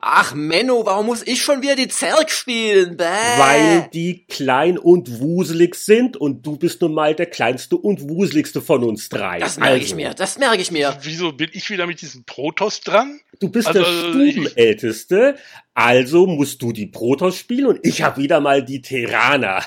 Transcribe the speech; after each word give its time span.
Ach 0.00 0.32
Menno, 0.32 0.86
warum 0.86 1.06
muss 1.06 1.26
ich 1.26 1.42
schon 1.42 1.60
wieder 1.60 1.74
die 1.74 1.88
Zerg 1.88 2.30
spielen? 2.30 2.96
Bäh. 2.96 3.04
Weil 3.04 3.88
die 3.92 4.24
klein 4.28 4.78
und 4.78 5.18
wuselig 5.18 5.74
sind 5.74 6.16
und 6.16 6.46
du 6.46 6.56
bist 6.56 6.80
nun 6.82 6.94
mal 6.94 7.16
der 7.16 7.26
kleinste 7.26 7.76
und 7.76 8.08
wuseligste 8.08 8.62
von 8.62 8.84
uns 8.84 9.08
drei. 9.08 9.40
Das 9.40 9.56
merke 9.56 9.74
also. 9.74 9.84
ich 9.84 9.94
mir, 9.96 10.14
das 10.14 10.38
merke 10.38 10.62
ich 10.62 10.70
mir. 10.70 10.96
Wieso 11.02 11.32
bin 11.32 11.50
ich 11.52 11.68
wieder 11.68 11.88
mit 11.88 12.00
diesem 12.00 12.22
Protoss 12.22 12.80
dran? 12.80 13.20
Du 13.40 13.48
bist 13.48 13.66
also, 13.66 13.80
der 13.80 13.86
Stubenälteste, 13.86 15.34
also 15.78 16.26
musst 16.26 16.60
du 16.60 16.72
die 16.72 16.86
Protoss 16.86 17.38
spielen 17.38 17.66
und 17.66 17.78
ich 17.84 18.02
habe 18.02 18.20
wieder 18.20 18.40
mal 18.40 18.64
die 18.64 18.82
Terraner. 18.82 19.62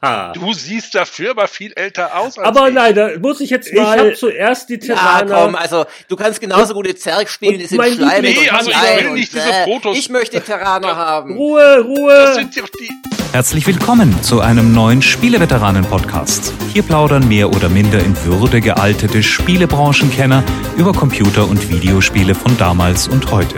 du 0.34 0.52
siehst 0.52 0.96
dafür 0.96 1.30
aber 1.30 1.46
viel 1.46 1.72
älter 1.76 2.18
aus 2.18 2.36
als 2.38 2.48
Aber 2.48 2.68
ich. 2.68 2.74
nein, 2.74 2.94
da 2.96 3.10
muss 3.20 3.40
ich 3.40 3.50
jetzt 3.50 3.72
mal... 3.72 3.94
Ich 3.94 4.00
habe 4.00 4.14
zuerst 4.14 4.68
die 4.68 4.80
Terraner... 4.80 5.30
Ja, 5.30 5.44
komm, 5.44 5.54
also 5.54 5.84
du 6.08 6.16
kannst 6.16 6.40
genauso 6.40 6.74
gut 6.74 6.88
die 6.88 6.96
Zerg 6.96 7.28
spielen, 7.28 7.60
die 7.60 7.66
sind 7.66 7.80
schleimig 7.80 8.40
nee, 8.40 8.50
also 8.50 8.70
ich 8.70 9.04
will 9.04 9.10
nicht 9.12 9.32
diese 9.32 9.44
Protoss... 9.62 9.96
Ich 9.96 10.08
möchte 10.08 10.40
Terraner 10.40 10.96
haben. 10.96 11.36
Ruhe, 11.36 11.84
Ruhe! 11.86 12.12
Das 12.12 12.34
sind 12.34 12.58
doch 12.58 12.68
die... 12.68 12.90
Herzlich 13.30 13.64
willkommen 13.64 14.20
zu 14.24 14.40
einem 14.40 14.72
neuen 14.72 15.02
Spieleveteranen-Podcast. 15.02 16.52
Hier 16.72 16.82
plaudern 16.82 17.28
mehr 17.28 17.48
oder 17.48 17.68
minder 17.68 18.00
in 18.00 18.16
Würde 18.24 18.60
gealtete 18.60 19.22
Spielebranchenkenner 19.22 20.42
über 20.76 20.92
Computer- 20.92 21.48
und 21.48 21.70
Videospiele 21.70 22.34
von 22.34 22.58
damals 22.58 23.06
und 23.06 23.30
heute. 23.30 23.54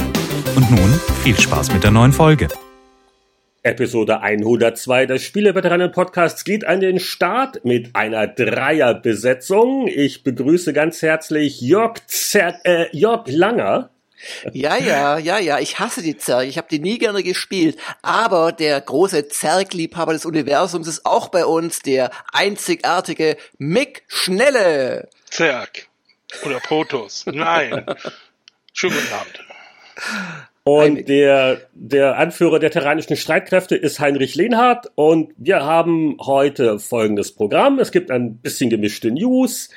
Und 0.54 0.70
nun 0.70 1.00
viel 1.22 1.38
Spaß 1.38 1.72
mit 1.72 1.82
der 1.82 1.90
neuen 1.90 2.12
Folge. 2.12 2.48
Episode 3.62 4.20
102 4.20 5.06
des 5.06 5.24
Spieleveteranen-Podcasts 5.24 6.44
geht 6.44 6.64
an 6.66 6.80
den 6.80 7.00
Start 7.00 7.64
mit 7.64 7.96
einer 7.96 8.28
Dreierbesetzung. 8.28 9.88
Ich 9.88 10.22
begrüße 10.22 10.72
ganz 10.72 11.02
herzlich 11.02 11.60
Jörg, 11.60 11.98
Zer 12.06 12.60
äh, 12.64 12.86
Jörg 12.96 13.26
Langer. 13.26 13.90
Ja, 14.52 14.76
ja, 14.76 15.18
ja, 15.18 15.38
ja, 15.38 15.58
ich 15.58 15.78
hasse 15.78 16.00
die 16.00 16.16
Zerg. 16.16 16.46
Ich 16.46 16.58
habe 16.58 16.68
die 16.70 16.78
nie 16.78 16.98
gerne 16.98 17.22
gespielt. 17.22 17.76
Aber 18.02 18.52
der 18.52 18.80
große 18.80 19.28
Zergliebhaber 19.28 20.12
des 20.12 20.24
Universums 20.24 20.86
ist 20.86 21.04
auch 21.04 21.28
bei 21.28 21.44
uns, 21.44 21.80
der 21.80 22.10
einzigartige 22.32 23.36
Mick 23.58 24.04
Schnelle. 24.06 25.08
Zerg. 25.28 25.88
Oder 26.44 26.60
Protoss. 26.60 27.26
Nein. 27.26 27.84
Schönen 28.72 28.94
guten 28.94 29.12
Abend. 29.12 29.45
Und 30.68 31.08
der, 31.08 31.60
der 31.74 32.18
Anführer 32.18 32.58
der 32.58 32.72
terranischen 32.72 33.14
Streitkräfte 33.14 33.76
ist 33.76 34.00
Heinrich 34.00 34.34
Lehnhardt. 34.34 34.90
Und 34.96 35.32
wir 35.36 35.64
haben 35.64 36.16
heute 36.20 36.80
folgendes 36.80 37.30
Programm. 37.30 37.78
Es 37.78 37.92
gibt 37.92 38.10
ein 38.10 38.38
bisschen 38.38 38.68
gemischte 38.68 39.12
News. 39.12 39.70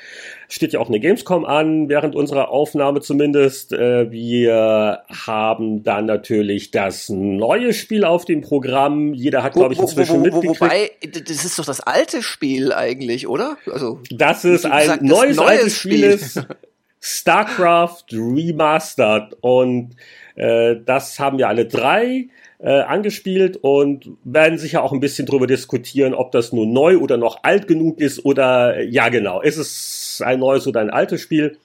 Steht 0.48 0.72
ja 0.72 0.80
auch 0.80 0.88
eine 0.88 0.98
Gamescom 0.98 1.44
an, 1.44 1.88
während 1.88 2.16
unserer 2.16 2.50
Aufnahme 2.50 3.02
zumindest. 3.02 3.72
Äh, 3.72 4.10
wir 4.10 5.04
haben 5.26 5.84
dann 5.84 6.06
natürlich 6.06 6.72
das 6.72 7.08
neue 7.08 7.72
Spiel 7.72 8.04
auf 8.04 8.24
dem 8.24 8.40
Programm. 8.40 9.14
Jeder 9.14 9.44
hat, 9.44 9.52
glaube 9.52 9.74
ich, 9.74 9.78
inzwischen 9.78 10.16
wo, 10.16 10.24
wo, 10.24 10.32
wo, 10.32 10.40
mitgekriegt. 10.40 10.60
Wobei, 10.60 10.90
das 11.24 11.44
ist 11.44 11.56
doch 11.56 11.66
das 11.66 11.78
alte 11.78 12.20
Spiel 12.20 12.72
eigentlich, 12.72 13.28
oder? 13.28 13.58
Also, 13.72 14.00
das 14.10 14.44
ist 14.44 14.66
ein 14.66 14.80
gesagt, 14.80 15.02
neues, 15.02 15.38
altes 15.38 15.76
Spiel. 15.76 16.18
Spiel. 16.18 16.46
StarCraft 17.00 18.04
Remastered 18.12 19.36
und 19.40 19.96
äh, 20.36 20.76
das 20.84 21.18
haben 21.18 21.38
wir 21.38 21.48
alle 21.48 21.66
drei 21.66 22.28
äh, 22.58 22.80
angespielt 22.80 23.58
und 23.62 24.10
werden 24.22 24.58
sicher 24.58 24.82
auch 24.82 24.92
ein 24.92 25.00
bisschen 25.00 25.26
drüber 25.26 25.46
diskutieren, 25.46 26.12
ob 26.12 26.30
das 26.32 26.52
nun 26.52 26.72
neu 26.72 26.98
oder 26.98 27.16
noch 27.16 27.42
alt 27.42 27.66
genug 27.66 27.98
ist 28.00 28.24
oder 28.24 28.82
ja 28.82 29.08
genau, 29.08 29.40
ist 29.40 29.56
es 29.56 30.22
ein 30.24 30.40
neues 30.40 30.66
oder 30.66 30.80
ein 30.80 30.90
altes 30.90 31.22
Spiel. 31.22 31.56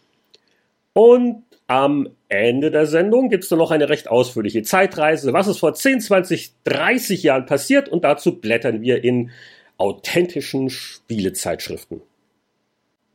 Und 0.93 1.43
am 1.67 2.09
Ende 2.29 2.71
der 2.71 2.85
Sendung 2.85 3.29
gibt 3.29 3.43
es 3.43 3.49
dann 3.49 3.59
noch 3.59 3.71
eine 3.71 3.89
recht 3.89 4.07
ausführliche 4.07 4.63
Zeitreise, 4.63 5.33
was 5.33 5.47
ist 5.47 5.59
vor 5.59 5.73
10, 5.73 5.99
20, 5.99 6.53
30 6.63 7.23
Jahren 7.23 7.45
passiert 7.45 7.89
und 7.89 8.03
dazu 8.05 8.39
blättern 8.39 8.81
wir 8.81 9.03
in 9.03 9.31
authentischen 9.77 10.69
Spielezeitschriften. 10.69 12.01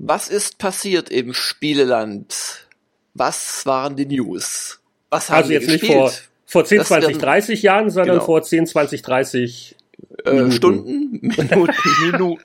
Was 0.03 0.29
ist 0.31 0.57
passiert 0.57 1.11
im 1.11 1.35
Spieleland? 1.35 2.67
Was 3.13 3.67
waren 3.67 3.97
die 3.97 4.07
News? 4.07 4.81
Was 5.11 5.29
haben 5.29 5.43
also 5.43 5.53
jetzt 5.53 5.69
nicht 5.69 5.85
vor, 5.85 6.11
vor 6.47 6.65
10, 6.65 6.79
das 6.79 6.89
20, 6.89 7.19
30 7.19 7.63
Jahren, 7.63 7.91
sondern 7.91 8.15
genau. 8.15 8.25
vor 8.25 8.43
10, 8.43 8.67
20, 8.67 9.03
30 9.03 9.77
äh, 10.25 10.33
Minuten. 10.33 10.53
Stunden, 10.53 11.21
Minuten, 11.21 11.75
Minuten. 12.03 12.45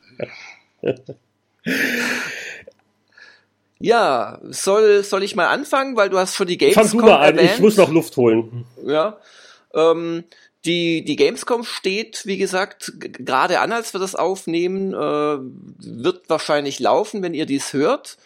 ja, 3.79 4.41
soll, 4.49 5.03
soll 5.05 5.23
ich 5.23 5.37
mal 5.37 5.47
anfangen, 5.47 5.95
weil 5.95 6.09
du 6.09 6.17
hast 6.17 6.35
schon 6.35 6.47
die 6.47 6.57
Gamescom 6.57 6.83
Fang 6.89 6.99
du 6.99 7.05
mal 7.05 7.21
an, 7.21 7.39
ich 7.39 7.59
muss 7.59 7.77
noch 7.77 7.89
Luft 7.89 8.17
holen. 8.17 8.65
Ja, 8.85 9.17
ähm, 9.73 10.25
die, 10.65 11.03
die 11.03 11.15
Gamescom 11.15 11.63
steht, 11.63 12.25
wie 12.25 12.37
gesagt, 12.37 12.93
gerade 12.99 13.59
an, 13.59 13.71
als 13.71 13.93
wir 13.93 13.99
das 13.99 14.15
aufnehmen, 14.15 14.93
äh, 14.93 15.37
wird 15.79 16.29
wahrscheinlich 16.29 16.79
laufen, 16.79 17.21
wenn 17.21 17.33
ihr 17.33 17.45
dies 17.45 17.73
hört. 17.73 18.17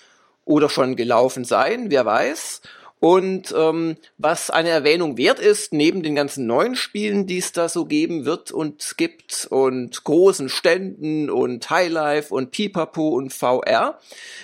Oder 0.46 0.70
schon 0.70 0.96
gelaufen 0.96 1.46
sein, 1.46 1.92
wer 1.92 2.06
weiß. 2.06 2.62
Und 3.00 3.54
ähm, 3.58 3.96
was 4.18 4.50
eine 4.50 4.70
Erwähnung 4.70 5.18
wert 5.18 5.40
ist, 5.40 5.72
neben 5.72 6.04
den 6.04 6.16
ganzen 6.16 6.48
neuen 6.48 6.76
Spielen, 6.76 7.28
die 7.28 7.38
es 7.38 7.54
da 7.54 7.70
so 7.70 7.86
geben 7.86 8.26
wird 8.26 8.52
und 8.52 8.96
gibt 8.98 9.48
und 9.50 10.04
großen 10.04 10.50
Ständen 10.50 11.30
und 11.30 11.70
Highlife 11.70 12.34
und 12.34 12.52
Pipapo 12.52 13.10
und 13.10 13.32
VR, 13.32 14.00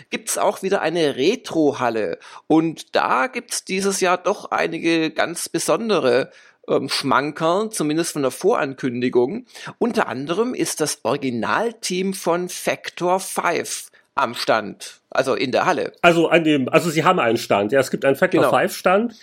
gibt's 0.09 0.37
auch 0.37 0.63
wieder 0.63 0.81
eine 0.81 1.17
Retro-Halle. 1.17 2.17
Und 2.47 2.95
da 2.95 3.27
gibt's 3.27 3.65
dieses 3.65 3.99
Jahr 3.99 4.17
doch 4.17 4.51
einige 4.51 5.11
ganz 5.11 5.49
besondere 5.49 6.31
ähm, 6.69 6.89
Schmankerl, 6.89 7.69
zumindest 7.69 8.13
von 8.13 8.21
der 8.21 8.31
Vorankündigung. 8.31 9.45
Unter 9.77 10.07
anderem 10.07 10.53
ist 10.53 10.81
das 10.81 10.99
Originalteam 11.03 12.13
von 12.13 12.49
Factor 12.49 13.19
5 13.19 13.89
am 14.17 14.33
Stand, 14.33 15.01
also 15.09 15.35
in 15.35 15.51
der 15.51 15.65
Halle. 15.65 15.91
Also 16.01 16.29
an 16.29 16.45
dem, 16.45 16.69
also 16.69 16.89
sie 16.89 17.03
haben 17.03 17.19
einen 17.19 17.37
Stand. 17.37 17.73
Ja, 17.73 17.81
es 17.81 17.91
gibt 17.91 18.05
einen 18.05 18.15
Factor 18.15 18.43
genau. 18.43 18.57
5 18.57 18.73
Stand. 18.73 19.15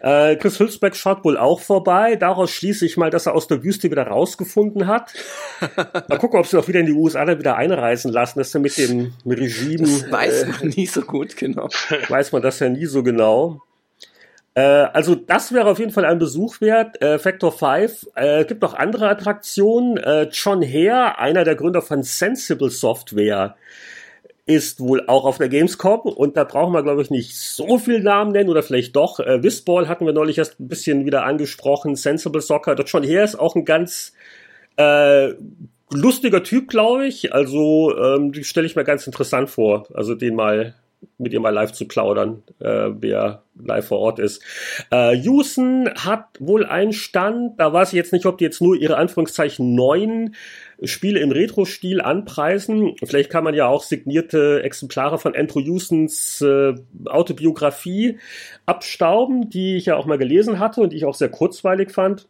Äh, 0.00 0.34
Chris 0.36 0.58
Hülsbeck 0.58 0.96
schaut 0.96 1.24
wohl 1.24 1.38
auch 1.38 1.60
vorbei. 1.60 2.16
Daraus 2.16 2.50
schließe 2.50 2.84
ich 2.84 2.96
mal, 2.96 3.10
dass 3.10 3.26
er 3.26 3.34
aus 3.36 3.46
der 3.46 3.62
Wüste 3.62 3.92
wieder 3.92 4.08
rausgefunden 4.08 4.88
hat. 4.88 5.12
mal 6.08 6.18
gucken, 6.18 6.40
ob 6.40 6.46
sie 6.46 6.58
auch 6.58 6.66
wieder 6.66 6.80
in 6.80 6.86
die 6.86 6.92
USA 6.92 7.24
dann 7.24 7.38
wieder 7.38 7.56
einreisen 7.56 8.10
lassen, 8.12 8.40
dass 8.40 8.52
er 8.52 8.60
mit 8.60 8.76
dem 8.76 9.12
Regime. 9.24 9.84
Das 9.84 10.10
weiß 10.10 10.46
man 10.46 10.72
äh, 10.72 10.74
nie 10.74 10.86
so 10.86 11.02
gut, 11.02 11.36
genau. 11.36 11.68
Weiß 12.08 12.32
man 12.32 12.42
das 12.42 12.58
ja 12.58 12.68
nie 12.68 12.86
so 12.86 13.04
genau. 13.04 13.62
Äh, 14.54 14.60
also 14.60 15.14
das 15.14 15.52
wäre 15.52 15.70
auf 15.70 15.78
jeden 15.78 15.92
Fall 15.92 16.04
ein 16.04 16.18
Besuch 16.18 16.60
wert. 16.60 17.00
Äh, 17.02 17.18
Factor 17.18 17.52
5. 17.52 18.08
Äh, 18.14 18.44
gibt 18.44 18.62
noch 18.62 18.74
andere 18.74 19.08
Attraktionen. 19.08 19.96
Äh, 19.96 20.28
John 20.32 20.62
Hare, 20.62 21.18
einer 21.18 21.44
der 21.44 21.56
Gründer 21.56 21.82
von 21.82 22.02
Sensible 22.02 22.70
Software, 22.70 23.56
ist 24.46 24.80
wohl 24.80 25.04
auch 25.06 25.24
auf 25.24 25.38
der 25.38 25.48
Gamescom 25.48 26.00
und 26.00 26.36
da 26.36 26.42
brauchen 26.42 26.72
wir, 26.72 26.82
glaube 26.82 27.02
ich, 27.02 27.10
nicht 27.10 27.38
so 27.38 27.78
viel 27.78 28.00
Namen 28.00 28.32
nennen 28.32 28.48
oder 28.48 28.64
vielleicht 28.64 28.96
doch. 28.96 29.20
Äh, 29.20 29.42
Whistball 29.44 29.86
hatten 29.86 30.06
wir 30.06 30.12
neulich 30.12 30.38
erst 30.38 30.58
ein 30.58 30.66
bisschen 30.66 31.06
wieder 31.06 31.24
angesprochen. 31.24 31.94
Sensible 31.94 32.40
Soccer. 32.40 32.74
Dort 32.74 32.90
John 32.90 33.04
Hare 33.04 33.22
ist 33.22 33.38
auch 33.38 33.54
ein 33.54 33.64
ganz 33.64 34.12
äh, 34.76 35.34
lustiger 35.92 36.42
Typ, 36.42 36.68
glaube 36.68 37.06
ich. 37.06 37.32
Also 37.32 37.96
ähm, 37.96 38.32
die 38.32 38.42
stelle 38.42 38.66
ich 38.66 38.74
mir 38.74 38.84
ganz 38.84 39.06
interessant 39.06 39.50
vor. 39.50 39.86
Also 39.94 40.16
den 40.16 40.34
mal 40.34 40.74
mit 41.18 41.32
ihr 41.32 41.40
mal 41.40 41.50
live 41.50 41.72
zu 41.72 41.86
plaudern, 41.86 42.42
äh, 42.60 42.90
wer 42.98 43.42
live 43.62 43.86
vor 43.86 43.98
Ort 43.98 44.18
ist. 44.18 44.42
Äh, 44.90 45.14
Houston 45.16 45.88
hat 45.94 46.26
wohl 46.38 46.64
einen 46.64 46.92
Stand, 46.92 47.60
da 47.60 47.72
weiß 47.72 47.88
ich 47.88 47.96
jetzt 47.96 48.12
nicht, 48.12 48.26
ob 48.26 48.38
die 48.38 48.44
jetzt 48.44 48.62
nur 48.62 48.76
ihre 48.76 48.96
Anführungszeichen 48.96 49.74
neuen 49.74 50.34
Spiele 50.82 51.20
im 51.20 51.30
Retro-Stil 51.30 52.00
anpreisen. 52.00 52.94
Vielleicht 53.04 53.30
kann 53.30 53.44
man 53.44 53.54
ja 53.54 53.66
auch 53.66 53.82
signierte 53.82 54.62
Exemplare 54.62 55.18
von 55.18 55.36
Andrew 55.36 55.60
Houstons 55.60 56.40
äh, 56.40 56.74
Autobiografie 57.04 58.18
abstauben, 58.66 59.50
die 59.50 59.76
ich 59.76 59.86
ja 59.86 59.96
auch 59.96 60.06
mal 60.06 60.18
gelesen 60.18 60.58
hatte 60.58 60.80
und 60.80 60.92
die 60.92 60.96
ich 60.96 61.04
auch 61.04 61.14
sehr 61.14 61.30
kurzweilig 61.30 61.90
fand. 61.90 62.28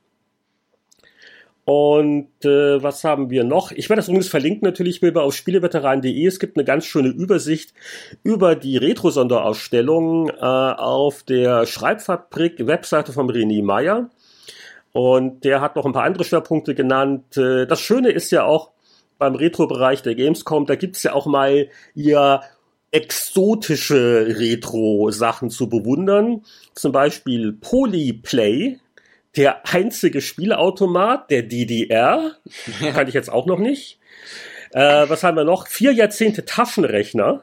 Und 1.65 2.29
äh, 2.45 2.83
was 2.83 3.05
haben 3.05 3.31
wir 3.31 3.45
noch? 3.45 3.71
Ich 3.71 3.89
werde 3.89 4.01
das 4.01 4.09
übrigens 4.09 4.29
verlinken 4.29 4.67
natürlich 4.67 5.01
Bilder 5.01 5.23
auf 5.23 5.35
spieleveteran.de. 5.35 6.27
Es 6.27 6.41
gibt 6.41 6.57
eine 6.57 6.65
ganz 6.65 6.85
schöne 6.85 7.09
Übersicht 7.09 7.75
über 8.23 8.57
die 8.57 8.77
Retro-Sonderausstellung 8.77 10.31
äh, 10.31 10.41
auf 10.41 11.23
der 11.23 11.67
Schreibfabrik-Webseite 11.67 13.13
von 13.13 13.31
René 13.31 13.63
Meyer. 13.63 14.11
Und 14.93 15.45
der 15.45 15.61
hat 15.61 15.77
noch 15.77 15.87
ein 15.87 15.93
paar 15.93 16.05
andere 16.05 16.25
Schwerpunkte 16.25 16.75
genannt. 16.75 17.37
Äh, 17.37 17.67
das 17.67 17.81
Schöne 17.81 18.11
ist 18.11 18.31
ja 18.33 18.45
auch 18.45 18.71
beim 19.19 19.37
Retro-Bereich 19.37 20.03
der 20.03 20.17
Gamescom, 20.17 20.67
da 20.67 20.75
gibt's 20.75 21.03
ja 21.05 21.13
auch 21.13 21.27
mal 21.27 21.69
ja 21.95 22.43
exotische 22.91 24.27
Retro-Sachen 24.39 25.51
zu 25.51 25.69
bewundern. 25.69 26.43
Zum 26.75 26.91
Beispiel 26.91 27.53
Polyplay, 27.53 28.79
der 29.37 29.67
einzige 29.73 30.21
Spielautomat 30.21 31.31
der 31.31 31.43
DDR. 31.43 32.37
Kann 32.93 33.09
ich 33.09 33.15
jetzt 33.15 33.31
auch 33.31 33.47
noch 33.47 33.59
nicht. 33.59 33.99
Äh, 34.73 35.09
was 35.09 35.23
haben 35.23 35.37
wir 35.37 35.45
noch? 35.45 35.67
Vier 35.67 35.93
Jahrzehnte 35.93 36.45
Taschenrechner. 36.45 37.43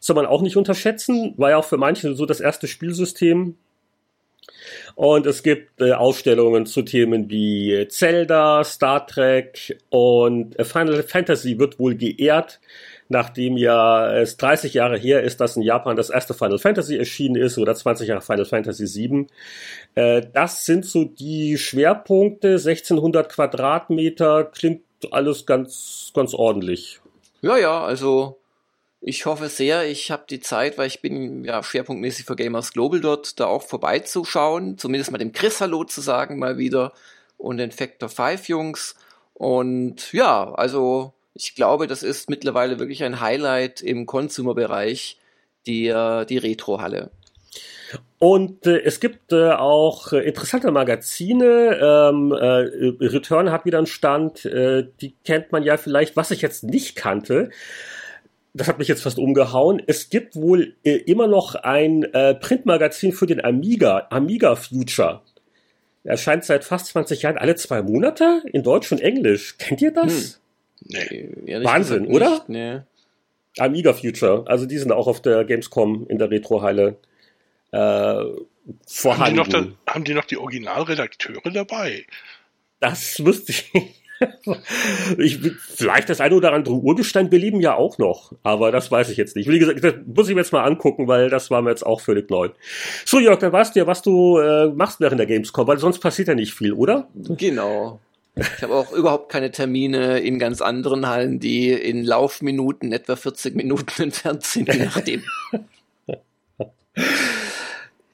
Soll 0.00 0.16
man 0.16 0.26
auch 0.26 0.42
nicht 0.42 0.56
unterschätzen. 0.56 1.34
War 1.36 1.50
ja 1.50 1.56
auch 1.56 1.64
für 1.64 1.78
manche 1.78 2.14
so 2.14 2.26
das 2.26 2.40
erste 2.40 2.66
Spielsystem. 2.66 3.56
Und 4.94 5.26
es 5.26 5.42
gibt 5.42 5.80
äh, 5.80 5.92
Ausstellungen 5.92 6.66
zu 6.66 6.82
Themen 6.82 7.30
wie 7.30 7.86
Zelda, 7.88 8.62
Star 8.64 9.06
Trek 9.06 9.78
und 9.90 10.58
äh, 10.58 10.64
Final 10.64 11.02
Fantasy 11.02 11.58
wird 11.58 11.78
wohl 11.78 11.96
geehrt, 11.96 12.60
nachdem 13.08 13.56
ja 13.56 14.12
es 14.14 14.36
30 14.36 14.74
Jahre 14.74 14.96
her 14.96 15.22
ist, 15.22 15.40
dass 15.40 15.56
in 15.56 15.62
Japan 15.62 15.96
das 15.96 16.10
erste 16.10 16.34
Final 16.34 16.58
Fantasy 16.58 16.96
erschienen 16.96 17.36
ist 17.36 17.58
oder 17.58 17.74
20 17.74 18.08
Jahre 18.08 18.20
Final 18.22 18.44
Fantasy 18.44 18.86
7. 18.86 19.26
Äh, 19.94 20.22
das 20.32 20.64
sind 20.64 20.84
so 20.84 21.04
die 21.04 21.58
Schwerpunkte, 21.58 22.52
1600 22.52 23.28
Quadratmeter, 23.28 24.44
klingt 24.44 24.82
alles 25.10 25.46
ganz, 25.46 26.10
ganz 26.14 26.34
ordentlich. 26.34 27.00
Ja, 27.42 27.56
ja, 27.58 27.84
also 27.84 28.38
ich 29.06 29.26
hoffe 29.26 29.48
sehr, 29.48 29.86
ich 29.86 30.10
habe 30.10 30.24
die 30.30 30.40
Zeit, 30.40 30.78
weil 30.78 30.86
ich 30.86 31.02
bin 31.02 31.44
ja 31.44 31.62
schwerpunktmäßig 31.62 32.24
für 32.24 32.36
Gamers 32.36 32.72
Global 32.72 33.00
dort, 33.00 33.38
da 33.38 33.46
auch 33.46 33.62
vorbeizuschauen, 33.62 34.78
zumindest 34.78 35.10
mal 35.10 35.18
dem 35.18 35.32
Chris 35.32 35.60
Hallo 35.60 35.84
zu 35.84 36.00
sagen 36.00 36.38
mal 36.38 36.56
wieder 36.56 36.92
und 37.36 37.58
den 37.58 37.70
Factor 37.70 38.08
5 38.08 38.48
Jungs. 38.48 38.94
Und 39.34 40.12
ja, 40.14 40.54
also 40.54 41.12
ich 41.34 41.54
glaube, 41.54 41.86
das 41.86 42.02
ist 42.02 42.30
mittlerweile 42.30 42.78
wirklich 42.78 43.04
ein 43.04 43.20
Highlight 43.20 43.82
im 43.82 44.06
Consumer-Bereich, 44.06 45.18
die, 45.66 45.88
äh, 45.88 46.24
die 46.24 46.38
Retro-Halle. 46.38 47.10
Und 48.18 48.66
äh, 48.66 48.80
es 48.82 49.00
gibt 49.00 49.32
äh, 49.32 49.50
auch 49.50 50.12
äh, 50.12 50.20
interessante 50.20 50.70
Magazine. 50.70 51.78
Ähm, 51.80 52.32
äh, 52.32 53.06
Return 53.06 53.50
hat 53.50 53.64
wieder 53.64 53.78
einen 53.78 53.86
Stand, 53.86 54.44
äh, 54.46 54.86
die 55.00 55.14
kennt 55.24 55.52
man 55.52 55.62
ja 55.62 55.76
vielleicht, 55.76 56.16
was 56.16 56.30
ich 56.30 56.40
jetzt 56.40 56.64
nicht 56.64 56.96
kannte. 56.96 57.50
Das 58.54 58.68
hat 58.68 58.78
mich 58.78 58.88
jetzt 58.88 59.02
fast 59.02 59.18
umgehauen. 59.18 59.82
Es 59.86 60.10
gibt 60.10 60.36
wohl 60.36 60.74
äh, 60.84 60.92
immer 60.92 61.26
noch 61.26 61.54
ein 61.54 62.04
äh, 62.14 62.34
Printmagazin 62.34 63.12
für 63.12 63.26
den 63.26 63.44
Amiga, 63.44 64.06
Amiga 64.10 64.54
Future. 64.56 65.22
Erscheint 66.04 66.44
seit 66.44 66.64
fast 66.64 66.86
20 66.86 67.22
Jahren 67.22 67.38
alle 67.38 67.56
zwei 67.56 67.82
Monate 67.82 68.42
in 68.52 68.62
Deutsch 68.62 68.92
und 68.92 69.00
Englisch. 69.00 69.56
Kennt 69.58 69.82
ihr 69.82 69.90
das? 69.90 70.40
Nee. 70.82 71.30
Ehrlich 71.46 71.68
Wahnsinn, 71.68 72.06
gesagt 72.06 72.14
oder? 72.14 72.30
nicht, 72.30 72.48
Nee. 72.48 72.80
Amiga 73.58 73.92
Future. 73.92 74.44
Also 74.46 74.66
die 74.66 74.78
sind 74.78 74.92
auch 74.92 75.06
auf 75.06 75.20
der 75.22 75.44
Gamescom 75.44 76.06
in 76.08 76.18
der 76.18 76.30
Retro-Halle 76.30 76.96
äh, 77.74 77.76
Haben 77.76 78.48
die, 78.66 78.74
vorhanden. 78.86 79.36
noch 79.36 79.48
da, 79.48 79.66
haben 79.86 80.04
die 80.04 80.14
noch 80.14 80.24
die 80.24 80.36
Originalredakteure 80.36 81.50
dabei? 81.52 82.06
Das 82.80 83.24
wüsste 83.24 83.52
ich. 83.52 83.72
ich. 85.18 85.40
Vielleicht 85.58 86.08
das 86.08 86.20
eine 86.20 86.36
oder 86.36 86.52
andere 86.52 86.74
Urgestein 86.74 87.30
beleben 87.30 87.60
ja 87.60 87.74
auch 87.74 87.98
noch, 87.98 88.32
aber 88.42 88.70
das 88.70 88.90
weiß 88.90 89.08
ich 89.10 89.16
jetzt 89.16 89.36
nicht. 89.36 89.48
Wie 89.48 89.58
gesagt, 89.58 89.82
das 89.82 89.94
muss 90.06 90.28
ich 90.28 90.34
mir 90.34 90.42
jetzt 90.42 90.52
mal 90.52 90.64
angucken, 90.64 91.08
weil 91.08 91.30
das 91.30 91.50
war 91.50 91.62
mir 91.62 91.70
jetzt 91.70 91.84
auch 91.84 92.00
völlig 92.00 92.30
neu. 92.30 92.50
So, 93.04 93.18
Jörg, 93.18 93.38
dann 93.40 93.52
weißt 93.52 93.74
du 93.74 93.80
ja, 93.80 93.86
was 93.86 94.02
du 94.02 94.38
äh, 94.38 94.68
machst 94.68 95.00
während 95.00 95.18
der 95.18 95.26
Gamescom, 95.26 95.66
weil 95.66 95.78
sonst 95.78 95.98
passiert 95.98 96.28
ja 96.28 96.34
nicht 96.34 96.54
viel, 96.54 96.72
oder? 96.72 97.08
Genau. 97.14 98.00
Ich 98.36 98.62
habe 98.62 98.74
auch 98.74 98.92
überhaupt 98.92 99.30
keine 99.30 99.52
Termine 99.52 100.18
in 100.18 100.40
ganz 100.40 100.60
anderen 100.60 101.08
Hallen, 101.08 101.38
die 101.38 101.70
in 101.70 102.04
Laufminuten 102.04 102.92
etwa 102.92 103.14
40 103.16 103.54
Minuten 103.54 104.02
entfernt 104.02 104.44
sind, 104.44 104.72
je 104.72 104.84
nachdem. 104.84 105.22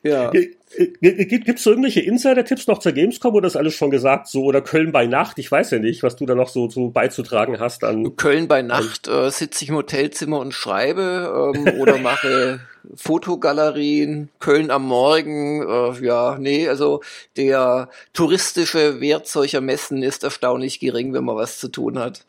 ja. 0.03 0.31
Gibt 0.31 1.59
es 1.59 1.67
irgendwelche 1.67 2.01
Insider-Tipps 2.01 2.69
noch 2.69 2.79
zur 2.79 2.93
Gamescom 2.93 3.35
oder 3.35 3.49
ist 3.49 3.57
alles 3.57 3.75
schon 3.75 3.91
gesagt 3.91 4.29
so 4.29 4.45
oder 4.45 4.63
Köln 4.63 4.93
bei 4.93 5.07
Nacht? 5.07 5.39
Ich 5.39 5.51
weiß 5.51 5.73
ja 5.73 5.79
nicht, 5.81 6.03
was 6.03 6.17
du 6.17 6.27
da 6.27 6.35
noch 6.35 6.49
so, 6.49 6.71
so 6.71 6.91
beizutragen 6.91 7.59
hast 7.59 7.83
an. 7.83 8.17
Köln 8.17 8.47
bei 8.47 8.63
Nacht 8.63 9.09
äh, 9.09 9.31
sitze 9.31 9.65
ich 9.65 9.71
im 9.71 9.77
Hotelzimmer 9.77 10.39
und 10.39 10.55
schreibe 10.55 11.53
ähm, 11.55 11.69
oder 11.81 11.99
mache 11.99 12.61
Fotogalerien. 12.95 14.29
Köln 14.39 14.71
am 14.71 14.87
Morgen, 14.87 15.63
äh, 15.63 16.05
ja, 16.05 16.39
nee, 16.39 16.69
also 16.69 17.03
der 17.37 17.89
touristische 18.13 19.01
Wert 19.01 19.27
solcher 19.27 19.61
Messen 19.61 20.03
ist 20.03 20.23
erstaunlich 20.23 20.79
gering, 20.79 21.13
wenn 21.13 21.25
man 21.25 21.37
was 21.37 21.59
zu 21.59 21.69
tun 21.69 21.99
hat. 21.99 22.25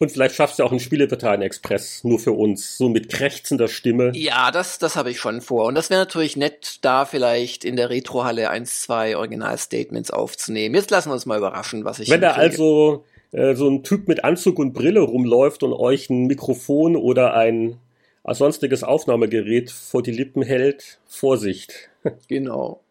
Und 0.00 0.10
vielleicht 0.10 0.34
schaffst 0.34 0.58
du 0.58 0.64
auch 0.64 0.70
einen 0.70 0.80
Spieleveteran-Express 0.80 2.04
nur 2.04 2.18
für 2.18 2.32
uns, 2.32 2.76
so 2.76 2.88
mit 2.88 3.08
krächzender 3.08 3.68
Stimme. 3.68 4.10
Ja, 4.14 4.50
das, 4.50 4.78
das 4.78 4.96
habe 4.96 5.10
ich 5.10 5.20
schon 5.20 5.40
vor. 5.40 5.66
Und 5.66 5.76
das 5.76 5.88
wäre 5.88 6.00
natürlich 6.00 6.36
nett, 6.36 6.78
da 6.82 7.04
vielleicht 7.04 7.64
in 7.64 7.76
der 7.76 7.90
Retrohalle 7.90 8.50
eins, 8.50 8.82
zwei 8.82 9.16
Originalstatements 9.16 10.10
aufzunehmen. 10.10 10.74
Jetzt 10.74 10.90
lassen 10.90 11.10
wir 11.10 11.14
uns 11.14 11.26
mal 11.26 11.38
überraschen, 11.38 11.84
was 11.84 12.00
ich 12.00 12.10
Wenn 12.10 12.20
da 12.20 12.32
also 12.32 13.04
äh, 13.30 13.54
so 13.54 13.68
ein 13.68 13.84
Typ 13.84 14.08
mit 14.08 14.24
Anzug 14.24 14.58
und 14.58 14.72
Brille 14.72 15.00
rumläuft 15.00 15.62
und 15.62 15.72
euch 15.72 16.10
ein 16.10 16.26
Mikrofon 16.26 16.96
oder 16.96 17.34
ein 17.34 17.78
sonstiges 18.26 18.82
Aufnahmegerät 18.82 19.70
vor 19.70 20.02
die 20.02 20.12
Lippen 20.12 20.42
hält, 20.42 20.98
Vorsicht. 21.06 21.90
Genau. 22.28 22.83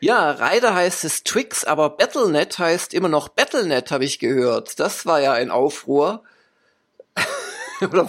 Ja, 0.00 0.30
Rider 0.32 0.74
heißt 0.74 1.04
es 1.04 1.24
Twix, 1.24 1.64
aber 1.64 1.90
Battlenet 1.90 2.58
heißt 2.58 2.94
immer 2.94 3.08
noch 3.08 3.28
Battlenet, 3.28 3.90
habe 3.90 4.04
ich 4.04 4.18
gehört. 4.18 4.78
Das 4.78 5.06
war 5.06 5.20
ja 5.20 5.32
ein 5.32 5.50
Aufruhr. 5.50 6.22
oder, 7.80 8.08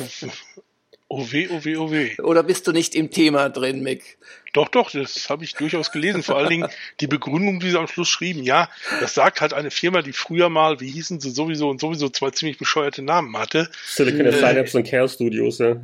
Oh 1.07 1.31
weh, 1.31 1.48
oh 1.52 1.63
weh, 1.63 1.78
oh 1.78 1.92
weh. 1.92 2.19
oder 2.22 2.42
bist 2.44 2.66
du 2.68 2.72
nicht 2.72 2.96
im 2.96 3.12
Thema 3.12 3.50
drin, 3.50 3.84
Mick? 3.84 4.18
Doch, 4.56 4.69
doch, 4.69 4.90
das 4.90 5.30
habe 5.30 5.44
ich 5.44 5.54
durchaus 5.54 5.92
gelesen. 5.92 6.24
Vor 6.24 6.38
allen 6.38 6.48
Dingen 6.48 6.69
die 7.02 7.07
Begründung, 7.07 7.60
die 7.60 7.72
sie 7.72 7.78
am 7.78 7.90
Schluss 7.90 8.07
schrieben. 8.07 8.42
Ja, 8.42 8.69
das 9.02 9.13
sagt 9.13 9.42
halt 9.42 9.54
eine 9.54 9.69
Firma, 9.69 10.02
die 10.02 10.13
früher 10.13 10.48
mal, 10.48 10.80
wie 10.80 10.90
hießen 10.90 11.19
sie 11.19 11.31
sowieso 11.31 11.69
und 11.69 11.81
sowieso 11.81 12.07
zwei 12.07 12.31
ziemlich 12.31 12.57
bescheuerte 12.57 13.02
Namen 13.02 13.38
hatte. 13.38 13.69
Silicon 13.86 14.28
Äh, 14.28 14.31
Synapse 14.31 14.78
und 14.78 14.88
Chaos 14.88 15.16
Studios, 15.16 15.57
ja. 15.57 15.75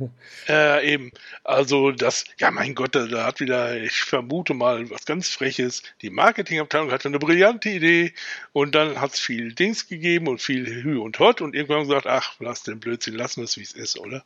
Äh, 0.48 0.90
eben. 0.90 1.12
Also 1.44 1.90
das, 1.90 2.24
ja 2.38 2.50
mein 2.50 2.74
Gott, 2.74 2.94
da, 2.94 3.06
da 3.06 3.26
hat 3.26 3.40
wieder, 3.40 3.76
ich 3.76 4.00
vermute 4.00 4.54
mal, 4.54 4.88
was 4.88 5.04
ganz 5.04 5.28
Freches. 5.28 5.82
Die 6.00 6.08
Marketingabteilung 6.08 6.92
hatte 6.92 7.08
eine 7.08 7.18
brillante 7.18 7.68
Idee 7.68 8.14
und 8.54 8.74
dann 8.74 8.98
hat 9.02 9.12
es 9.12 9.20
viel 9.20 9.52
Dings 9.52 9.86
gegeben 9.86 10.28
und 10.28 10.40
viel 10.40 10.64
Hü 10.82 10.98
und 10.98 11.18
Hot 11.18 11.42
und 11.42 11.54
irgendwann 11.54 11.86
gesagt, 11.86 12.06
ach, 12.06 12.36
lass 12.40 12.62
den 12.62 12.80
Blödsinn, 12.80 13.16
lassen 13.16 13.42
wir 13.42 13.44
es, 13.44 13.58
wie 13.58 13.62
es 13.64 13.72
ist, 13.72 13.98
oder? 13.98 14.24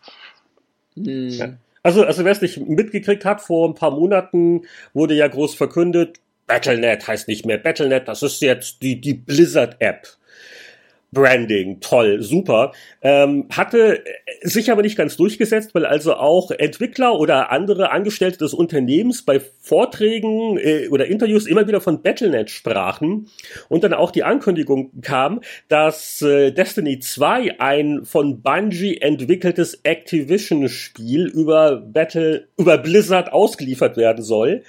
Hm. 0.95 1.31
Ja. 1.31 1.59
Also, 1.87 2.03
also 2.05 2.25
wer 2.25 2.33
es 2.33 2.43
nicht 2.43 2.59
mitgekriegt 2.59 3.25
hat, 3.25 3.41
vor 3.41 3.69
ein 3.69 3.75
paar 3.75 3.93
Monaten 3.93 4.63
wurde 4.93 5.15
ja 5.15 5.29
groß 5.29 5.55
verkündet, 5.55 6.19
Battlenet 6.49 7.07
heißt 7.07 7.29
nicht 7.29 7.47
mehr 7.47 7.59
Battlenet, 7.59 8.09
das 8.09 8.25
ist 8.25 8.43
jetzt 8.43 8.83
die, 8.83 9.01
die 9.01 9.15
Blizzard-App. 9.15 10.09
Branding, 11.17 11.81
toll, 11.81 12.21
super. 12.21 12.73
Ähm, 13.01 13.47
hatte 13.51 14.05
sich 14.43 14.71
aber 14.71 14.83
nicht 14.83 14.99
ganz 14.99 15.17
durchgesetzt, 15.17 15.75
weil 15.75 15.87
also 15.87 16.15
auch 16.15 16.51
Entwickler 16.51 17.19
oder 17.19 17.51
andere 17.51 17.91
Angestellte 17.91 18.37
des 18.37 18.53
Unternehmens 18.53 19.25
bei 19.25 19.41
Vorträgen 19.41 20.59
äh, 20.59 20.89
oder 20.89 21.07
Interviews 21.07 21.47
immer 21.47 21.67
wieder 21.67 21.81
von 21.81 22.03
Battlenet 22.03 22.51
sprachen 22.51 23.29
und 23.71 23.83
dann 23.83 23.95
auch 23.95 24.11
die 24.11 24.25
Ankündigung 24.25 24.91
kam, 25.01 25.41
dass 25.69 26.21
äh, 26.21 26.53
Destiny 26.53 27.01
2 27.01 27.61
ein 27.61 28.05
von 28.05 28.43
Bungie 28.43 28.99
entwickeltes 28.99 29.81
Activision-Spiel 29.85 31.29
über 31.29 31.77
Battle, 31.77 32.49
über 32.59 32.77
Blizzard 32.77 33.33
ausgeliefert 33.33 33.97
werden 33.97 34.23
soll. 34.23 34.65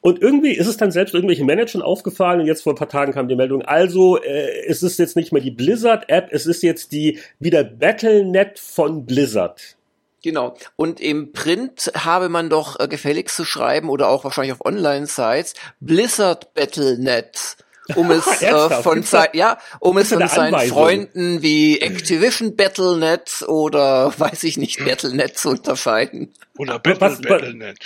Und 0.00 0.22
irgendwie 0.22 0.52
ist 0.52 0.66
es 0.68 0.76
dann 0.76 0.92
selbst 0.92 1.14
irgendwelchen 1.14 1.46
Managern 1.46 1.82
aufgefallen 1.82 2.40
und 2.40 2.46
jetzt 2.46 2.62
vor 2.62 2.74
ein 2.74 2.76
paar 2.76 2.88
Tagen 2.88 3.12
kam 3.12 3.28
die 3.28 3.34
Meldung, 3.34 3.62
also 3.62 4.22
äh, 4.22 4.64
es 4.66 4.82
ist 4.82 4.98
jetzt 4.98 5.16
nicht 5.16 5.32
mehr 5.32 5.42
die 5.42 5.50
Blizzard-App, 5.50 6.28
es 6.30 6.46
ist 6.46 6.62
jetzt 6.62 6.92
die 6.92 7.18
wieder 7.40 7.64
Battlenet 7.64 8.58
von 8.58 9.04
Blizzard. 9.04 9.76
Genau. 10.22 10.56
Und 10.76 11.00
im 11.00 11.32
Print 11.32 11.92
habe 11.96 12.28
man 12.28 12.50
doch 12.50 12.80
äh, 12.80 12.88
gefälligst 12.88 13.36
zu 13.36 13.44
schreiben 13.44 13.88
oder 13.88 14.08
auch 14.08 14.24
wahrscheinlich 14.24 14.52
auf 14.52 14.64
Online-Sites 14.64 15.54
Blizzard 15.80 16.52
Battlenet. 16.54 17.56
Um 17.94 18.10
es 18.12 18.42
äh, 18.42 18.70
von 18.82 19.04
sein, 19.04 19.28
ja, 19.34 19.58
um 19.78 19.96
es 19.98 20.08
von 20.08 20.22
eine 20.22 20.28
seinen 20.28 20.54
Anweisung? 20.54 20.76
Freunden 20.76 21.42
wie 21.42 21.80
Activision 21.80 22.56
Battlenet 22.56 23.44
oder 23.46 24.12
weiß 24.18 24.42
ich 24.44 24.56
nicht 24.56 24.84
Battlenet 24.84 25.38
zu 25.38 25.50
unterscheiden. 25.50 26.32
Oder 26.58 26.78
Battle, 26.80 27.00
was- 27.00 27.20
Battlenet. 27.20 27.78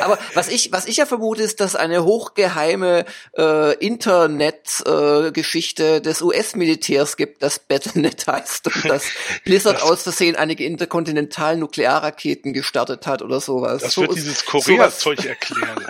Aber 0.00 0.18
was 0.34 0.48
ich, 0.48 0.70
was 0.72 0.86
ich 0.86 0.96
ja 0.98 1.06
vermute, 1.06 1.42
ist, 1.42 1.60
dass 1.60 1.74
eine 1.76 2.04
hochgeheime 2.04 3.04
äh, 3.36 3.74
Internet-Geschichte 3.84 5.96
äh, 5.96 6.00
des 6.00 6.22
US-Militärs 6.22 7.16
gibt, 7.16 7.42
das 7.42 7.58
Battlenet 7.58 8.26
heißt 8.34 8.66
und 8.74 8.84
dass 8.88 9.04
Blizzard 9.44 9.76
Das- 9.76 9.82
aus 9.82 10.02
Versehen 10.02 10.36
einige 10.36 10.64
Interkontinental-Nuklearraketen 10.64 12.52
gestartet 12.52 13.06
hat 13.06 13.22
oder 13.22 13.40
sowas. 13.40 13.82
Das 13.82 13.94
So- 13.94 14.02
wird 14.02 14.16
dieses 14.16 14.44
Korea-Zeug 14.44 15.24
erklären. 15.24 15.84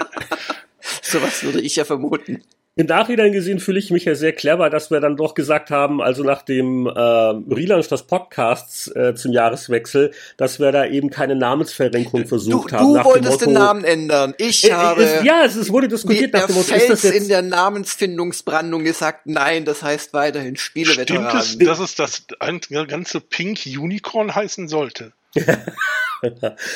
sowas 1.02 1.42
würde 1.42 1.60
ich 1.60 1.76
ja 1.76 1.84
vermuten. 1.84 2.42
Im 2.76 2.86
Nachhinein 2.86 3.30
gesehen 3.30 3.60
fühle 3.60 3.78
ich 3.78 3.92
mich 3.92 4.04
ja 4.04 4.16
sehr 4.16 4.32
clever, 4.32 4.68
dass 4.68 4.90
wir 4.90 4.98
dann 4.98 5.16
doch 5.16 5.34
gesagt 5.34 5.70
haben, 5.70 6.02
also 6.02 6.24
nach 6.24 6.42
dem 6.42 6.86
äh, 6.88 6.90
Relaunch 6.90 7.86
des 7.88 8.02
Podcasts 8.02 8.88
äh, 8.96 9.14
zum 9.14 9.30
Jahreswechsel, 9.30 10.10
dass 10.36 10.58
wir 10.58 10.72
da 10.72 10.84
eben 10.84 11.08
keine 11.08 11.36
Namensverrenkung 11.36 12.22
Du, 12.22 12.28
versucht 12.28 12.72
haben. 12.72 12.84
du 12.84 12.94
nach 12.96 13.02
dem 13.04 13.12
wolltest 13.12 13.42
den 13.42 13.52
Motto- 13.52 13.64
Namen 13.64 13.84
ändern. 13.84 14.34
Ich 14.38 14.64
Äh, 14.68 14.72
habe 14.72 15.04
es, 15.04 15.22
ja, 15.24 15.44
es, 15.44 15.54
es 15.54 15.70
wurde 15.70 15.86
diskutiert 15.86 16.32
nach 16.32 16.46
dem 16.48 16.56
Motto, 16.56 16.74
ist 16.74 16.88
das 16.90 17.00
Fels 17.02 17.04
in 17.14 17.20
jetzt 17.20 17.30
der 17.30 17.42
Namensfindungsbrandung 17.42 18.82
gesagt, 18.82 19.20
nein, 19.26 19.64
das 19.64 19.84
heißt 19.84 20.12
weiterhin 20.12 20.56
Stimmt 20.56 20.88
es, 20.88 20.94
Spieleveteranen. 20.96 21.58
dass 21.66 21.78
es 21.78 21.94
das 21.94 22.26
ganze 22.88 23.20
Pink 23.20 23.60
Unicorn 23.66 24.34
heißen 24.34 24.66
sollte? 24.66 25.12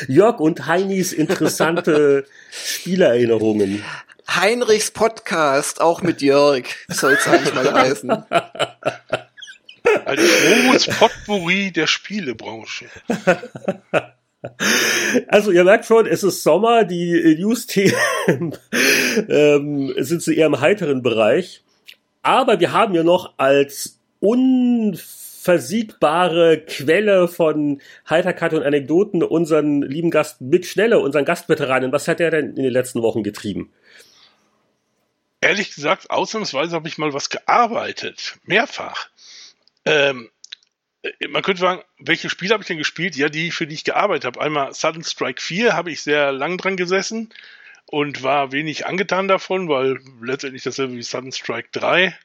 Jörg 0.06 0.38
und 0.38 0.66
Heinis 0.66 1.12
interessante 1.12 2.24
Spielerinnerungen. 2.52 3.82
Heinrichs 4.28 4.90
Podcast, 4.90 5.80
auch 5.80 6.02
mit 6.02 6.20
Jörg, 6.20 6.66
soll 6.88 7.14
es 7.14 7.26
eigentlich 7.26 7.54
mal 7.54 7.72
heißen. 7.72 8.10
Ein 8.10 8.26
frohes 10.18 10.86
Potpourri 10.86 11.72
der 11.72 11.86
Spielebranche. 11.86 12.84
Also 15.26 15.50
ihr 15.50 15.64
merkt 15.64 15.86
schon, 15.86 16.06
es 16.06 16.22
ist 16.22 16.44
Sommer, 16.44 16.84
die 16.84 17.36
News-Themen 17.40 18.54
ähm, 19.28 19.92
sind 19.96 20.22
sie 20.22 20.36
eher 20.36 20.46
im 20.46 20.60
heiteren 20.60 21.02
Bereich. 21.02 21.64
Aber 22.22 22.60
wir 22.60 22.72
haben 22.72 22.94
ja 22.94 23.02
noch 23.02 23.34
als 23.38 23.98
unversiegbare 24.20 26.60
Quelle 26.66 27.26
von 27.26 27.80
Heiterkeit 28.08 28.54
und 28.54 28.62
Anekdoten 28.62 29.24
unseren 29.24 29.82
lieben 29.82 30.10
Gast 30.10 30.40
Mick 30.40 30.66
Schnelle, 30.66 31.00
unseren 31.00 31.24
Gastveteranen. 31.24 31.90
Was 31.90 32.06
hat 32.06 32.20
er 32.20 32.30
denn 32.30 32.50
in 32.50 32.62
den 32.62 32.72
letzten 32.72 33.02
Wochen 33.02 33.24
getrieben? 33.24 33.72
Ehrlich 35.40 35.74
gesagt, 35.74 36.10
ausnahmsweise 36.10 36.74
habe 36.74 36.88
ich 36.88 36.98
mal 36.98 37.12
was 37.12 37.30
gearbeitet. 37.30 38.38
Mehrfach. 38.44 39.08
Ähm, 39.84 40.30
man 41.28 41.42
könnte 41.42 41.60
sagen, 41.60 41.82
welche 41.98 42.28
Spiele 42.28 42.54
habe 42.54 42.62
ich 42.62 42.68
denn 42.68 42.78
gespielt? 42.78 43.16
Ja, 43.16 43.28
die, 43.28 43.50
für 43.50 43.66
die 43.66 43.74
ich 43.74 43.84
gearbeitet 43.84 44.24
habe. 44.24 44.40
Einmal 44.40 44.74
Sudden 44.74 45.04
Strike 45.04 45.40
4 45.40 45.74
habe 45.74 45.90
ich 45.92 46.02
sehr 46.02 46.32
lang 46.32 46.58
dran 46.58 46.76
gesessen 46.76 47.32
und 47.86 48.22
war 48.22 48.52
wenig 48.52 48.86
angetan 48.86 49.28
davon, 49.28 49.68
weil 49.68 49.98
letztendlich 50.20 50.64
dasselbe 50.64 50.94
wie 50.94 51.02
Sudden 51.02 51.32
Strike 51.32 51.68
3 51.72 52.18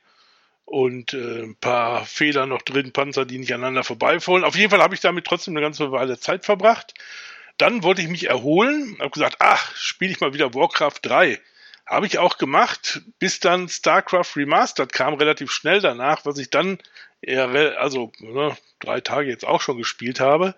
und 0.66 1.14
äh, 1.14 1.44
ein 1.44 1.56
paar 1.56 2.06
Fehler 2.06 2.46
noch 2.48 2.62
drin, 2.62 2.94
Panzer, 2.94 3.26
die 3.26 3.38
nicht 3.38 3.54
aneinander 3.54 3.84
vorbeifallen. 3.84 4.44
Auf 4.44 4.56
jeden 4.56 4.72
Fall 4.72 4.82
habe 4.82 4.96
ich 4.96 5.02
damit 5.02 5.26
trotzdem 5.26 5.54
eine 5.54 5.62
ganze 5.62 5.92
Weile 5.92 6.20
Zeit 6.20 6.46
verbracht. 6.46 6.94
Dann 7.58 7.84
wollte 7.84 8.02
ich 8.02 8.08
mich 8.08 8.28
erholen, 8.30 8.98
habe 9.00 9.12
gesagt, 9.12 9.38
ach, 9.40 9.76
spiele 9.76 10.12
ich 10.12 10.20
mal 10.20 10.34
wieder 10.34 10.54
Warcraft 10.56 11.00
3. 11.04 11.40
Habe 11.86 12.08
ich 12.08 12.18
auch 12.18 12.38
gemacht, 12.38 13.02
bis 13.20 13.40
dann 13.40 13.68
StarCraft 13.68 14.36
Remastered 14.36 14.94
kam, 14.94 15.16
relativ 15.16 15.52
schnell 15.52 15.82
danach, 15.82 16.26
was 16.26 16.38
ich 16.38 16.50
dann 16.50 16.80
eher, 17.22 17.80
also 17.80 18.12
ne, 18.20 18.56
drei 18.80 19.02
Tage 19.02 19.30
jetzt 19.30 19.46
auch 19.46 19.62
schon 19.62 19.78
gespielt 19.78 20.20
habe. 20.20 20.56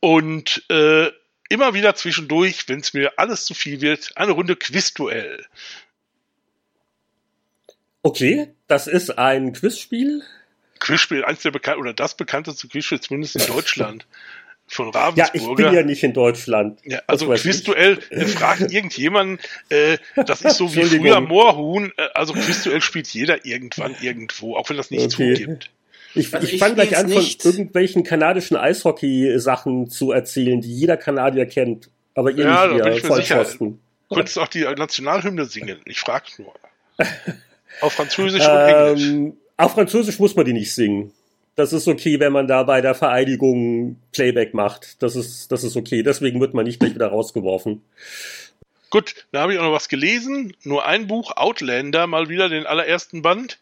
Und 0.00 0.64
äh, 0.70 1.10
immer 1.48 1.74
wieder 1.74 1.94
zwischendurch, 1.94 2.68
wenn 2.68 2.80
es 2.80 2.92
mir 2.92 3.18
alles 3.18 3.44
zu 3.44 3.54
viel 3.54 3.80
wird, 3.80 4.16
eine 4.16 4.32
Runde 4.32 4.56
Quizduell. 4.56 5.46
Okay, 8.02 8.52
das 8.66 8.86
ist 8.86 9.18
ein 9.18 9.52
Quizspiel. 9.52 10.22
Quizspiel, 10.80 11.24
eins 11.24 11.42
der 11.42 11.52
bekannten 11.52 11.80
oder 11.80 11.94
das 11.94 12.16
bekannteste 12.16 12.66
Quizspiel, 12.66 13.00
zumindest 13.00 13.36
in 13.36 13.46
Deutschland. 13.46 14.06
Von 14.72 14.88
Ravensburger. 14.88 15.34
Ja, 15.34 15.50
ich 15.50 15.54
bin 15.54 15.74
ja 15.74 15.82
nicht 15.82 16.02
in 16.02 16.14
Deutschland. 16.14 16.80
Ja, 16.84 17.02
also 17.06 17.28
Quizduell, 17.28 17.98
äh, 18.08 18.24
fragt 18.24 18.72
irgendjemand, 18.72 19.38
äh, 19.68 19.98
das 20.16 20.40
ist 20.40 20.56
so 20.56 20.74
wie 20.74 20.84
früher 20.84 21.20
Moorhuhn, 21.20 21.92
äh, 21.98 22.08
also 22.14 22.32
Quizduell 22.32 22.80
spielt 22.80 23.06
jeder 23.08 23.44
irgendwann 23.44 23.94
irgendwo, 24.00 24.56
auch 24.56 24.70
wenn 24.70 24.78
das 24.78 24.90
nicht 24.90 25.04
okay. 25.04 25.34
zugibt. 25.34 25.70
Ich, 26.14 26.34
also 26.34 26.46
ich, 26.46 26.54
ich 26.54 26.58
fange 26.58 26.76
gleich 26.76 26.96
an, 26.96 27.10
von 27.10 27.22
irgendwelchen 27.22 28.02
kanadischen 28.02 28.56
Eishockey-Sachen 28.56 29.90
zu 29.90 30.10
erzählen, 30.10 30.62
die 30.62 30.72
jeder 30.72 30.96
Kanadier 30.96 31.44
kennt. 31.44 31.90
Aber 32.14 32.30
ihr 32.30 32.44
ja, 32.44 32.66
nicht 32.66 32.82
mehr, 32.82 32.96
Vollpfosten. 32.96 33.78
Du 34.08 34.14
könntest 34.14 34.38
auch 34.38 34.48
die 34.48 34.62
Nationalhymne 34.62 35.44
singen. 35.44 35.80
Ich 35.84 36.00
frage 36.00 36.24
nur. 36.38 36.54
Auf 37.82 37.92
Französisch 37.92 38.46
und 38.46 38.56
Englisch. 38.56 39.02
Ähm, 39.02 39.36
auf 39.56 39.72
Französisch 39.72 40.18
muss 40.18 40.34
man 40.34 40.44
die 40.44 40.52
nicht 40.52 40.74
singen. 40.74 41.12
Das 41.54 41.72
ist 41.72 41.86
okay, 41.86 42.18
wenn 42.18 42.32
man 42.32 42.46
da 42.46 42.62
bei 42.62 42.80
der 42.80 42.94
Vereidigung 42.94 43.96
Playback 44.12 44.54
macht. 44.54 45.02
Das 45.02 45.16
ist, 45.16 45.52
das 45.52 45.64
ist 45.64 45.76
okay. 45.76 46.02
Deswegen 46.02 46.40
wird 46.40 46.54
man 46.54 46.64
nicht 46.64 46.80
gleich 46.80 46.94
wieder 46.94 47.08
rausgeworfen. 47.08 47.82
Gut, 48.88 49.26
da 49.32 49.40
habe 49.40 49.54
ich 49.54 49.58
auch 49.58 49.64
noch 49.64 49.72
was 49.72 49.88
gelesen. 49.88 50.54
Nur 50.64 50.86
ein 50.86 51.06
Buch, 51.06 51.36
Outlander, 51.36 52.06
mal 52.06 52.28
wieder 52.28 52.48
den 52.48 52.66
allerersten 52.66 53.22
Band. 53.22 53.58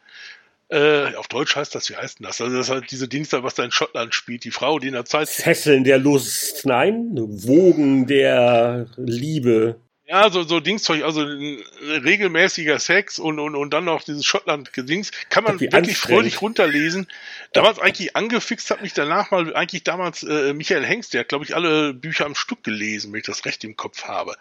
Äh, 0.68 1.16
auf 1.16 1.26
Deutsch 1.26 1.56
heißt 1.56 1.74
das, 1.74 1.90
wie 1.90 1.96
heißt 1.96 2.20
denn 2.20 2.26
das? 2.26 2.40
Also 2.40 2.56
das 2.56 2.66
ist 2.66 2.72
halt 2.72 2.90
diese 2.92 3.08
Dienstag, 3.08 3.42
was 3.42 3.54
da 3.54 3.64
in 3.64 3.72
Schottland 3.72 4.14
spielt, 4.14 4.44
die 4.44 4.52
Frau, 4.52 4.78
die 4.78 4.86
in 4.86 4.92
der 4.92 5.04
Zeit. 5.04 5.28
Fesseln 5.28 5.82
der 5.82 5.98
Lust, 5.98 6.64
nein, 6.64 7.10
Wogen 7.14 8.06
der 8.06 8.86
Liebe. 8.96 9.80
Ja, 10.10 10.28
so, 10.28 10.42
so 10.42 10.58
Dingszeug, 10.58 11.04
also 11.04 11.20
regelmäßiger 11.22 12.80
Sex 12.80 13.20
und, 13.20 13.38
und, 13.38 13.54
und 13.54 13.72
dann 13.72 13.84
noch 13.84 14.02
dieses 14.02 14.24
Schottland-Gedings, 14.24 15.12
kann 15.28 15.44
man 15.44 15.60
wirklich 15.60 15.98
freudig 15.98 16.42
runterlesen. 16.42 17.06
Damals 17.52 17.78
eigentlich 17.78 18.16
angefixt 18.16 18.72
hat 18.72 18.82
mich 18.82 18.92
danach 18.92 19.30
mal 19.30 19.54
eigentlich 19.54 19.84
damals 19.84 20.24
äh, 20.24 20.52
Michael 20.52 20.84
Hengst, 20.84 21.14
der 21.14 21.20
hat, 21.20 21.28
glaube 21.28 21.44
ich, 21.44 21.54
alle 21.54 21.94
Bücher 21.94 22.26
am 22.26 22.34
Stück 22.34 22.64
gelesen, 22.64 23.12
wenn 23.12 23.20
ich 23.20 23.26
das 23.26 23.44
recht 23.44 23.62
im 23.62 23.76
Kopf 23.76 24.02
habe. 24.02 24.34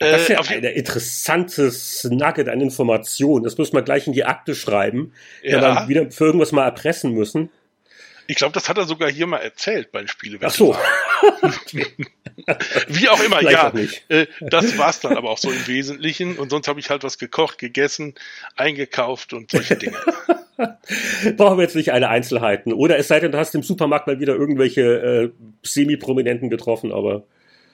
Das 0.00 0.22
ist 0.22 0.28
ja 0.30 0.40
äh, 0.40 0.56
ein 0.56 0.64
interessantes 0.64 2.02
Nugget 2.10 2.48
an 2.48 2.60
Informationen. 2.60 3.44
Das 3.44 3.58
muss 3.58 3.72
man 3.72 3.84
gleich 3.84 4.08
in 4.08 4.14
die 4.14 4.24
Akte 4.24 4.56
schreiben, 4.56 5.12
ja. 5.44 5.52
wenn 5.52 5.60
wir 5.60 5.88
wieder 5.88 6.10
für 6.10 6.24
irgendwas 6.24 6.50
mal 6.50 6.64
erpressen 6.64 7.12
müssen. 7.12 7.50
Ich 8.32 8.38
glaube, 8.38 8.54
das 8.54 8.70
hat 8.70 8.78
er 8.78 8.86
sogar 8.86 9.10
hier 9.10 9.26
mal 9.26 9.40
erzählt 9.40 9.92
bei 9.92 9.98
den 9.98 10.08
Spielewetten. 10.08 10.48
Ach 10.48 10.54
so. 10.54 10.72
Wie 12.88 13.08
auch 13.10 13.22
immer, 13.22 13.40
Vielleicht 13.40 13.52
ja. 13.52 13.68
Auch 13.68 13.74
äh, 14.08 14.26
das 14.40 14.78
war's 14.78 15.00
dann 15.00 15.18
aber 15.18 15.28
auch 15.28 15.36
so 15.36 15.50
im 15.50 15.66
Wesentlichen. 15.66 16.38
Und 16.38 16.48
sonst 16.48 16.66
habe 16.66 16.80
ich 16.80 16.88
halt 16.88 17.04
was 17.04 17.18
gekocht, 17.18 17.58
gegessen, 17.58 18.14
eingekauft 18.56 19.34
und 19.34 19.50
solche 19.50 19.76
Dinge. 19.76 19.98
Brauchen 21.36 21.58
wir 21.58 21.64
jetzt 21.64 21.76
nicht 21.76 21.92
alle 21.92 22.08
Einzelheiten. 22.08 22.72
Oder 22.72 22.96
es 22.96 23.08
sei 23.08 23.20
denn, 23.20 23.32
du 23.32 23.38
hast 23.38 23.54
im 23.54 23.62
Supermarkt 23.62 24.06
mal 24.06 24.18
wieder 24.18 24.34
irgendwelche 24.34 24.80
äh, 24.80 25.30
Semi-Prominenten 25.62 26.48
getroffen, 26.48 26.90
aber. 26.90 27.24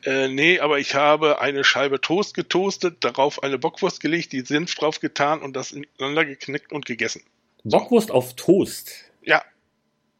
Äh, 0.04 0.26
nee, 0.26 0.58
aber 0.58 0.80
ich 0.80 0.96
habe 0.96 1.40
eine 1.40 1.62
Scheibe 1.62 2.00
Toast 2.00 2.34
getoastet, 2.34 3.04
darauf 3.04 3.44
eine 3.44 3.58
Bockwurst 3.58 4.00
gelegt, 4.00 4.32
die 4.32 4.40
Senf 4.40 4.74
drauf 4.74 4.98
getan 4.98 5.40
und 5.40 5.54
das 5.54 5.70
ineinander 5.70 6.24
geknickt 6.24 6.72
und 6.72 6.84
gegessen. 6.84 7.22
Bockwurst 7.62 8.10
auf 8.10 8.34
Toast? 8.34 9.04
Ja. 9.22 9.44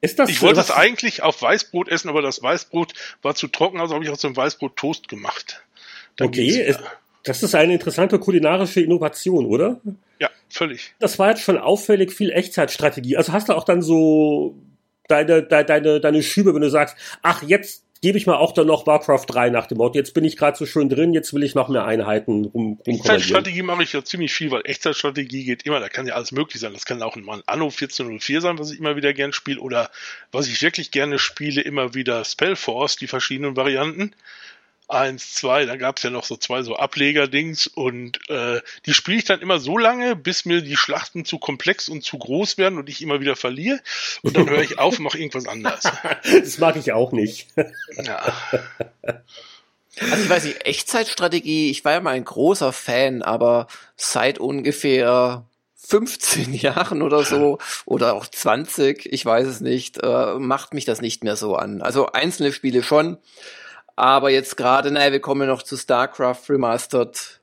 Ist 0.00 0.18
das 0.18 0.30
ich 0.30 0.42
wollte 0.42 0.56
das 0.56 0.70
eigentlich 0.70 1.22
auf 1.22 1.42
Weißbrot 1.42 1.88
essen, 1.88 2.08
aber 2.08 2.22
das 2.22 2.42
Weißbrot 2.42 2.92
war 3.22 3.34
zu 3.34 3.48
trocken, 3.48 3.80
also 3.80 3.94
habe 3.94 4.04
ich 4.04 4.10
aus 4.10 4.20
dem 4.20 4.36
Weißbrot 4.36 4.76
Toast 4.76 5.08
gemacht. 5.08 5.62
Dann 6.16 6.28
okay, 6.28 6.62
ist, 6.62 6.80
das 7.24 7.42
ist 7.42 7.54
eine 7.54 7.74
interessante 7.74 8.18
kulinarische 8.18 8.80
Innovation, 8.80 9.46
oder? 9.46 9.80
Ja, 10.20 10.30
völlig. 10.48 10.94
Das 10.98 11.18
war 11.18 11.30
jetzt 11.30 11.42
schon 11.42 11.58
auffällig 11.58 12.12
viel 12.12 12.30
Echtzeitstrategie. 12.30 13.16
Also 13.16 13.32
hast 13.32 13.48
du 13.48 13.54
auch 13.54 13.64
dann 13.64 13.82
so 13.82 14.56
deine, 15.08 15.42
deine, 15.42 16.00
deine 16.00 16.22
Schübe, 16.22 16.54
wenn 16.54 16.62
du 16.62 16.70
sagst, 16.70 16.96
ach, 17.22 17.42
jetzt 17.42 17.84
gebe 18.00 18.18
ich 18.18 18.26
mal 18.26 18.36
auch 18.36 18.52
dann 18.52 18.66
noch 18.66 18.86
Warcraft 18.86 19.24
3 19.26 19.50
nach 19.50 19.66
dem 19.66 19.78
Motto. 19.78 19.98
Jetzt 19.98 20.14
bin 20.14 20.24
ich 20.24 20.36
gerade 20.36 20.56
so 20.56 20.66
schön 20.66 20.88
drin, 20.88 21.12
jetzt 21.14 21.34
will 21.34 21.42
ich 21.42 21.54
noch 21.54 21.68
mehr 21.68 21.84
Einheiten 21.84 22.44
rum, 22.46 22.80
Echtzeitstrategie 22.84 23.62
mache 23.62 23.82
ich 23.82 23.92
ja 23.92 24.04
ziemlich 24.04 24.32
viel, 24.32 24.50
weil 24.50 24.62
Echtzeitstrategie 24.64 25.44
geht 25.44 25.64
immer, 25.64 25.80
da 25.80 25.88
kann 25.88 26.06
ja 26.06 26.14
alles 26.14 26.32
möglich 26.32 26.60
sein. 26.60 26.72
Das 26.72 26.84
kann 26.84 27.02
auch 27.02 27.16
mal 27.16 27.38
ein 27.38 27.42
Anno 27.46 27.66
1404 27.66 28.40
sein, 28.40 28.58
was 28.58 28.70
ich 28.70 28.78
immer 28.78 28.96
wieder 28.96 29.12
gern 29.12 29.32
spiele, 29.32 29.60
oder 29.60 29.90
was 30.32 30.48
ich 30.48 30.60
wirklich 30.62 30.90
gerne 30.90 31.18
spiele, 31.18 31.60
immer 31.62 31.94
wieder 31.94 32.24
Spellforce, 32.24 32.96
die 32.96 33.06
verschiedenen 33.06 33.56
Varianten 33.56 34.12
eins, 34.88 35.34
zwei, 35.34 35.66
dann 35.66 35.78
gab 35.78 35.98
es 35.98 36.02
ja 36.02 36.10
noch 36.10 36.24
so 36.24 36.36
zwei 36.36 36.62
so 36.62 36.76
Ableger-Dings 36.76 37.66
und 37.66 38.18
äh, 38.30 38.60
die 38.86 38.94
spiele 38.94 39.18
ich 39.18 39.24
dann 39.24 39.40
immer 39.40 39.58
so 39.58 39.76
lange, 39.76 40.16
bis 40.16 40.46
mir 40.46 40.62
die 40.62 40.76
Schlachten 40.76 41.24
zu 41.24 41.38
komplex 41.38 41.88
und 41.88 42.02
zu 42.02 42.18
groß 42.18 42.58
werden 42.58 42.78
und 42.78 42.88
ich 42.88 43.02
immer 43.02 43.20
wieder 43.20 43.36
verliere 43.36 43.80
und 44.22 44.36
dann 44.36 44.48
höre 44.48 44.62
ich 44.62 44.78
auf 44.78 44.98
und 44.98 45.04
mache 45.04 45.18
irgendwas 45.18 45.46
anderes. 45.46 45.84
das 46.24 46.58
mag 46.58 46.76
ich 46.76 46.92
auch 46.92 47.12
nicht. 47.12 47.48
ja. 47.96 48.32
Also 50.00 50.24
ich 50.24 50.30
weiß 50.30 50.44
nicht, 50.44 50.66
Echtzeitstrategie, 50.66 51.70
ich 51.70 51.84
war 51.84 51.92
ja 51.92 52.00
mal 52.00 52.14
ein 52.14 52.24
großer 52.24 52.72
Fan, 52.72 53.22
aber 53.22 53.66
seit 53.96 54.38
ungefähr 54.38 55.44
15 55.76 56.54
Jahren 56.54 57.02
oder 57.02 57.24
so 57.24 57.58
oder 57.84 58.14
auch 58.14 58.26
20, 58.26 59.06
ich 59.12 59.24
weiß 59.24 59.46
es 59.46 59.60
nicht, 59.60 59.98
äh, 60.02 60.34
macht 60.38 60.72
mich 60.72 60.84
das 60.84 61.00
nicht 61.00 61.24
mehr 61.24 61.36
so 61.36 61.56
an. 61.56 61.82
Also 61.82 62.12
einzelne 62.12 62.52
Spiele 62.52 62.82
schon, 62.82 63.18
aber 63.98 64.30
jetzt 64.30 64.56
gerade, 64.56 64.92
naja, 64.92 65.10
wir 65.10 65.20
kommen 65.20 65.48
noch 65.48 65.64
zu 65.64 65.76
StarCraft 65.76 66.48
Remastered. 66.48 67.40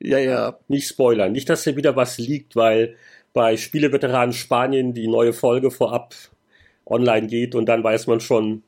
Ja, 0.00 0.18
ja. 0.18 0.58
Nicht 0.66 0.88
spoilern. 0.88 1.30
Nicht, 1.30 1.48
dass 1.48 1.62
hier 1.62 1.76
wieder 1.76 1.94
was 1.94 2.18
liegt, 2.18 2.56
weil 2.56 2.96
bei 3.32 3.56
Spieleveteranen 3.56 4.32
Spanien 4.32 4.94
die 4.94 5.06
neue 5.06 5.32
Folge 5.32 5.70
vorab 5.70 6.16
online 6.84 7.28
geht 7.28 7.54
und 7.54 7.66
dann 7.66 7.84
weiß 7.84 8.08
man 8.08 8.18
schon, 8.18 8.64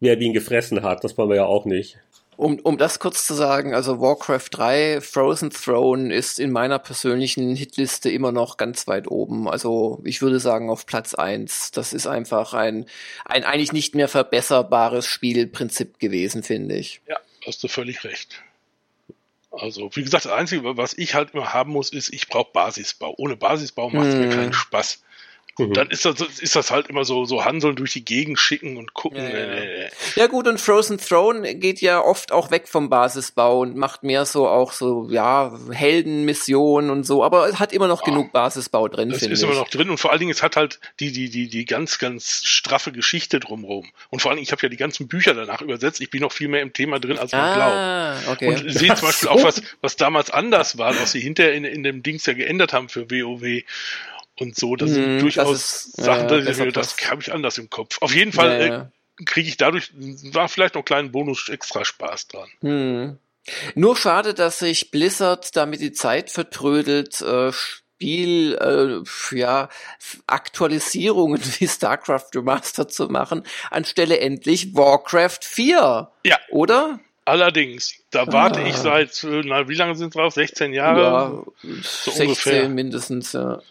wer 0.00 0.18
wen 0.18 0.32
gefressen 0.32 0.82
hat. 0.82 1.04
Das 1.04 1.16
wollen 1.16 1.28
wir 1.28 1.36
ja 1.36 1.44
auch 1.44 1.64
nicht. 1.64 1.98
Um, 2.36 2.58
um 2.60 2.78
das 2.78 2.98
kurz 2.98 3.26
zu 3.26 3.34
sagen, 3.34 3.74
also 3.74 4.00
Warcraft 4.00 4.48
3 4.50 5.00
Frozen 5.00 5.50
Throne 5.50 6.12
ist 6.12 6.40
in 6.40 6.50
meiner 6.50 6.78
persönlichen 6.78 7.54
Hitliste 7.54 8.10
immer 8.10 8.32
noch 8.32 8.56
ganz 8.56 8.86
weit 8.86 9.08
oben. 9.08 9.48
Also 9.48 10.00
ich 10.04 10.20
würde 10.22 10.40
sagen 10.40 10.70
auf 10.70 10.86
Platz 10.86 11.14
1. 11.14 11.70
Das 11.72 11.92
ist 11.92 12.06
einfach 12.06 12.54
ein, 12.54 12.86
ein 13.24 13.44
eigentlich 13.44 13.72
nicht 13.72 13.94
mehr 13.94 14.08
verbesserbares 14.08 15.06
Spielprinzip 15.06 15.98
gewesen, 15.98 16.42
finde 16.42 16.76
ich. 16.76 17.00
Ja, 17.08 17.18
hast 17.46 17.62
du 17.62 17.68
völlig 17.68 18.04
recht. 18.04 18.42
Also, 19.52 19.90
wie 19.94 20.02
gesagt, 20.02 20.24
das 20.24 20.32
Einzige, 20.32 20.76
was 20.76 20.94
ich 20.98 21.14
halt 21.14 21.32
immer 21.32 21.52
haben 21.52 21.70
muss, 21.70 21.90
ist, 21.90 22.12
ich 22.12 22.28
brauche 22.28 22.50
Basisbau. 22.52 23.14
Ohne 23.16 23.36
Basisbau 23.36 23.90
macht 23.90 24.08
es 24.08 24.14
hm. 24.14 24.20
mir 24.20 24.28
keinen 24.30 24.52
Spaß. 24.52 25.03
Mhm. 25.58 25.72
Dann 25.72 25.90
ist 25.90 26.04
das, 26.04 26.20
ist 26.20 26.56
das 26.56 26.70
halt 26.70 26.88
immer 26.88 27.04
so, 27.04 27.24
so 27.24 27.44
Hanseln 27.44 27.76
durch 27.76 27.92
die 27.92 28.04
Gegend 28.04 28.38
schicken 28.38 28.76
und 28.76 28.94
gucken. 28.94 29.18
Ja, 29.18 29.28
ja. 29.28 29.54
Äh, 29.54 29.90
ja 30.16 30.26
gut, 30.26 30.48
und 30.48 30.60
Frozen 30.60 30.98
Throne 30.98 31.54
geht 31.54 31.80
ja 31.80 32.00
oft 32.00 32.32
auch 32.32 32.50
weg 32.50 32.66
vom 32.66 32.90
Basisbau 32.90 33.60
und 33.60 33.76
macht 33.76 34.02
mehr 34.02 34.26
so 34.26 34.48
auch 34.48 34.72
so, 34.72 35.08
ja, 35.10 35.56
Heldenmissionen 35.70 36.90
und 36.90 37.04
so, 37.04 37.22
aber 37.22 37.48
es 37.48 37.58
hat 37.58 37.72
immer 37.72 37.86
noch 37.86 38.06
ja. 38.06 38.12
genug 38.12 38.32
Basisbau 38.32 38.88
drin, 38.88 39.10
finde 39.10 39.26
ich. 39.26 39.32
Es 39.32 39.38
ist 39.38 39.44
immer 39.44 39.54
noch 39.54 39.68
drin 39.68 39.90
und 39.90 39.98
vor 39.98 40.10
allen 40.10 40.20
Dingen, 40.20 40.32
es 40.32 40.42
hat 40.42 40.56
halt 40.56 40.80
die, 41.00 41.12
die, 41.12 41.30
die, 41.30 41.48
die 41.48 41.64
ganz, 41.64 41.98
ganz 41.98 42.42
straffe 42.44 42.92
Geschichte 42.92 43.38
drumherum. 43.40 43.88
Und 44.10 44.22
vor 44.22 44.30
allen 44.30 44.36
Dingen, 44.36 44.44
ich 44.44 44.52
habe 44.52 44.62
ja 44.62 44.68
die 44.68 44.76
ganzen 44.76 45.08
Bücher 45.08 45.34
danach 45.34 45.60
übersetzt, 45.60 46.00
ich 46.00 46.10
bin 46.10 46.22
noch 46.22 46.32
viel 46.32 46.48
mehr 46.48 46.62
im 46.62 46.72
Thema 46.72 46.98
drin, 46.98 47.18
als 47.18 47.32
man 47.32 47.40
ah, 47.40 48.16
glaubt. 48.20 48.42
Okay. 48.42 48.48
Und 48.48 48.72
sehe 48.72 48.94
zum 48.94 49.08
Beispiel 49.08 49.28
so. 49.28 49.30
auch 49.30 49.44
was, 49.44 49.62
was 49.80 49.96
damals 49.96 50.30
anders 50.30 50.78
war, 50.78 50.98
was 50.98 51.12
sie 51.12 51.20
hinterher 51.20 51.54
in, 51.54 51.64
in 51.64 51.82
dem 51.82 52.02
Dings 52.02 52.26
ja 52.26 52.32
geändert 52.32 52.72
haben 52.72 52.88
für 52.88 53.10
WoW 53.10 53.62
und 54.38 54.56
so. 54.56 54.76
Das 54.76 54.90
sind 54.90 55.20
durchaus 55.20 55.50
das 55.50 55.86
ist, 55.86 56.04
Sachen, 56.04 56.28
äh, 56.28 56.44
das, 56.44 56.58
das 56.72 57.10
habe 57.10 57.22
ich 57.22 57.32
anders 57.32 57.58
im 57.58 57.70
Kopf. 57.70 57.98
Auf 58.00 58.14
jeden 58.14 58.32
Fall 58.32 58.60
ja, 58.60 58.66
ja. 58.66 58.90
äh, 59.20 59.24
kriege 59.24 59.48
ich 59.48 59.56
dadurch, 59.56 59.92
war 60.32 60.48
vielleicht 60.48 60.74
noch 60.74 60.80
einen 60.80 60.86
kleinen 60.86 61.12
Bonus 61.12 61.48
extra 61.48 61.84
Spaß 61.84 62.28
dran. 62.28 62.48
Hm. 62.60 63.18
Nur 63.74 63.96
schade, 63.96 64.34
dass 64.34 64.60
sich 64.60 64.90
Blizzard 64.90 65.54
damit 65.56 65.80
die 65.80 65.92
Zeit 65.92 66.30
vertrödelt, 66.30 67.20
äh, 67.20 67.52
Spiel, 67.52 68.54
äh, 68.54 69.36
ja, 69.36 69.68
Aktualisierungen 70.26 71.40
wie 71.58 71.68
StarCraft 71.68 72.30
Remastered 72.34 72.92
zu 72.92 73.08
machen, 73.08 73.44
anstelle 73.70 74.18
endlich 74.18 74.74
Warcraft 74.74 75.40
4. 75.42 76.08
Ja. 76.24 76.38
Oder? 76.50 77.00
Allerdings, 77.26 77.94
da 78.10 78.30
warte 78.30 78.60
ah. 78.60 78.66
ich 78.66 78.76
seit, 78.76 79.24
äh, 79.24 79.42
na, 79.44 79.68
wie 79.68 79.74
lange 79.74 79.94
sind 79.94 80.08
es 80.08 80.14
drauf? 80.14 80.34
16 80.34 80.74
Jahre? 80.74 81.02
Ja, 81.02 81.44
so 81.82 82.10
16 82.10 82.26
ungefähr. 82.26 82.68
mindestens, 82.68 83.32
ja. 83.32 83.62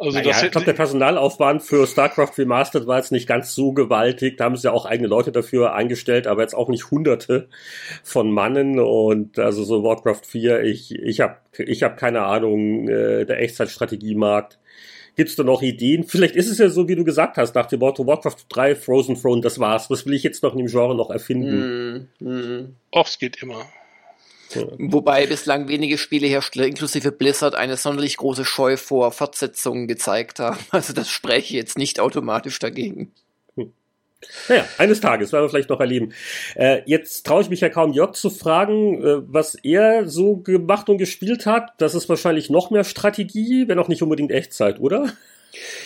Also 0.00 0.16
naja, 0.16 0.44
ich 0.44 0.52
glaube, 0.52 0.64
der 0.64 0.74
Personalaufwand 0.74 1.60
für 1.60 1.84
StarCraft 1.84 2.38
Remastered 2.38 2.86
war 2.86 2.98
jetzt 2.98 3.10
nicht 3.10 3.26
ganz 3.26 3.56
so 3.56 3.72
gewaltig. 3.72 4.36
Da 4.36 4.44
haben 4.44 4.56
sie 4.56 4.68
ja 4.68 4.72
auch 4.72 4.86
eigene 4.86 5.08
Leute 5.08 5.32
dafür 5.32 5.74
eingestellt, 5.74 6.28
aber 6.28 6.42
jetzt 6.42 6.54
auch 6.54 6.68
nicht 6.68 6.92
hunderte 6.92 7.48
von 8.04 8.30
Mannen. 8.30 8.78
Und 8.78 9.40
also 9.40 9.64
so 9.64 9.82
Warcraft 9.82 10.22
4, 10.24 10.62
ich, 10.62 10.94
ich 10.94 11.20
habe 11.20 11.38
ich 11.58 11.82
hab 11.82 11.96
keine 11.96 12.22
Ahnung, 12.22 12.88
äh, 12.88 13.26
der 13.26 13.40
Echtzeitstrategiemarkt. 13.40 14.60
Gibt's 15.16 15.34
da 15.34 15.42
noch 15.42 15.62
Ideen? 15.62 16.04
Vielleicht 16.04 16.36
ist 16.36 16.48
es 16.48 16.58
ja 16.58 16.68
so, 16.68 16.86
wie 16.86 16.94
du 16.94 17.02
gesagt 17.02 17.36
hast, 17.36 17.56
nach 17.56 17.66
dem 17.66 17.80
Motto 17.80 18.06
Warcraft 18.06 18.36
3, 18.50 18.76
Frozen 18.76 19.20
Throne, 19.20 19.40
das 19.40 19.58
war's. 19.58 19.90
Was 19.90 20.06
will 20.06 20.14
ich 20.14 20.22
jetzt 20.22 20.44
noch 20.44 20.52
in 20.52 20.58
dem 20.58 20.68
Genre 20.68 20.94
noch 20.94 21.10
erfinden? 21.10 22.06
Mm, 22.20 22.24
mm. 22.24 22.76
Och, 22.94 23.08
es 23.08 23.18
geht 23.18 23.42
immer. 23.42 23.66
Wobei 24.78 25.26
bislang 25.26 25.68
wenige 25.68 25.98
Spielehersteller 25.98 26.66
inklusive 26.66 27.12
Blizzard 27.12 27.54
eine 27.54 27.76
sonderlich 27.76 28.16
große 28.16 28.44
Scheu 28.44 28.76
vor 28.76 29.12
Fortsetzungen 29.12 29.86
gezeigt 29.86 30.38
haben. 30.40 30.58
Also 30.70 30.92
das 30.92 31.10
spreche 31.10 31.56
jetzt 31.56 31.76
nicht 31.76 32.00
automatisch 32.00 32.58
dagegen. 32.58 33.12
Hm. 33.56 33.72
Naja, 34.48 34.64
eines 34.78 35.00
Tages 35.00 35.32
werden 35.32 35.44
wir 35.44 35.50
vielleicht 35.50 35.70
noch 35.70 35.80
erleben. 35.80 36.12
Äh, 36.54 36.82
jetzt 36.86 37.26
traue 37.26 37.42
ich 37.42 37.50
mich 37.50 37.60
ja 37.60 37.68
kaum, 37.68 37.92
Jörg 37.92 38.12
zu 38.12 38.30
fragen, 38.30 39.02
äh, 39.02 39.22
was 39.26 39.54
er 39.54 40.08
so 40.08 40.36
gemacht 40.36 40.88
und 40.88 40.98
gespielt 40.98 41.46
hat. 41.46 41.72
Das 41.78 41.94
ist 41.94 42.08
wahrscheinlich 42.08 42.48
noch 42.48 42.70
mehr 42.70 42.84
Strategie, 42.84 43.66
wenn 43.68 43.78
auch 43.78 43.88
nicht 43.88 44.02
unbedingt 44.02 44.30
Echtzeit, 44.30 44.80
oder? 44.80 45.12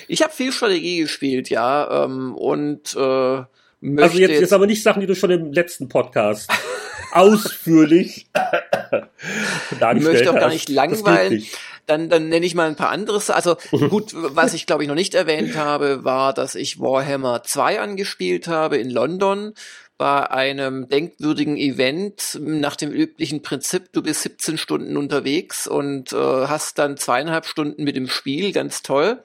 Ich 0.08 0.22
habe 0.22 0.32
viel 0.32 0.52
Strategie 0.52 1.00
gespielt, 1.00 1.48
ja. 1.48 2.04
Ähm, 2.04 2.34
und 2.34 2.94
äh, 2.96 3.42
möchte 3.80 4.02
also 4.02 4.18
jetzt, 4.18 4.40
jetzt 4.40 4.52
aber 4.52 4.66
nicht 4.66 4.82
Sachen, 4.82 5.00
die 5.00 5.06
du 5.06 5.14
schon 5.14 5.30
im 5.30 5.52
letzten 5.52 5.88
Podcast 5.88 6.50
ausführlich 7.12 8.26
dargestellt 8.32 9.96
Ich 9.96 10.04
möchte 10.04 10.30
auch 10.30 10.34
gar 10.34 10.48
nicht 10.48 10.68
langweilen. 10.68 11.44
Dann, 11.86 12.08
dann 12.08 12.28
nenne 12.28 12.46
ich 12.46 12.54
mal 12.54 12.68
ein 12.68 12.76
paar 12.76 12.90
anderes. 12.90 13.28
Also 13.30 13.56
gut, 13.70 14.12
was 14.14 14.54
ich 14.54 14.66
glaube 14.66 14.84
ich 14.84 14.88
noch 14.88 14.94
nicht 14.94 15.14
erwähnt 15.14 15.56
habe, 15.56 16.04
war, 16.04 16.32
dass 16.32 16.54
ich 16.54 16.80
Warhammer 16.80 17.42
2 17.42 17.80
angespielt 17.80 18.46
habe 18.48 18.78
in 18.78 18.90
London 18.90 19.54
bei 20.02 20.28
einem 20.32 20.88
denkwürdigen 20.88 21.56
Event 21.56 22.36
nach 22.42 22.74
dem 22.74 22.90
üblichen 22.90 23.40
Prinzip, 23.40 23.92
du 23.92 24.02
bist 24.02 24.22
17 24.22 24.58
Stunden 24.58 24.96
unterwegs 24.96 25.68
und 25.68 26.12
äh, 26.12 26.16
hast 26.16 26.80
dann 26.80 26.96
zweieinhalb 26.96 27.46
Stunden 27.46 27.84
mit 27.84 27.94
dem 27.94 28.08
Spiel, 28.08 28.50
ganz 28.50 28.82
toll. 28.82 29.22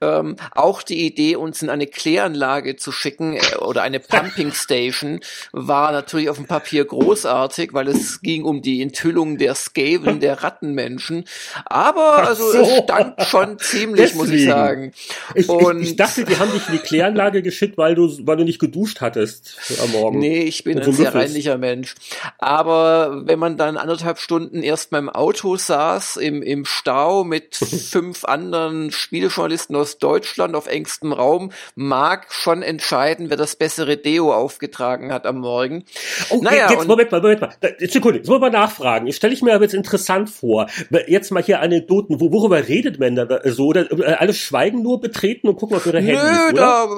Ähm, 0.00 0.34
auch 0.56 0.82
die 0.82 1.06
Idee, 1.06 1.36
uns 1.36 1.62
in 1.62 1.70
eine 1.70 1.86
Kläranlage 1.86 2.74
zu 2.74 2.90
schicken 2.90 3.36
äh, 3.36 3.58
oder 3.60 3.82
eine 3.82 4.00
Pumping 4.00 4.50
Station 4.54 5.20
war 5.52 5.92
natürlich 5.92 6.30
auf 6.30 6.36
dem 6.36 6.46
Papier 6.46 6.84
großartig, 6.84 7.72
weil 7.72 7.86
es 7.86 8.20
ging 8.20 8.42
um 8.42 8.60
die 8.60 8.82
Enthüllung 8.82 9.38
der 9.38 9.54
Skaven, 9.54 10.18
der 10.18 10.42
Rattenmenschen. 10.42 11.26
Aber 11.64 12.26
also 12.26 12.50
so. 12.50 12.62
es 12.62 12.76
stand 12.82 13.22
schon 13.22 13.60
ziemlich, 13.60 14.10
Deswegen. 14.10 14.18
muss 14.18 14.30
ich 14.30 14.46
sagen. 14.46 14.92
Ich, 15.36 15.48
und 15.48 15.80
ich, 15.80 15.90
ich 15.90 15.96
dachte, 15.96 16.24
die 16.24 16.36
haben 16.38 16.50
dich 16.50 16.66
in 16.66 16.72
die 16.72 16.80
Kläranlage 16.80 17.40
geschickt, 17.40 17.78
weil 17.78 17.94
du, 17.94 18.10
weil 18.26 18.36
du 18.36 18.42
nicht 18.42 18.58
geduscht 18.58 19.00
hattest 19.00 19.56
am 19.80 19.92
Morgen 19.92 20.07
morgen. 20.12 20.18
Nee, 20.18 20.42
ich 20.42 20.64
bin 20.64 20.78
ein 20.78 20.92
sehr 20.92 21.14
reinlicher 21.14 21.58
Mensch. 21.58 21.94
Aber 22.38 23.22
wenn 23.26 23.38
man 23.38 23.56
dann 23.56 23.76
anderthalb 23.76 24.18
Stunden 24.18 24.62
erst 24.62 24.90
beim 24.90 25.08
Auto 25.08 25.56
saß, 25.56 26.16
im, 26.16 26.42
im 26.42 26.64
Stau 26.64 27.24
mit 27.24 27.56
fünf 27.90 28.24
anderen 28.24 28.90
Spieljournalisten 28.90 29.76
aus 29.76 29.98
Deutschland 29.98 30.54
auf 30.54 30.66
engstem 30.66 31.12
Raum, 31.12 31.52
mag 31.74 32.26
schon 32.32 32.62
entscheiden, 32.62 33.30
wer 33.30 33.36
das 33.36 33.56
bessere 33.56 33.96
Deo 33.96 34.32
aufgetragen 34.32 35.12
hat 35.12 35.26
am 35.26 35.38
Morgen. 35.38 35.84
Oh, 36.30 36.40
naja, 36.42 36.70
jetzt, 36.70 36.86
Moment 36.86 37.10
mal, 37.10 37.20
Moment 37.20 37.40
mal. 37.40 37.54
Sekunde, 37.80 38.18
jetzt 38.18 38.28
muss 38.28 38.40
man 38.40 38.52
nachfragen. 38.52 39.06
Ich 39.06 39.16
stelle 39.16 39.34
ich 39.34 39.42
mir 39.42 39.54
aber 39.54 39.64
jetzt 39.64 39.74
interessant 39.74 40.30
vor. 40.30 40.66
Jetzt 41.06 41.30
mal 41.30 41.42
hier 41.42 41.60
Anekdoten. 41.60 42.20
Worüber 42.20 42.66
redet 42.68 42.98
man 42.98 43.16
da 43.16 43.40
so? 43.44 43.66
Oder 43.66 43.90
äh, 43.92 44.14
alle 44.14 44.34
schweigen 44.34 44.82
nur 44.82 45.00
betreten 45.00 45.48
und 45.48 45.56
gucken 45.56 45.76
auf 45.76 45.86
ihre 45.86 46.00
Handys, 46.00 46.22
Nö, 46.22 46.52
oder? 46.52 46.88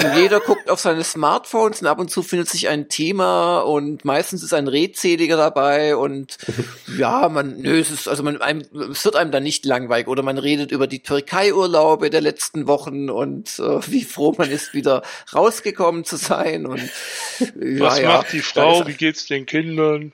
Da, 0.00 0.10
äh, 0.10 0.20
jeder 0.20 0.40
guckt 0.40 0.70
auf 0.70 0.80
seine 0.80 1.04
Smartphones 1.04 1.82
und 1.82 1.88
ab 1.88 1.98
und 1.98 2.03
zu 2.08 2.22
findet 2.22 2.48
sich 2.48 2.68
ein 2.68 2.88
Thema 2.88 3.60
und 3.60 4.04
meistens 4.04 4.42
ist 4.42 4.54
ein 4.54 4.68
Redseliger 4.68 5.36
dabei 5.36 5.96
und 5.96 6.38
ja, 6.98 7.28
man, 7.28 7.60
nö, 7.60 7.78
es 7.78 7.90
ist, 7.90 8.08
also 8.08 8.22
man, 8.22 8.40
einem, 8.40 8.62
es 8.90 9.04
wird 9.04 9.16
einem 9.16 9.30
dann 9.30 9.42
nicht 9.42 9.64
langweilig 9.64 10.08
oder 10.08 10.22
man 10.22 10.38
redet 10.38 10.72
über 10.72 10.86
die 10.86 11.02
Türkei-Urlaube 11.02 12.10
der 12.10 12.20
letzten 12.20 12.66
Wochen 12.66 13.10
und 13.10 13.58
äh, 13.58 13.80
wie 13.90 14.04
froh 14.04 14.34
man 14.36 14.50
ist, 14.50 14.74
wieder 14.74 15.02
rausgekommen 15.34 16.04
zu 16.04 16.16
sein 16.16 16.66
und 16.66 16.80
ja, 17.40 17.80
Was 17.80 17.98
ja, 17.98 18.08
macht 18.08 18.32
die 18.32 18.40
Frau? 18.40 18.86
Wie 18.86 18.94
geht's 18.94 19.26
den 19.26 19.46
Kindern? 19.46 20.12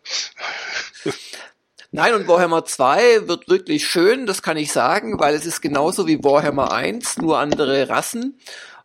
Nein, 1.93 2.15
und 2.15 2.29
Warhammer 2.29 2.65
2 2.65 3.27
wird 3.27 3.49
wirklich 3.49 3.89
schön, 3.89 4.27
das 4.27 4.43
kann 4.43 4.57
ich 4.57 4.71
sagen, 4.71 5.19
weil 5.19 5.35
es 5.35 5.45
ist 5.45 5.61
genauso 5.61 6.07
wie 6.07 6.23
Warhammer 6.23 6.73
1, 6.73 7.19
nur 7.19 7.39
andere 7.39 7.89
Rassen. 7.89 8.39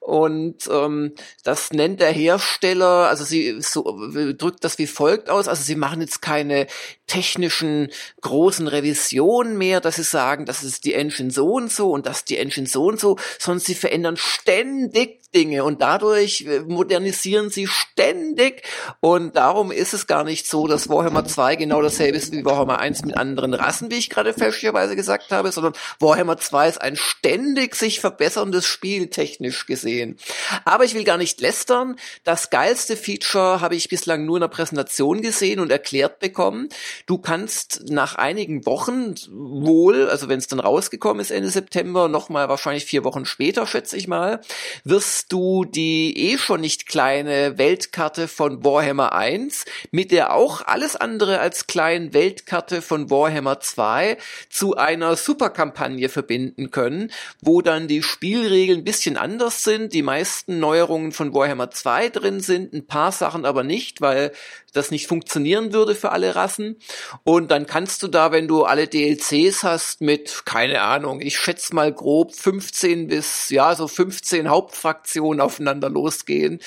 Und 0.05 0.69
ähm, 0.71 1.13
das 1.43 1.71
nennt 1.71 1.99
der 1.99 2.11
Hersteller, 2.11 3.07
also 3.09 3.23
sie 3.23 3.59
so, 3.61 3.99
drückt 4.37 4.63
das 4.63 4.77
wie 4.77 4.85
folgt 4.85 5.31
aus, 5.31 5.47
also 5.47 5.63
sie 5.63 5.75
machen 5.75 5.99
jetzt 5.99 6.21
keine 6.21 6.67
technischen 7.07 7.89
großen 8.21 8.67
Revisionen 8.67 9.57
mehr, 9.57 9.81
dass 9.81 9.97
sie 9.97 10.03
sagen, 10.03 10.45
das 10.45 10.63
ist 10.63 10.85
die 10.85 10.93
Engine 10.93 11.31
so 11.31 11.53
und 11.53 11.71
so 11.71 11.91
und 11.91 12.05
das 12.05 12.25
die 12.25 12.37
Engine 12.37 12.67
so 12.67 12.85
und 12.85 12.99
so, 12.99 13.17
sondern 13.39 13.59
sie 13.59 13.75
verändern 13.75 14.17
ständig 14.17 15.21
Dinge 15.35 15.65
und 15.65 15.81
dadurch 15.81 16.45
äh, 16.47 16.61
modernisieren 16.61 17.49
sie 17.49 17.67
ständig 17.67 18.63
und 19.01 19.35
darum 19.35 19.71
ist 19.71 19.93
es 19.93 20.07
gar 20.07 20.23
nicht 20.23 20.47
so, 20.47 20.65
dass 20.65 20.87
Warhammer 20.87 21.25
2 21.25 21.57
genau 21.57 21.81
dasselbe 21.81 22.17
ist 22.17 22.31
wie 22.31 22.45
Warhammer 22.45 22.79
1 22.79 23.03
mit 23.03 23.17
anderen 23.17 23.53
Rassen, 23.53 23.91
wie 23.91 23.95
ich 23.95 24.09
gerade 24.09 24.33
fälschlicherweise 24.33 24.95
gesagt 24.95 25.31
habe, 25.31 25.51
sondern 25.51 25.73
Warhammer 25.99 26.37
2 26.37 26.69
ist 26.69 26.81
ein 26.81 26.95
ständig 26.95 27.75
sich 27.75 27.99
verbesserndes 27.99 28.65
Spiel 28.65 29.07
technisch 29.07 29.65
gesehen. 29.65 30.17
Aber 30.63 30.85
ich 30.85 30.93
will 30.93 31.03
gar 31.03 31.17
nicht 31.17 31.41
lästern. 31.41 31.97
Das 32.23 32.49
geilste 32.49 32.95
Feature 32.95 33.59
habe 33.59 33.75
ich 33.75 33.89
bislang 33.89 34.25
nur 34.25 34.37
in 34.37 34.41
der 34.41 34.47
Präsentation 34.47 35.21
gesehen 35.21 35.59
und 35.59 35.71
erklärt 35.71 36.19
bekommen. 36.19 36.69
Du 37.05 37.17
kannst 37.17 37.89
nach 37.89 38.15
einigen 38.15 38.65
Wochen 38.65 39.15
wohl, 39.29 40.09
also 40.09 40.29
wenn 40.29 40.39
es 40.39 40.47
dann 40.47 40.59
rausgekommen 40.59 41.21
ist 41.21 41.31
Ende 41.31 41.49
September, 41.49 42.07
nochmal 42.07 42.49
wahrscheinlich 42.49 42.85
vier 42.85 43.03
Wochen 43.03 43.25
später, 43.25 43.67
schätze 43.67 43.97
ich 43.97 44.07
mal, 44.07 44.41
wirst 44.83 45.31
du 45.31 45.65
die 45.65 46.31
eh 46.31 46.37
schon 46.37 46.61
nicht 46.61 46.87
kleine 46.87 47.57
Weltkarte 47.57 48.27
von 48.27 48.63
Warhammer 48.63 49.13
1 49.13 49.65
mit 49.91 50.11
der 50.11 50.33
auch 50.33 50.61
alles 50.65 50.95
andere 50.95 51.39
als 51.39 51.67
kleinen 51.67 52.13
Weltkarte 52.13 52.81
von 52.81 53.09
Warhammer 53.09 53.59
2 53.59 54.17
zu 54.49 54.75
einer 54.75 55.15
Superkampagne 55.15 56.09
verbinden 56.09 56.71
können, 56.71 57.11
wo 57.41 57.61
dann 57.61 57.87
die 57.87 58.03
Spielregeln 58.03 58.79
ein 58.79 58.85
bisschen 58.85 59.17
anders 59.17 59.63
sind, 59.63 59.93
die 59.93 60.03
meisten 60.03 60.59
Neuerungen 60.59 61.11
von 61.11 61.33
Warhammer 61.33 61.71
2 61.71 62.09
drin 62.09 62.39
sind, 62.39 62.73
ein 62.73 62.87
paar 62.87 63.11
Sachen 63.11 63.45
aber 63.45 63.63
nicht, 63.63 64.01
weil 64.01 64.31
das 64.75 64.91
nicht 64.91 65.07
funktionieren 65.07 65.73
würde 65.73 65.95
für 65.95 66.11
alle 66.11 66.35
Rassen. 66.35 66.77
Und 67.23 67.49
dann 67.51 67.65
kannst 67.65 68.03
du 68.03 68.07
da, 68.07 68.31
wenn 68.31 68.47
du 68.47 68.63
alle 68.63 68.87
DLCs 68.87 69.63
hast 69.63 70.01
mit, 70.01 70.43
keine 70.45 70.81
Ahnung, 70.81 71.21
ich 71.21 71.37
schätze 71.37 71.73
mal 71.75 71.91
grob 71.93 72.35
15 72.35 73.07
bis, 73.07 73.49
ja, 73.49 73.75
so 73.75 73.87
15 73.87 74.49
Hauptfraktionen 74.49 75.41
aufeinander 75.41 75.89
losgehen, 75.89 76.59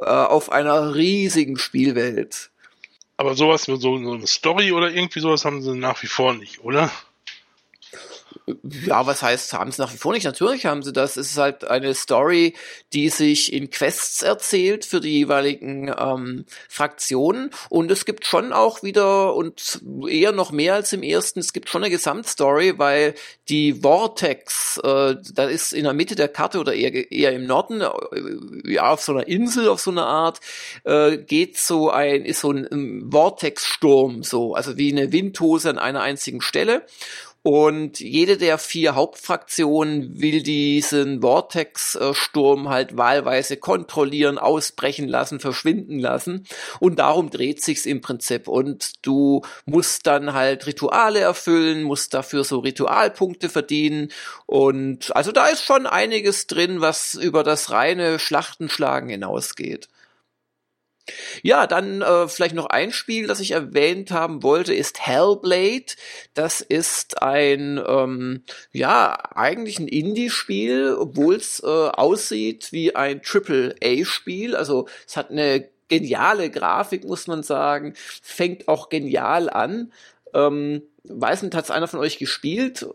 äh, 0.00 0.06
auf 0.06 0.50
einer 0.50 0.94
riesigen 0.94 1.58
Spielwelt. 1.58 2.50
Aber 3.16 3.34
sowas, 3.34 3.64
so, 3.64 3.76
so 3.76 3.94
eine 3.94 4.26
Story 4.26 4.72
oder 4.72 4.90
irgendwie 4.90 5.20
sowas 5.20 5.44
haben 5.44 5.62
sie 5.62 5.74
nach 5.74 6.02
wie 6.02 6.06
vor 6.06 6.34
nicht, 6.34 6.62
oder? 6.62 6.90
Ja, 8.86 9.06
was 9.06 9.22
heißt, 9.22 9.52
haben 9.52 9.72
sie 9.72 9.80
nach 9.80 9.92
wie 9.92 9.96
vor 9.96 10.12
nicht? 10.12 10.24
Natürlich 10.24 10.66
haben 10.66 10.82
sie 10.82 10.92
das. 10.92 11.16
Es 11.16 11.30
ist 11.30 11.38
halt 11.38 11.64
eine 11.64 11.94
Story, 11.94 12.54
die 12.92 13.08
sich 13.08 13.52
in 13.52 13.70
Quests 13.70 14.22
erzählt 14.22 14.84
für 14.84 15.00
die 15.00 15.18
jeweiligen 15.18 15.94
ähm, 15.98 16.44
Fraktionen. 16.68 17.50
Und 17.68 17.90
es 17.90 18.04
gibt 18.04 18.26
schon 18.26 18.52
auch 18.52 18.82
wieder, 18.82 19.34
und 19.34 19.80
eher 20.08 20.32
noch 20.32 20.52
mehr 20.52 20.74
als 20.74 20.92
im 20.92 21.02
ersten, 21.02 21.40
es 21.40 21.52
gibt 21.52 21.68
schon 21.68 21.82
eine 21.82 21.90
Gesamtstory, 21.90 22.78
weil 22.78 23.14
die 23.48 23.74
Vortex, 23.74 24.78
äh, 24.78 25.16
da 25.32 25.44
ist 25.44 25.72
in 25.72 25.84
der 25.84 25.92
Mitte 25.92 26.14
der 26.14 26.28
Karte 26.28 26.58
oder 26.58 26.74
eher, 26.74 27.10
eher 27.12 27.32
im 27.32 27.46
Norden, 27.46 27.80
äh, 27.80 28.72
ja, 28.72 28.90
auf 28.90 29.02
so 29.02 29.12
einer 29.12 29.26
Insel, 29.28 29.68
auf 29.68 29.80
so 29.80 29.90
einer 29.90 30.06
Art, 30.06 30.40
äh, 30.84 31.18
geht 31.18 31.56
so 31.58 31.90
ein, 31.90 32.24
ist 32.24 32.40
so 32.40 32.50
ein, 32.50 32.66
ein 32.70 33.08
Vortex-Sturm, 33.10 34.22
so, 34.22 34.54
also 34.54 34.76
wie 34.76 34.92
eine 34.92 35.12
Windhose 35.12 35.70
an 35.70 35.78
einer 35.78 36.02
einzigen 36.02 36.40
Stelle. 36.40 36.82
Und 37.46 38.00
jede 38.00 38.38
der 38.38 38.58
vier 38.58 38.96
Hauptfraktionen 38.96 40.20
will 40.20 40.42
diesen 40.42 41.20
Vortex-Sturm 41.20 42.68
halt 42.68 42.96
wahlweise 42.96 43.56
kontrollieren, 43.56 44.36
ausbrechen 44.36 45.06
lassen, 45.06 45.38
verschwinden 45.38 46.00
lassen. 46.00 46.44
Und 46.80 46.98
darum 46.98 47.30
dreht 47.30 47.62
sich's 47.62 47.86
im 47.86 48.00
Prinzip. 48.00 48.48
Und 48.48 48.94
du 49.06 49.42
musst 49.64 50.08
dann 50.08 50.32
halt 50.32 50.66
Rituale 50.66 51.20
erfüllen, 51.20 51.84
musst 51.84 52.14
dafür 52.14 52.42
so 52.42 52.58
Ritualpunkte 52.58 53.48
verdienen. 53.48 54.08
Und 54.46 55.14
also 55.14 55.30
da 55.30 55.46
ist 55.46 55.62
schon 55.62 55.86
einiges 55.86 56.48
drin, 56.48 56.80
was 56.80 57.14
über 57.14 57.44
das 57.44 57.70
reine 57.70 58.18
Schlachtenschlagen 58.18 59.08
hinausgeht. 59.08 59.86
Ja, 61.42 61.66
dann 61.66 62.02
äh, 62.02 62.28
vielleicht 62.28 62.54
noch 62.54 62.66
ein 62.66 62.92
Spiel, 62.92 63.26
das 63.26 63.40
ich 63.40 63.52
erwähnt 63.52 64.10
haben 64.10 64.42
wollte, 64.42 64.74
ist 64.74 65.06
Hellblade. 65.06 65.94
Das 66.34 66.60
ist 66.60 67.22
ein, 67.22 67.80
ähm, 67.86 68.42
ja, 68.72 69.16
eigentlich 69.34 69.78
ein 69.78 69.88
Indie-Spiel, 69.88 70.96
obwohl 70.98 71.36
es 71.36 71.60
äh, 71.62 71.66
aussieht 71.66 72.72
wie 72.72 72.96
ein 72.96 73.22
Triple-A-Spiel. 73.22 74.56
Also 74.56 74.88
es 75.06 75.16
hat 75.16 75.30
eine 75.30 75.68
geniale 75.88 76.50
Grafik, 76.50 77.04
muss 77.04 77.26
man 77.26 77.42
sagen. 77.42 77.94
Fängt 78.22 78.68
auch 78.68 78.88
genial 78.88 79.48
an. 79.48 79.92
Ähm, 80.34 80.82
weiß 81.04 81.42
nicht, 81.42 81.54
hat 81.54 81.64
es 81.64 81.70
einer 81.70 81.88
von 81.88 82.00
euch 82.00 82.18
gespielt? 82.18 82.86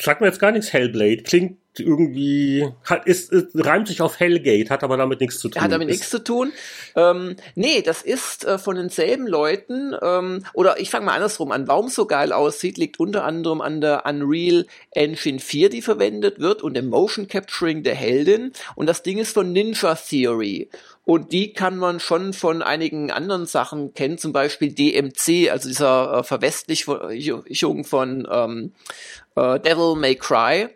Sagt 0.00 0.20
mir 0.20 0.26
jetzt 0.26 0.40
gar 0.40 0.50
nichts, 0.50 0.72
Hellblade. 0.72 1.22
Klingt 1.22 1.58
irgendwie, 1.78 2.68
hat, 2.84 3.06
ist, 3.06 3.32
ist, 3.32 3.48
reimt 3.54 3.88
sich 3.88 4.00
auf 4.00 4.20
Hellgate, 4.20 4.70
hat 4.70 4.84
aber 4.84 4.96
damit 4.96 5.20
nichts 5.20 5.38
zu 5.38 5.48
tun. 5.48 5.62
Hat 5.62 5.72
damit 5.72 5.88
nichts 5.88 6.10
zu 6.10 6.22
tun. 6.22 6.52
Ähm, 6.94 7.36
nee, 7.54 7.82
das 7.82 8.02
ist 8.02 8.44
äh, 8.44 8.58
von 8.58 8.76
denselben 8.76 9.26
Leuten, 9.26 9.94
ähm, 10.00 10.44
oder 10.52 10.80
ich 10.80 10.90
fange 10.90 11.06
mal 11.06 11.14
andersrum 11.14 11.52
an. 11.52 11.68
Warum 11.68 11.88
so 11.88 12.06
geil 12.06 12.32
aussieht, 12.32 12.78
liegt 12.78 13.00
unter 13.00 13.24
anderem 13.24 13.60
an 13.60 13.80
der 13.80 14.06
Unreal 14.06 14.66
Engine 14.92 15.40
4, 15.40 15.68
die 15.68 15.82
verwendet 15.82 16.38
wird, 16.38 16.62
und 16.62 16.74
dem 16.74 16.88
Motion 16.88 17.28
Capturing 17.28 17.82
der 17.82 17.94
Heldin. 17.94 18.52
Und 18.76 18.86
das 18.86 19.02
Ding 19.02 19.18
ist 19.18 19.32
von 19.32 19.52
Ninja 19.52 19.94
Theory. 19.94 20.68
Und 21.04 21.32
die 21.32 21.52
kann 21.52 21.76
man 21.76 22.00
schon 22.00 22.32
von 22.32 22.62
einigen 22.62 23.10
anderen 23.10 23.46
Sachen 23.46 23.92
kennen, 23.92 24.18
zum 24.18 24.32
Beispiel 24.32 24.72
DMC, 24.72 25.50
also 25.50 25.68
dieser 25.68 26.18
äh, 26.18 26.22
Verwestlichung 26.22 27.84
von 27.84 28.26
ähm, 28.30 28.72
äh, 29.36 29.60
Devil 29.60 29.96
May 29.96 30.14
Cry. 30.14 30.68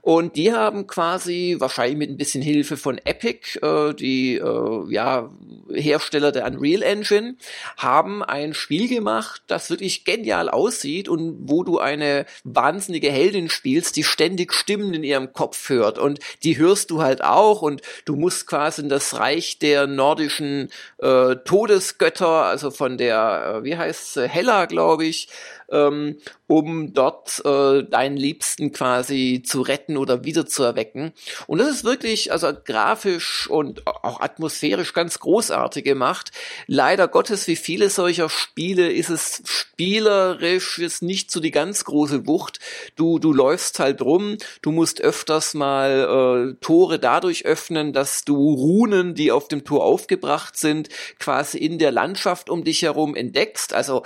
Und 0.00 0.36
die 0.36 0.52
haben 0.52 0.86
quasi, 0.86 1.56
wahrscheinlich 1.58 1.98
mit 1.98 2.10
ein 2.10 2.16
bisschen 2.16 2.42
Hilfe 2.42 2.76
von 2.76 2.98
Epic, 2.98 3.58
äh, 3.60 3.94
die 3.94 4.36
äh, 4.36 4.92
ja, 4.92 5.30
Hersteller 5.72 6.32
der 6.32 6.46
Unreal 6.46 6.82
Engine, 6.82 7.36
haben 7.76 8.22
ein 8.22 8.54
Spiel 8.54 8.88
gemacht, 8.88 9.42
das 9.46 9.70
wirklich 9.70 10.04
genial 10.04 10.48
aussieht 10.48 11.08
und 11.08 11.48
wo 11.48 11.64
du 11.64 11.78
eine 11.78 12.26
wahnsinnige 12.44 13.10
Heldin 13.10 13.48
spielst, 13.48 13.96
die 13.96 14.04
ständig 14.04 14.52
Stimmen 14.52 14.94
in 14.94 15.04
ihrem 15.04 15.32
Kopf 15.32 15.68
hört. 15.68 15.98
Und 15.98 16.20
die 16.42 16.56
hörst 16.56 16.90
du 16.90 17.02
halt 17.02 17.22
auch 17.22 17.62
und 17.62 17.82
du 18.04 18.16
musst 18.16 18.46
quasi 18.46 18.82
in 18.82 18.88
das 18.88 19.18
Reich 19.18 19.58
der 19.58 19.73
der 19.74 19.88
nordischen 19.88 20.70
äh, 20.98 21.34
Todesgötter, 21.34 22.44
also 22.44 22.70
von 22.70 22.96
der, 22.96 23.56
äh, 23.56 23.64
wie 23.64 23.76
heißt 23.76 24.16
Hella, 24.16 24.66
glaube 24.66 25.04
ich, 25.04 25.28
ähm, 25.68 26.16
um 26.46 26.92
dort 26.92 27.42
äh, 27.44 27.84
deinen 27.84 28.16
Liebsten 28.16 28.72
quasi 28.72 29.42
zu 29.44 29.62
retten 29.62 29.96
oder 29.96 30.24
wieder 30.24 30.46
zu 30.46 30.62
erwecken. 30.62 31.12
Und 31.46 31.58
das 31.58 31.68
ist 31.68 31.84
wirklich, 31.84 32.32
also 32.32 32.52
grafisch 32.64 33.48
und 33.48 33.86
auch 33.86 34.20
atmosphärisch 34.20 34.92
ganz 34.92 35.18
großartig 35.20 35.84
gemacht. 35.84 36.32
Leider 36.66 37.08
Gottes, 37.08 37.46
wie 37.46 37.56
viele 37.56 37.88
solcher 37.88 38.28
Spiele, 38.28 38.92
ist 38.92 39.08
es 39.08 39.42
spielerisch 39.74 40.78
ist 40.78 41.02
nicht 41.02 41.30
so 41.30 41.40
die 41.40 41.50
ganz 41.50 41.84
große 41.84 42.26
Wucht. 42.26 42.60
Du, 42.94 43.18
du 43.18 43.32
läufst 43.32 43.78
halt 43.78 44.02
rum, 44.02 44.36
du 44.62 44.70
musst 44.70 45.00
öfters 45.00 45.54
mal 45.54 46.52
äh, 46.52 46.60
Tore 46.60 46.98
dadurch 46.98 47.44
öffnen, 47.44 47.92
dass 47.92 48.24
du 48.24 48.36
Runen, 48.54 49.14
die 49.14 49.32
auf 49.32 49.48
dem 49.48 49.64
Tor 49.64 49.84
aufgebracht 49.84 50.56
sind, 50.56 50.90
quasi 51.18 51.58
in 51.58 51.78
der 51.78 51.90
Landschaft 51.90 52.50
um 52.50 52.64
dich 52.64 52.82
herum 52.82 53.16
entdeckst. 53.16 53.72
Also 53.72 54.04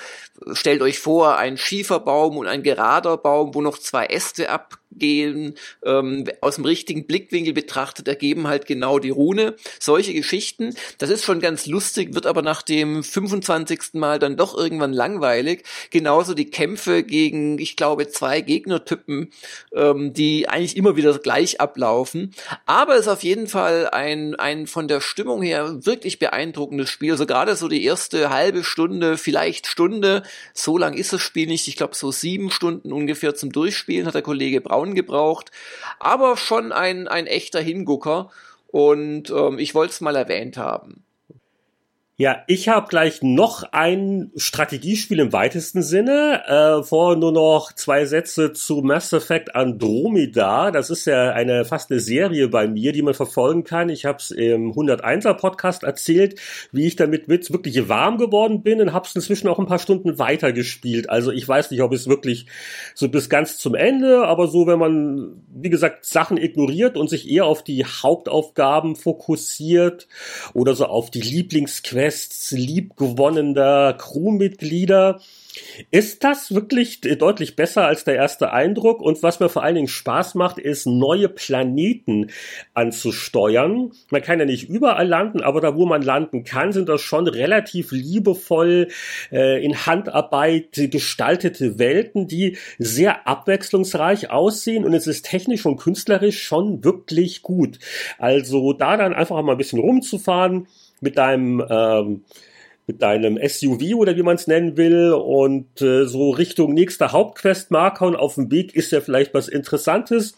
stellt 0.53 0.81
euch 0.83 0.99
vor, 0.99 1.37
ein 1.37 1.57
Schieferbaum 2.29 2.37
und 2.37 2.47
ein 2.47 2.63
gerader 2.63 3.17
Baum, 3.17 3.55
wo 3.55 3.61
noch 3.61 3.79
zwei 3.79 4.07
Äste 4.07 4.51
ab 4.51 4.78
gehen, 4.91 5.55
ähm, 5.85 6.25
aus 6.41 6.57
dem 6.57 6.65
richtigen 6.65 7.07
Blickwinkel 7.07 7.53
betrachtet, 7.53 8.09
ergeben 8.09 8.49
halt 8.49 8.67
genau 8.67 8.99
die 8.99 9.11
Rune. 9.11 9.55
Solche 9.79 10.15
Geschichten, 10.15 10.75
das 10.99 11.11
ist 11.11 11.25
schon 11.25 11.41
ganz 11.41 11.67
lustig, 11.67 12.15
wird 12.15 12.27
aber 12.27 12.43
nach 12.43 12.63
dem 12.63 13.03
25. 13.03 13.95
Mal 13.95 14.19
dann 14.19 14.37
doch 14.37 14.57
irgendwann 14.57 14.93
langweilig. 14.93 15.65
Genauso 15.91 16.35
die 16.35 16.51
Kämpfe 16.51 17.03
gegen, 17.03 17.59
ich 17.59 17.77
glaube, 17.77 18.09
zwei 18.09 18.41
Gegnertypen, 18.41 19.31
ähm, 19.73 20.13
die 20.13 20.49
eigentlich 20.49 20.77
immer 20.77 20.97
wieder 20.97 21.19
gleich 21.19 21.61
ablaufen. 21.61 22.35
Aber 22.67 22.95
es 22.95 23.03
ist 23.03 23.09
auf 23.09 23.23
jeden 23.23 23.47
Fall 23.47 23.89
ein, 23.91 24.35
ein 24.35 24.67
von 24.67 24.89
der 24.89 25.01
Stimmung 25.01 25.43
her 25.43 25.85
wirklich 25.87 26.19
beeindruckendes 26.19 26.91
Spiel. 26.91 27.13
Also 27.13 27.27
gerade 27.27 27.57
so 27.57 27.69
die 27.69 27.85
erste 27.85 28.31
halbe 28.31 28.65
Stunde, 28.65 29.17
vielleicht 29.17 29.67
Stunde, 29.67 30.23
so 30.55 30.79
lang 30.79 30.95
ist 30.95 31.13
das 31.13 31.21
Spiel 31.21 31.47
nicht. 31.47 31.69
Ich 31.69 31.77
glaube, 31.77 31.95
so 31.95 32.11
sieben 32.11 32.51
Stunden 32.51 32.93
ungefähr 32.93 33.35
zum 33.35 33.53
Durchspielen 33.53 34.07
hat 34.07 34.15
der 34.15 34.23
Kollege 34.23 34.61
Braun 34.61 34.78
Frauen 34.79 34.95
gebraucht, 34.95 35.51
aber 35.99 36.37
schon 36.37 36.73
ein, 36.73 37.09
ein 37.09 37.27
echter 37.27 37.61
Hingucker 37.61 38.31
und 38.69 39.31
ähm, 39.31 39.59
ich 39.59 39.75
wollte 39.75 39.93
es 39.93 40.01
mal 40.01 40.15
erwähnt 40.15 40.57
haben. 40.57 41.05
Ja, 42.21 42.43
ich 42.49 42.69
habe 42.69 42.89
gleich 42.89 43.23
noch 43.23 43.63
ein 43.71 44.33
Strategiespiel 44.35 45.21
im 45.21 45.33
weitesten 45.33 45.85
Sinne. 45.85 46.43
Äh, 46.49 46.83
vor 46.83 47.15
nur 47.15 47.31
noch 47.31 47.73
zwei 47.73 48.07
Sätze 48.07 48.53
zu 48.53 48.79
Mass 48.83 49.13
Effect 49.13 49.55
Andromeda. 49.55 50.73
Das 50.73 50.91
ist 50.91 51.05
ja 51.05 51.31
eine 51.31 51.65
fast 51.65 51.93
eine 51.93 52.01
Serie 52.01 52.49
bei 52.49 52.67
mir, 52.67 52.91
die 52.91 53.03
man 53.03 53.15
verfolgen 53.15 53.63
kann. 53.63 53.89
Ich 53.89 54.05
habe 54.05 54.19
es 54.19 54.33
im 54.33 54.73
101er 54.73 55.35
Podcast 55.35 55.85
erzählt, 55.85 56.41
wie 56.73 56.89
ich 56.89 56.97
damit 56.97 57.29
mit 57.29 57.53
wirklich 57.53 57.89
warm 57.89 58.19
geworden 58.19 58.65
bin 58.65 58.81
und 58.81 58.93
habe 58.93 59.07
es 59.07 59.15
inzwischen 59.15 59.47
auch 59.47 59.61
ein 59.61 59.67
paar 59.67 59.79
Stunden 59.79 60.19
weitergespielt. 60.19 61.09
Also 61.09 61.31
ich 61.31 61.47
weiß 61.47 61.71
nicht, 61.71 61.83
ob 61.83 61.93
es 61.93 62.09
wirklich 62.09 62.47
so 62.97 63.09
bis 63.09 63.31
ganz 63.31 63.59
zum 63.59 63.77
Ende, 63.77 64.27
aber 64.27 64.49
so, 64.49 64.67
wenn 64.67 64.81
man, 64.81 65.45
wie 65.55 65.71
gesagt, 65.71 66.05
Sachen 66.05 66.37
ignoriert 66.37 66.97
und 66.97 67.09
sich 67.09 67.31
eher 67.31 67.47
auf 67.47 67.63
die 67.63 67.85
Hauptaufgaben 67.85 68.97
fokussiert 68.97 70.09
oder 70.53 70.75
so 70.75 70.87
auf 70.87 71.13
die 71.13 71.21
Lieblingsquellen 71.21 72.08
Quests 72.09 72.53
liebgewonnener 72.53 73.93
Crewmitglieder 73.93 75.21
ist 75.91 76.25
das 76.25 76.55
wirklich 76.55 77.01
deutlich 77.01 77.55
besser 77.55 77.87
als 77.87 78.05
der 78.05 78.15
erste 78.15 78.53
Eindruck? 78.53 79.03
Und 79.03 79.23
was 79.23 79.41
mir 79.41 79.51
vor 79.51 79.63
allen 79.63 79.75
Dingen 79.75 79.89
Spaß 79.89 80.35
macht, 80.37 80.59
ist 80.59 80.87
neue 80.87 81.29
Planeten 81.29 82.31
anzusteuern. 82.73 83.93
Man 84.11 84.23
kann 84.23 84.39
ja 84.39 84.47
nicht 84.47 84.71
überall 84.71 85.07
landen, 85.07 85.43
aber 85.43 85.61
da, 85.61 85.77
wo 85.77 85.85
man 85.85 86.01
landen 86.01 86.45
kann, 86.45 86.73
sind 86.73 86.89
das 86.89 87.03
schon 87.03 87.29
relativ 87.29 87.93
liebevoll 87.93 88.89
äh, 89.31 89.63
in 89.63 89.85
Handarbeit 89.85 90.73
gestaltete 90.73 91.79
Welten, 91.79 92.27
die 92.27 92.57
sehr 92.79 93.27
abwechslungsreich 93.27 94.31
aussehen 94.31 94.87
und 94.87 94.95
es 94.95 95.07
ist 95.07 95.27
technisch 95.27 95.67
und 95.67 95.77
künstlerisch 95.77 96.43
schon 96.43 96.85
wirklich 96.85 97.43
gut. 97.43 97.79
Also 98.19 98.73
da 98.73 98.97
dann 98.97 99.13
einfach 99.13 99.43
mal 99.43 99.53
ein 99.53 99.59
bisschen 99.59 99.81
rumzufahren 99.81 100.69
mit 101.03 101.19
deinem 101.19 101.65
ähm, 101.69 102.25
mit 102.89 103.03
deinem 103.03 103.39
SUV 103.47 103.95
oder 103.97 104.17
wie 104.17 104.23
man 104.23 104.37
es 104.37 104.47
nennen 104.47 104.77
will 104.79 105.13
und 105.13 105.81
äh, 105.83 106.07
so 106.07 106.31
Richtung 106.31 106.73
nächster 106.73 107.13
Hauptquest-Marker 107.13 108.07
und 108.07 108.17
auf 108.17 108.37
dem 108.37 108.51
Weg 108.51 108.75
ist 108.75 108.91
ja 108.93 109.03
vielleicht 109.03 109.35
was 109.35 109.47
Interessantes. 109.47 110.35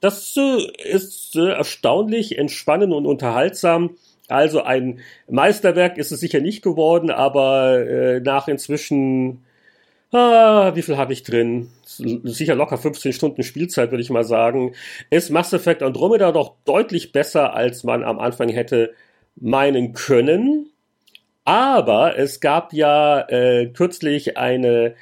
Das 0.00 0.34
äh, 0.36 0.88
ist 0.90 1.36
äh, 1.36 1.50
erstaunlich 1.50 2.38
entspannend 2.38 2.94
und 2.94 3.06
unterhaltsam. 3.06 3.90
Also 4.28 4.62
ein 4.62 5.00
Meisterwerk 5.28 5.98
ist 5.98 6.10
es 6.10 6.20
sicher 6.20 6.40
nicht 6.40 6.62
geworden, 6.62 7.10
aber 7.10 7.86
äh, 7.86 8.20
nach 8.20 8.48
inzwischen, 8.48 9.44
ah, 10.10 10.74
wie 10.74 10.82
viel 10.82 10.96
habe 10.96 11.12
ich 11.12 11.22
drin? 11.22 11.68
Sicher 11.84 12.54
locker 12.54 12.78
15 12.78 13.12
Stunden 13.12 13.42
Spielzeit, 13.42 13.90
würde 13.90 14.02
ich 14.02 14.10
mal 14.10 14.24
sagen. 14.24 14.72
Ist 15.10 15.30
Mass 15.30 15.52
Effect 15.52 15.82
Andromeda 15.82 16.32
doch 16.32 16.54
deutlich 16.64 17.12
besser, 17.12 17.52
als 17.52 17.84
man 17.84 18.04
am 18.04 18.18
Anfang 18.18 18.48
hätte 18.48 18.94
meinen 19.40 19.92
können. 19.92 20.70
Aber 21.44 22.18
es 22.18 22.40
gab 22.40 22.72
ja 22.72 23.20
äh, 23.28 23.66
kürzlich 23.66 24.36
eine 24.36 24.94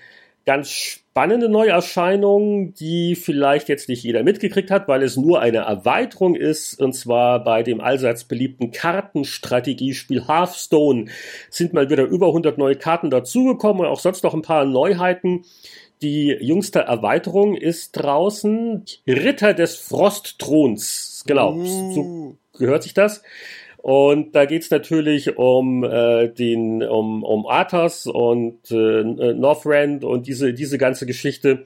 ganz 0.47 0.71
spannende 0.71 1.51
Neuerscheinung, 1.51 2.73
die 2.73 3.17
vielleicht 3.17 3.69
jetzt 3.69 3.89
nicht 3.89 4.03
jeder 4.03 4.23
mitgekriegt 4.23 4.71
hat, 4.71 4.89
weil 4.89 5.03
es 5.03 5.17
nur 5.19 5.41
eine 5.41 5.59
Erweiterung 5.59 6.35
ist. 6.37 6.81
Und 6.81 6.95
zwar 6.95 7.45
bei 7.45 7.63
dem 7.63 7.83
allseits 7.83 8.25
beliebten 8.25 8.71
Kartenstrategiespiel 8.71 10.27
Hearthstone 10.27 11.07
sind 11.51 11.75
mal 11.75 11.91
wieder 11.91 12.05
über 12.05 12.29
100 12.29 12.57
neue 12.57 12.77
Karten 12.77 13.11
dazugekommen 13.11 13.83
und 13.83 13.89
auch 13.89 14.01
sonst 14.01 14.25
noch 14.25 14.33
ein 14.33 14.41
paar 14.41 14.65
Neuheiten. 14.65 15.45
Die 16.01 16.29
jüngste 16.29 16.79
Erweiterung 16.79 17.57
ist 17.57 17.93
draußen 17.93 18.85
Ritter 19.07 19.53
des 19.53 19.77
Frostthrons. 19.77 21.25
Genau, 21.27 21.57
uh. 21.57 21.93
so 21.93 22.37
gehört 22.57 22.85
sich 22.85 22.95
das. 22.95 23.23
Und 23.79 24.35
da 24.35 24.45
geht's 24.45 24.71
natürlich 24.71 25.39
um 25.39 25.85
äh, 25.85 26.29
den 26.29 26.83
um 26.83 27.23
um 27.23 27.47
Arthas 27.47 28.07
und 28.07 28.71
äh, 28.71 28.75
Northrend 28.75 30.05
und 30.05 30.27
diese 30.27 30.53
diese 30.53 30.79
ganze 30.79 31.07
Geschichte, 31.07 31.65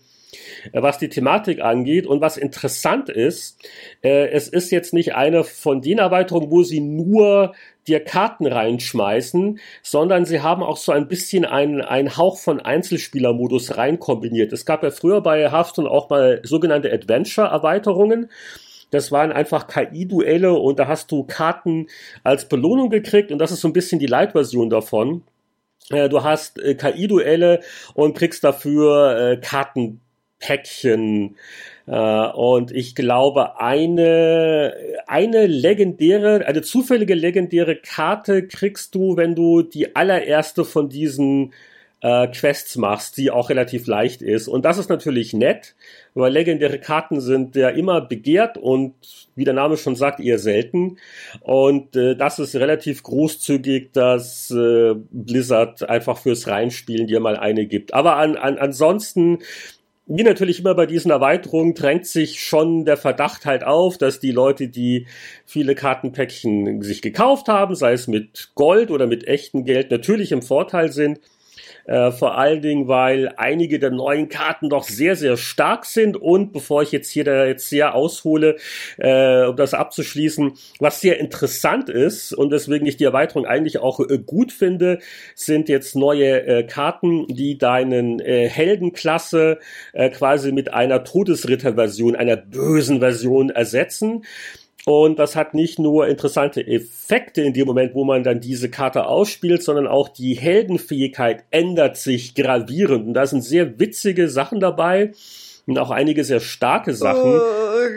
äh, 0.72 0.82
was 0.82 0.98
die 0.98 1.08
Thematik 1.08 1.62
angeht. 1.62 2.06
Und 2.06 2.20
was 2.20 2.36
interessant 2.36 3.08
ist, 3.08 3.58
äh, 4.02 4.28
es 4.28 4.48
ist 4.48 4.70
jetzt 4.70 4.92
nicht 4.92 5.14
eine 5.14 5.42
von 5.42 5.80
den 5.80 5.98
Erweiterungen, 5.98 6.50
wo 6.50 6.62
sie 6.62 6.80
nur 6.80 7.54
dir 7.86 8.00
Karten 8.00 8.46
reinschmeißen, 8.46 9.58
sondern 9.82 10.24
sie 10.26 10.40
haben 10.40 10.62
auch 10.62 10.76
so 10.76 10.92
ein 10.92 11.08
bisschen 11.08 11.44
einen, 11.46 11.80
einen 11.80 12.16
Hauch 12.16 12.38
von 12.38 12.60
Einzelspielermodus 12.60 13.76
rein 13.76 13.98
kombiniert. 13.98 14.52
Es 14.52 14.66
gab 14.66 14.82
ja 14.82 14.90
früher 14.90 15.22
bei 15.22 15.50
Hearthstone 15.50 15.90
auch 15.90 16.10
mal 16.10 16.40
sogenannte 16.44 16.92
Adventure-Erweiterungen. 16.92 18.30
Das 18.92 19.10
waren 19.10 19.32
einfach 19.32 19.66
KI-Duelle 19.66 20.52
und 20.52 20.78
da 20.78 20.86
hast 20.86 21.10
du 21.10 21.24
Karten 21.24 21.86
als 22.22 22.46
Belohnung 22.46 22.90
gekriegt 22.90 23.32
und 23.32 23.38
das 23.38 23.50
ist 23.50 23.62
so 23.62 23.68
ein 23.68 23.72
bisschen 23.72 23.98
die 23.98 24.06
Light-Version 24.06 24.68
davon. 24.68 25.22
Äh, 25.90 26.10
du 26.10 26.22
hast 26.22 26.60
äh, 26.60 26.74
KI-Duelle 26.74 27.60
und 27.94 28.16
kriegst 28.16 28.44
dafür 28.44 29.32
äh, 29.32 29.36
Kartenpäckchen. 29.38 31.36
und 31.86 32.70
ich 32.70 32.94
glaube, 32.94 33.58
eine, 33.60 34.74
eine 35.06 35.46
legendäre, 35.46 36.46
eine 36.46 36.62
zufällige 36.62 37.14
legendäre 37.14 37.76
Karte 37.76 38.46
kriegst 38.46 38.94
du, 38.94 39.16
wenn 39.16 39.34
du 39.34 39.62
die 39.62 39.96
allererste 39.96 40.64
von 40.64 40.88
diesen 40.88 41.52
äh, 42.02 42.26
Quests 42.28 42.76
machst, 42.76 43.16
die 43.16 43.30
auch 43.30 43.48
relativ 43.48 43.86
leicht 43.86 44.22
ist. 44.22 44.48
Und 44.48 44.64
das 44.64 44.78
ist 44.78 44.90
natürlich 44.90 45.32
nett, 45.32 45.74
weil 46.14 46.32
legendäre 46.32 46.78
Karten 46.78 47.20
sind 47.20 47.56
ja 47.56 47.68
immer 47.68 48.00
begehrt 48.00 48.58
und 48.58 48.94
wie 49.34 49.44
der 49.44 49.54
Name 49.54 49.76
schon 49.76 49.96
sagt, 49.96 50.20
eher 50.20 50.38
selten. 50.38 50.98
Und 51.40 51.96
äh, 51.96 52.14
das 52.16 52.38
ist 52.38 52.54
relativ 52.56 53.02
großzügig, 53.02 53.92
dass 53.92 54.50
äh, 54.50 54.94
Blizzard 55.10 55.88
einfach 55.88 56.18
fürs 56.18 56.46
Reinspielen 56.48 57.06
dir 57.06 57.20
mal 57.20 57.36
eine 57.36 57.66
gibt. 57.66 57.94
Aber 57.94 58.16
an, 58.16 58.36
an, 58.36 58.58
ansonsten 58.58 59.38
wie 60.06 60.24
natürlich 60.24 60.60
immer 60.60 60.74
bei 60.74 60.86
diesen 60.86 61.10
Erweiterungen 61.10 61.74
drängt 61.74 62.06
sich 62.06 62.42
schon 62.42 62.84
der 62.84 62.96
Verdacht 62.96 63.46
halt 63.46 63.62
auf, 63.64 63.98
dass 63.98 64.18
die 64.18 64.32
Leute, 64.32 64.68
die 64.68 65.06
viele 65.46 65.74
Kartenpäckchen 65.74 66.82
sich 66.82 67.02
gekauft 67.02 67.48
haben, 67.48 67.74
sei 67.76 67.92
es 67.92 68.08
mit 68.08 68.50
Gold 68.54 68.90
oder 68.90 69.06
mit 69.06 69.26
echtem 69.28 69.64
Geld, 69.64 69.90
natürlich 69.90 70.32
im 70.32 70.42
Vorteil 70.42 70.92
sind. 70.92 71.20
Äh, 71.84 72.12
vor 72.12 72.38
allen 72.38 72.62
Dingen, 72.62 72.88
weil 72.88 73.32
einige 73.36 73.78
der 73.78 73.90
neuen 73.90 74.28
Karten 74.28 74.70
doch 74.70 74.84
sehr, 74.84 75.16
sehr 75.16 75.36
stark 75.36 75.84
sind. 75.84 76.16
Und 76.16 76.52
bevor 76.52 76.82
ich 76.82 76.92
jetzt 76.92 77.10
hier 77.10 77.24
da 77.24 77.46
jetzt 77.46 77.68
sehr 77.68 77.94
aushole, 77.94 78.56
äh, 78.98 79.44
um 79.46 79.56
das 79.56 79.74
abzuschließen, 79.74 80.52
was 80.78 81.00
sehr 81.00 81.18
interessant 81.18 81.88
ist 81.88 82.32
und 82.32 82.50
deswegen 82.50 82.86
ich 82.86 82.96
die 82.96 83.04
Erweiterung 83.04 83.46
eigentlich 83.46 83.78
auch 83.78 84.00
äh, 84.00 84.18
gut 84.18 84.52
finde, 84.52 84.98
sind 85.34 85.68
jetzt 85.68 85.96
neue 85.96 86.46
äh, 86.46 86.62
Karten, 86.64 87.26
die 87.28 87.58
deinen 87.58 88.20
äh, 88.20 88.48
Heldenklasse 88.48 89.58
äh, 89.92 90.10
quasi 90.10 90.52
mit 90.52 90.72
einer 90.72 91.04
Todesritter-Version, 91.04 92.16
einer 92.16 92.36
bösen 92.36 93.00
Version 93.00 93.50
ersetzen. 93.50 94.24
Und 94.84 95.18
das 95.18 95.36
hat 95.36 95.54
nicht 95.54 95.78
nur 95.78 96.08
interessante 96.08 96.66
Effekte 96.66 97.42
in 97.42 97.52
dem 97.52 97.66
Moment, 97.66 97.94
wo 97.94 98.04
man 98.04 98.24
dann 98.24 98.40
diese 98.40 98.68
Karte 98.68 99.06
ausspielt, 99.06 99.62
sondern 99.62 99.86
auch 99.86 100.08
die 100.08 100.34
Heldenfähigkeit 100.34 101.44
ändert 101.50 101.96
sich 101.96 102.34
gravierend. 102.34 103.06
Und 103.06 103.14
da 103.14 103.26
sind 103.26 103.42
sehr 103.42 103.78
witzige 103.78 104.28
Sachen 104.28 104.58
dabei 104.58 105.12
und 105.66 105.78
auch 105.78 105.90
einige 105.90 106.24
sehr 106.24 106.40
starke 106.40 106.94
Sachen. 106.94 107.40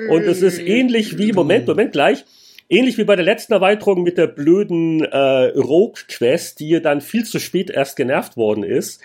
Und 0.10 0.22
es 0.24 0.44
ist 0.44 0.60
ähnlich 0.60 1.18
wie, 1.18 1.34
Moment, 1.34 1.68
Moment 1.68 1.92
gleich, 1.92 2.24
ähnlich 2.70 3.00
wie 3.00 3.04
bei 3.04 3.16
der 3.16 3.26
letzten 3.26 3.54
Erweiterung 3.54 4.04
mit 4.04 4.20
der 4.20 4.28
blöden 4.28 5.04
äh, 5.04 5.18
Rogue-Quest, 5.58 6.60
die 6.60 6.82
dann 6.82 7.02
viel 7.02 7.24
zu 7.24 7.40
spät 7.40 7.72
erst 7.72 7.96
genervt 7.96 8.38
worden 8.38 8.64
ist, 8.64 9.02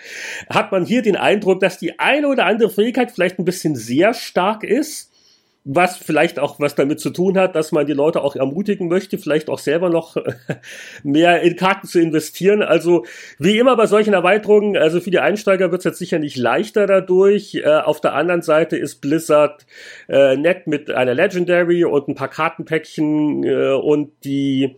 hat 0.49 0.71
man 0.71 0.85
hier 0.85 1.01
den 1.01 1.15
Eindruck, 1.15 1.59
dass 1.59 1.79
die 1.79 1.97
eine 1.99 2.27
oder 2.27 2.45
andere 2.45 2.69
Fähigkeit 2.69 3.11
vielleicht 3.11 3.39
ein 3.39 3.45
bisschen 3.45 3.75
sehr 3.75 4.13
stark 4.13 4.63
ist 4.63 5.10
was 5.63 5.97
vielleicht 5.97 6.39
auch 6.39 6.59
was 6.59 6.73
damit 6.73 6.99
zu 6.99 7.11
tun 7.11 7.37
hat, 7.37 7.55
dass 7.55 7.71
man 7.71 7.85
die 7.85 7.93
Leute 7.93 8.21
auch 8.21 8.35
ermutigen 8.35 8.87
möchte, 8.87 9.19
vielleicht 9.19 9.49
auch 9.49 9.59
selber 9.59 9.89
noch 9.89 10.17
mehr 11.03 11.41
in 11.41 11.55
Karten 11.55 11.87
zu 11.87 11.99
investieren. 11.99 12.63
Also 12.63 13.05
wie 13.37 13.59
immer 13.59 13.77
bei 13.77 13.85
solchen 13.85 14.13
Erweiterungen, 14.13 14.75
also 14.75 14.99
für 14.99 15.11
die 15.11 15.19
Einsteiger 15.19 15.71
wird 15.71 15.81
es 15.81 15.85
jetzt 15.85 15.99
sicher 15.99 16.17
nicht 16.17 16.37
leichter 16.37 16.87
dadurch. 16.87 17.55
Äh, 17.55 17.67
auf 17.67 18.01
der 18.01 18.13
anderen 18.13 18.41
Seite 18.41 18.75
ist 18.75 19.01
Blizzard 19.01 19.65
äh, 20.09 20.35
nett 20.35 20.65
mit 20.65 20.89
einer 20.89 21.13
Legendary 21.13 21.85
und 21.85 22.07
ein 22.07 22.15
paar 22.15 22.29
Kartenpäckchen 22.29 23.43
äh, 23.43 23.73
und 23.73 24.11
die 24.23 24.77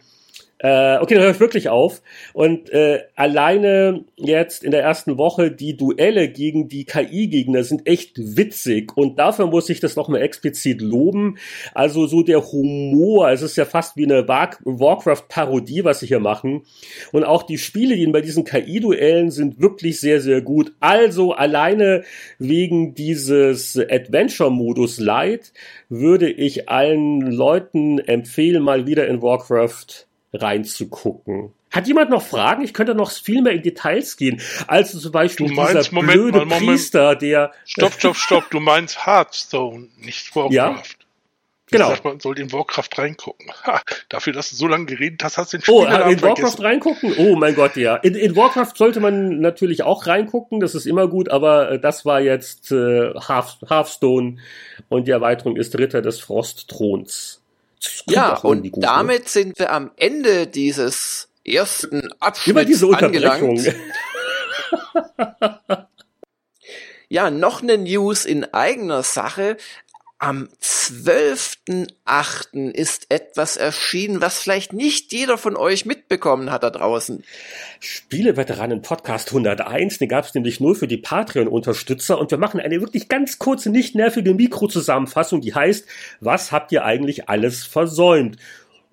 äh, 0.63 0.97
okay, 0.99 1.15
dann 1.15 1.23
höre 1.23 1.32
ich 1.32 1.39
wirklich 1.41 1.67
auf. 1.67 2.02
Und 2.32 2.69
äh, 2.69 3.02
alleine 3.15 4.06
jetzt 4.15 4.63
in 4.63 4.71
der 4.71 4.82
ersten 4.82 5.17
Woche 5.17 5.52
die 5.52 5.76
Duelle 5.76 6.30
gegen 6.30 6.69
die 6.69 6.86
KI-Gegner 6.86 7.65
sind 7.65 7.86
echt 7.86 8.13
witzig. 8.17 8.95
Und 8.95 9.19
dafür 9.19 9.47
muss 9.47 9.69
ich 9.69 9.82
das 9.82 9.97
nochmal 9.97 10.21
explizit 10.21 10.82
loben. 10.82 11.38
Also 11.73 12.08
so 12.08 12.23
der 12.23 12.49
Humor, 12.49 13.30
es 13.30 13.41
ist 13.41 13.58
ja 13.58 13.65
fast 13.65 13.97
wie 13.97 14.06
eine 14.06 14.26
Warcraft-Parodie, 14.26 15.84
was 15.84 15.99
sie 15.99 16.08
hier 16.08 16.21
machen. 16.21 16.62
Und 17.12 17.26
auch 17.26 17.43
die 17.43 17.58
Spiele, 17.58 17.97
die 17.97 18.08
bei 18.08 18.21
diesen 18.21 18.45
KI-Duellen 18.45 19.32
sind 19.32 19.60
wirklich 19.60 19.99
sehr, 19.99 20.21
sehr 20.21 20.41
gut. 20.41 20.71
Also 20.80 21.34
alleine 21.34 22.04
wegen 22.39 22.93
dieses 22.93 23.78
Adventure-Modus 23.78 24.97
Light 25.02 25.52
würde 25.89 26.32
ich 26.32 26.69
allen 26.69 27.19
Leuten 27.19 27.99
empfehlen, 27.99 28.63
mal 28.63 28.88
wieder 28.88 29.10
in 29.10 29.21
Warcraft 29.21 30.08
reinzugucken. 30.34 31.54
Hat 31.72 31.88
jemand 31.88 32.10
noch 32.10 32.22
Fragen? 32.22 32.63
Ich 32.63 32.74
könnte 32.74 32.93
noch 32.93 33.12
viel 33.12 33.41
mehr 33.41 33.54
in 33.54 33.63
Details 33.63 34.17
gehen. 34.17 34.41
Also 34.67 35.00
zum 35.00 35.12
Beispiel 35.12 35.48
du 35.48 35.54
meinst, 35.54 35.76
dieser 35.76 35.96
Moment, 35.96 36.13
blöde 36.13 36.46
mal, 36.46 36.60
Priester, 36.60 37.15
der... 37.15 37.52
Stopp, 37.65 37.93
stopp, 37.93 38.15
stopp. 38.15 38.52
Du 38.52 38.60
meinst 38.60 39.06
Hearthstone, 39.06 39.88
nicht 39.98 40.36
Warcraft. 40.36 40.54
Ja? 40.54 40.82
Genau. 41.72 41.89
Sagt, 41.89 42.06
man 42.06 42.19
soll 42.19 42.38
in 42.38 42.52
Warcraft 42.52 42.89
reingucken. 42.98 43.48
Ha, 43.65 43.82
dafür, 44.10 44.34
dass 44.34 44.52
du 44.52 44.56
so 44.56 44.67
lange 44.67 44.86
geredet 44.86 45.24
hast, 45.24 45.39
hast 45.39 45.54
du 45.54 45.58
den 45.58 45.63
Spieler 45.63 45.80
Oh, 45.80 46.10
in 46.10 46.22
Warcraft 46.22 46.36
vergessen. 46.36 46.62
reingucken? 46.62 47.15
Oh 47.17 47.36
mein 47.36 47.56
Gott, 47.56 47.76
ja. 47.78 47.96
In, 47.96 48.13
in, 48.13 48.36
Warcraft 48.36 48.74
sollte 48.76 49.00
man 49.00 49.39
natürlich 49.39 49.82
auch 49.82 50.06
reingucken, 50.06 50.60
das 50.60 50.76
ist 50.76 50.86
immer 50.86 51.08
gut, 51.08 51.30
aber 51.30 51.72
äh, 51.72 51.80
das 51.80 52.06
war 52.06 52.22
jetzt 52.22 52.72
äh, 52.72 53.13
Hearth, 53.28 53.58
Hearthstone 53.67 54.38
und 54.89 55.08
die 55.08 55.12
Erweiterung 55.12 55.56
ist 55.56 55.78
Ritter 55.80 56.04
des 56.04 56.19
Frostthrons. 56.19 57.42
Ja, 58.08 58.38
und 58.38 58.72
gut, 58.72 58.84
damit 58.84 59.24
ne? 59.24 59.30
sind 59.30 59.60
wir 59.60 59.72
am 59.72 59.91
Ende 59.98 60.48
dieses 60.48 61.30
ersten 61.46 62.10
Abschnitts 62.19 62.84
angelangt. 62.84 63.69
ja, 67.10 67.30
noch 67.30 67.62
eine 67.62 67.78
News 67.78 68.26
in 68.26 68.52
eigener 68.54 69.04
Sache. 69.04 69.58
Am 70.24 70.48
12.8. 70.62 72.72
ist 72.72 73.08
etwas 73.10 73.58
erschienen, 73.58 74.22
was 74.22 74.40
vielleicht 74.40 74.72
nicht 74.72 75.12
jeder 75.12 75.38
von 75.38 75.58
euch 75.58 75.86
mitbekommen 75.86 76.50
hat 76.50 76.64
da 76.64 76.70
draußen. 76.70 77.26
Spieleveteranen 77.82 78.82
Podcast 78.82 79.32
101, 79.32 79.98
den 79.98 80.08
gab 80.08 80.24
es 80.24 80.34
nämlich 80.34 80.62
nur 80.62 80.76
für 80.76 80.88
die 80.88 80.96
Patreon-Unterstützer 80.96 82.18
und 82.18 82.32
wir 82.32 82.38
machen 82.38 82.62
eine 82.62 82.80
wirklich 82.80 83.10
ganz 83.10 83.38
kurze, 83.38 83.70
nicht 83.70 83.96
nervige 83.96 84.34
Mikrozusammenfassung, 84.34 85.42
die 85.42 85.54
heißt, 85.54 85.86
was 86.22 86.54
habt 86.54 86.72
ihr 86.72 86.86
eigentlich 86.86 87.28
alles 87.28 87.66
versäumt? 87.66 88.38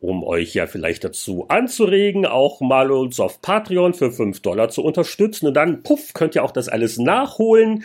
um 0.01 0.25
euch 0.25 0.55
ja 0.55 0.67
vielleicht 0.67 1.05
dazu 1.05 1.45
anzuregen, 1.49 2.25
auch 2.25 2.63
mal 2.63 2.91
uns 2.91 3.21
auf 3.21 3.43
Patreon 3.43 3.93
für 3.93 4.11
5 4.11 4.41
Dollar 4.41 4.71
zu 4.71 4.83
unterstützen. 4.83 5.47
Und 5.47 5.53
dann, 5.53 5.83
puff, 5.83 6.15
könnt 6.15 6.35
ihr 6.35 6.43
auch 6.43 6.53
das 6.53 6.71
alles 6.71 6.97
nachholen. 6.97 7.85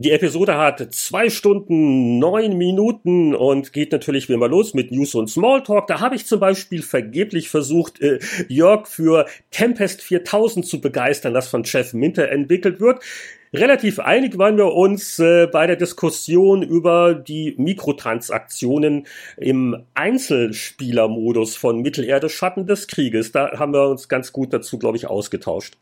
Die 0.00 0.12
Episode 0.12 0.56
hat 0.56 0.94
zwei 0.94 1.28
Stunden, 1.28 2.20
neun 2.20 2.56
Minuten 2.56 3.34
und 3.34 3.72
geht 3.72 3.90
natürlich 3.90 4.28
wie 4.28 4.34
immer 4.34 4.46
los 4.46 4.72
mit 4.72 4.92
News 4.92 5.16
und 5.16 5.28
Smalltalk. 5.28 5.88
Da 5.88 5.98
habe 5.98 6.14
ich 6.14 6.24
zum 6.24 6.38
Beispiel 6.38 6.82
vergeblich 6.82 7.48
versucht, 7.48 8.00
äh, 8.00 8.20
Jörg 8.46 8.86
für 8.86 9.26
Tempest 9.50 10.00
4000 10.00 10.64
zu 10.64 10.80
begeistern, 10.80 11.34
das 11.34 11.48
von 11.48 11.64
Jeff 11.64 11.94
Minter 11.94 12.28
entwickelt 12.28 12.78
wird. 12.78 13.02
Relativ 13.52 13.98
einig 13.98 14.38
waren 14.38 14.56
wir 14.56 14.72
uns 14.72 15.18
äh, 15.18 15.48
bei 15.48 15.66
der 15.66 15.74
Diskussion 15.74 16.62
über 16.62 17.14
die 17.14 17.56
Mikrotransaktionen 17.58 19.04
im 19.36 19.82
Einzelspielermodus 19.94 21.56
von 21.56 21.82
Mittelerde 21.82 22.28
Schatten 22.28 22.68
des 22.68 22.86
Krieges. 22.86 23.32
Da 23.32 23.58
haben 23.58 23.72
wir 23.72 23.88
uns 23.88 24.08
ganz 24.08 24.32
gut 24.32 24.52
dazu, 24.52 24.78
glaube 24.78 24.96
ich, 24.96 25.08
ausgetauscht. 25.08 25.76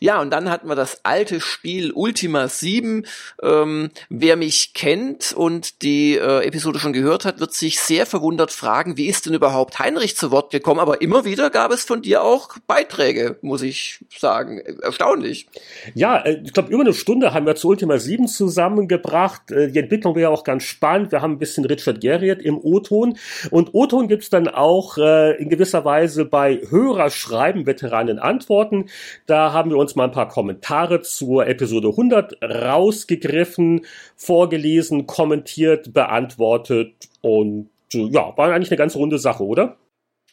Ja, 0.00 0.20
und 0.20 0.30
dann 0.30 0.50
hatten 0.50 0.68
wir 0.68 0.74
das 0.74 1.04
alte 1.04 1.40
Spiel 1.40 1.92
Ultima 1.92 2.48
7. 2.48 3.06
Ähm, 3.42 3.90
wer 4.08 4.36
mich 4.36 4.74
kennt 4.74 5.32
und 5.32 5.82
die 5.82 6.16
äh, 6.16 6.44
Episode 6.46 6.78
schon 6.78 6.92
gehört 6.92 7.24
hat, 7.24 7.40
wird 7.40 7.52
sich 7.52 7.80
sehr 7.80 8.06
verwundert 8.06 8.52
fragen, 8.52 8.96
wie 8.96 9.06
ist 9.06 9.26
denn 9.26 9.34
überhaupt 9.34 9.78
Heinrich 9.78 10.16
zu 10.16 10.30
Wort 10.30 10.50
gekommen? 10.50 10.80
Aber 10.80 11.00
immer 11.00 11.24
wieder 11.24 11.50
gab 11.50 11.72
es 11.72 11.84
von 11.84 12.02
dir 12.02 12.22
auch 12.22 12.50
Beiträge, 12.66 13.38
muss 13.42 13.62
ich 13.62 14.04
sagen. 14.16 14.58
Erstaunlich. 14.82 15.46
Ja, 15.94 16.18
äh, 16.18 16.42
ich 16.44 16.52
glaube, 16.52 16.72
über 16.72 16.82
eine 16.82 16.94
Stunde 16.94 17.34
haben 17.34 17.46
wir 17.46 17.56
zu 17.56 17.68
Ultima 17.68 17.98
7 17.98 18.28
zusammengebracht. 18.28 19.50
Äh, 19.50 19.70
die 19.70 19.78
Entwicklung 19.78 20.18
ja 20.18 20.28
auch 20.28 20.44
ganz 20.44 20.64
spannend. 20.64 21.12
Wir 21.12 21.22
haben 21.22 21.32
ein 21.32 21.38
bisschen 21.38 21.64
Richard 21.64 22.00
Garriott 22.00 22.40
im 22.40 22.58
O-Ton. 22.58 23.18
Und 23.50 23.74
O-Ton 23.74 24.08
gibt's 24.08 24.30
dann 24.30 24.48
auch 24.48 24.98
äh, 24.98 25.36
in 25.36 25.48
gewisser 25.48 25.84
Weise 25.84 26.24
bei 26.24 26.60
Hörerschreiben, 26.68 27.66
Veteranen 27.66 28.18
Antworten. 28.18 28.86
Da 29.26 29.52
haben 29.52 29.67
haben 29.68 29.74
wir 29.74 29.80
uns 29.80 29.96
mal 29.96 30.04
ein 30.04 30.12
paar 30.12 30.28
Kommentare 30.28 31.02
zur 31.02 31.46
Episode 31.46 31.88
100 31.88 32.42
rausgegriffen, 32.42 33.84
vorgelesen, 34.16 35.06
kommentiert, 35.06 35.92
beantwortet 35.92 36.94
und 37.20 37.68
äh, 37.92 38.06
ja, 38.06 38.34
war 38.34 38.50
eigentlich 38.50 38.70
eine 38.70 38.78
ganz 38.78 38.96
runde 38.96 39.18
Sache, 39.18 39.44
oder? 39.44 39.76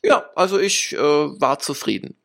Ja, 0.06 0.24
also 0.36 0.58
ich 0.58 0.94
äh, 0.94 0.98
war 0.98 1.60
zufrieden. 1.60 2.16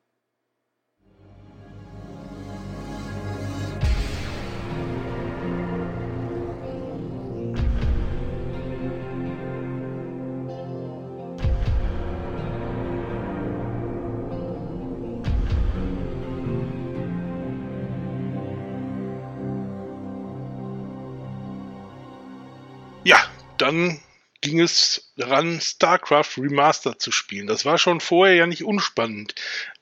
Dann 23.61 24.01
ging 24.41 24.61
es 24.61 25.13
daran, 25.17 25.61
StarCraft 25.61 26.39
Remastered 26.39 27.01
zu 27.01 27.13
spielen. 27.13 27.47
Das 27.47 27.65
war 27.65 27.79
schon 27.79 28.01
vorher 28.01 28.35
ja 28.35 28.47
nicht 28.47 28.65
unspannend. 28.65 29.35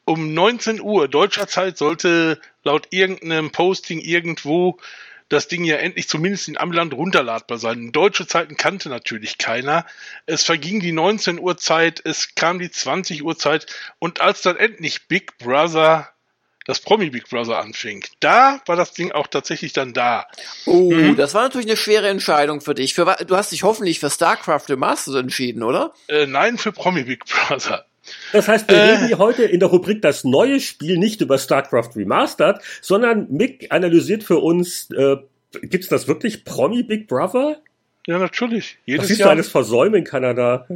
Um 0.05 0.35
19 0.35 0.81
Uhr 0.81 1.07
deutscher 1.07 1.47
Zeit 1.47 1.79
sollte 1.79 2.41
laut 2.64 2.88
irgendeinem 2.91 3.51
Posting 3.51 4.01
irgendwo 4.01 4.79
das 5.29 5.47
Ding 5.47 5.64
ja 5.64 5.77
endlich 5.77 6.09
zumindest 6.09 6.49
in 6.49 6.57
Amiland 6.57 6.95
runterladbar 6.95 7.59
sein. 7.59 7.93
Deutsche 7.93 8.27
Zeiten 8.27 8.57
kannte 8.57 8.88
natürlich 8.88 9.37
keiner. 9.37 9.85
Es 10.25 10.45
verging 10.45 10.81
die 10.81 10.93
19 10.93 11.38
Uhr 11.38 11.59
Zeit, 11.59 12.01
es 12.05 12.35
kam 12.35 12.59
die 12.59 12.71
20 12.71 13.23
Uhr 13.23 13.37
Zeit 13.37 13.67
und 13.99 14.21
als 14.21 14.41
dann 14.43 14.57
endlich 14.57 15.07
Big 15.07 15.37
Brother 15.38 16.09
das 16.68 16.81
Promi 16.81 17.09
Big 17.09 17.31
Brother 17.31 17.59
anfing, 17.59 18.04
da 18.20 18.61
war 18.66 18.76
das 18.76 18.92
Ding 18.92 19.11
auch 19.11 19.26
tatsächlich 19.26 19.72
dann 19.72 19.94
da. 19.94 20.26
Oh, 20.66 20.92
mhm. 20.92 21.16
das 21.16 21.33
war 21.33 21.42
natürlich 21.42 21.66
eine 21.66 21.78
schwere 21.78 22.09
Entscheidung 22.09 22.61
für 22.61 22.74
dich. 22.74 22.92
Für, 22.92 23.16
du 23.26 23.37
hast 23.37 23.52
dich 23.52 23.62
hoffentlich 23.62 24.00
für 24.00 24.11
StarCraft 24.11 24.64
Remastered 24.68 25.16
entschieden, 25.16 25.62
oder? 25.62 25.94
Äh, 26.09 26.26
nein, 26.26 26.59
für 26.59 26.70
Promi 26.70 27.04
Big 27.04 27.24
Brother. 27.24 27.87
Das 28.33 28.48
heißt, 28.48 28.68
wir 28.68 28.76
äh, 28.76 28.90
reden 28.90 29.07
hier 29.07 29.16
heute 29.16 29.44
in 29.44 29.61
der 29.61 29.70
Rubrik 29.70 30.02
das 30.02 30.24
neue 30.24 30.61
Spiel 30.61 30.98
nicht 30.98 31.22
über 31.22 31.38
StarCraft 31.38 31.96
Remastered, 31.96 32.59
sondern 32.83 33.28
Mick 33.31 33.68
analysiert 33.70 34.22
für 34.22 34.38
uns, 34.38 34.90
äh, 34.90 35.16
gibt's 35.62 35.88
das 35.88 36.07
wirklich 36.07 36.44
Promi 36.44 36.83
Big 36.83 37.09
Brother? 37.09 37.62
Ja, 38.07 38.18
natürlich. 38.18 38.76
Jedes 38.85 39.04
Was 39.04 39.09
siehst 39.09 39.20
Jahr. 39.20 39.28
du 39.28 39.33
alles 39.33 39.48
versäumen 39.48 39.94
in 39.94 40.04
Kanada? 40.04 40.66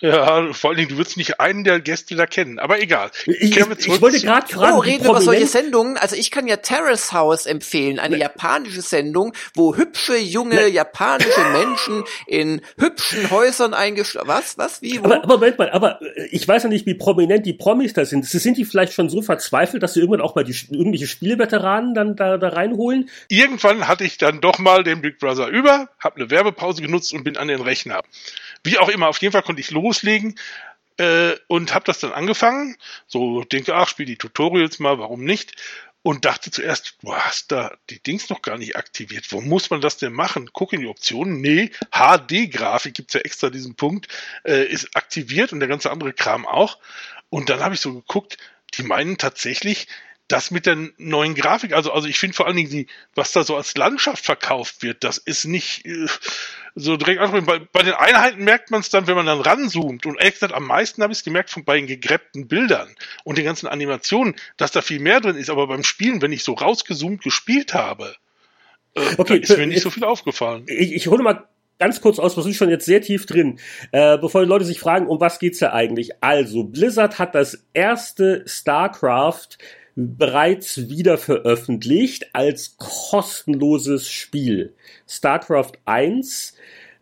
Ja, 0.00 0.52
vor 0.52 0.70
allen 0.70 0.78
Dingen, 0.78 0.88
du 0.90 0.98
wirst 0.98 1.16
nicht 1.16 1.40
einen 1.40 1.62
der 1.62 1.80
Gäste 1.80 2.16
da 2.16 2.26
kennen, 2.26 2.58
aber 2.58 2.80
egal. 2.80 3.10
Ich, 3.26 3.56
ich, 3.56 3.86
ich 3.86 4.00
wollte 4.00 4.18
gerade 4.20 4.46
fragen. 4.46 4.76
Oh, 4.76 4.80
reden 4.80 5.04
wir 5.04 5.10
über 5.10 5.20
solche 5.20 5.46
Sendungen. 5.46 5.98
Also 5.98 6.16
ich 6.16 6.30
kann 6.30 6.46
ja 6.46 6.56
Terrace 6.56 7.12
House 7.12 7.44
empfehlen, 7.44 7.98
eine 7.98 8.16
ne. 8.16 8.22
japanische 8.22 8.80
Sendung, 8.80 9.34
wo 9.54 9.76
hübsche, 9.76 10.16
junge, 10.16 10.54
ne. 10.54 10.68
japanische 10.68 11.44
Menschen 11.52 12.04
in 12.26 12.62
hübschen 12.78 13.30
Häusern 13.30 13.74
eingeschlossen. 13.74 14.28
Was? 14.28 14.56
Was? 14.56 14.80
Wie? 14.80 15.00
Wo? 15.00 15.04
Aber, 15.04 15.24
aber 15.24 15.26
Moment 15.34 15.58
mal, 15.58 15.70
aber 15.70 16.00
äh, 16.02 16.28
ich 16.30 16.48
weiß 16.48 16.62
ja 16.62 16.68
nicht, 16.70 16.86
wie 16.86 16.94
prominent 16.94 17.44
die 17.44 17.52
Promis 17.52 17.92
da 17.92 18.04
sind. 18.04 18.24
Sind 18.24 18.56
die 18.56 18.64
vielleicht 18.64 18.94
schon 18.94 19.10
so 19.10 19.20
verzweifelt, 19.20 19.82
dass 19.82 19.94
sie 19.94 20.00
irgendwann 20.00 20.22
auch 20.22 20.34
mal 20.34 20.44
die 20.44 20.56
irgendwelche 20.70 21.08
Spieleveteranen 21.08 21.94
dann 21.94 22.16
da, 22.16 22.38
da 22.38 22.48
reinholen? 22.48 23.10
Irgendwann 23.28 23.86
hatte 23.86 24.04
ich 24.04 24.16
dann 24.16 24.40
doch 24.40 24.58
mal 24.58 24.82
den 24.82 25.02
Big 25.02 25.18
Brother 25.18 25.48
über, 25.48 25.88
habe 25.98 26.16
eine 26.16 26.30
Werbepause 26.30 26.80
genutzt 26.80 27.12
und 27.12 27.24
bin 27.24 27.36
an 27.36 27.48
den 27.48 27.60
Rechner. 27.60 28.00
Wie 28.64 28.78
auch 28.78 28.88
immer, 28.88 29.08
auf 29.08 29.18
jeden 29.18 29.32
Fall 29.32 29.42
konnte 29.42 29.60
ich 29.60 29.70
loslegen 29.70 30.38
äh, 30.98 31.34
und 31.48 31.74
habe 31.74 31.84
das 31.86 32.00
dann 32.00 32.12
angefangen. 32.12 32.76
So 33.06 33.42
denke, 33.44 33.74
ach, 33.74 33.88
spiel 33.88 34.06
die 34.06 34.16
Tutorials 34.16 34.78
mal, 34.78 34.98
warum 34.98 35.24
nicht? 35.24 35.54
Und 36.02 36.24
dachte 36.24 36.50
zuerst, 36.50 36.96
du 37.02 37.14
hast 37.14 37.52
da 37.52 37.76
die 37.90 38.02
Dings 38.02 38.30
noch 38.30 38.40
gar 38.40 38.56
nicht 38.56 38.76
aktiviert. 38.76 39.32
Wo 39.32 39.42
muss 39.42 39.68
man 39.68 39.82
das 39.82 39.98
denn 39.98 40.14
machen? 40.14 40.50
Guck 40.52 40.72
in 40.72 40.80
die 40.80 40.86
Optionen. 40.86 41.42
Nee, 41.42 41.70
HD-Grafik 41.90 42.94
gibt's 42.94 43.14
ja 43.14 43.20
extra 43.20 43.50
diesen 43.50 43.74
Punkt, 43.74 44.08
äh, 44.44 44.64
ist 44.64 44.96
aktiviert 44.96 45.52
und 45.52 45.60
der 45.60 45.68
ganze 45.68 45.90
andere 45.90 46.14
Kram 46.14 46.46
auch. 46.46 46.78
Und 47.28 47.50
dann 47.50 47.60
habe 47.60 47.74
ich 47.74 47.80
so 47.80 47.92
geguckt, 47.92 48.38
die 48.74 48.82
meinen 48.82 49.18
tatsächlich, 49.18 49.88
das 50.30 50.50
mit 50.50 50.66
der 50.66 50.76
neuen 50.96 51.34
Grafik, 51.34 51.72
also, 51.72 51.92
also 51.92 52.06
ich 52.06 52.18
finde 52.18 52.36
vor 52.36 52.46
allen 52.46 52.56
Dingen 52.56 52.70
die, 52.70 52.86
was 53.14 53.32
da 53.32 53.42
so 53.42 53.56
als 53.56 53.76
Landschaft 53.76 54.24
verkauft 54.24 54.82
wird, 54.82 55.02
das 55.02 55.18
ist 55.18 55.44
nicht 55.44 55.84
äh, 55.86 56.06
so 56.76 56.96
direkt 56.96 57.20
ansprechen. 57.20 57.46
Bei, 57.46 57.58
bei 57.58 57.82
den 57.82 57.94
Einheiten 57.94 58.44
merkt 58.44 58.70
man 58.70 58.80
es 58.80 58.90
dann, 58.90 59.08
wenn 59.08 59.16
man 59.16 59.26
dann 59.26 59.40
ranzoomt. 59.40 60.06
Und 60.06 60.18
ehrlich 60.18 60.34
gesagt, 60.34 60.54
am 60.54 60.66
meisten 60.66 61.02
habe 61.02 61.12
ich 61.12 61.18
es 61.18 61.24
gemerkt 61.24 61.50
von 61.50 61.64
bei 61.64 61.76
den 61.76 61.88
gegräbten 61.88 62.46
Bildern 62.46 62.94
und 63.24 63.38
den 63.38 63.44
ganzen 63.44 63.66
Animationen, 63.66 64.36
dass 64.56 64.70
da 64.70 64.82
viel 64.82 65.00
mehr 65.00 65.20
drin 65.20 65.36
ist. 65.36 65.50
Aber 65.50 65.66
beim 65.66 65.82
Spielen, 65.82 66.22
wenn 66.22 66.32
ich 66.32 66.44
so 66.44 66.52
rausgezoomt 66.52 67.22
gespielt 67.22 67.74
habe, 67.74 68.14
äh, 68.94 69.00
okay, 69.18 69.38
ist 69.38 69.56
mir 69.56 69.66
nicht 69.66 69.82
so 69.82 69.90
viel 69.90 70.04
aufgefallen. 70.04 70.64
Ich, 70.68 70.92
ich 70.92 71.06
hole 71.08 71.24
mal 71.24 71.48
ganz 71.80 72.00
kurz 72.00 72.20
aus, 72.20 72.36
wir 72.36 72.44
sind 72.44 72.54
schon 72.54 72.70
jetzt 72.70 72.86
sehr 72.86 73.00
tief 73.00 73.26
drin, 73.26 73.58
äh, 73.90 74.16
bevor 74.18 74.42
die 74.42 74.48
Leute 74.48 74.64
sich 74.64 74.78
fragen, 74.78 75.08
um 75.08 75.18
was 75.18 75.40
geht's 75.40 75.58
ja 75.58 75.72
eigentlich? 75.72 76.22
Also, 76.22 76.62
Blizzard 76.62 77.18
hat 77.18 77.34
das 77.34 77.66
erste 77.72 78.44
StarCraft 78.46 79.58
bereits 80.16 80.88
wieder 80.88 81.18
veröffentlicht 81.18 82.34
als 82.34 82.76
kostenloses 82.78 84.08
Spiel. 84.08 84.74
StarCraft 85.08 85.72
1 85.84 86.54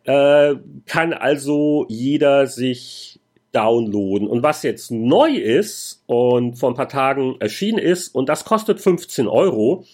äh, 0.04 0.54
kann 0.87 1.12
also 1.12 1.87
jeder 1.88 2.46
sich 2.46 3.20
downloaden. 3.52 4.28
Und 4.28 4.42
was 4.42 4.62
jetzt 4.62 4.90
neu 4.90 5.30
ist 5.30 6.02
und 6.06 6.58
vor 6.58 6.70
ein 6.70 6.74
paar 6.76 6.88
Tagen 6.88 7.37
erschienen 7.40 7.78
ist, 7.78 8.14
und 8.14 8.28
das 8.28 8.44
kostet 8.44 8.80
15 8.80 9.26
Euro, 9.26 9.84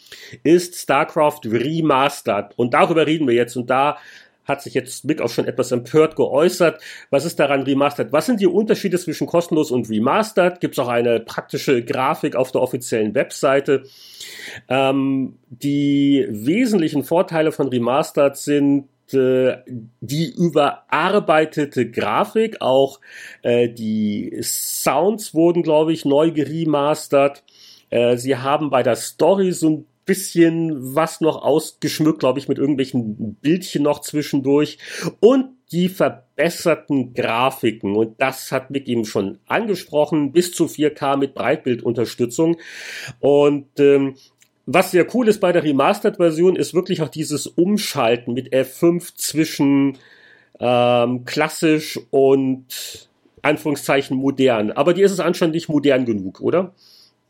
ist 0.43 0.77
StarCraft 0.77 1.41
Remastered. 1.45 2.53
Und 2.57 2.75
darüber 2.75 3.07
reden 3.07 3.29
wir 3.29 3.35
jetzt. 3.35 3.57
Und 3.57 3.71
da 3.71 3.99
hat 4.45 4.63
sich 4.63 4.75
jetzt 4.75 5.05
Mick 5.05 5.21
auch 5.21 5.31
schon 5.31 5.47
etwas 5.47 5.73
empört 5.73 6.17
geäußert. 6.17 6.81
Was 7.11 7.25
ist 7.25 7.39
daran 7.41 7.63
remastered? 7.63 8.13
Was 8.13 8.27
sind 8.27 8.41
die 8.41 8.47
Unterschiede 8.47 8.99
zwischen 8.99 9.27
kostenlos 9.27 9.71
und 9.71 9.89
remastered? 9.89 10.61
Gibt 10.61 10.75
es 10.75 10.79
auch 10.79 10.89
eine 10.89 11.21
praktische 11.21 11.85
Grafik 11.85 12.37
auf 12.37 12.53
der 12.53 12.63
offiziellen 12.63 13.15
Webseite? 13.15 13.85
Ähm, 14.69 15.39
die 15.49 16.27
wesentlichen 16.31 17.05
Vorteile 17.05 17.53
von 17.53 17.69
remastered 17.69 18.37
sind 18.37 18.89
äh, 19.13 19.59
die 20.01 20.33
überarbeitete 20.35 21.91
Grafik, 21.91 22.61
auch 22.61 23.01
äh, 23.43 23.69
die 23.69 24.37
Sounds 24.43 25.35
wurden, 25.35 25.63
glaube 25.63 25.93
ich, 25.93 26.05
neu 26.05 26.31
geremastert. 26.31 27.45
Äh, 27.91 28.17
sie 28.17 28.37
haben 28.37 28.71
bei 28.71 28.83
der 28.83 28.97
Story 28.97 29.53
so 29.53 29.71
ein 29.71 29.87
bisschen 30.05 30.95
was 30.95 31.21
noch 31.21 31.43
ausgeschmückt, 31.43 32.21
glaube 32.21 32.39
ich, 32.39 32.49
mit 32.49 32.59
irgendwelchen 32.59 33.35
Bildchen 33.37 33.83
noch 33.83 34.01
zwischendurch. 34.01 34.79
Und 35.21 35.51
die 35.73 35.89
verbesserten 35.89 37.15
Grafiken. 37.15 37.97
Und 37.97 38.21
das 38.21 38.53
hat 38.53 38.71
Mick 38.71 38.87
eben 38.87 39.05
schon 39.05 39.39
angesprochen, 39.47 40.33
bis 40.33 40.53
zu 40.53 40.67
4K 40.67 41.17
mit 41.17 41.35
Breitbildunterstützung. 41.35 42.57
Und 43.19 43.69
ähm, 43.79 44.15
was 44.67 44.93
sehr 44.93 45.07
cool 45.15 45.29
ist 45.29 45.41
bei 45.41 45.53
der 45.53 45.65
Remastered-Version, 45.65 46.57
ist 46.57 46.75
wirklich 46.75 47.03
auch 47.03 47.09
dieses 47.09 47.47
Umschalten 47.47 48.35
mit 48.35 48.53
F5 48.55 49.17
zwischen 49.17 49.99
ähm, 50.61 51.25
klassisch 51.25 51.99
und 52.11 53.09
Anführungszeichen 53.43 54.17
modern. 54.17 54.73
Aber 54.73 54.95
dir 54.95 55.05
ist 55.05 55.13
es 55.13 55.21
anscheinend 55.21 55.55
nicht 55.55 55.69
modern 55.69 56.05
genug, 56.05 56.41
oder? 56.41 56.73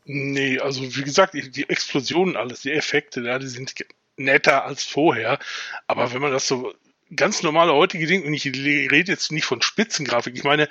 Nee, 0.05 0.59
also 0.59 0.95
wie 0.95 1.03
gesagt, 1.03 1.33
die 1.33 1.67
Explosionen 1.67 2.35
alles, 2.37 2.61
die 2.61 2.71
Effekte, 2.71 3.21
ja, 3.21 3.39
die 3.39 3.47
sind 3.47 3.73
netter 4.17 4.63
als 4.63 4.83
vorher. 4.83 5.39
Aber 5.87 6.13
wenn 6.13 6.21
man 6.21 6.31
das 6.31 6.47
so 6.47 6.73
ganz 7.15 7.41
normale 7.41 7.73
heutige 7.73 8.05
Dinge, 8.05 8.25
und 8.25 8.33
ich 8.33 8.45
rede 8.45 9.11
jetzt 9.11 9.31
nicht 9.31 9.45
von 9.45 9.61
Spitzengrafik, 9.63 10.35
ich 10.35 10.43
meine, 10.43 10.67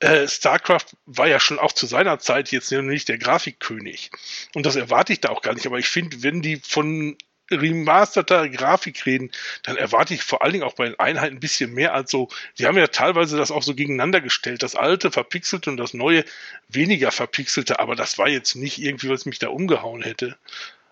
äh, 0.00 0.26
StarCraft 0.26 0.96
war 1.06 1.28
ja 1.28 1.38
schon 1.38 1.60
auch 1.60 1.72
zu 1.72 1.86
seiner 1.86 2.18
Zeit 2.18 2.50
jetzt 2.50 2.72
nicht 2.72 3.08
der 3.08 3.18
Grafikkönig. 3.18 4.10
Und 4.54 4.66
das 4.66 4.76
erwarte 4.76 5.12
ich 5.12 5.20
da 5.20 5.28
auch 5.30 5.42
gar 5.42 5.54
nicht. 5.54 5.66
Aber 5.66 5.78
ich 5.78 5.88
finde, 5.88 6.22
wenn 6.24 6.42
die 6.42 6.56
von 6.56 7.16
remasterter 7.50 8.48
Grafik 8.48 9.06
reden, 9.06 9.30
dann 9.62 9.76
erwarte 9.76 10.14
ich 10.14 10.22
vor 10.22 10.42
allen 10.42 10.52
Dingen 10.52 10.64
auch 10.64 10.74
bei 10.74 10.86
den 10.86 10.98
Einheiten 10.98 11.36
ein 11.36 11.40
bisschen 11.40 11.72
mehr 11.72 11.94
als 11.94 12.10
so. 12.10 12.28
Sie 12.54 12.66
haben 12.66 12.78
ja 12.78 12.86
teilweise 12.86 13.36
das 13.36 13.50
auch 13.50 13.62
so 13.62 13.74
gegeneinander 13.74 14.20
gestellt. 14.20 14.62
Das 14.62 14.76
alte 14.76 15.10
verpixelte 15.10 15.70
und 15.70 15.76
das 15.76 15.94
neue 15.94 16.24
weniger 16.68 17.10
verpixelte, 17.10 17.78
aber 17.78 17.96
das 17.96 18.18
war 18.18 18.28
jetzt 18.28 18.54
nicht 18.54 18.78
irgendwie, 18.78 19.08
was 19.08 19.26
mich 19.26 19.38
da 19.38 19.48
umgehauen 19.48 20.02
hätte. 20.02 20.36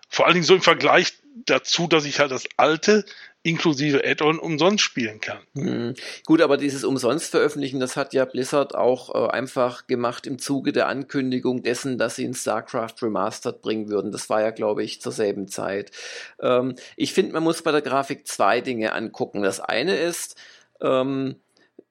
Vor 0.09 0.25
allen 0.25 0.35
Dingen 0.35 0.45
so 0.45 0.55
im 0.55 0.61
Vergleich 0.61 1.13
dazu, 1.45 1.87
dass 1.87 2.05
ich 2.05 2.19
halt 2.19 2.31
das 2.31 2.45
alte 2.57 3.05
inklusive 3.43 4.05
Add-on 4.05 4.39
umsonst 4.39 4.83
spielen 4.83 5.19
kann. 5.19 5.39
Hm. 5.53 5.95
Gut, 6.25 6.41
aber 6.41 6.55
dieses 6.55 6.85
umsonst 6.85 7.29
veröffentlichen, 7.29 7.81
das 7.81 7.97
hat 7.97 8.13
ja 8.13 8.23
Blizzard 8.23 8.73
auch 8.73 9.13
äh, 9.13 9.31
einfach 9.31 9.85
gemacht 9.85 10.25
im 10.25 10.39
Zuge 10.39 10.71
der 10.71 10.87
Ankündigung 10.87 11.61
dessen, 11.61 11.97
dass 11.97 12.15
sie 12.15 12.23
in 12.23 12.33
StarCraft 12.33 12.95
Remastered 13.01 13.61
bringen 13.61 13.89
würden. 13.89 14.13
Das 14.13 14.29
war 14.29 14.41
ja, 14.41 14.51
glaube 14.51 14.83
ich, 14.83 15.01
zur 15.01 15.11
selben 15.11 15.49
Zeit. 15.49 15.91
Ähm, 16.39 16.75
ich 16.95 17.13
finde, 17.13 17.33
man 17.33 17.43
muss 17.43 17.61
bei 17.61 17.71
der 17.71 17.81
Grafik 17.81 18.27
zwei 18.27 18.61
Dinge 18.61 18.93
angucken. 18.93 19.43
Das 19.43 19.59
eine 19.59 19.97
ist, 19.97 20.37
ähm, 20.79 21.35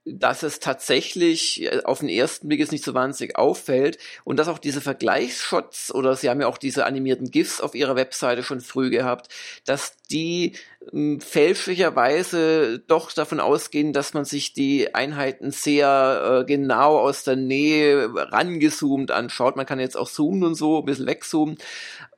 dass 0.05 0.42
es 0.42 0.59
tatsächlich 0.59 1.62
äh, 1.62 1.82
auf 1.84 2.00
den 2.00 2.09
ersten 2.09 2.48
Blick 2.48 2.61
jetzt 2.61 2.72
nicht 2.72 2.84
so 2.84 2.94
wahnsinnig 2.94 3.36
auffällt 3.36 3.98
und 4.24 4.38
dass 4.38 4.48
auch 4.48 4.59
diese 4.59 4.80
Vergleichsshots 4.80 5.94
oder 5.94 6.16
sie 6.16 6.28
haben 6.28 6.40
ja 6.40 6.48
auch 6.48 6.59
diese 6.59 6.86
animierten 6.86 7.30
GIFs 7.30 7.61
auf 7.61 7.74
ihrer 7.74 7.94
Webseite 7.94 8.42
schon 8.42 8.61
früh 8.61 8.90
gehabt, 8.90 9.28
dass 9.64 9.96
die 10.11 10.55
äh, 10.92 11.20
fälschlicherweise 11.20 12.80
doch 12.80 13.12
davon 13.12 13.38
ausgehen, 13.38 13.92
dass 13.92 14.12
man 14.12 14.24
sich 14.24 14.53
die 14.53 14.94
Einheiten 14.94 15.53
sehr 15.53 16.40
äh, 16.40 16.44
genau 16.44 16.98
aus 16.98 17.22
der 17.22 17.36
Nähe 17.36 18.11
rangezoomt 18.12 19.12
anschaut. 19.12 19.57
Man 19.57 19.66
kann 19.66 19.78
jetzt 19.78 19.96
auch 19.96 20.11
zoomen 20.11 20.42
und 20.42 20.55
so, 20.57 20.80
ein 20.80 20.84
bisschen 20.84 21.07
wegzoomen. 21.07 21.59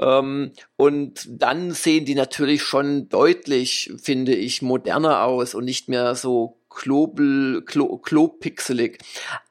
Ähm, 0.01 0.53
und 0.77 1.27
dann 1.29 1.73
sehen 1.73 2.07
die 2.07 2.15
natürlich 2.15 2.63
schon 2.63 3.11
deutlich, 3.11 3.93
finde 4.03 4.35
ich, 4.35 4.63
moderner 4.63 5.25
aus 5.25 5.55
und 5.55 5.65
nicht 5.65 5.89
mehr 5.89 6.15
so 6.15 6.57
klobel, 6.75 7.63
klo, 7.65 7.99
klopixelig. 7.99 8.99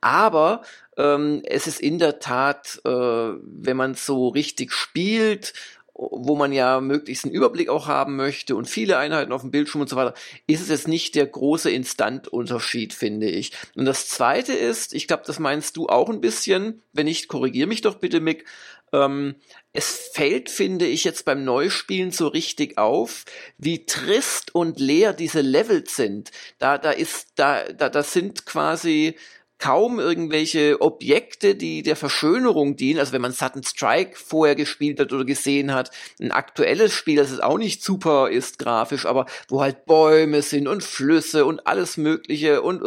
Aber 0.01 0.61
ähm, 0.97 1.41
es 1.45 1.67
ist 1.67 1.79
in 1.79 1.99
der 1.99 2.19
Tat, 2.19 2.81
äh, 2.85 2.89
wenn 2.89 3.77
man 3.77 3.95
so 3.95 4.27
richtig 4.27 4.71
spielt, 4.73 5.53
wo 5.95 6.35
man 6.35 6.51
ja 6.51 6.81
möglichst 6.81 7.23
einen 7.23 7.35
Überblick 7.35 7.69
auch 7.69 7.87
haben 7.87 8.15
möchte 8.15 8.55
und 8.55 8.67
viele 8.67 8.97
Einheiten 8.97 9.31
auf 9.31 9.41
dem 9.41 9.51
Bildschirm 9.51 9.81
und 9.81 9.89
so 9.89 9.95
weiter, 9.95 10.15
ist 10.47 10.61
es 10.61 10.69
jetzt 10.69 10.87
nicht 10.87 11.13
der 11.13 11.27
große 11.27 11.69
Instantunterschied, 11.69 12.93
finde 12.93 13.29
ich. 13.29 13.51
Und 13.75 13.85
das 13.85 14.07
Zweite 14.07 14.53
ist, 14.53 14.93
ich 14.93 15.07
glaube, 15.07 15.23
das 15.27 15.37
meinst 15.37 15.77
du 15.77 15.87
auch 15.87 16.09
ein 16.09 16.21
bisschen, 16.21 16.81
wenn 16.93 17.05
nicht, 17.05 17.27
korrigier 17.27 17.67
mich 17.67 17.81
doch 17.81 17.95
bitte, 17.95 18.21
Mick, 18.21 18.45
ähm, 18.93 19.35
es 19.73 20.11
fällt, 20.13 20.49
finde 20.49 20.85
ich, 20.85 21.03
jetzt 21.03 21.25
beim 21.25 21.43
Neuspielen 21.43 22.11
so 22.11 22.27
richtig 22.27 22.77
auf, 22.77 23.25
wie 23.57 23.85
trist 23.85 24.53
und 24.53 24.79
leer 24.79 25.13
diese 25.13 25.41
Levels 25.41 25.95
sind. 25.95 26.31
Da, 26.59 26.77
da 26.77 26.91
ist, 26.91 27.29
da, 27.35 27.63
da, 27.73 27.89
das 27.89 28.13
sind 28.13 28.45
quasi 28.45 29.15
kaum 29.63 29.97
irgendwelche 29.97 30.81
Objekte, 30.81 31.55
die 31.55 31.83
der 31.83 31.95
Verschönerung 31.95 32.75
dienen. 32.75 32.99
Also 32.99 33.13
wenn 33.13 33.21
man 33.21 33.31
Sudden 33.31 33.63
Strike 33.63 34.17
vorher 34.17 34.55
gespielt 34.55 34.99
hat 34.99 35.13
oder 35.13 35.23
gesehen 35.23 35.73
hat, 35.73 35.89
ein 36.19 36.33
aktuelles 36.33 36.91
Spiel, 36.91 37.15
das 37.15 37.31
ist 37.31 37.41
auch 37.41 37.57
nicht 37.57 37.81
super 37.81 38.29
ist 38.29 38.59
grafisch, 38.59 39.05
aber 39.05 39.25
wo 39.47 39.61
halt 39.61 39.85
Bäume 39.85 40.41
sind 40.41 40.67
und 40.67 40.83
Flüsse 40.83 41.45
und 41.45 41.65
alles 41.65 41.95
Mögliche 41.95 42.61
und 42.61 42.83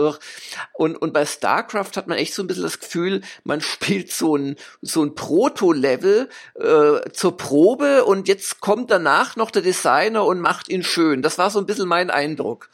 und 0.74 0.96
und 0.98 1.12
bei 1.14 1.24
Starcraft 1.24 1.96
hat 1.96 2.08
man 2.08 2.18
echt 2.18 2.34
so 2.34 2.42
ein 2.42 2.46
bisschen 2.46 2.64
das 2.64 2.78
Gefühl, 2.78 3.22
man 3.42 3.60
spielt 3.62 4.12
so 4.12 4.36
ein 4.36 4.56
so 4.82 5.02
ein 5.02 5.14
Proto-Level 5.14 6.28
äh, 6.56 7.10
zur 7.10 7.38
Probe 7.38 8.04
und 8.04 8.28
jetzt 8.28 8.60
kommt 8.60 8.90
danach 8.90 9.36
noch 9.36 9.50
der 9.50 9.62
Designer 9.62 10.26
und 10.26 10.40
macht 10.40 10.68
ihn 10.68 10.82
schön. 10.82 11.22
Das 11.22 11.38
war 11.38 11.48
so 11.48 11.58
ein 11.58 11.64
bisschen 11.64 11.88
mein 11.88 12.10
Eindruck. 12.10 12.68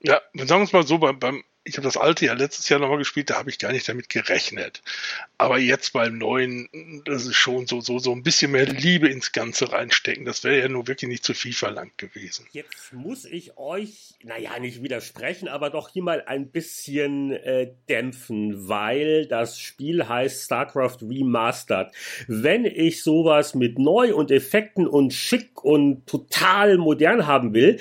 Ja, 0.00 0.20
sagen 0.34 0.60
wir 0.60 0.64
es 0.64 0.72
mal 0.74 0.86
so, 0.86 0.98
beim, 0.98 1.18
beim 1.18 1.42
ich 1.66 1.76
habe 1.76 1.84
das 1.84 1.96
alte 1.96 2.24
ja 2.26 2.34
letztes 2.34 2.68
Jahr 2.68 2.78
nochmal 2.78 2.98
gespielt, 2.98 3.30
da 3.30 3.36
habe 3.36 3.50
ich 3.50 3.58
gar 3.58 3.72
nicht 3.72 3.88
damit 3.88 4.08
gerechnet. 4.08 4.82
Aber 5.36 5.58
jetzt 5.58 5.92
beim 5.92 6.16
neuen, 6.16 6.68
das 7.04 7.26
ist 7.26 7.36
schon 7.36 7.66
so, 7.66 7.80
so, 7.80 7.98
so 7.98 8.12
ein 8.12 8.22
bisschen 8.22 8.52
mehr 8.52 8.66
Liebe 8.66 9.08
ins 9.08 9.32
Ganze 9.32 9.72
reinstecken. 9.72 10.24
Das 10.24 10.44
wäre 10.44 10.60
ja 10.60 10.68
nur 10.68 10.86
wirklich 10.86 11.08
nicht 11.08 11.24
zu 11.24 11.34
viel 11.34 11.52
verlangt 11.52 11.98
gewesen. 11.98 12.46
Jetzt 12.52 12.92
muss 12.92 13.24
ich 13.24 13.58
euch, 13.58 14.14
naja, 14.22 14.58
nicht 14.60 14.82
widersprechen, 14.82 15.48
aber 15.48 15.70
doch 15.70 15.90
hier 15.90 16.04
mal 16.04 16.22
ein 16.24 16.50
bisschen 16.50 17.32
äh, 17.32 17.72
dämpfen, 17.88 18.68
weil 18.68 19.26
das 19.26 19.58
Spiel 19.58 20.08
heißt 20.08 20.44
StarCraft 20.44 20.98
Remastered. 21.02 21.88
Wenn 22.28 22.64
ich 22.64 23.02
sowas 23.02 23.54
mit 23.54 23.78
neu 23.78 24.14
und 24.14 24.30
Effekten 24.30 24.86
und 24.86 25.12
schick 25.12 25.64
und 25.64 26.06
total 26.06 26.78
modern 26.78 27.26
haben 27.26 27.54
will, 27.54 27.80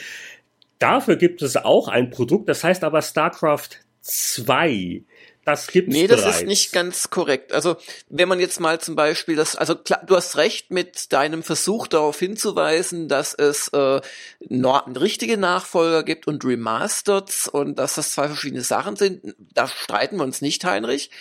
Dafür 0.86 1.16
gibt 1.16 1.42
es 1.42 1.58
auch 1.58 1.88
ein 1.88 2.12
Produkt, 2.12 2.48
das 2.48 2.64
heißt 2.64 2.84
aber 2.84 3.02
StarCraft 3.02 3.70
2. 4.02 5.02
Das 5.46 5.68
gibt's 5.68 5.94
Nee, 5.94 6.08
das 6.08 6.22
bereits. 6.22 6.38
ist 6.42 6.48
nicht 6.48 6.74
ganz 6.74 7.12
korrekt. 7.12 7.54
Also, 7.54 7.78
wenn 8.10 8.28
man 8.28 8.40
jetzt 8.40 8.60
mal 8.60 8.80
zum 8.82 8.96
Beispiel 8.96 9.36
das, 9.36 9.56
also 9.56 9.76
klar, 9.76 10.02
du 10.06 10.16
hast 10.16 10.38
recht 10.38 10.72
mit 10.72 11.14
deinem 11.14 11.44
Versuch 11.44 11.88
darauf 11.88 12.18
hinzuweisen, 12.18 13.08
dass 13.08 13.36
es 13.36 13.68
äh, 13.68 14.02
richtige 14.50 15.38
Nachfolger 15.38 16.02
gibt 16.02 16.26
und 16.26 16.44
Remasters 16.44 17.48
und 17.48 17.78
dass 17.78 17.94
das 17.94 18.14
zwei 18.14 18.28
verschiedene 18.28 18.64
Sachen 18.64 18.96
sind. 18.96 19.36
Da 19.54 19.68
streiten 19.68 20.18
wir 20.18 20.24
uns 20.24 20.42
nicht, 20.42 20.66
Heinrich. 20.66 21.12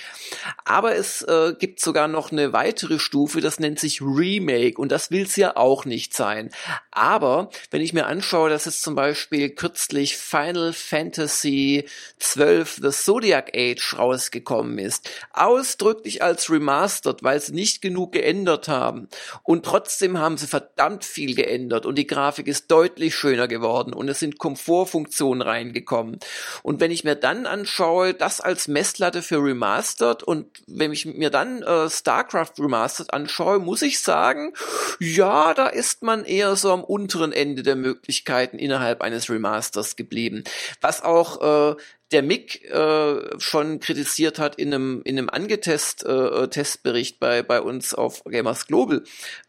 Aber 0.65 0.95
es 0.97 1.21
äh, 1.23 1.55
gibt 1.59 1.81
sogar 1.81 2.09
noch 2.09 2.33
eine 2.33 2.55
weitere 2.55 2.99
Stufe, 2.99 3.43
das 3.43 3.61
nennt 3.61 3.79
sich 3.79 4.01
Remake 4.01 4.81
und 4.81 4.91
das 4.91 5.11
will's 5.11 5.37
ja 5.37 5.57
auch 5.57 5.85
nicht 5.85 6.15
sein. 6.15 6.51
Aber 6.91 7.51
wenn 7.71 7.83
ich 7.83 7.93
mir 7.93 8.07
anschaue, 8.07 8.49
dass 8.49 8.65
es 8.65 8.81
zum 8.81 8.95
Beispiel 8.95 9.51
kürzlich 9.51 10.17
Final 10.17 10.73
Fantasy 10.73 11.85
12 12.21 12.79
The 12.81 12.91
Zodiac 12.91 13.53
Age 13.55 13.99
raus 13.99 14.14
rausgekommen 14.15 14.79
ist, 14.79 15.09
ausdrücklich 15.33 16.23
als 16.23 16.51
remastered, 16.51 17.23
weil 17.23 17.41
sie 17.41 17.53
nicht 17.53 17.83
genug 17.83 18.13
geändert 18.13 18.69
haben. 18.69 19.09
Und 19.43 19.65
trotzdem 19.65 20.19
haben 20.19 20.37
sie 20.37 20.47
verdammt 20.47 21.05
viel 21.05 21.35
geändert 21.35 21.87
und 21.87 21.97
die 21.97 22.07
Grafik 22.07 22.47
ist 22.47 22.71
deutlich 22.71 23.15
schöner 23.15 23.49
geworden 23.49 23.93
und 23.93 24.09
es 24.09 24.21
sind 24.21 24.39
Komfortfunktionen 24.39 25.43
reingekommen. 25.43 26.19
Und 26.63 26.81
wenn 26.81 26.91
ich 26.91 27.05
mir 27.05 27.17
dann 27.17 27.47
anschaue, 27.47 28.15
das 28.15 28.41
als 28.41 28.69
Messlatte 28.69 29.23
für 29.23 29.43
remastered 29.43 30.23
und 30.23 30.47
wenn 30.67 30.93
ich 30.93 31.07
mir 31.07 31.31
dann 31.31 31.63
äh, 31.63 31.91
StarCraft 31.91 32.53
remastered 32.59 33.13
anschaue, 33.13 33.59
muss 33.59 33.83
ich 33.83 34.01
sagen, 34.01 34.53
ja, 35.01 35.55
da 35.55 35.67
ist 35.67 36.03
man 36.03 36.25
eher 36.25 36.57
so 36.57 36.73
am 36.73 36.85
unteren 36.85 37.33
Ende 37.33 37.63
der 37.63 37.77
Möglichkeiten 37.77 38.59
innerhalb 38.59 39.03
eines 39.03 39.29
Remasters 39.29 39.97
geblieben. 39.97 40.45
Was 40.81 41.03
auch 41.03 41.73
äh, 41.73 41.77
der 42.13 42.23
Mick 42.23 42.65
äh, 42.71 43.41
schon 43.41 43.81
kritisiert 43.81 44.39
hat 44.39 44.57
in 44.57 44.73
einem 44.73 45.03
in 45.05 45.19
einem 45.19 45.31
Angetest 45.31 46.05
äh, 46.05 46.49
Testbericht 46.49 47.19
bei 47.19 47.43
bei 47.43 47.61
uns 47.61 47.95
auf 47.95 48.23
Gamers 48.25 48.67
Global, 48.67 49.03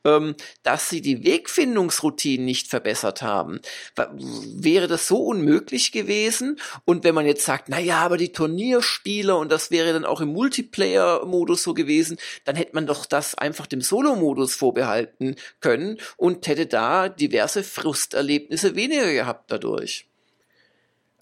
ähm, 0.04 0.36
dass 0.64 0.90
sie 0.90 1.02
die 1.02 1.24
Wegfindungsroutinen 1.24 2.46
nicht 2.46 2.68
verbessert 2.68 3.22
haben. 3.22 3.60
Wäre 3.96 4.88
das 4.88 5.08
so 5.08 5.18
unmöglich 5.18 5.92
gewesen? 5.92 6.60
Und 6.86 7.04
wenn 7.04 7.16
man 7.16 7.26
jetzt 7.26 7.46
sagt, 7.46 7.70
na 7.70 7.80
ja, 7.80 8.00
aber 8.00 8.18
die 8.18 8.32
Turnierspieler 8.32 9.38
und 9.38 9.52
das 9.52 9.72
wäre 9.72 9.94
dann 9.94 10.06
auch 10.06 10.22
im 10.22 10.30
Multiplayer-Modus 10.30 11.64
so 11.64 11.74
gewesen, 11.74 12.18
dann 12.46 12.56
hätte 12.56 12.74
man 12.74 12.88
doch 12.88 13.06
das 13.06 13.36
einfach 13.36 13.68
dem 13.68 13.82
Solo-Modus 13.82 14.56
vorbehalten 14.56 15.36
können 15.60 15.98
und 16.18 16.48
hätte 16.48 16.66
da 16.66 17.10
diverse 17.10 17.64
Frusterlebnisse 17.64 18.76
weniger 18.76 19.12
gehabt 19.12 19.52
dadurch. 19.52 20.08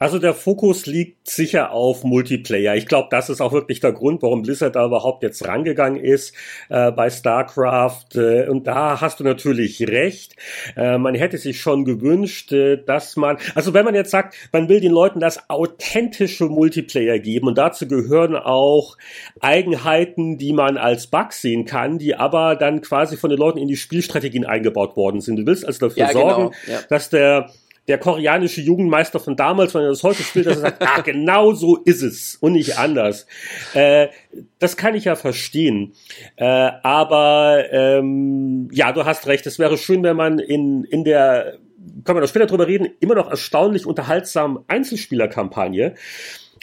Also 0.04 0.20
der 0.20 0.34
Fokus 0.34 0.86
liegt 0.86 1.30
sicher 1.30 1.72
auf 1.72 2.04
Multiplayer. 2.04 2.76
Ich 2.76 2.88
glaube, 2.88 3.08
das 3.10 3.30
ist 3.30 3.40
auch 3.40 3.54
wirklich 3.54 3.80
der 3.80 3.94
Grund, 3.94 4.22
warum 4.22 4.42
Blizzard 4.42 4.76
da 4.76 4.86
überhaupt 4.86 5.24
jetzt 5.24 5.48
rangegangen 5.48 5.98
ist 5.98 6.36
äh, 6.68 6.92
bei 6.92 7.10
StarCraft. 7.10 8.16
Äh, 8.16 8.50
und 8.50 8.68
da 8.68 9.00
hast 9.00 9.22
du 9.22 9.24
natürlich 9.24 9.82
recht. 9.88 10.36
Äh, 10.76 10.98
man 10.98 11.16
hätte 11.16 11.38
sich 11.38 11.62
schon 11.62 11.86
gewünscht, 11.86 12.52
äh, 12.52 12.84
dass 12.84 13.16
man, 13.16 13.38
also 13.56 13.74
wenn 13.74 13.86
man 13.86 13.96
jetzt 13.96 14.12
sagt, 14.12 14.36
man 14.52 14.68
will 14.68 14.82
den 14.82 14.92
Leuten 14.92 15.22
das 15.22 15.50
authentische 15.50 16.48
Multiplayer 16.48 17.20
geben 17.20 17.48
und 17.48 17.58
dazu 17.58 17.88
gehören 17.88 18.36
auch 18.36 18.98
Eigenheiten, 19.40 20.38
die 20.38 20.52
man 20.52 20.76
als 20.76 21.08
Bug 21.08 21.32
sehen 21.32 21.64
kann, 21.64 21.98
die 21.98 22.14
aber 22.14 22.58
dann 22.58 22.82
quasi 22.82 23.16
von 23.16 23.30
den 23.30 23.40
Leuten 23.40 23.58
in 23.58 23.70
die 23.70 23.78
Spielstrategien 23.78 24.46
eingebaut 24.46 24.98
worden 24.98 25.22
sind. 25.22 25.38
Du 25.38 25.46
willst 25.46 25.66
also 25.66 25.88
dafür 25.88 26.04
ja, 26.04 26.12
genau. 26.12 26.30
sorgen, 26.30 26.56
ja. 26.70 26.80
dass 26.90 27.10
der 27.10 27.50
der 27.88 27.98
koreanische 27.98 28.62
Jugendmeister 28.62 29.20
von 29.20 29.36
damals, 29.36 29.74
wenn 29.74 29.82
er 29.82 29.90
das 29.90 30.04
heute 30.04 30.24
spielt, 30.24 30.46
dass 30.46 30.58
er 30.58 30.62
sagt, 30.62 30.82
ah, 30.88 31.02
genau 31.02 31.54
so 31.54 31.78
ist 31.78 32.02
es 32.02 32.36
und 32.36 32.54
nicht 32.54 32.78
anders. 32.78 33.28
Äh, 33.74 34.08
das 34.60 34.78
kann 34.78 34.96
ich 34.96 35.06
ja 35.06 35.16
verstehen. 35.16 35.94
Äh, 36.38 36.46
aber 36.46 37.66
ähm, 37.72 38.70
ja, 38.72 38.92
du 38.92 39.06
hast 39.06 39.28
recht. 39.28 39.46
Es 39.46 39.60
wäre 39.60 39.78
schön, 39.78 40.04
wenn 40.04 40.16
man 40.16 40.40
in, 40.40 40.86
in 40.86 41.04
der, 41.04 41.58
können 42.06 42.18
wir 42.18 42.22
noch 42.22 42.30
später 42.30 42.46
drüber 42.46 42.68
reden, 42.68 42.90
immer 43.00 43.16
noch 43.16 43.30
erstaunlich 43.30 43.86
unterhaltsamen 43.86 44.60
Einzelspielerkampagne 44.68 45.96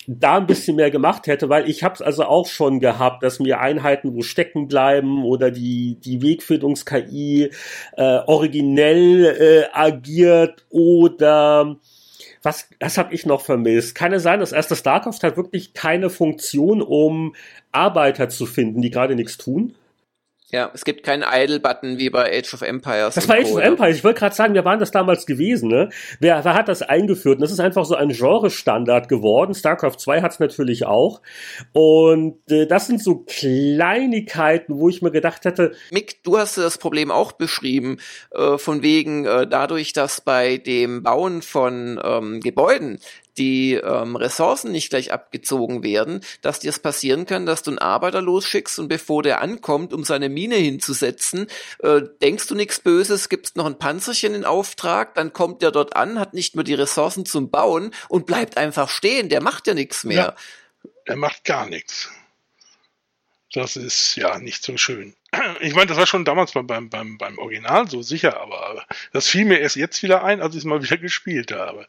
da 0.07 0.37
ein 0.37 0.47
bisschen 0.47 0.77
mehr 0.77 0.91
gemacht 0.91 1.27
hätte, 1.27 1.49
weil 1.49 1.69
ich 1.69 1.83
habe 1.85 1.95
es 1.95 2.03
also 2.03 2.25
auch 2.25 2.47
schon 2.47 2.81
gehabt, 2.81 3.23
dass 3.23 3.39
mir 3.39 3.61
Einheiten 3.61 4.15
wo 4.15 4.23
stecken 4.23 4.67
bleiben 4.67 5.25
oder 5.25 5.51
die 5.51 5.99
die 6.01 6.23
Wegfindungs-KI 6.23 7.51
äh, 7.97 8.19
originell 8.27 9.25
äh, 9.25 9.77
agiert 9.77 10.65
oder 10.71 11.77
was, 12.43 12.69
das 12.79 12.97
habe 12.97 13.15
ich 13.15 13.27
noch 13.27 13.43
vermisst. 13.43 13.95
Kann 13.95 14.13
es 14.13 14.23
sein, 14.23 14.41
dass 14.41 14.53
erste 14.53 14.77
StarCraft 14.77 15.23
hat 15.23 15.37
wirklich 15.37 15.75
keine 15.75 16.09
Funktion, 16.09 16.81
um 16.81 17.35
Arbeiter 17.71 18.29
zu 18.31 18.47
finden, 18.47 18.81
die 18.81 18.91
gerade 18.91 19.15
nichts 19.15 19.37
tun? 19.37 19.75
Ja, 20.53 20.71
es 20.75 20.85
gibt 20.85 21.05
keinen 21.05 21.23
Idle-Button 21.23 21.99
wie 21.99 22.11
bei 22.11 22.39
Age 22.39 22.55
of 22.55 22.63
Empires. 22.63 23.15
Das 23.15 23.29
war 23.29 23.37
Age 23.37 23.53
of 23.53 23.61
Empires. 23.61 23.97
Ich 23.97 24.05
wollte 24.05 24.19
gerade 24.19 24.35
sagen, 24.35 24.55
wir 24.55 24.65
waren 24.65 24.81
das 24.81 24.91
damals 24.91 25.25
gewesen. 25.25 25.69
Ne? 25.69 25.91
Wer, 26.19 26.45
wer 26.45 26.55
hat 26.55 26.69
das 26.69 26.83
eingeführt? 26.83 27.37
Und 27.37 27.43
das 27.43 27.53
ist 27.53 27.61
einfach 27.61 27.85
so 27.85 27.95
ein 27.95 28.11
Genre-Standard 28.11 29.09
geworden. 29.09 29.55
StarCraft 29.55 29.99
2 29.99 30.23
hat 30.23 30.33
es 30.33 30.41
natürlich 30.41 30.87
auch. 30.87 31.23
Und 31.73 32.39
äh, 32.51 32.67
das 32.67 32.89
sind 32.89 33.03
so 33.03 33.25
Kleinigkeiten, 33.27 34.77
wo 34.77 34.89
ich 34.89 35.03
mir 35.03 35.13
gedacht 35.13 35.45
hätte. 35.45 35.73
Mick, 35.93 36.23
du 36.25 36.37
hast 36.37 36.59
das 36.59 36.79
Problem 36.79 37.13
auch 37.13 37.33
beschrieben, 37.33 37.99
äh, 38.33 38.59
von 38.59 38.83
wegen 38.83 39.27
äh, 39.27 39.47
dadurch, 39.47 39.93
dass 39.93 40.21
bei 40.21 40.57
dem 40.59 41.05
Bauen 41.05 41.43
von 41.43 42.01
ähm, 42.03 42.41
Gebäuden 42.41 42.99
die 43.39 43.75
ähm, 43.75 44.17
Ressourcen 44.17 44.73
nicht 44.73 44.91
gleich 44.91 45.13
abgezogen 45.13 45.83
werden, 45.83 46.21
dass 46.43 46.61
dir 46.61 46.71
es 46.71 46.79
passieren 46.79 47.27
kann, 47.27 47.47
dass 47.47 47.63
du 47.63 47.71
einen 47.71 47.79
Arbeiter 47.79 48.23
losschickst 48.23 48.79
und 48.79 48.89
bevor 48.89 49.23
der 49.23 49.41
ankommt, 49.41 49.93
um 49.93 50.05
seine 50.05 50.29
Mine 50.29 50.57
hinzusetzen, 50.57 51.47
äh, 51.81 52.03
denkst 52.23 52.47
du 52.47 52.55
nichts 52.55 52.81
Böses, 52.81 53.29
gibst 53.29 53.57
noch 53.57 53.67
ein 53.67 53.79
Panzerchen 53.79 54.35
in 54.35 54.45
Auftrag, 54.45 55.15
dann 55.15 55.33
kommt 55.33 55.63
der 55.63 55.71
dort 55.71 55.97
an, 55.97 56.19
hat 56.19 56.35
nicht 56.35 56.55
mehr 56.55 56.65
die 56.65 56.75
Ressourcen 56.75 57.27
zum 57.27 57.51
Bauen 57.51 57.93
und 58.09 58.27
bleibt 58.27 58.57
einfach 58.57 58.89
stehen, 58.89 59.29
der 59.29 59.43
macht 59.43 59.67
ja 59.67 59.75
nichts 59.75 60.05
mehr. 60.05 60.17
Ja, 60.17 60.91
er 61.05 61.17
macht 61.17 61.45
gar 61.45 61.67
nichts. 61.67 62.11
Das 63.53 63.77
ist 63.77 64.17
ja 64.17 64.39
nicht 64.39 64.63
so 64.63 64.77
schön. 64.77 65.15
Ich 65.61 65.75
meine, 65.75 65.87
das 65.87 65.99
war 65.99 66.07
schon 66.07 66.25
damals 66.25 66.53
beim, 66.53 66.67
beim, 66.67 67.19
beim 67.19 67.39
Original 67.39 67.89
so 67.89 68.03
sicher, 68.03 68.41
aber 68.41 68.85
das 69.13 69.29
fiel 69.29 69.45
mir 69.45 69.59
erst 69.59 69.77
jetzt 69.77 70.03
wieder 70.03 70.25
ein, 70.25 70.41
als 70.41 70.55
ich 70.55 70.61
es 70.61 70.65
mal 70.65 70.83
wieder 70.83 70.97
gespielt 70.97 71.53
habe. 71.53 71.87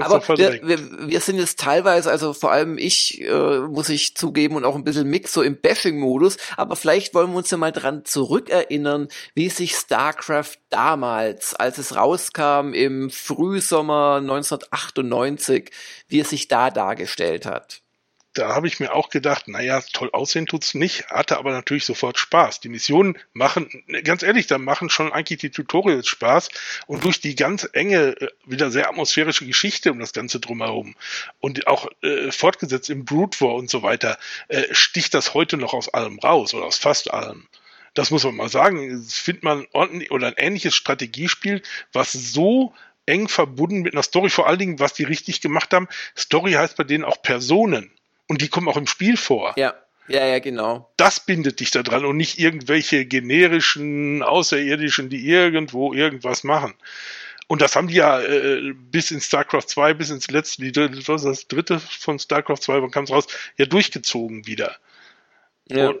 Aber 0.00 0.26
wir, 0.38 0.60
wir, 0.62 1.08
wir 1.08 1.20
sind 1.20 1.38
jetzt 1.38 1.58
teilweise, 1.58 2.10
also 2.10 2.32
vor 2.32 2.50
allem 2.52 2.78
ich, 2.78 3.20
äh, 3.20 3.60
muss 3.60 3.88
ich 3.90 4.16
zugeben, 4.16 4.56
und 4.56 4.64
auch 4.64 4.74
ein 4.74 4.84
bisschen 4.84 5.08
Mix 5.08 5.32
so 5.32 5.42
im 5.42 5.60
Bashing-Modus, 5.60 6.38
aber 6.56 6.74
vielleicht 6.74 7.14
wollen 7.14 7.30
wir 7.30 7.38
uns 7.38 7.50
ja 7.50 7.58
mal 7.58 7.72
dran 7.72 8.04
zurückerinnern, 8.04 9.08
wie 9.34 9.50
sich 9.50 9.74
StarCraft 9.74 10.56
damals, 10.70 11.54
als 11.54 11.78
es 11.78 11.94
rauskam 11.94 12.72
im 12.72 13.10
Frühsommer 13.10 14.16
1998, 14.16 15.70
wie 16.08 16.20
es 16.20 16.30
sich 16.30 16.48
da 16.48 16.70
dargestellt 16.70 17.44
hat 17.44 17.82
da 18.38 18.54
habe 18.54 18.68
ich 18.68 18.78
mir 18.78 18.94
auch 18.94 19.10
gedacht, 19.10 19.48
naja, 19.48 19.82
toll 19.92 20.10
aussehen 20.12 20.46
tut's 20.46 20.74
nicht, 20.74 21.08
hatte 21.08 21.38
aber 21.38 21.50
natürlich 21.50 21.84
sofort 21.84 22.18
Spaß. 22.18 22.60
Die 22.60 22.68
Missionen 22.68 23.18
machen, 23.32 23.68
ganz 24.04 24.22
ehrlich, 24.22 24.46
da 24.46 24.58
machen 24.58 24.90
schon 24.90 25.12
eigentlich 25.12 25.40
die 25.40 25.50
Tutorials 25.50 26.06
Spaß 26.06 26.48
und 26.86 27.02
durch 27.04 27.20
die 27.20 27.34
ganz 27.34 27.68
enge, 27.72 28.20
äh, 28.20 28.28
wieder 28.46 28.70
sehr 28.70 28.88
atmosphärische 28.88 29.44
Geschichte 29.44 29.90
um 29.90 29.98
das 29.98 30.12
Ganze 30.12 30.38
drumherum 30.38 30.94
und 31.40 31.66
auch 31.66 31.88
äh, 32.02 32.30
fortgesetzt 32.30 32.90
im 32.90 33.04
Brute 33.04 33.40
War 33.40 33.54
und 33.54 33.68
so 33.68 33.82
weiter, 33.82 34.18
äh, 34.48 34.62
sticht 34.72 35.14
das 35.14 35.34
heute 35.34 35.56
noch 35.56 35.74
aus 35.74 35.88
allem 35.88 36.18
raus 36.20 36.54
oder 36.54 36.66
aus 36.66 36.78
fast 36.78 37.10
allem. 37.12 37.48
Das 37.94 38.12
muss 38.12 38.22
man 38.22 38.36
mal 38.36 38.48
sagen. 38.48 39.02
Findet 39.02 39.42
man 39.42 39.66
ordentlich 39.72 40.12
oder 40.12 40.28
ein 40.28 40.34
ähnliches 40.36 40.76
Strategiespiel, 40.76 41.62
was 41.92 42.12
so 42.12 42.72
eng 43.06 43.26
verbunden 43.26 43.80
mit 43.80 43.94
einer 43.94 44.02
Story, 44.02 44.30
vor 44.30 44.46
allen 44.46 44.58
Dingen, 44.58 44.78
was 44.78 44.92
die 44.92 45.04
richtig 45.04 45.40
gemacht 45.40 45.72
haben. 45.74 45.88
Story 46.16 46.52
heißt 46.52 46.76
bei 46.76 46.84
denen 46.84 47.04
auch 47.04 47.22
Personen. 47.22 47.90
Und 48.28 48.40
die 48.42 48.48
kommen 48.48 48.68
auch 48.68 48.76
im 48.76 48.86
Spiel 48.86 49.16
vor. 49.16 49.54
Ja. 49.56 49.74
Ja, 50.10 50.24
ja, 50.24 50.38
genau. 50.38 50.90
Das 50.96 51.20
bindet 51.20 51.60
dich 51.60 51.70
da 51.70 51.82
dran 51.82 52.06
und 52.06 52.16
nicht 52.16 52.38
irgendwelche 52.38 53.04
generischen 53.04 54.22
Außerirdischen, 54.22 55.10
die 55.10 55.28
irgendwo 55.28 55.92
irgendwas 55.92 56.44
machen. 56.44 56.72
Und 57.46 57.60
das 57.62 57.76
haben 57.76 57.88
die 57.88 57.96
ja 57.96 58.20
äh, 58.20 58.72
bis 58.74 59.10
in 59.10 59.20
StarCraft 59.20 59.66
2, 59.66 59.94
bis 59.94 60.10
ins 60.10 60.30
letzte, 60.30 60.62
die, 60.62 61.08
was 61.08 61.22
das 61.22 61.46
dritte 61.46 61.78
von 61.78 62.18
StarCraft 62.18 62.58
2, 62.60 62.82
wann 62.82 62.90
kam 62.90 63.04
es 63.04 63.10
raus, 63.10 63.26
ja 63.56 63.66
durchgezogen 63.66 64.46
wieder. 64.46 64.76
Ja. 65.68 65.88
Und 65.88 66.00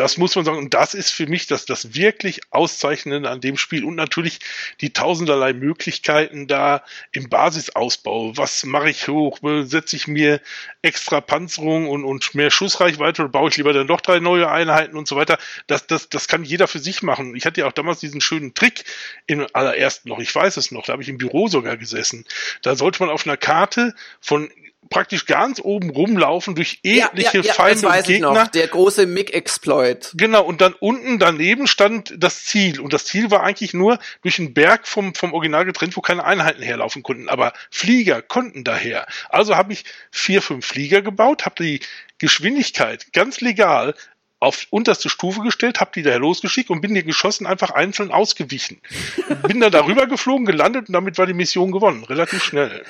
das 0.00 0.16
muss 0.16 0.34
man 0.34 0.46
sagen. 0.46 0.56
Und 0.56 0.72
das 0.72 0.94
ist 0.94 1.10
für 1.10 1.26
mich 1.26 1.46
das, 1.46 1.66
das 1.66 1.94
wirklich 1.94 2.40
Auszeichnende 2.50 3.28
an 3.28 3.42
dem 3.42 3.58
Spiel. 3.58 3.84
Und 3.84 3.96
natürlich 3.96 4.38
die 4.80 4.94
tausenderlei 4.94 5.52
Möglichkeiten 5.52 6.46
da 6.46 6.82
im 7.12 7.28
Basisausbau. 7.28 8.34
Was 8.38 8.64
mache 8.64 8.88
ich 8.88 9.08
hoch? 9.08 9.40
Setze 9.64 9.96
ich 9.96 10.08
mir 10.08 10.40
extra 10.80 11.20
Panzerung 11.20 11.86
und, 11.86 12.04
und 12.04 12.34
mehr 12.34 12.50
Schussreichweite 12.50 13.20
oder 13.22 13.30
baue 13.30 13.50
ich 13.50 13.58
lieber 13.58 13.74
dann 13.74 13.88
doch 13.88 14.00
drei 14.00 14.20
neue 14.20 14.50
Einheiten 14.50 14.96
und 14.96 15.06
so 15.06 15.16
weiter? 15.16 15.38
Das, 15.66 15.86
das, 15.86 16.08
das 16.08 16.28
kann 16.28 16.44
jeder 16.44 16.66
für 16.66 16.78
sich 16.78 17.02
machen. 17.02 17.36
Ich 17.36 17.44
hatte 17.44 17.60
ja 17.60 17.66
auch 17.66 17.72
damals 17.72 18.00
diesen 18.00 18.22
schönen 18.22 18.54
Trick 18.54 18.84
im 19.26 19.46
allerersten 19.52 20.08
noch. 20.08 20.20
Ich 20.20 20.34
weiß 20.34 20.56
es 20.56 20.70
noch. 20.70 20.86
Da 20.86 20.94
habe 20.94 21.02
ich 21.02 21.10
im 21.10 21.18
Büro 21.18 21.48
sogar 21.48 21.76
gesessen. 21.76 22.24
Da 22.62 22.74
sollte 22.74 23.02
man 23.02 23.10
auf 23.10 23.26
einer 23.26 23.36
Karte 23.36 23.94
von 24.22 24.50
praktisch 24.88 25.26
ganz 25.26 25.60
oben 25.62 25.90
rumlaufen 25.90 26.54
durch 26.54 26.80
etliche 26.82 27.38
ja, 27.38 27.42
ja, 27.42 27.48
ja, 27.48 27.52
Feinde 27.52 27.88
und 27.88 28.04
Gegner. 28.04 28.50
Der 28.52 28.66
große 28.66 29.06
MIG-Exploit. 29.06 30.12
Genau, 30.14 30.44
und 30.44 30.60
dann 30.60 30.74
unten 30.74 31.18
daneben 31.18 31.66
stand 31.66 32.14
das 32.16 32.44
Ziel. 32.44 32.80
Und 32.80 32.92
das 32.92 33.04
Ziel 33.04 33.30
war 33.30 33.42
eigentlich 33.42 33.74
nur 33.74 33.98
durch 34.22 34.38
einen 34.38 34.52
Berg 34.54 34.88
vom, 34.88 35.14
vom 35.14 35.32
Original 35.32 35.64
getrennt, 35.64 35.96
wo 35.96 36.00
keine 36.00 36.24
Einheiten 36.24 36.62
herlaufen 36.62 37.02
konnten. 37.02 37.28
Aber 37.28 37.52
Flieger 37.70 38.22
konnten 38.22 38.64
daher. 38.64 39.06
Also 39.28 39.56
habe 39.56 39.72
ich 39.72 39.84
vier, 40.10 40.42
fünf 40.42 40.66
Flieger 40.66 41.02
gebaut, 41.02 41.44
habe 41.44 41.62
die 41.62 41.80
Geschwindigkeit 42.18 43.12
ganz 43.12 43.40
legal 43.40 43.94
auf 44.40 44.66
unterste 44.70 45.10
Stufe 45.10 45.42
gestellt, 45.42 45.80
habe 45.80 45.90
die 45.94 46.02
daher 46.02 46.18
losgeschickt 46.18 46.70
und 46.70 46.80
bin 46.80 46.94
den 46.94 47.06
Geschossen 47.06 47.46
einfach 47.46 47.70
einzeln 47.70 48.10
ausgewichen. 48.10 48.80
bin 49.46 49.60
da 49.60 49.68
darüber 49.68 50.06
geflogen, 50.06 50.46
gelandet 50.46 50.88
und 50.88 50.94
damit 50.94 51.18
war 51.18 51.26
die 51.26 51.34
Mission 51.34 51.70
gewonnen, 51.72 52.04
relativ 52.04 52.42
schnell. 52.42 52.82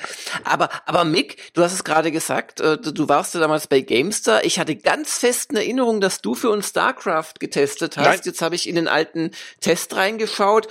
Aber, 0.45 0.69
aber 0.85 1.03
Mick, 1.03 1.53
du 1.53 1.61
hast 1.61 1.73
es 1.73 1.83
gerade 1.83 2.11
gesagt, 2.11 2.61
äh, 2.61 2.77
du 2.77 3.09
warst 3.09 3.33
ja 3.33 3.41
damals 3.41 3.67
bei 3.67 3.81
GameStar. 3.81 4.45
Ich 4.45 4.59
hatte 4.59 4.77
ganz 4.77 5.17
fest 5.17 5.51
in 5.51 5.57
Erinnerung, 5.57 5.99
dass 5.99 6.21
du 6.21 6.35
für 6.35 6.49
uns 6.49 6.69
StarCraft 6.69 7.33
getestet 7.39 7.97
hast. 7.97 8.05
Nein. 8.05 8.19
Jetzt 8.23 8.41
habe 8.41 8.55
ich 8.55 8.69
in 8.69 8.75
den 8.75 8.87
alten 8.87 9.31
Test 9.59 9.95
reingeschaut 9.95 10.69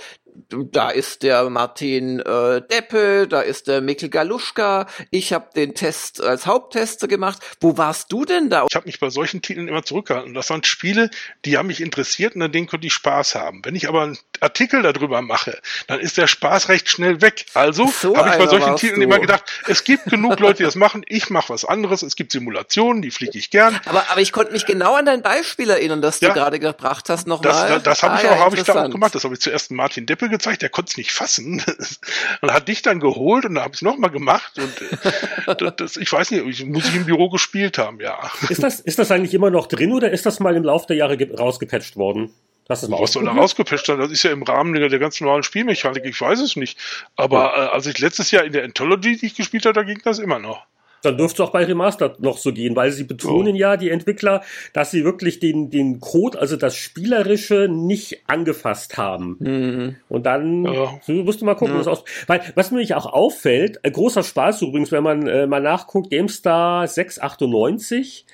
da 0.49 0.89
ist 0.89 1.23
der 1.23 1.49
Martin 1.49 2.19
äh, 2.19 2.61
Deppe, 2.61 3.27
da 3.27 3.41
ist 3.41 3.67
der 3.67 3.81
Mikkel 3.81 4.09
Galuschka. 4.09 4.87
Ich 5.09 5.33
habe 5.33 5.49
den 5.55 5.75
Test 5.75 6.21
als 6.21 6.45
Haupttester 6.45 7.07
gemacht. 7.07 7.39
Wo 7.59 7.77
warst 7.77 8.11
du 8.11 8.25
denn 8.25 8.49
da? 8.49 8.65
Ich 8.69 8.75
habe 8.75 8.85
mich 8.85 8.99
bei 8.99 9.09
solchen 9.09 9.41
Titeln 9.41 9.67
immer 9.67 9.83
zurückgehalten. 9.83 10.33
Das 10.33 10.49
waren 10.49 10.63
Spiele, 10.63 11.09
die 11.45 11.57
haben 11.57 11.67
mich 11.67 11.81
interessiert 11.81 12.35
und 12.35 12.41
an 12.41 12.51
denen 12.51 12.67
konnte 12.67 12.87
ich 12.87 12.93
Spaß 12.93 13.35
haben. 13.35 13.61
Wenn 13.63 13.75
ich 13.75 13.87
aber 13.87 14.13
Artikel 14.41 14.81
darüber 14.81 15.21
mache, 15.21 15.59
dann 15.87 15.99
ist 15.99 16.17
der 16.17 16.27
Spaß 16.27 16.69
recht 16.69 16.89
schnell 16.89 17.21
weg. 17.21 17.45
Also 17.53 17.87
so 17.87 18.17
habe 18.17 18.29
ich 18.29 18.35
bei 18.35 18.47
solchen 18.47 18.75
Titeln 18.75 18.99
du. 18.99 19.05
immer 19.05 19.19
gedacht, 19.19 19.43
es 19.67 19.83
gibt 19.83 20.05
genug 20.05 20.39
Leute, 20.39 20.57
die 20.57 20.63
das 20.63 20.75
machen. 20.75 21.05
Ich 21.07 21.29
mache 21.29 21.53
was 21.53 21.63
anderes. 21.63 22.01
Es 22.01 22.15
gibt 22.15 22.31
Simulationen, 22.31 23.01
die 23.01 23.11
fliege 23.11 23.37
ich 23.37 23.51
gern. 23.51 23.79
Aber, 23.85 24.03
aber 24.09 24.21
ich 24.21 24.31
konnte 24.31 24.51
mich 24.51 24.65
genau 24.65 24.95
an 24.95 25.05
dein 25.05 25.21
Beispiel 25.21 25.69
erinnern, 25.69 26.01
das 26.01 26.19
ja, 26.19 26.29
du 26.29 26.33
gerade 26.33 26.59
gebracht 26.59 27.09
hast. 27.09 27.27
Nochmal. 27.27 27.51
Das, 27.51 27.67
das, 27.67 27.83
das 27.83 28.03
habe 28.03 28.15
ah, 28.15 28.19
ich 28.19 28.27
auch, 28.27 28.35
ja, 28.35 28.39
habe 28.39 28.55
ich 28.57 28.63
da 28.63 28.85
auch 28.85 28.89
gemacht. 28.89 29.15
Das 29.15 29.23
habe 29.23 29.33
ich 29.33 29.41
zuerst 29.41 29.71
Martin 29.71 30.05
Deppe 30.05 30.29
gezeigt, 30.29 30.61
der 30.61 30.69
konnte 30.69 30.89
es 30.89 30.97
nicht 30.97 31.11
fassen 31.11 31.63
und 32.41 32.51
hat 32.51 32.67
dich 32.67 32.81
dann 32.81 32.99
geholt 32.99 33.45
und 33.45 33.55
da 33.55 33.61
habe 33.61 33.71
ich 33.73 33.77
es 33.77 33.81
nochmal 33.81 34.09
gemacht 34.09 34.57
und 34.57 34.81
äh, 34.81 35.71
das, 35.77 35.97
ich 35.97 36.11
weiß 36.11 36.31
nicht, 36.31 36.45
ich, 36.45 36.65
muss 36.65 36.87
ich 36.87 36.95
im 36.95 37.05
Büro 37.05 37.29
gespielt 37.29 37.77
haben, 37.77 37.99
ja. 37.99 38.17
Ist 38.49 38.63
das, 38.63 38.79
ist 38.79 38.99
das 38.99 39.11
eigentlich 39.11 39.33
immer 39.33 39.49
noch 39.49 39.67
drin 39.67 39.93
oder 39.93 40.11
ist 40.11 40.25
das 40.25 40.39
mal 40.39 40.55
im 40.55 40.63
Laufe 40.63 40.87
der 40.87 40.97
Jahre 40.97 41.17
rausgepatcht 41.37 41.95
worden? 41.95 42.33
Hast 42.71 42.83
du 42.83 42.87
mal 42.87 43.01
Was 43.01 43.11
soll 43.11 43.25
da 43.25 43.33
rausgepatcht 43.33 43.85
sein? 43.85 43.99
Das 43.99 44.11
ist 44.11 44.23
ja 44.23 44.31
im 44.31 44.43
Rahmen 44.43 44.73
der, 44.73 44.87
der 44.87 44.97
ganz 44.97 45.19
normalen 45.19 45.43
Spielmechanik, 45.43 46.05
ich 46.05 46.19
weiß 46.19 46.39
es 46.39 46.55
nicht. 46.55 46.79
Aber 47.17 47.53
äh, 47.53 47.75
als 47.75 47.85
ich 47.85 47.99
letztes 47.99 48.31
Jahr 48.31 48.45
in 48.45 48.53
der 48.53 48.63
Anthology, 48.63 49.17
die 49.17 49.25
ich 49.25 49.35
gespielt 49.35 49.65
habe, 49.65 49.73
da 49.73 49.83
ging 49.83 49.99
das 50.05 50.19
immer 50.19 50.39
noch. 50.39 50.65
Dann 51.01 51.17
dürfte 51.17 51.41
es 51.41 51.47
auch 51.47 51.51
bei 51.51 51.65
Remastered 51.65 52.19
noch 52.19 52.37
so 52.37 52.53
gehen, 52.53 52.75
weil 52.75 52.91
sie 52.91 53.03
betonen 53.03 53.55
oh. 53.55 53.57
ja, 53.57 53.77
die 53.77 53.89
Entwickler, 53.89 54.41
dass 54.73 54.91
sie 54.91 55.03
wirklich 55.03 55.39
den, 55.39 55.69
den 55.69 55.99
Code, 55.99 56.39
also 56.39 56.55
das 56.55 56.75
Spielerische, 56.75 57.67
nicht 57.69 58.23
angefasst 58.27 58.97
haben. 58.97 59.37
Mhm. 59.39 59.95
Und 60.09 60.25
dann 60.25 60.65
ja. 60.65 60.99
musst 61.07 61.41
du 61.41 61.45
mal 61.45 61.55
gucken, 61.55 61.75
ja. 61.75 61.79
was 61.79 61.87
aus. 61.87 62.03
Weil, 62.27 62.41
was 62.55 62.71
mir 62.71 62.81
auch 62.97 63.05
auffällt, 63.05 63.79
äh, 63.83 63.91
großer 63.91 64.23
Spaß 64.23 64.61
übrigens, 64.61 64.91
wenn 64.91 65.03
man 65.03 65.27
äh, 65.27 65.47
mal 65.47 65.61
nachguckt, 65.61 66.09
GameStar 66.09 66.87
698, 66.87 68.25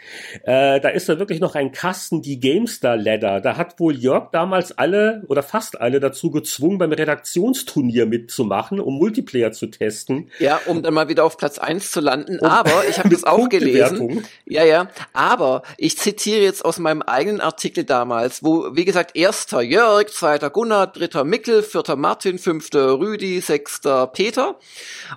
äh, 0.43 0.79
da 0.79 0.89
ist 0.89 1.09
da 1.09 1.19
wirklich 1.19 1.39
noch 1.39 1.55
ein 1.55 1.71
Kasten, 1.71 2.21
die 2.21 2.39
GameStar 2.39 2.97
Ladder. 2.97 3.41
Da 3.41 3.57
hat 3.57 3.79
wohl 3.79 3.95
Jörg 3.95 4.31
damals 4.31 4.77
alle 4.77 5.23
oder 5.27 5.43
fast 5.43 5.79
alle 5.79 5.99
dazu 5.99 6.31
gezwungen, 6.31 6.77
beim 6.77 6.91
Redaktionsturnier 6.91 8.05
mitzumachen, 8.05 8.79
um 8.79 8.97
Multiplayer 8.97 9.51
zu 9.51 9.67
testen. 9.67 10.31
Ja, 10.39 10.59
um 10.65 10.81
dann 10.81 10.93
mal 10.93 11.09
wieder 11.09 11.23
auf 11.23 11.37
Platz 11.37 11.59
eins 11.59 11.91
zu 11.91 11.99
landen. 11.99 12.39
Um 12.39 12.49
Aber 12.57 12.87
ich 12.87 12.97
habe 12.97 13.09
das 13.09 13.23
auch 13.23 13.49
gelesen. 13.49 14.25
Ja, 14.45 14.63
ja. 14.63 14.87
Aber 15.13 15.61
ich 15.77 15.97
zitiere 15.97 16.41
jetzt 16.41 16.65
aus 16.65 16.79
meinem 16.79 17.01
eigenen 17.01 17.41
Artikel 17.41 17.83
damals, 17.83 18.43
wo, 18.43 18.75
wie 18.75 18.85
gesagt, 18.85 19.15
erster 19.15 19.61
Jörg, 19.61 20.07
zweiter 20.07 20.49
Gunnar, 20.49 20.87
dritter 20.87 21.23
Mickel, 21.23 21.61
vierter 21.61 21.95
Martin, 21.95 22.39
fünfter 22.39 22.99
Rüdi, 22.99 23.41
sechster 23.41 24.07
Peter. 24.07 24.57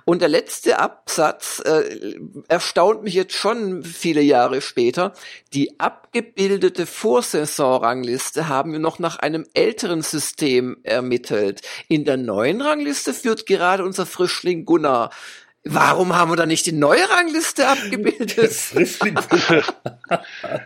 Und 0.05 0.21
der 0.21 0.29
letzte 0.29 0.79
Absatz 0.79 1.61
äh, 1.65 2.15
erstaunt 2.47 3.03
mich 3.03 3.13
jetzt 3.13 3.33
schon 3.33 3.83
viele 3.83 4.21
Jahre 4.21 4.61
später. 4.61 5.13
Die 5.53 5.79
abgebildete 5.79 6.85
Vorsaisonrangliste 6.85 8.47
haben 8.47 8.71
wir 8.71 8.79
noch 8.79 8.99
nach 8.99 9.17
einem 9.17 9.45
älteren 9.53 10.01
System 10.01 10.77
ermittelt. 10.83 11.61
In 11.87 12.05
der 12.05 12.17
neuen 12.17 12.61
Rangliste 12.61 13.13
führt 13.13 13.45
gerade 13.45 13.83
unser 13.83 14.05
Frischling 14.05 14.65
Gunnar. 14.65 15.09
Warum 15.63 16.15
haben 16.15 16.31
wir 16.31 16.37
da 16.37 16.47
nicht 16.47 16.65
die 16.65 16.71
neue 16.71 17.07
Rangliste 17.07 17.67
abgebildet? 17.67 18.35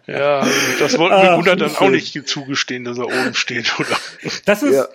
ja, 0.08 0.48
das 0.80 0.98
wollten 0.98 1.22
wir 1.22 1.36
Gunnar 1.36 1.58
dann 1.58 1.76
auch 1.76 1.90
nicht 1.90 2.30
zugestehen, 2.30 2.86
dass 2.86 2.98
er 2.98 3.08
oben 3.08 3.34
steht, 3.34 3.78
oder? 3.78 3.98
Das 4.46 4.64
ist, 4.64 4.74
ja 4.74 4.88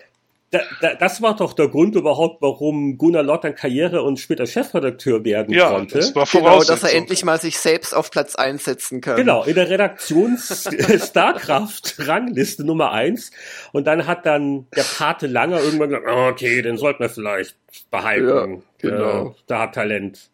da, 0.51 0.61
da, 0.81 0.95
das 0.95 1.23
war 1.23 1.37
doch 1.37 1.53
der 1.53 1.69
Grund 1.69 1.95
überhaupt, 1.95 2.43
warum 2.43 2.99
Gunnar 2.99 3.23
Lott 3.23 3.45
dann 3.45 3.55
Karriere 3.55 4.03
und 4.03 4.19
später 4.19 4.47
Chefredakteur 4.47 5.25
werden 5.25 5.55
ja, 5.55 5.71
konnte. 5.71 5.99
Das 5.99 6.15
war 6.17 6.27
genau, 6.27 6.63
dass 6.65 6.83
er 6.83 6.93
endlich 6.93 7.25
mal 7.25 7.41
sich 7.41 7.59
selbst 7.59 7.95
auf 7.95 8.11
Platz 8.11 8.35
einsetzen 8.35 9.01
kann. 9.01 9.17
Genau, 9.17 9.45
in 9.45 9.55
der 9.55 9.71
Redaktions 9.71 10.69
Starkraft 11.09 11.95
Rangliste 12.09 12.65
Nummer 12.65 12.91
eins. 12.91 13.31
Und 13.73 13.87
dann 13.87 14.09
hat 14.09 14.27
dann 14.27 14.67
der 14.75 14.83
Pate 14.83 15.29
Langer 15.29 15.61
irgendwann 15.61 15.91
gesagt, 15.91 16.07
oh, 16.11 16.29
okay, 16.29 16.63
den 16.63 16.77
sollten 16.77 17.01
wir 17.01 17.11
vielleicht 17.11 17.57
behalten. 17.93 18.63
Ja, 18.83 18.91
genau. 18.91 19.29
Äh, 19.29 19.35
da 19.47 19.61
hat 19.61 19.75
Talent. 19.77 20.31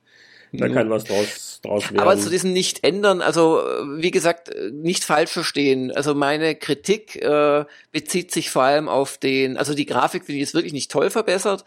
Da 0.52 0.68
kann 0.68 0.90
was 0.90 1.04
draus, 1.04 1.60
draus 1.62 1.84
werden. 1.84 2.00
Aber 2.00 2.16
zu 2.16 2.30
diesem 2.30 2.52
Nicht-Ändern, 2.52 3.20
also 3.20 3.62
wie 3.96 4.10
gesagt, 4.10 4.50
nicht 4.72 5.04
falsch 5.04 5.30
verstehen. 5.30 5.90
Also 5.90 6.14
meine 6.14 6.54
Kritik 6.54 7.16
äh, 7.16 7.64
bezieht 7.92 8.32
sich 8.32 8.50
vor 8.50 8.62
allem 8.62 8.88
auf 8.88 9.18
den, 9.18 9.56
also 9.56 9.74
die 9.74 9.86
Grafik 9.86 10.24
finde 10.24 10.38
ich 10.38 10.46
jetzt 10.46 10.54
wirklich 10.54 10.72
nicht 10.72 10.90
toll 10.90 11.10
verbessert, 11.10 11.64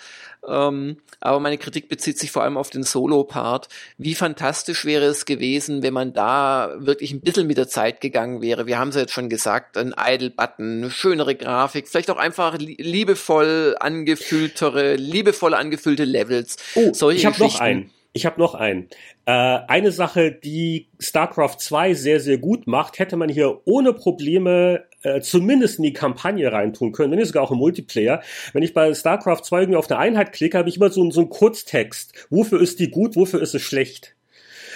ähm, 0.47 0.97
aber 1.19 1.39
meine 1.39 1.57
Kritik 1.57 1.89
bezieht 1.89 2.17
sich 2.17 2.31
vor 2.31 2.43
allem 2.43 2.57
auf 2.57 2.69
den 2.69 2.83
Solo-Part. 2.83 3.67
Wie 3.97 4.15
fantastisch 4.15 4.85
wäre 4.85 5.05
es 5.05 5.25
gewesen, 5.25 5.83
wenn 5.83 5.93
man 5.93 6.13
da 6.13 6.75
wirklich 6.77 7.11
ein 7.11 7.21
bisschen 7.21 7.47
mit 7.47 7.57
der 7.57 7.67
Zeit 7.67 7.99
gegangen 7.99 8.41
wäre. 8.41 8.65
Wir 8.65 8.79
haben 8.79 8.89
es 8.89 8.95
ja 8.95 9.01
jetzt 9.01 9.13
schon 9.13 9.29
gesagt, 9.29 9.77
ein 9.77 9.93
Idle-Button, 9.97 10.89
schönere 10.91 11.35
Grafik, 11.35 11.87
vielleicht 11.87 12.09
auch 12.09 12.17
einfach 12.17 12.57
liebevoll 12.57 13.75
angefülltere, 13.79 14.95
liebevoll 14.95 15.53
angefüllte 15.53 16.05
Levels. 16.05 16.55
Oh, 16.75 17.09
ich 17.09 17.25
habe 17.25 17.39
noch 17.39 17.59
einen. 17.59 17.91
Ich 18.19 18.25
habe 18.25 18.37
noch 18.37 18.53
einen. 18.53 18.89
Äh, 19.25 19.31
eine 19.31 19.93
Sache, 19.93 20.33
die 20.33 20.89
StarCraft 20.99 21.55
2 21.57 21.93
sehr, 21.93 22.19
sehr 22.19 22.37
gut 22.37 22.67
macht, 22.67 22.99
hätte 22.99 23.15
man 23.15 23.29
hier 23.29 23.61
ohne 23.63 23.93
Probleme 23.93 24.83
äh, 25.03 25.21
zumindest 25.21 25.77
in 25.77 25.83
die 25.83 25.93
Kampagne 25.93 26.51
reintun 26.51 26.91
können, 26.91 27.11
wenn 27.11 27.19
nicht 27.19 27.29
sogar 27.29 27.43
auch 27.43 27.51
im 27.51 27.59
Multiplayer. 27.59 28.21
Wenn 28.51 28.61
ich 28.61 28.73
bei 28.73 28.93
StarCraft 28.93 29.43
2 29.43 29.61
irgendwie 29.61 29.77
auf 29.77 29.89
eine 29.89 30.01
Einheit 30.01 30.33
klicke, 30.33 30.57
habe 30.57 30.67
ich 30.67 30.75
immer 30.75 30.89
so, 30.89 31.09
so 31.11 31.21
einen 31.21 31.29
Kurztext. 31.29 32.27
Wofür 32.29 32.59
ist 32.59 32.81
die 32.81 32.91
gut, 32.91 33.15
wofür 33.15 33.41
ist 33.41 33.55
es 33.55 33.61
schlecht? 33.61 34.17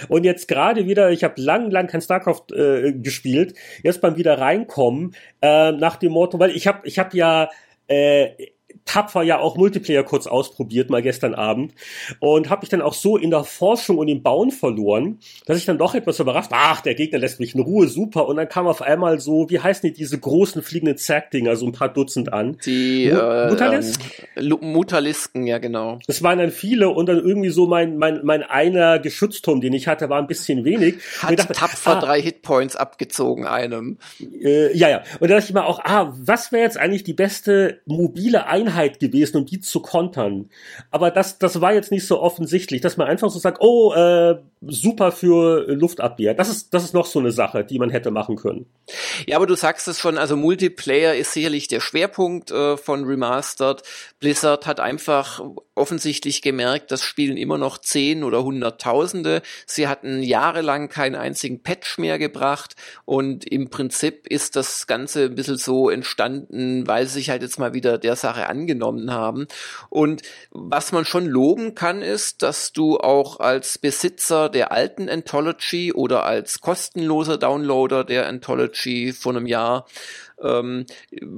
Und 0.08 0.24
jetzt 0.24 0.48
gerade 0.48 0.88
wieder, 0.88 1.12
ich 1.12 1.26
habe 1.26 1.42
lang, 1.42 1.70
lang 1.70 1.88
kein 1.88 2.02
StarCraft 2.02 2.54
äh, 2.54 2.94
gespielt, 2.94 3.56
jetzt 3.84 4.00
beim 4.00 4.16
wieder 4.16 4.40
reinkommen, 4.40 5.16
äh, 5.42 5.74
nach 5.74 5.98
dem 5.98 6.14
Motto, 6.14 6.40
weil 6.40 6.52
ich 6.52 6.66
habe 6.66 6.88
ich 6.88 6.98
hab 6.98 7.14
ja 7.14 7.50
äh, 7.88 8.30
tapfer 8.86 9.24
ja 9.24 9.40
auch 9.40 9.56
Multiplayer 9.56 10.04
kurz 10.04 10.28
ausprobiert, 10.28 10.90
mal 10.90 11.02
gestern 11.02 11.34
Abend. 11.34 11.74
Und 12.20 12.50
habe 12.50 12.62
mich 12.62 12.70
dann 12.70 12.82
auch 12.82 12.94
so 12.94 13.18
in 13.18 13.32
der 13.32 13.44
Forschung 13.44 13.98
und 13.98 14.08
im 14.08 14.24
Bauen 14.24 14.52
verloren, 14.52 15.20
dass 15.46 15.58
ich 15.58 15.66
dann 15.66 15.78
doch 15.78 15.96
etwas 15.96 16.20
überrascht, 16.20 16.52
ach, 16.54 16.82
der 16.82 16.96
Gegner 16.96 17.20
lässt 17.20 17.40
mich 17.40 17.56
in 17.56 17.62
Ruhe, 17.62 17.88
super. 17.88 18.28
Und 18.28 18.38
dann 18.38 18.50
kam 18.50 18.68
auf 18.68 18.82
einmal 18.82 19.20
so, 19.20 19.50
wie 19.50 19.60
heißen 19.60 19.90
die, 19.90 19.94
diese 19.94 20.20
großen 20.20 20.62
fliegenden 20.62 20.98
Zack-Dinger, 20.98 21.56
so 21.56 21.66
ein 21.66 21.72
paar 21.72 21.90
Dutzend 21.90 22.34
an. 22.34 22.58
Die 22.66 23.06
äh, 23.06 23.50
Mutalisken? 23.50 24.06
Ähm, 24.36 24.58
Mutalisken, 24.62 25.48
ja 25.48 25.58
genau. 25.58 26.00
Es 26.08 26.22
waren 26.22 26.40
dann 26.40 26.52
viele 26.52 26.90
und 26.90 27.08
dann 27.08 27.18
irgendwie 27.18 27.50
so 27.50 27.68
mein, 27.68 27.98
mein, 27.98 28.22
mein 28.24 28.44
einer 28.44 29.00
Geschützturm, 29.00 29.62
den 29.62 29.74
ich 29.74 29.88
hatte, 29.88 30.10
war 30.10 30.20
ein 30.20 30.28
bisschen 30.28 30.66
wenig. 30.66 30.96
Hat 31.20 31.40
dachte, 31.40 31.54
tapfer 31.54 31.98
ah, 31.98 32.00
drei 32.00 32.22
Hitpoints 32.22 32.76
abgezogen 32.76 33.46
einem. 33.46 33.98
Äh, 34.20 34.76
ja, 34.78 34.90
ja. 34.90 35.04
Und 35.20 35.30
da 35.30 35.36
dachte 35.36 35.48
ich 35.48 35.54
mir 35.54 35.66
auch, 35.66 35.80
ah, 35.84 36.14
was 36.18 36.52
wäre 36.52 36.64
jetzt 36.64 36.78
eigentlich 36.78 37.04
die 37.04 37.14
beste 37.14 37.82
mobile 37.86 38.48
Einheit 38.48 38.73
Einheit 38.74 39.00
gewesen, 39.00 39.38
um 39.38 39.46
die 39.46 39.60
zu 39.60 39.82
kontern. 39.82 40.50
Aber 40.92 41.12
das, 41.12 41.38
das 41.38 41.62
war 41.62 41.74
jetzt 41.74 41.92
nicht 41.92 42.08
so 42.08 42.20
offensichtlich, 42.20 42.82
dass 42.82 42.98
man 42.98 43.08
einfach 43.08 43.30
so 43.30 43.40
sagt, 43.40 43.60
oh, 43.62 43.94
äh, 43.94 44.36
super 44.62 45.12
für 45.12 45.66
Luftabwehr. 45.68 46.34
Das 46.34 46.50
ist, 46.50 46.74
das 46.74 46.84
ist 46.84 46.94
noch 46.94 47.06
so 47.06 47.20
eine 47.20 47.32
Sache, 47.32 47.64
die 47.64 47.80
man 47.80 47.90
hätte 47.90 48.12
machen 48.12 48.36
können. 48.36 48.66
Ja, 49.28 49.38
aber 49.38 49.48
du 49.48 49.56
sagst 49.56 49.88
es 49.88 50.00
schon, 50.00 50.18
also 50.18 50.36
Multiplayer 50.36 51.16
ist 51.16 51.34
sicherlich 51.34 51.68
der 51.68 51.80
Schwerpunkt 51.80 52.52
äh, 52.52 52.78
von 52.78 53.06
Remastered. 53.06 53.84
Blizzard 54.20 54.66
hat 54.66 54.80
einfach 54.80 55.42
offensichtlich 55.76 56.42
gemerkt, 56.42 56.92
das 56.92 57.02
spielen 57.02 57.38
immer 57.38 57.58
noch 57.58 57.78
Zehn 57.78 58.24
oder 58.24 58.44
Hunderttausende. 58.44 59.42
Sie 59.66 59.88
hatten 59.88 60.22
jahrelang 60.22 60.90
keinen 60.90 61.16
einzigen 61.16 61.64
Patch 61.64 61.98
mehr 61.98 62.20
gebracht 62.20 62.76
und 63.06 63.46
im 63.46 63.70
Prinzip 63.70 64.28
ist 64.28 64.56
das 64.56 64.88
Ganze 64.88 65.26
ein 65.26 65.36
bisschen 65.36 65.58
so 65.58 65.90
entstanden, 65.90 66.86
weil 66.88 67.08
sie 67.08 67.14
sich 67.14 67.30
halt 67.30 67.42
jetzt 67.42 67.60
mal 67.60 67.74
wieder 67.74 67.98
der 67.98 68.16
Sache 68.16 68.48
angenommen 68.48 69.12
haben. 69.12 69.48
Und 69.90 70.22
was 70.52 70.92
man 70.92 71.06
schon 71.06 71.26
loben 71.26 71.76
kann, 71.76 72.02
ist, 72.02 72.44
dass 72.44 72.72
du 72.72 72.98
auch 72.98 73.40
als 73.40 73.78
Besitzer 73.78 74.50
der 74.50 74.72
alten 74.72 75.10
Anthology 75.10 75.92
oder 75.94 76.24
als 76.24 76.62
kostenloser 76.62 77.38
Downloader 77.38 78.04
der 78.04 78.28
Anthology 78.28 79.14
von 79.14 79.38
einem 79.38 79.48
Jahr 79.48 79.88
ähm, 80.42 80.86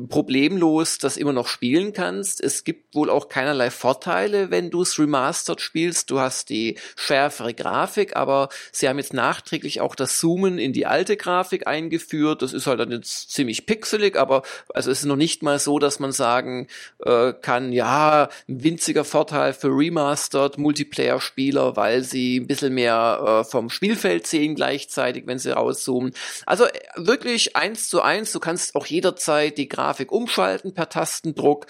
problemlos 0.10 0.98
das 0.98 1.18
immer 1.18 1.34
noch 1.34 1.48
spielen 1.48 1.94
kannst. 1.94 2.42
Es 2.42 2.64
gibt 2.64 2.96
wohl 2.96 3.10
auch 3.10 3.30
keinerlei 3.30 3.72
Vorteile, 3.72 4.52
wenn 4.52 4.70
du 4.70 4.82
es 4.82 4.98
remastered 5.00 5.62
spielst. 5.62 6.10
Du 6.10 6.20
hast 6.20 6.50
die 6.50 6.78
schärfere 6.96 7.54
Grafik, 7.54 8.16
aber 8.16 8.50
sie 8.72 8.88
haben 8.88 8.98
jetzt 8.98 9.14
nachträglich 9.14 9.82
auch 9.82 9.96
das 9.96 10.20
Zoomen 10.20 10.58
in 10.58 10.74
die 10.74 10.86
alte 10.86 11.18
Grafik 11.18 11.68
eingeführt. 11.68 12.42
Das 12.42 12.54
ist 12.54 12.68
halt 12.68 12.80
dann 12.80 12.92
jetzt 12.92 13.32
ziemlich 13.32 13.66
pixelig, 13.66 14.16
aber 14.16 14.44
also 14.74 14.92
es 14.92 15.00
ist 15.00 15.06
noch 15.06 15.16
nicht 15.16 15.44
mal 15.44 15.60
so, 15.60 15.80
dass 15.80 16.00
man 16.00 16.12
sagen 16.12 16.68
äh, 17.04 17.34
kann, 17.34 17.72
ja, 17.72 18.30
ein 18.48 18.64
winziger 18.64 19.04
Vorteil 19.04 19.54
für 19.54 19.70
remastered 19.70 20.58
Multiplayer-Spieler, 20.58 21.76
weil 21.76 22.04
sie 22.04 22.40
ein 22.40 22.48
bisschen 22.48 22.74
mehr 22.74 23.44
äh, 23.44 23.50
vom 23.50 23.70
Spielfeld 23.70 24.28
sehen 24.28 24.56
gleichzeitig, 24.56 25.28
wenn 25.28 25.40
sie 25.40 25.56
rauszoomen. 25.56 26.14
Also 26.46 26.66
äh, 26.66 26.72
wirklich 26.96 27.56
eins 27.56 27.90
zu 27.90 28.02
eins, 28.02 28.32
du 28.32 28.40
kannst 28.40 28.76
auch 28.76 28.85
jederzeit 28.88 29.58
die 29.58 29.70
Grafik 29.70 30.12
umschalten 30.12 30.74
per 30.74 30.90
Tastendruck. 30.90 31.68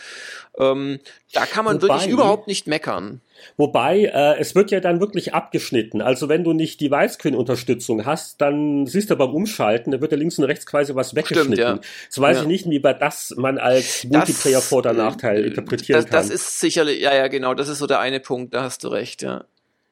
Ähm, 0.58 1.00
da 1.34 1.46
kann 1.46 1.66
man 1.66 1.82
Wobei, 1.82 1.96
wirklich 1.96 2.12
überhaupt 2.12 2.48
nicht 2.48 2.68
meckern. 2.68 3.22
Wobei, 3.58 4.06
äh, 4.06 4.40
es 4.40 4.56
wird 4.56 4.72
ja 4.72 4.80
dann 4.80 5.00
wirklich 5.00 5.34
abgeschnitten. 5.34 6.02
Also 6.02 6.30
wenn 6.30 6.44
du 6.44 6.54
nicht 6.54 6.80
die 6.80 6.92
Widescreen-Unterstützung 6.92 8.06
hast, 8.06 8.42
dann 8.42 8.86
siehst 8.86 9.10
du 9.10 9.16
beim 9.16 9.34
Umschalten, 9.34 9.92
da 9.92 10.02
wird 10.02 10.12
ja 10.12 10.18
links 10.18 10.40
und 10.40 10.46
rechts 10.46 10.66
quasi 10.66 10.96
was 10.96 11.16
weggeschnitten. 11.16 11.54
Stimmt, 11.54 11.60
ja. 11.60 11.80
Das 12.08 12.20
weiß 12.20 12.38
ja. 12.38 12.44
ich 12.44 12.48
nicht, 12.48 12.70
wie 12.70 12.80
bei 12.80 12.94
das 12.94 13.34
man 13.38 13.58
als 13.58 14.06
Multiplayer-Vor- 14.06 14.80
oder 14.80 14.94
Nachteil 14.94 15.44
interpretieren 15.46 16.02
das, 16.02 16.10
kann. 16.10 16.22
Das 16.22 16.30
ist 16.30 16.60
sicherlich, 16.60 17.02
ja, 17.02 17.14
ja, 17.16 17.28
genau, 17.28 17.54
das 17.54 17.68
ist 17.68 17.80
so 17.80 17.88
der 17.88 18.00
eine 18.00 18.20
Punkt, 18.20 18.54
da 18.54 18.64
hast 18.64 18.84
du 18.84 18.88
recht, 18.88 19.22
ja. 19.22 19.46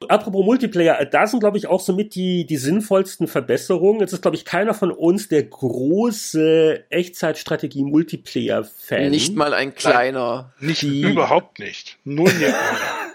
Apropos 0.08 0.44
Multiplayer, 0.44 1.00
äh, 1.00 1.08
da 1.08 1.26
sind, 1.26 1.40
glaube 1.40 1.56
ich, 1.58 1.66
auch 1.66 1.80
somit 1.80 2.14
die, 2.14 2.46
die 2.46 2.56
sinnvollsten 2.56 3.26
Verbesserungen. 3.26 4.00
Jetzt 4.00 4.12
ist, 4.12 4.22
glaube 4.22 4.36
ich, 4.36 4.44
keiner 4.44 4.74
von 4.74 4.90
uns 4.90 5.28
der 5.28 5.44
große 5.44 6.84
Echtzeitstrategie-Multiplayer-Fan. 6.90 9.10
Nicht 9.10 9.36
mal 9.36 9.54
ein 9.54 9.74
kleiner. 9.74 10.52
Nicht, 10.60 10.82
die, 10.82 11.00
überhaupt 11.02 11.58
nicht. 11.58 11.98
Nur 12.04 12.30
hier. 12.30 12.54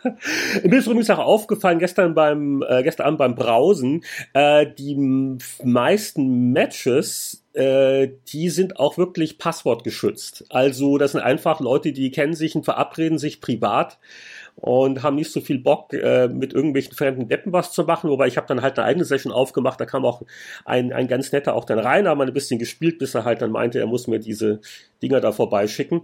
Mir 0.63 0.79
ist 0.79 0.87
übrigens 0.87 1.09
auch 1.09 1.19
aufgefallen, 1.19 1.79
gestern 1.79 2.15
beim, 2.15 2.63
äh, 2.67 2.83
gestern 2.83 3.07
Abend 3.07 3.19
beim 3.19 3.35
Brausen, 3.35 4.03
äh, 4.33 4.65
die 4.77 4.97
meisten 5.63 6.51
Matches 6.51 7.45
äh, 7.53 8.09
die 8.27 8.49
sind 8.49 8.79
auch 8.79 8.97
wirklich 8.97 9.37
passwortgeschützt. 9.37 10.45
Also 10.49 10.97
das 10.97 11.13
sind 11.13 11.21
einfach 11.21 11.59
Leute, 11.59 11.91
die 11.91 12.11
kennen 12.11 12.33
sich 12.33 12.55
und 12.55 12.63
verabreden 12.63 13.17
sich 13.17 13.41
privat 13.41 13.99
und 14.59 15.03
haben 15.03 15.15
nicht 15.15 15.31
so 15.31 15.41
viel 15.41 15.59
Bock, 15.59 15.93
äh, 15.93 16.27
mit 16.27 16.53
irgendwelchen 16.53 16.93
fremden 16.93 17.27
Deppen 17.27 17.53
was 17.53 17.71
zu 17.71 17.83
machen. 17.83 18.09
Wobei 18.09 18.27
ich 18.27 18.37
habe 18.37 18.47
dann 18.47 18.61
halt 18.61 18.77
eine 18.77 18.87
eigene 18.87 19.05
Session 19.05 19.31
aufgemacht, 19.31 19.79
da 19.79 19.85
kam 19.85 20.05
auch 20.05 20.21
ein, 20.65 20.93
ein 20.93 21.07
ganz 21.07 21.31
netter 21.31 21.55
auch 21.55 21.65
dann 21.65 21.79
rein, 21.79 22.07
haben 22.07 22.21
ein 22.21 22.33
bisschen 22.33 22.59
gespielt, 22.59 22.99
bis 22.99 23.15
er 23.15 23.25
halt 23.25 23.41
dann 23.41 23.51
meinte, 23.51 23.79
er 23.79 23.87
muss 23.87 24.07
mir 24.07 24.19
diese 24.19 24.59
Dinger 25.01 25.21
da 25.21 25.31
vorbeischicken. 25.31 26.01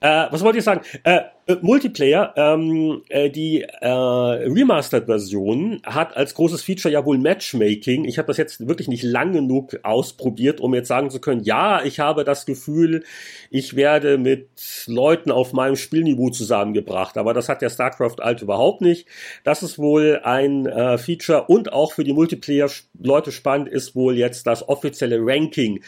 Äh, 0.00 0.26
was 0.30 0.42
wollte 0.42 0.58
ich 0.58 0.64
sagen? 0.64 0.80
Äh, 1.02 1.20
Äh, 1.48 1.56
Multiplayer, 1.62 2.34
ähm, 2.36 3.02
äh, 3.08 3.30
die 3.30 3.62
äh, 3.62 3.88
Remastered-Version 3.88 5.80
hat 5.82 6.14
als 6.14 6.34
großes 6.34 6.62
Feature 6.62 6.92
ja 6.92 7.06
wohl 7.06 7.16
Matchmaking. 7.16 8.04
Ich 8.04 8.18
habe 8.18 8.26
das 8.26 8.36
jetzt 8.36 8.68
wirklich 8.68 8.86
nicht 8.86 9.02
lang 9.02 9.32
genug 9.32 9.78
ausprobiert, 9.82 10.60
um 10.60 10.74
jetzt 10.74 10.88
sagen 10.88 11.08
zu 11.08 11.20
können, 11.20 11.42
ja, 11.42 11.82
ich 11.82 12.00
habe 12.00 12.24
das 12.24 12.44
Gefühl, 12.44 13.02
ich 13.50 13.76
werde 13.76 14.18
mit 14.18 14.50
Leuten 14.86 15.30
auf 15.30 15.54
meinem 15.54 15.76
Spielniveau 15.76 16.28
zusammengebracht. 16.28 17.16
Aber 17.16 17.32
das 17.32 17.48
hat 17.48 17.62
der 17.62 17.70
StarCraft 17.88 18.20
Alt 18.20 18.42
überhaupt 18.42 18.80
nicht. 18.80 19.06
Das 19.44 19.62
ist 19.62 19.78
wohl 19.78 20.20
ein 20.22 20.66
äh, 20.66 20.98
Feature 20.98 21.44
und 21.44 21.72
auch 21.72 21.92
für 21.92 22.04
die 22.04 22.12
Multiplayer-Leute 22.12 23.32
spannend 23.32 23.68
ist 23.68 23.94
wohl 23.94 24.16
jetzt 24.16 24.46
das 24.46 24.68
offizielle 24.68 25.18
Ranking. 25.20 25.82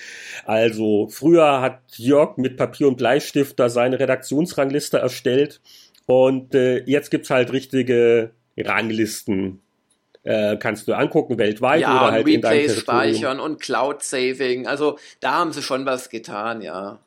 Also 0.45 1.09
früher 1.09 1.61
hat 1.61 1.81
Jörg 1.97 2.37
mit 2.37 2.57
Papier 2.57 2.89
und 2.89 2.97
Bleistift 2.97 3.59
da 3.59 3.69
seine 3.69 3.99
Redaktionsrangliste 3.99 4.99
erstellt. 4.99 5.61
Und 6.07 6.55
äh, 6.55 6.83
jetzt 6.85 7.11
gibt's 7.11 7.31
halt 7.31 7.53
richtige 7.53 8.31
Ranglisten. 8.59 9.61
Äh, 10.23 10.59
kannst 10.59 10.87
du 10.87 10.93
angucken 10.93 11.39
weltweit 11.39 11.81
ja, 11.81 11.97
oder 11.97 12.13
halt 12.13 12.27
Replays 12.27 12.35
in 12.35 12.41
deinem 12.43 12.67
Territorium. 12.67 13.15
speichern 13.15 13.41
und 13.41 13.61
Cloud 13.61 14.03
Saving. 14.03 14.67
Also 14.67 14.99
da 15.21 15.35
haben 15.35 15.53
sie 15.53 15.63
schon 15.63 15.87
was 15.87 16.11
getan, 16.11 16.61
ja. 16.61 16.99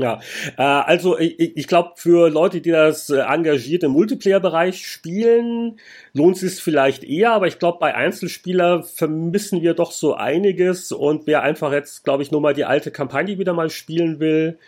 Ja, 0.00 0.18
äh, 0.56 0.62
also 0.62 1.18
ich, 1.18 1.56
ich 1.58 1.66
glaube, 1.66 1.92
für 1.96 2.30
Leute, 2.30 2.62
die 2.62 2.70
das 2.70 3.10
äh, 3.10 3.18
engagiert 3.18 3.82
im 3.82 3.92
Multiplayer-Bereich 3.92 4.86
spielen, 4.86 5.78
lohnt 6.14 6.36
es 6.36 6.40
sich 6.40 6.62
vielleicht 6.62 7.04
eher, 7.04 7.32
aber 7.32 7.48
ich 7.48 7.58
glaube, 7.58 7.78
bei 7.80 7.94
Einzelspieler 7.94 8.82
vermissen 8.82 9.60
wir 9.60 9.74
doch 9.74 9.92
so 9.92 10.14
einiges 10.14 10.90
und 10.90 11.26
wer 11.26 11.42
einfach 11.42 11.72
jetzt, 11.72 12.04
glaube 12.04 12.22
ich, 12.22 12.30
nur 12.30 12.40
mal 12.40 12.54
die 12.54 12.64
alte 12.64 12.90
Kampagne 12.90 13.38
wieder 13.38 13.52
mal 13.52 13.68
spielen 13.68 14.20
will, 14.20 14.58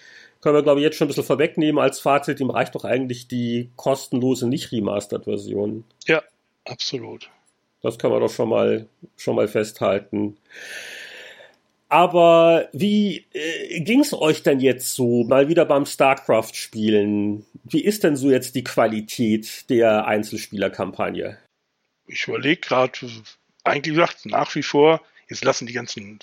können 0.42 0.56
wir, 0.56 0.62
glaube 0.62 0.80
ich, 0.80 0.84
jetzt 0.84 0.96
schon 0.96 1.06
ein 1.06 1.08
bisschen 1.08 1.24
vorwegnehmen 1.24 1.80
als 1.82 2.00
Fazit. 2.00 2.40
Ihm 2.40 2.50
reicht 2.50 2.74
doch 2.74 2.84
eigentlich 2.84 3.26
die 3.26 3.70
kostenlose, 3.76 4.48
nicht 4.48 4.70
Remastered-Version. 4.70 5.84
Ja, 6.06 6.22
absolut. 6.66 7.30
Das 7.80 7.98
kann 7.98 8.10
man 8.10 8.20
doch 8.20 8.30
schon 8.30 8.50
mal, 8.50 8.86
schon 9.16 9.36
mal 9.36 9.48
festhalten. 9.48 10.36
Aber 11.92 12.70
wie 12.72 13.26
äh, 13.34 13.80
ging's 13.80 14.14
euch 14.14 14.42
denn 14.42 14.60
jetzt 14.60 14.94
so 14.94 15.24
mal 15.24 15.50
wieder 15.50 15.66
beim 15.66 15.84
StarCraft-Spielen? 15.84 17.44
Wie 17.64 17.84
ist 17.84 18.02
denn 18.02 18.16
so 18.16 18.30
jetzt 18.30 18.54
die 18.54 18.64
Qualität 18.64 19.68
der 19.68 20.06
Einzelspielerkampagne? 20.06 21.36
Ich 22.06 22.26
überlege 22.26 22.62
gerade, 22.62 22.92
eigentlich 23.64 23.94
gesagt, 23.94 24.24
nach 24.24 24.54
wie 24.54 24.62
vor 24.62 25.02
Jetzt 25.32 25.44
lassen 25.44 25.66
die 25.66 25.72
ganzen 25.72 26.18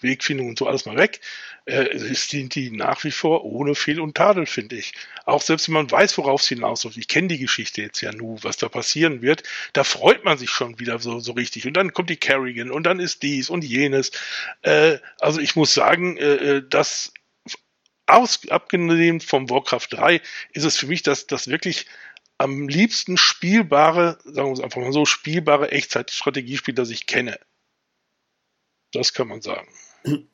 Wegfindungen 0.00 0.50
und 0.50 0.58
so 0.58 0.66
alles 0.66 0.86
mal 0.86 0.96
weg. 0.96 1.20
Äh, 1.64 1.98
sind 2.14 2.54
die 2.54 2.70
nach 2.70 3.02
wie 3.04 3.10
vor 3.10 3.44
ohne 3.44 3.74
Fehl 3.74 4.00
und 4.00 4.16
Tadel, 4.16 4.46
finde 4.46 4.76
ich. 4.76 4.92
Auch 5.24 5.42
selbst 5.42 5.68
wenn 5.68 5.74
man 5.74 5.90
weiß, 5.90 6.16
worauf 6.18 6.42
es 6.42 6.48
hinausläuft. 6.48 6.96
Ich 6.96 7.08
kenne 7.08 7.28
die 7.28 7.38
Geschichte 7.38 7.82
jetzt 7.82 8.00
ja 8.00 8.12
nur, 8.12 8.42
was 8.44 8.56
da 8.56 8.68
passieren 8.68 9.22
wird. 9.22 9.42
Da 9.72 9.84
freut 9.84 10.24
man 10.24 10.38
sich 10.38 10.50
schon 10.50 10.78
wieder 10.78 10.98
so, 10.98 11.20
so 11.20 11.32
richtig. 11.32 11.66
Und 11.66 11.74
dann 11.74 11.92
kommt 11.92 12.10
die 12.10 12.16
Kerrigan 12.16 12.70
und 12.70 12.84
dann 12.84 13.00
ist 13.00 13.22
dies 13.22 13.50
und 13.50 13.64
jenes. 13.64 14.12
Äh, 14.62 14.98
also 15.20 15.40
ich 15.40 15.56
muss 15.56 15.74
sagen, 15.74 16.16
äh, 16.16 16.34
äh 16.34 16.62
das 16.68 17.12
aus, 18.06 18.46
abgesehen 18.48 19.20
vom 19.20 19.48
Warcraft 19.48 19.88
3 19.90 20.20
ist 20.52 20.64
es 20.64 20.76
für 20.76 20.86
mich 20.86 21.02
das, 21.02 21.26
das 21.26 21.48
wirklich 21.48 21.86
am 22.38 22.68
liebsten 22.68 23.16
spielbare, 23.16 24.18
sagen 24.24 24.48
wir 24.48 24.52
es 24.52 24.60
einfach 24.60 24.80
mal 24.80 24.92
so, 24.92 25.06
spielbare 25.06 25.70
Echtzeitstrategiespiel, 25.70 26.74
das 26.74 26.90
ich 26.90 27.06
kenne. 27.06 27.38
Das 28.94 29.12
kann 29.12 29.28
man 29.28 29.42
sagen. 29.42 29.68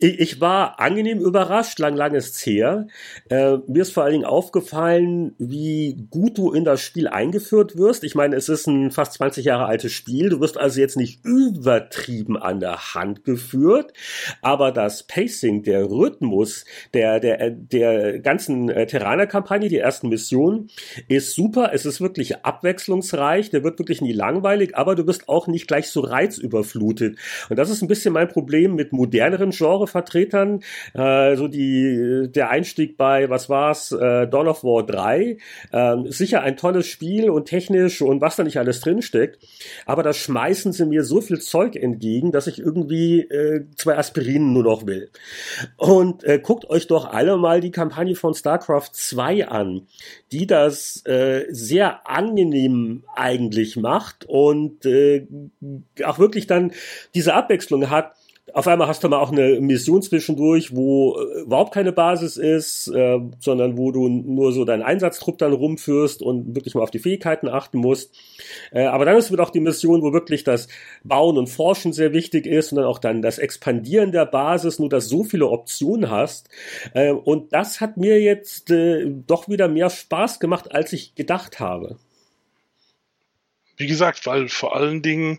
Ich 0.00 0.40
war 0.40 0.80
angenehm 0.80 1.20
überrascht, 1.20 1.78
lang, 1.78 1.94
lang 1.94 2.12
ist 2.14 2.44
her. 2.44 2.88
Äh, 3.28 3.58
mir 3.68 3.82
ist 3.82 3.92
vor 3.92 4.02
allen 4.02 4.14
Dingen 4.14 4.24
aufgefallen, 4.24 5.36
wie 5.38 6.08
gut 6.10 6.38
du 6.38 6.50
in 6.50 6.64
das 6.64 6.80
Spiel 6.80 7.06
eingeführt 7.06 7.76
wirst. 7.76 8.02
Ich 8.02 8.16
meine, 8.16 8.34
es 8.34 8.48
ist 8.48 8.66
ein 8.66 8.90
fast 8.90 9.12
20 9.12 9.44
Jahre 9.44 9.66
altes 9.66 9.92
Spiel. 9.92 10.30
Du 10.30 10.40
wirst 10.40 10.58
also 10.58 10.80
jetzt 10.80 10.96
nicht 10.96 11.24
übertrieben 11.24 12.36
an 12.36 12.58
der 12.58 12.94
Hand 12.94 13.22
geführt, 13.24 13.92
aber 14.42 14.72
das 14.72 15.04
Pacing, 15.04 15.62
der 15.62 15.88
Rhythmus 15.88 16.64
der, 16.92 17.20
der, 17.20 17.50
der 17.50 18.18
ganzen 18.18 18.70
äh, 18.70 18.86
Terraner-Kampagne, 18.86 19.68
die 19.68 19.78
ersten 19.78 20.08
Missionen, 20.08 20.68
ist 21.06 21.36
super. 21.36 21.70
Es 21.72 21.86
ist 21.86 22.00
wirklich 22.00 22.44
abwechslungsreich. 22.44 23.50
Der 23.50 23.62
wird 23.62 23.78
wirklich 23.78 24.00
nie 24.00 24.12
langweilig, 24.12 24.76
aber 24.76 24.96
du 24.96 25.06
wirst 25.06 25.28
auch 25.28 25.46
nicht 25.46 25.68
gleich 25.68 25.90
so 25.90 26.00
reizüberflutet. 26.00 27.18
Und 27.48 27.56
das 27.56 27.70
ist 27.70 27.82
ein 27.82 27.88
bisschen 27.88 28.12
mein 28.12 28.26
Problem 28.26 28.74
mit 28.74 28.92
moderneren 28.92 29.52
Genrevertretern. 29.60 30.62
Äh, 30.94 31.36
so 31.36 31.48
die, 31.48 32.28
der 32.34 32.50
Einstieg 32.50 32.96
bei, 32.96 33.30
was 33.30 33.48
war's, 33.48 33.92
äh, 33.92 34.26
Dawn 34.26 34.48
of 34.48 34.64
War 34.64 34.84
3. 34.84 35.36
Äh, 35.72 35.96
sicher 36.06 36.42
ein 36.42 36.56
tolles 36.56 36.86
Spiel 36.86 37.30
und 37.30 37.46
technisch 37.46 38.02
und 38.02 38.20
was 38.20 38.36
da 38.36 38.42
nicht 38.42 38.58
alles 38.58 38.80
drinsteckt. 38.80 39.38
Aber 39.86 40.02
da 40.02 40.12
schmeißen 40.12 40.72
sie 40.72 40.86
mir 40.86 41.04
so 41.04 41.20
viel 41.20 41.40
Zeug 41.40 41.76
entgegen, 41.76 42.32
dass 42.32 42.46
ich 42.46 42.58
irgendwie 42.58 43.20
äh, 43.20 43.66
zwei 43.76 43.96
Aspirinen 43.96 44.52
nur 44.52 44.64
noch 44.64 44.86
will. 44.86 45.10
Und 45.76 46.24
äh, 46.24 46.40
guckt 46.42 46.68
euch 46.68 46.86
doch 46.86 47.12
alle 47.12 47.36
mal 47.36 47.60
die 47.60 47.70
Kampagne 47.70 48.14
von 48.14 48.34
StarCraft 48.34 48.90
2 48.92 49.48
an, 49.48 49.86
die 50.32 50.46
das 50.46 51.04
äh, 51.06 51.46
sehr 51.50 52.08
angenehm 52.08 53.04
eigentlich 53.14 53.76
macht 53.76 54.24
und 54.26 54.84
äh, 54.86 55.26
auch 56.04 56.18
wirklich 56.18 56.46
dann 56.46 56.72
diese 57.14 57.34
Abwechslung 57.34 57.90
hat 57.90 58.14
auf 58.54 58.66
einmal 58.66 58.88
hast 58.88 59.02
du 59.04 59.08
mal 59.08 59.18
auch 59.18 59.32
eine 59.32 59.60
Mission 59.60 60.02
zwischendurch, 60.02 60.74
wo 60.74 61.18
äh, 61.18 61.40
überhaupt 61.42 61.72
keine 61.72 61.92
Basis 61.92 62.36
ist, 62.36 62.88
äh, 62.88 63.18
sondern 63.38 63.76
wo 63.76 63.92
du 63.92 64.08
nur 64.08 64.52
so 64.52 64.64
deinen 64.64 64.82
Einsatztrupp 64.82 65.38
dann 65.38 65.52
rumführst 65.52 66.22
und 66.22 66.54
wirklich 66.54 66.74
mal 66.74 66.82
auf 66.82 66.90
die 66.90 66.98
Fähigkeiten 66.98 67.48
achten 67.48 67.78
musst. 67.78 68.14
Äh, 68.72 68.84
aber 68.84 69.04
dann 69.04 69.16
ist 69.16 69.32
wieder 69.32 69.42
auch 69.42 69.50
die 69.50 69.60
Mission, 69.60 70.02
wo 70.02 70.12
wirklich 70.12 70.44
das 70.44 70.68
Bauen 71.04 71.38
und 71.38 71.48
Forschen 71.48 71.92
sehr 71.92 72.12
wichtig 72.12 72.46
ist 72.46 72.72
und 72.72 72.76
dann 72.76 72.86
auch 72.86 72.98
dann 72.98 73.22
das 73.22 73.38
Expandieren 73.38 74.12
der 74.12 74.26
Basis, 74.26 74.78
nur 74.78 74.88
dass 74.88 75.08
so 75.08 75.24
viele 75.24 75.48
Optionen 75.48 76.10
hast. 76.10 76.48
Äh, 76.94 77.12
und 77.12 77.52
das 77.52 77.80
hat 77.80 77.96
mir 77.96 78.20
jetzt 78.20 78.70
äh, 78.70 79.06
doch 79.26 79.48
wieder 79.48 79.68
mehr 79.68 79.90
Spaß 79.90 80.40
gemacht, 80.40 80.72
als 80.72 80.92
ich 80.92 81.14
gedacht 81.14 81.60
habe. 81.60 81.96
Wie 83.76 83.86
gesagt, 83.86 84.26
weil 84.26 84.48
vor 84.48 84.76
allen 84.76 85.00
Dingen 85.00 85.38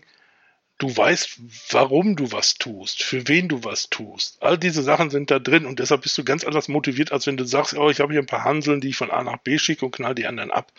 du 0.82 0.94
weißt, 0.96 1.38
warum 1.70 2.16
du 2.16 2.32
was 2.32 2.54
tust, 2.54 3.04
für 3.04 3.28
wen 3.28 3.48
du 3.48 3.62
was 3.62 3.88
tust. 3.88 4.36
All 4.40 4.58
diese 4.58 4.82
Sachen 4.82 5.10
sind 5.10 5.30
da 5.30 5.38
drin 5.38 5.64
und 5.64 5.78
deshalb 5.78 6.02
bist 6.02 6.18
du 6.18 6.24
ganz 6.24 6.44
anders 6.44 6.66
motiviert, 6.66 7.12
als 7.12 7.28
wenn 7.28 7.36
du 7.36 7.44
sagst, 7.44 7.78
oh, 7.78 7.88
ich 7.88 8.00
habe 8.00 8.12
hier 8.12 8.20
ein 8.20 8.26
paar 8.26 8.42
Hanseln, 8.42 8.80
die 8.80 8.88
ich 8.88 8.96
von 8.96 9.12
A 9.12 9.22
nach 9.22 9.38
B 9.38 9.58
schicke 9.58 9.84
und 9.86 9.92
knall 9.92 10.16
die 10.16 10.26
anderen 10.26 10.50
ab. 10.50 10.72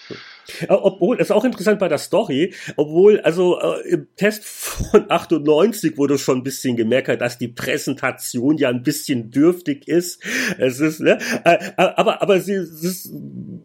Obwohl, 0.67 1.21
ist 1.21 1.31
auch 1.31 1.45
interessant 1.45 1.79
bei 1.79 1.87
der 1.87 1.99
Story, 1.99 2.53
obwohl, 2.75 3.21
also 3.21 3.61
äh, 3.61 3.91
im 3.91 4.07
Test 4.17 4.43
von 4.43 5.05
98 5.09 5.97
wurde 5.97 6.17
schon 6.17 6.39
ein 6.39 6.43
bisschen 6.43 6.75
gemerkt, 6.75 7.21
dass 7.21 7.37
die 7.37 7.47
Präsentation 7.47 8.57
ja 8.57 8.67
ein 8.67 8.83
bisschen 8.83 9.31
dürftig 9.31 9.87
ist. 9.87 10.21
Es 10.57 10.81
ist, 10.81 10.99
ne? 10.99 11.17
Äh, 11.45 11.55
äh 11.77 11.93
aber, 11.95 12.21
aber 12.21 12.41
sie, 12.41 12.65
sie 12.65 12.87
ist, 12.87 13.09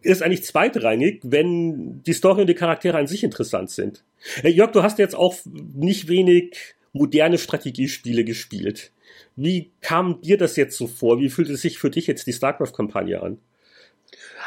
ist 0.03 0.23
eigentlich 0.23 0.45
zweitrangig, 0.45 1.21
wenn 1.25 2.01
die 2.05 2.13
Story 2.13 2.43
und 2.43 2.47
die 2.47 2.55
Charaktere 2.55 2.97
an 2.97 3.09
sich 3.09 3.25
interessant 3.25 3.71
sind. 3.71 4.05
Äh, 4.43 4.51
Jörg, 4.51 4.73
du 4.73 4.83
hast 4.83 4.99
jetzt 4.99 5.15
auch 5.15 5.35
nicht 5.45 6.09
wenig 6.09 6.57
moderne 6.93 7.39
Strategiespiele 7.39 8.25
gespielt. 8.25 8.93
Wie 9.37 9.73
kam 9.81 10.21
dir 10.21 10.37
das 10.37 10.57
jetzt 10.57 10.77
so 10.77 10.87
vor? 10.87 11.21
Wie 11.21 11.29
fühlt 11.29 11.49
es 11.49 11.63
sich 11.63 11.79
für 11.79 11.91
dich 11.91 12.07
jetzt 12.07 12.27
die 12.27 12.33
StarCraft-Kampagne 12.33 13.23
an? 13.23 13.39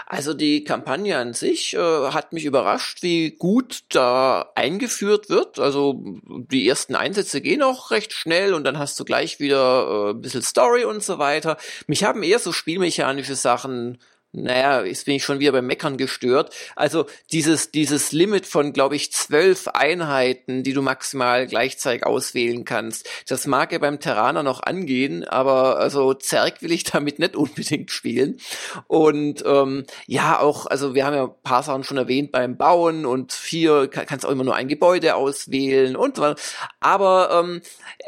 Also 0.07 0.33
die 0.33 0.63
Kampagne 0.63 1.17
an 1.17 1.33
sich 1.33 1.73
äh, 1.73 1.77
hat 1.77 2.33
mich 2.33 2.45
überrascht, 2.45 3.03
wie 3.03 3.31
gut 3.31 3.83
da 3.89 4.51
eingeführt 4.55 5.29
wird. 5.29 5.59
Also 5.59 6.01
die 6.23 6.67
ersten 6.67 6.95
Einsätze 6.95 7.39
gehen 7.39 7.61
auch 7.61 7.91
recht 7.91 8.11
schnell 8.11 8.53
und 8.53 8.63
dann 8.63 8.77
hast 8.77 8.99
du 8.99 9.05
gleich 9.05 9.39
wieder 9.39 10.09
äh, 10.09 10.09
ein 10.11 10.21
bisschen 10.21 10.41
Story 10.41 10.83
und 10.83 11.03
so 11.03 11.17
weiter. 11.19 11.57
Mich 11.87 12.03
haben 12.03 12.23
eher 12.23 12.39
so 12.39 12.51
spielmechanische 12.51 13.35
Sachen 13.35 13.99
naja, 14.33 14.83
jetzt 14.83 15.05
bin 15.05 15.15
ich 15.15 15.25
schon 15.25 15.39
wieder 15.39 15.51
beim 15.51 15.67
Meckern 15.67 15.97
gestört. 15.97 16.55
Also 16.77 17.05
dieses, 17.33 17.71
dieses 17.71 18.13
Limit 18.13 18.45
von, 18.45 18.71
glaube 18.71 18.95
ich, 18.95 19.11
zwölf 19.11 19.67
Einheiten, 19.67 20.63
die 20.63 20.71
du 20.71 20.81
maximal 20.81 21.47
gleichzeitig 21.47 22.05
auswählen 22.05 22.63
kannst, 22.63 23.09
das 23.27 23.45
mag 23.45 23.73
ja 23.73 23.79
beim 23.79 23.99
Terraner 23.99 24.41
noch 24.41 24.63
angehen, 24.63 25.25
aber 25.25 25.79
also 25.79 26.13
Zerg 26.13 26.61
will 26.61 26.71
ich 26.71 26.83
damit 26.91 27.19
nicht 27.19 27.35
unbedingt 27.35 27.91
spielen. 27.91 28.39
Und 28.87 29.43
ähm, 29.45 29.85
ja, 30.07 30.39
auch, 30.39 30.65
also 30.65 30.95
wir 30.95 31.05
haben 31.05 31.15
ja 31.15 31.25
ein 31.25 31.43
paar 31.43 31.63
Sachen 31.63 31.83
schon 31.83 31.97
erwähnt 31.97 32.31
beim 32.31 32.55
Bauen 32.55 33.05
und 33.05 33.33
hier 33.33 33.89
kann, 33.89 34.05
kannst 34.05 34.25
auch 34.25 34.31
immer 34.31 34.45
nur 34.45 34.55
ein 34.55 34.69
Gebäude 34.69 35.15
auswählen 35.15 35.97
und 35.97 36.15
so. 36.15 36.35
Aber 36.79 37.43
ähm, 37.43 37.61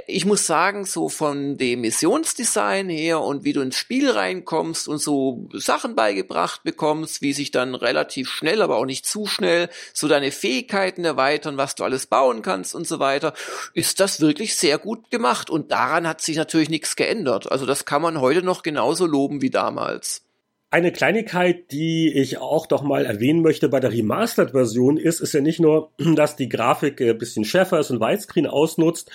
ich 0.07 0.25
muss 0.25 0.47
sagen, 0.47 0.85
so 0.85 1.09
von 1.09 1.57
dem 1.57 1.81
Missionsdesign 1.81 2.87
her 2.87 3.19
und 3.19 3.43
wie 3.43 3.51
du 3.51 3.59
ins 3.59 3.75
Spiel 3.75 4.09
reinkommst 4.09 4.87
und 4.87 4.99
so 4.99 5.49
Sachen 5.53 5.95
bei 5.95 6.12
beigebracht 6.13 6.63
bekommst, 6.63 7.21
wie 7.21 7.33
sich 7.33 7.51
dann 7.51 7.75
relativ 7.75 8.29
schnell, 8.29 8.61
aber 8.61 8.77
auch 8.77 8.85
nicht 8.85 9.05
zu 9.05 9.25
schnell, 9.25 9.69
so 9.93 10.07
deine 10.07 10.31
Fähigkeiten 10.31 11.03
erweitern, 11.03 11.57
was 11.57 11.75
du 11.75 11.83
alles 11.83 12.05
bauen 12.05 12.41
kannst 12.41 12.75
und 12.75 12.87
so 12.87 12.99
weiter, 12.99 13.33
ist 13.73 13.99
das 13.99 14.21
wirklich 14.21 14.55
sehr 14.55 14.77
gut 14.77 15.09
gemacht. 15.09 15.49
Und 15.49 15.71
daran 15.71 16.07
hat 16.07 16.21
sich 16.21 16.37
natürlich 16.37 16.69
nichts 16.69 16.95
geändert. 16.95 17.51
Also 17.51 17.65
das 17.65 17.85
kann 17.85 18.01
man 18.01 18.21
heute 18.21 18.43
noch 18.43 18.61
genauso 18.63 19.05
loben 19.05 19.41
wie 19.41 19.49
damals. 19.49 20.21
eine 20.69 20.91
Kleinigkeit, 20.91 21.71
die 21.71 22.11
ich 22.13 22.39
auch 22.39 22.65
doch 22.65 22.81
mal 22.81 23.05
erwähnen 23.05 23.41
möchte 23.43 23.69
bei 23.69 23.79
der 23.79 23.91
Remastered-Version 23.91 24.97
ist, 24.97 25.19
ist 25.19 25.33
ja 25.33 25.41
nicht 25.41 25.59
nur, 25.59 25.91
dass 26.15 26.35
die 26.35 26.49
Grafik 26.49 27.01
ein 27.01 27.17
bisschen 27.17 27.45
schärfer 27.45 27.79
ist 27.79 27.91
und 27.91 28.01
Widescreen 28.01 28.47
ausnutzt. 28.47 29.11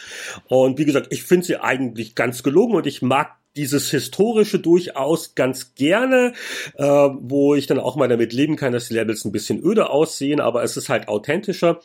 Und 0.47 0.79
wie 0.79 0.85
gesagt, 0.85 1.09
ich 1.11 1.23
finde 1.23 1.47
sie 1.47 1.57
eigentlich 1.57 2.15
ganz 2.15 2.43
gelungen 2.43 2.75
und 2.75 2.87
ich 2.87 3.03
mag 3.03 3.39
dieses 3.59 3.91
historische 3.91 4.61
durchaus 4.61 5.35
ganz 5.35 5.75
gerne, 5.75 6.33
äh, 6.77 6.85
wo 6.85 7.55
ich 7.55 7.67
dann 7.67 7.81
auch 7.81 7.97
mal 7.97 8.09
damit 8.09 8.33
leben 8.33 8.57
kann, 8.57 8.73
dass 8.73 8.89
die 8.89 8.95
Levels 8.95 9.25
ein 9.25 9.33
bisschen 9.33 9.63
öde 9.63 9.91
aussehen, 9.91 10.41
aber 10.41 10.63
es 10.63 10.77
ist 10.77 10.89
halt 10.89 11.09
authentischer. 11.09 11.81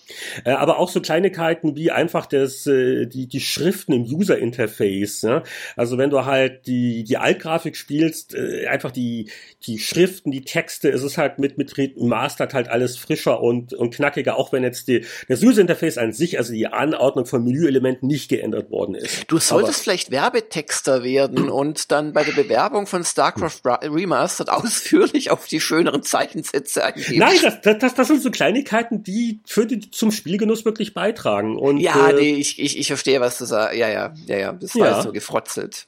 Äh, 0.45 0.51
aber 0.51 0.77
auch 0.79 0.89
so 0.89 1.01
Kleinigkeiten 1.01 1.75
wie 1.75 1.91
einfach 1.91 2.27
das, 2.27 2.67
äh, 2.67 3.07
die, 3.07 3.27
die 3.27 3.41
Schriften 3.41 3.93
im 3.93 4.03
User 4.03 4.37
Interface. 4.37 5.23
Ja? 5.23 5.43
Also 5.75 5.97
wenn 5.97 6.11
du 6.11 6.25
halt 6.25 6.67
die, 6.67 7.03
die 7.03 7.17
Altgrafik 7.17 7.75
spielst, 7.75 8.35
äh, 8.35 8.67
einfach 8.67 8.91
die, 8.91 9.29
die 9.65 9.79
Schriften, 9.79 10.31
die 10.31 10.41
Texte, 10.41 10.89
es 10.89 11.01
ist 11.01 11.17
halt 11.17 11.39
mit, 11.39 11.57
mit 11.57 11.75
Remastered 11.77 12.53
halt 12.53 12.67
alles 12.67 12.97
frischer 12.97 13.41
und, 13.41 13.73
und 13.73 13.95
knackiger, 13.95 14.37
auch 14.37 14.53
wenn 14.53 14.63
jetzt 14.63 14.87
die, 14.87 15.05
das 15.27 15.41
User 15.41 15.61
Interface 15.61 15.97
an 15.97 16.13
sich, 16.13 16.37
also 16.37 16.53
die 16.53 16.67
Anordnung 16.67 17.25
von 17.25 17.43
Menüelementen 17.43 18.07
nicht 18.07 18.29
geändert 18.29 18.69
worden 18.69 18.93
ist. 18.93 19.23
Du 19.27 19.39
solltest 19.39 19.79
aber, 19.79 19.83
vielleicht 19.83 20.11
Werbetexter 20.11 21.03
werden 21.03 21.49
und 21.63 21.91
dann 21.91 22.11
bei 22.11 22.25
der 22.25 22.33
Bewerbung 22.33 22.87
von 22.87 23.05
StarCraft 23.05 23.61
Remastered 23.63 24.49
ausführlich 24.49 25.31
auf 25.31 25.47
die 25.47 25.61
schöneren 25.61 26.03
Zeichensätze 26.03 26.83
eingeben. 26.83 27.19
Nein, 27.19 27.37
das, 27.41 27.77
das, 27.79 27.95
das 27.95 28.07
sind 28.07 28.21
so 28.21 28.31
Kleinigkeiten, 28.31 29.01
die 29.01 29.39
für 29.45 29.65
die 29.65 29.89
zum 29.89 30.11
Spielgenuss 30.11 30.65
wirklich 30.65 30.93
beitragen. 30.93 31.57
Und, 31.57 31.77
ja, 31.77 32.09
äh, 32.09 32.13
nee, 32.13 32.33
ich, 32.33 32.59
ich, 32.59 32.77
ich 32.77 32.87
verstehe, 32.87 33.21
was 33.21 33.37
du 33.37 33.45
sagst. 33.45 33.77
Ja, 33.77 33.87
ja, 33.87 34.13
ja, 34.25 34.37
ja, 34.37 34.51
das 34.51 34.75
war 34.75 34.87
ja. 34.87 35.01
so 35.01 35.13
gefrotzelt. 35.13 35.87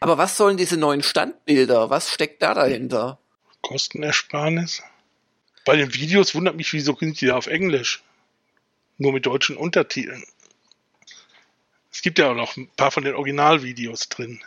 Aber 0.00 0.16
was 0.16 0.38
sollen 0.38 0.56
diese 0.56 0.78
neuen 0.78 1.02
Standbilder? 1.02 1.90
Was 1.90 2.10
steckt 2.10 2.42
da 2.42 2.54
dahinter? 2.54 3.18
Kostenersparnis. 3.60 4.82
Bei 5.66 5.76
den 5.76 5.92
Videos 5.92 6.34
wundert 6.34 6.56
mich, 6.56 6.72
wieso 6.72 6.96
sind 6.96 7.20
die 7.20 7.26
da 7.26 7.36
auf 7.36 7.48
Englisch? 7.48 8.02
Nur 8.96 9.12
mit 9.12 9.26
deutschen 9.26 9.56
Untertiteln. 9.56 10.24
Es 11.92 12.00
gibt 12.00 12.18
ja 12.18 12.30
auch 12.30 12.34
noch 12.34 12.56
ein 12.56 12.68
paar 12.76 12.90
von 12.90 13.04
den 13.04 13.14
Originalvideos 13.14 14.08
drin. 14.08 14.42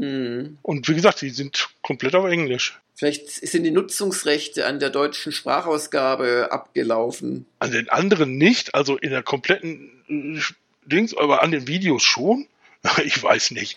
Mhm. 0.00 0.58
Und 0.62 0.88
wie 0.88 0.94
gesagt, 0.94 1.20
die 1.20 1.30
sind 1.30 1.68
komplett 1.82 2.14
auf 2.14 2.26
Englisch. 2.26 2.80
Vielleicht 2.94 3.30
sind 3.30 3.64
die 3.64 3.70
Nutzungsrechte 3.70 4.66
an 4.66 4.80
der 4.80 4.90
deutschen 4.90 5.32
Sprachausgabe 5.32 6.48
abgelaufen. 6.50 7.46
An 7.58 7.70
den 7.70 7.88
anderen 7.88 8.38
nicht, 8.38 8.74
also 8.74 8.96
in 8.96 9.10
der 9.10 9.22
kompletten 9.22 9.90
äh, 10.08 10.40
Dings, 10.86 11.16
aber 11.16 11.42
an 11.42 11.50
den 11.50 11.66
Videos 11.66 12.02
schon. 12.02 12.46
Ich 13.04 13.22
weiß 13.22 13.50
nicht. 13.50 13.76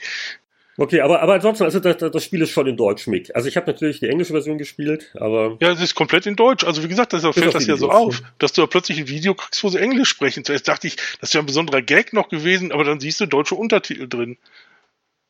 Okay, 0.78 1.01
aber, 1.01 1.21
aber 1.21 1.34
ansonsten, 1.34 1.65
also 1.65 1.80
das, 1.80 1.97
das 1.97 2.24
Spiel 2.24 2.41
ist 2.41 2.51
schon 2.51 2.67
in 2.67 2.78
Deutsch 2.78 3.05
mit. 3.05 3.36
Also 3.36 3.49
ich 3.49 3.57
habe 3.57 3.67
natürlich 3.67 3.99
die 3.99 4.07
englische 4.07 4.32
Version 4.32 4.57
gespielt, 4.57 5.11
aber. 5.15 5.57
Ja, 5.61 5.71
es 5.71 5.82
ist 5.82 5.93
komplett 5.93 6.26
in 6.26 6.38
Deutsch. 6.38 6.63
Also 6.63 6.84
wie 6.84 6.88
gesagt, 6.88 7.11
das 7.11 7.21
fällt 7.21 7.53
das 7.53 7.67
ja 7.67 7.76
so 7.76 7.91
auf, 7.91 8.24
dass 8.39 8.53
du 8.53 8.61
da 8.61 8.67
plötzlich 8.67 8.97
ein 8.97 9.09
Video 9.09 9.36
kriegst, 9.36 9.61
wo 9.63 9.69
sie 9.69 9.80
Englisch 9.80 10.09
sprechen. 10.09 10.45
Zuerst 10.45 10.67
dachte 10.67 10.88
ich, 10.88 10.95
das 11.19 11.34
wäre 11.34 11.43
ein 11.43 11.47
besonderer 11.47 11.82
Gag 11.82 12.13
noch 12.13 12.30
gewesen, 12.30 12.71
aber 12.71 12.86
dann 12.86 13.01
siehst 13.01 13.19
du 13.19 13.26
deutsche 13.26 13.55
Untertitel 13.55 14.07
drin. 14.07 14.38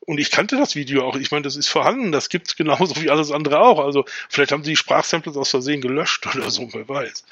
Und 0.06 0.18
ich 0.18 0.30
kannte 0.30 0.56
das 0.56 0.74
Video 0.74 1.04
auch. 1.04 1.16
Ich 1.16 1.30
meine, 1.30 1.42
das 1.42 1.56
ist 1.56 1.68
vorhanden. 1.68 2.12
Das 2.12 2.28
gibt's 2.28 2.56
genauso 2.56 3.00
wie 3.00 3.10
alles 3.10 3.30
andere 3.30 3.60
auch. 3.60 3.78
Also 3.78 4.04
vielleicht 4.28 4.52
haben 4.52 4.62
sie 4.62 4.72
die 4.72 4.76
Sprachsamples 4.76 5.36
aus 5.36 5.50
Versehen 5.50 5.80
gelöscht 5.80 6.26
oder 6.34 6.50
so, 6.50 6.68
wer 6.72 6.88
weiß. 6.88 7.24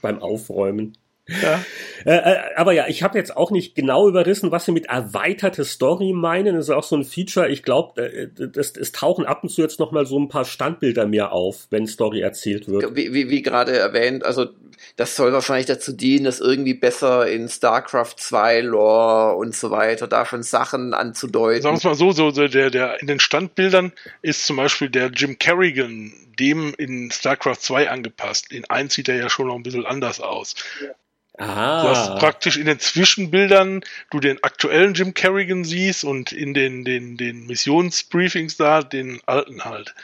Beim 0.00 0.22
Aufräumen. 0.22 0.96
Ja. 1.26 1.64
Äh, 2.04 2.16
äh, 2.16 2.36
aber 2.56 2.72
ja, 2.72 2.86
ich 2.86 3.02
habe 3.02 3.16
jetzt 3.16 3.34
auch 3.34 3.50
nicht 3.50 3.74
genau 3.74 4.08
überrissen, 4.08 4.50
was 4.50 4.66
sie 4.66 4.72
mit 4.72 4.86
erweiterte 4.86 5.64
Story 5.64 6.12
meinen. 6.12 6.56
Das 6.56 6.66
ist 6.66 6.70
auch 6.70 6.82
so 6.82 6.96
ein 6.96 7.04
Feature. 7.04 7.48
Ich 7.48 7.62
glaube, 7.62 8.02
äh, 8.02 8.28
es 8.58 8.92
tauchen 8.92 9.24
ab 9.24 9.42
und 9.42 9.48
zu 9.48 9.62
jetzt 9.62 9.80
noch 9.80 9.90
mal 9.90 10.04
so 10.04 10.18
ein 10.18 10.28
paar 10.28 10.44
Standbilder 10.44 11.06
mehr 11.06 11.32
auf, 11.32 11.66
wenn 11.70 11.86
Story 11.86 12.20
erzählt 12.20 12.68
wird. 12.68 12.94
Wie, 12.94 13.14
wie, 13.14 13.30
wie 13.30 13.42
gerade 13.42 13.76
erwähnt, 13.76 14.24
also 14.24 14.48
das 14.96 15.16
soll 15.16 15.32
wahrscheinlich 15.32 15.66
dazu 15.66 15.92
dienen, 15.92 16.24
dass 16.24 16.40
irgendwie 16.40 16.74
besser 16.74 17.26
in 17.26 17.48
StarCraft 17.48 18.16
2 18.18 18.60
Lore 18.60 19.36
und 19.36 19.54
so 19.54 19.70
weiter 19.70 20.06
da 20.06 20.26
schon 20.26 20.42
Sachen 20.42 20.92
anzudeuten. 20.92 21.62
Sagen 21.62 21.82
wir 21.82 21.90
mal 21.90 21.96
so, 21.96 22.12
so 22.12 22.30
der, 22.30 22.70
der 22.70 23.00
in 23.00 23.06
den 23.06 23.20
Standbildern 23.20 23.92
ist 24.20 24.44
zum 24.46 24.56
Beispiel 24.56 24.90
der 24.90 25.06
Jim 25.06 25.38
Kerrigan 25.38 26.12
dem 26.38 26.74
in 26.76 27.10
StarCraft 27.10 27.60
2 27.60 27.90
angepasst. 27.90 28.52
In 28.52 28.68
1 28.68 28.92
sieht 28.92 29.08
er 29.08 29.16
ja 29.16 29.30
schon 29.30 29.46
noch 29.48 29.54
ein 29.54 29.62
bisschen 29.62 29.86
anders 29.86 30.20
aus. 30.20 30.54
Ja. 30.82 30.90
Ah. 31.36 31.82
Du 31.82 31.88
hast 31.88 32.18
praktisch 32.20 32.56
in 32.56 32.66
den 32.66 32.78
Zwischenbildern 32.78 33.82
du 34.10 34.20
den 34.20 34.42
aktuellen 34.42 34.94
Jim 34.94 35.14
Kerrigan 35.14 35.64
siehst 35.64 36.04
und 36.04 36.32
in 36.32 36.54
den, 36.54 36.84
den, 36.84 37.16
den 37.16 37.46
Missionsbriefings 37.46 38.56
da 38.56 38.82
den 38.82 39.20
alten 39.26 39.64
halt. 39.64 39.94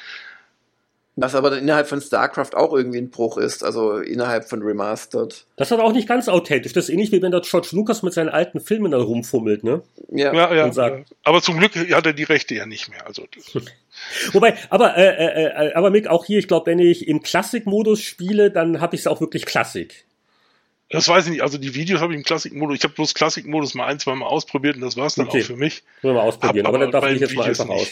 Was 1.16 1.35
aber 1.35 1.51
dann 1.51 1.59
innerhalb 1.61 1.87
von 1.87 2.01
StarCraft 2.01 2.55
auch 2.55 2.72
irgendwie 2.72 2.99
ein 2.99 3.11
Bruch 3.11 3.37
ist, 3.37 3.62
also 3.62 3.99
innerhalb 3.99 4.49
von 4.49 4.62
Remastered. 4.62 5.45
Das 5.57 5.68
ist 5.68 5.72
aber 5.72 5.85
auch 5.85 5.93
nicht 5.93 6.09
ganz 6.09 6.28
authentisch. 6.28 6.72
Das 6.72 6.85
ist 6.85 6.91
ähnlich 6.91 7.12
wie 7.12 7.20
wenn 7.20 7.31
der 7.31 7.43
George 7.43 7.68
Lucas 7.72 8.03
mit 8.03 8.14
seinen 8.14 8.31
alten 8.31 8.59
Filmen 8.59 8.93
dann 8.93 9.03
rumfummelt, 9.03 9.62
ne? 9.62 9.83
Ja, 10.09 10.33
ja, 10.33 10.55
ja, 10.55 10.68
ja. 10.68 11.05
Aber 11.24 11.43
zum 11.43 11.59
Glück 11.59 11.74
hat 11.76 12.07
er 12.07 12.12
die 12.12 12.24
Rechte 12.24 12.55
ja 12.55 12.64
nicht 12.64 12.89
mehr. 12.89 13.07
Also 13.07 13.24
Wobei, 14.33 14.55
aber, 14.70 14.97
äh, 14.97 15.09
äh, 15.09 15.68
äh, 15.68 15.74
aber 15.74 15.91
Mick, 15.91 16.07
auch 16.07 16.24
hier, 16.24 16.39
ich 16.39 16.49
glaube, 16.49 16.66
wenn 16.70 16.78
ich 16.78 17.07
im 17.07 17.22
Klassik-Modus 17.22 18.01
spiele, 18.01 18.51
dann 18.51 18.81
habe 18.81 18.95
ich 18.95 19.03
es 19.03 19.07
auch 19.07 19.20
wirklich 19.20 19.45
Klassik. 19.45 20.07
Das 20.91 21.07
weiß 21.07 21.26
ich 21.26 21.30
nicht. 21.30 21.43
Also 21.43 21.57
die 21.57 21.74
Videos 21.74 22.01
habe 22.01 22.12
ich 22.12 22.18
im 22.18 22.24
Klassikmodus. 22.24 22.76
Ich 22.76 22.84
habe 22.84 22.95
bloß 22.95 23.14
Klassikmodus 23.14 23.74
mal 23.74 23.86
ein, 23.86 24.01
zwei 24.01 24.14
Mal 24.16 24.26
ausprobiert 24.26 24.74
und 24.76 24.82
das 24.82 24.97
war 24.97 25.07
es 25.07 25.14
dann 25.14 25.28
okay. 25.28 25.41
auch 25.41 25.47
für 25.47 25.57
mich. 25.57 25.84
Wollen 26.03 26.16
wir 26.16 26.20
mal 26.20 26.28
ausprobieren, 26.28 26.66
Hab, 26.66 26.74
aber, 26.74 26.84
aber 26.84 26.93
dann 26.93 27.03
darf 27.03 27.11
ich 27.12 27.20
jetzt 27.20 27.34
mal 27.34 27.47
einfach 27.47 27.64
nicht. 27.66 27.74
aus. 27.74 27.88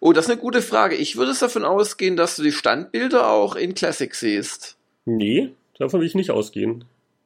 Oh, 0.00 0.12
das 0.12 0.24
ist 0.24 0.30
eine 0.30 0.40
gute 0.40 0.62
Frage. 0.62 0.96
Ich 0.96 1.16
würde 1.16 1.32
es 1.32 1.40
davon 1.40 1.64
ausgehen, 1.64 2.16
dass 2.16 2.36
du 2.36 2.42
die 2.42 2.52
Standbilder 2.52 3.28
auch 3.28 3.54
in 3.54 3.74
Classic 3.74 4.14
siehst. 4.14 4.76
Nee, 5.04 5.50
davon 5.78 6.00
will 6.00 6.06
ich 6.06 6.14
nicht 6.14 6.30
ausgehen. 6.30 6.84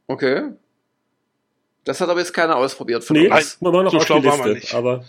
Okay. 0.09 0.51
Das 1.85 2.01
hat 2.01 2.09
aber 2.09 2.19
jetzt 2.19 2.35
keiner 2.35 2.57
ausprobiert 2.57 3.05
von 3.05 3.17
nee, 3.17 3.29
uns. 3.29 3.59
Nee, 3.61 3.71
wir 3.71 3.83
noch 3.85 3.93
so 3.93 3.99
auf 3.99 4.43
die 4.43 4.49
Liste, 4.49 4.77
aber 4.77 5.05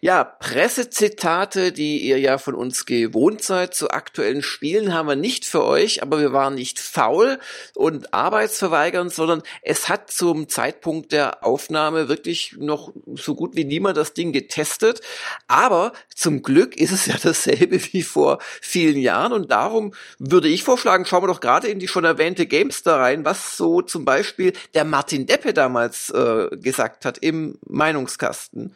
ja, 0.00 0.24
Pressezitate, 0.24 1.72
die 1.72 2.00
ihr 2.00 2.18
ja 2.18 2.38
von 2.38 2.54
uns 2.54 2.86
gewohnt 2.86 3.42
seid 3.42 3.74
zu 3.74 3.90
aktuellen 3.90 4.42
Spielen, 4.42 4.94
haben 4.94 5.08
wir 5.08 5.16
nicht 5.16 5.44
für 5.44 5.62
euch, 5.62 6.02
aber 6.02 6.20
wir 6.20 6.32
waren 6.32 6.54
nicht 6.54 6.78
faul 6.78 7.38
und 7.74 8.14
arbeitsverweigernd, 8.14 9.12
sondern 9.12 9.42
es 9.60 9.90
hat 9.90 10.10
zum 10.10 10.48
Zeitpunkt 10.48 11.12
der 11.12 11.44
Aufnahme 11.44 12.08
wirklich 12.08 12.56
noch 12.58 12.94
so 13.14 13.34
gut 13.34 13.56
wie 13.56 13.64
niemand 13.64 13.98
das 13.98 14.14
Ding 14.14 14.32
getestet. 14.32 15.02
Aber 15.48 15.92
zum 16.14 16.42
Glück 16.42 16.74
ist 16.76 16.92
es 16.92 17.04
ja 17.04 17.16
dasselbe 17.22 17.78
wie 17.92 18.02
vor 18.02 18.38
vielen 18.62 18.98
Jahren 18.98 19.32
und 19.34 19.50
darum 19.50 19.92
würde 20.18 20.48
ich 20.48 20.64
vorschlagen, 20.64 21.04
schauen 21.04 21.24
wir 21.24 21.28
doch 21.28 21.40
gerade 21.40 21.68
in 21.68 21.78
die 21.78 21.88
schon 21.88 22.04
erwähnte 22.04 22.46
Gamestar 22.46 23.00
rein, 23.00 23.26
was 23.26 23.58
so 23.58 23.82
zum 23.82 24.06
Beispiel 24.06 24.54
der 24.72 24.84
Martin 24.84 25.26
Deppe 25.26 25.52
damals 25.52 26.08
äh, 26.10 26.48
gesagt 26.56 27.04
hat 27.04 27.18
im 27.18 27.58
Meinungskasten. 27.66 28.74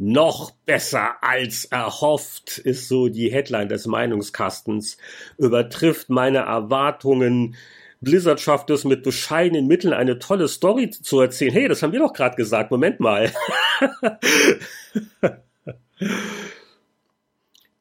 Noch 0.00 0.52
besser 0.64 1.16
als 1.22 1.64
erhofft 1.64 2.58
ist 2.58 2.86
so 2.86 3.08
die 3.08 3.32
Headline 3.32 3.68
des 3.68 3.86
Meinungskastens. 3.86 4.96
Übertrifft 5.38 6.08
meine 6.08 6.38
Erwartungen. 6.38 7.56
Blizzard 8.00 8.40
schafft 8.40 8.70
es 8.70 8.84
mit 8.84 9.02
bescheidenen 9.02 9.66
Mitteln 9.66 9.92
eine 9.92 10.20
tolle 10.20 10.46
Story 10.46 10.90
zu 10.90 11.18
erzählen. 11.20 11.52
Hey, 11.52 11.66
das 11.66 11.82
haben 11.82 11.92
wir 11.92 11.98
doch 11.98 12.12
gerade 12.12 12.36
gesagt. 12.36 12.70
Moment 12.70 13.00
mal. 13.00 13.32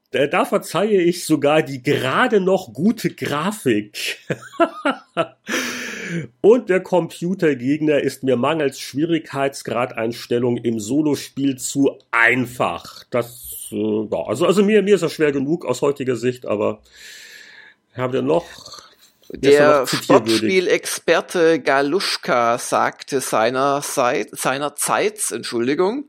da 0.10 0.46
verzeihe 0.46 1.02
ich 1.02 1.24
sogar 1.24 1.62
die 1.62 1.84
gerade 1.84 2.40
noch 2.40 2.74
gute 2.74 3.14
Grafik. 3.14 4.26
Und 6.42 6.70
der 6.70 6.82
Computergegner 6.82 8.00
ist 8.00 8.24
mir 8.24 8.36
mangels 8.36 8.80
Schwierigkeitsgradeinstellung 8.80 10.58
im 10.58 10.80
Solospiel 10.80 11.58
zu 11.58 11.98
einfach. 12.12 13.04
Das, 13.10 13.68
äh, 13.72 14.08
ja, 14.12 14.24
also, 14.26 14.46
also 14.46 14.64
mir, 14.64 14.82
mir 14.84 14.96
ist 14.96 15.02
das 15.02 15.14
schwer 15.14 15.32
genug 15.32 15.66
aus 15.66 15.82
heutiger 15.82 16.16
Sicht, 16.16 16.46
aber 16.46 16.82
haben 17.94 18.14
wir 18.14 18.22
noch 18.22 18.46
der 19.30 19.86
Sportspielexperte 19.86 21.60
Galuschka 21.60 22.58
sagte 22.58 23.20
seinerseits, 23.20 24.42
seinerzeit, 24.42 25.32
Entschuldigung, 25.32 26.06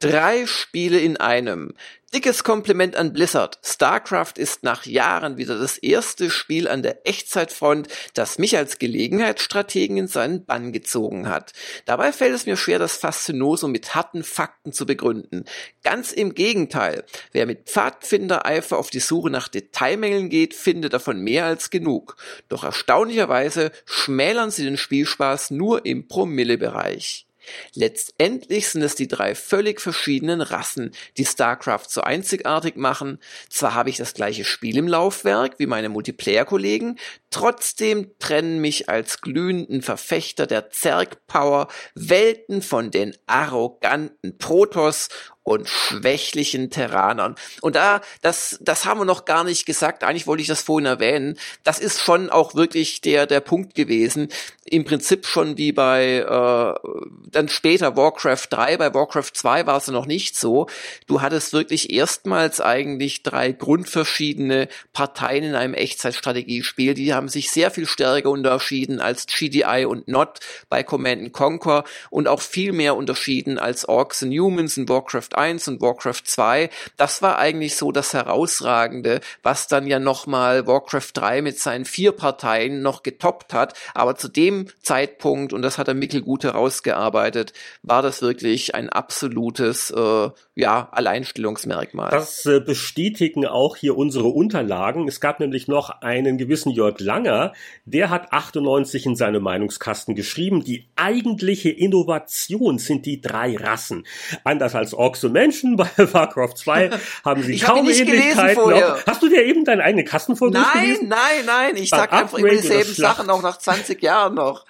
drei 0.00 0.46
Spiele 0.46 0.98
in 0.98 1.18
einem. 1.18 1.74
Dickes 2.12 2.42
Kompliment 2.42 2.96
an 2.96 3.12
Blizzard. 3.12 3.60
StarCraft 3.62 4.32
ist 4.36 4.64
nach 4.64 4.84
Jahren 4.84 5.36
wieder 5.36 5.56
das 5.56 5.78
erste 5.78 6.28
Spiel 6.28 6.66
an 6.66 6.82
der 6.82 7.06
Echtzeitfront, 7.06 7.86
das 8.14 8.38
mich 8.38 8.56
als 8.56 8.80
Gelegenheitsstrategen 8.80 9.96
in 9.96 10.08
seinen 10.08 10.44
Bann 10.44 10.72
gezogen 10.72 11.28
hat. 11.28 11.52
Dabei 11.84 12.12
fällt 12.12 12.34
es 12.34 12.46
mir 12.46 12.56
schwer, 12.56 12.80
das 12.80 12.96
Faszinosum 12.96 13.70
mit 13.70 13.94
harten 13.94 14.24
Fakten 14.24 14.72
zu 14.72 14.86
begründen. 14.86 15.44
Ganz 15.84 16.10
im 16.10 16.34
Gegenteil. 16.34 17.04
Wer 17.30 17.46
mit 17.46 17.68
Pfadfindereifer 17.68 18.76
auf 18.76 18.90
die 18.90 18.98
Suche 18.98 19.30
nach 19.30 19.46
Detailmängeln 19.46 20.30
geht, 20.30 20.54
findet 20.54 20.94
davon 20.94 21.20
mehr 21.20 21.44
als 21.44 21.70
genug. 21.70 22.16
Doch 22.48 22.64
erstaunlicherweise 22.64 23.70
schmälern 23.84 24.50
sie 24.50 24.64
den 24.64 24.78
Spielspaß 24.78 25.52
nur 25.52 25.86
im 25.86 26.08
Promillebereich. 26.08 27.26
Letztendlich 27.74 28.68
sind 28.68 28.82
es 28.82 28.94
die 28.94 29.08
drei 29.08 29.34
völlig 29.34 29.80
verschiedenen 29.80 30.40
Rassen, 30.40 30.92
die 31.16 31.24
StarCraft 31.24 31.86
so 31.88 32.02
einzigartig 32.02 32.76
machen. 32.76 33.18
Zwar 33.48 33.74
habe 33.74 33.90
ich 33.90 33.96
das 33.96 34.14
gleiche 34.14 34.44
Spiel 34.44 34.76
im 34.76 34.88
Laufwerk 34.88 35.58
wie 35.58 35.66
meine 35.66 35.88
Multiplayer-Kollegen, 35.88 36.98
trotzdem 37.30 38.12
trennen 38.18 38.60
mich 38.60 38.88
als 38.88 39.20
glühenden 39.20 39.82
Verfechter 39.82 40.46
der 40.46 40.70
Zerg-Power 40.70 41.68
Welten 41.94 42.62
von 42.62 42.90
den 42.90 43.16
arroganten 43.26 44.38
Protoss 44.38 45.08
und 45.50 45.68
schwächlichen 45.68 46.70
Terranern. 46.70 47.34
Und 47.60 47.74
da, 47.74 48.02
das, 48.22 48.56
das 48.60 48.84
haben 48.84 49.00
wir 49.00 49.04
noch 49.04 49.24
gar 49.24 49.42
nicht 49.42 49.66
gesagt. 49.66 50.04
Eigentlich 50.04 50.28
wollte 50.28 50.42
ich 50.42 50.46
das 50.46 50.62
vorhin 50.62 50.86
erwähnen. 50.86 51.36
Das 51.64 51.80
ist 51.80 52.00
schon 52.00 52.30
auch 52.30 52.54
wirklich 52.54 53.00
der, 53.00 53.26
der 53.26 53.40
Punkt 53.40 53.74
gewesen. 53.74 54.28
Im 54.64 54.84
Prinzip 54.84 55.26
schon 55.26 55.58
wie 55.58 55.72
bei, 55.72 56.18
äh, 56.18 56.88
dann 57.32 57.48
später 57.48 57.96
Warcraft 57.96 58.46
3. 58.48 58.76
Bei 58.76 58.94
Warcraft 58.94 59.32
2 59.32 59.66
war 59.66 59.78
es 59.78 59.88
noch 59.88 60.06
nicht 60.06 60.36
so. 60.36 60.68
Du 61.08 61.20
hattest 61.20 61.52
wirklich 61.52 61.92
erstmals 61.92 62.60
eigentlich 62.60 63.24
drei 63.24 63.50
grundverschiedene 63.50 64.68
Parteien 64.92 65.42
in 65.42 65.54
einem 65.56 65.74
Echtzeitstrategiespiel. 65.74 66.94
Die 66.94 67.12
haben 67.12 67.28
sich 67.28 67.50
sehr 67.50 67.72
viel 67.72 67.88
stärker 67.88 68.30
unterschieden 68.30 69.00
als 69.00 69.26
GDI 69.26 69.84
und 69.84 70.06
Not 70.06 70.38
bei 70.68 70.84
Command 70.84 71.32
Conquer 71.32 71.82
und 72.10 72.28
auch 72.28 72.40
viel 72.40 72.70
mehr 72.70 72.94
unterschieden 72.94 73.58
als 73.58 73.88
Orcs 73.88 74.22
and 74.22 74.32
Humans 74.32 74.76
in 74.76 74.88
Warcraft 74.88 75.39
1 75.40 75.66
und 75.68 75.80
Warcraft 75.80 76.22
2, 76.24 76.70
das 76.96 77.22
war 77.22 77.38
eigentlich 77.38 77.76
so 77.76 77.92
das 77.92 78.12
Herausragende, 78.12 79.20
was 79.42 79.66
dann 79.66 79.86
ja 79.86 79.98
nochmal 79.98 80.66
Warcraft 80.66 81.10
3 81.14 81.42
mit 81.42 81.58
seinen 81.58 81.84
vier 81.84 82.12
Parteien 82.12 82.82
noch 82.82 83.02
getoppt 83.02 83.54
hat. 83.54 83.74
Aber 83.94 84.16
zu 84.16 84.28
dem 84.28 84.66
Zeitpunkt, 84.82 85.52
und 85.52 85.62
das 85.62 85.78
hat 85.78 85.88
der 85.88 85.94
Mickel 85.94 86.22
gut 86.22 86.44
herausgearbeitet, 86.44 87.52
war 87.82 88.02
das 88.02 88.22
wirklich 88.22 88.74
ein 88.74 88.90
absolutes 88.90 89.90
äh, 89.90 90.28
ja, 90.54 90.88
Alleinstellungsmerkmal. 90.92 92.10
Das 92.10 92.44
äh, 92.44 92.60
bestätigen 92.60 93.46
auch 93.46 93.76
hier 93.76 93.96
unsere 93.96 94.28
Unterlagen. 94.28 95.08
Es 95.08 95.20
gab 95.20 95.40
nämlich 95.40 95.68
noch 95.68 96.02
einen 96.02 96.36
gewissen 96.36 96.70
Jörg 96.70 97.00
Langer, 97.00 97.52
der 97.84 98.10
hat 98.10 98.32
98 98.32 99.06
in 99.06 99.16
seine 99.16 99.40
Meinungskasten 99.40 100.14
geschrieben, 100.14 100.62
die 100.62 100.88
eigentliche 100.96 101.70
Innovation 101.70 102.78
sind 102.78 103.06
die 103.06 103.20
drei 103.20 103.56
Rassen. 103.56 104.06
Anders 104.44 104.74
als 104.74 104.92
Orks 104.92 105.19
zu 105.20 105.30
Menschen. 105.30 105.76
Bei 105.76 105.88
Warcraft 105.96 106.54
2 106.56 106.90
haben 107.24 107.42
sie 107.42 107.54
ich 107.54 107.62
kaum 107.62 107.86
hab 107.86 107.94
Ähnlichkeiten. 107.94 108.74
Hast 109.06 109.22
du 109.22 109.28
dir 109.28 109.44
eben 109.44 109.64
deinen 109.64 109.80
eigenen 109.80 110.06
Kasten 110.06 110.36
Nein, 110.40 110.96
nein, 111.02 111.44
nein. 111.46 111.76
Ich 111.76 111.90
sag 111.90 112.12
einfach 112.12 112.38
immer 112.38 112.48
dieselben 112.48 112.94
Sachen 112.94 113.30
auch 113.30 113.42
nach 113.42 113.58
20 113.58 114.02
Jahren 114.02 114.34
noch. 114.34 114.66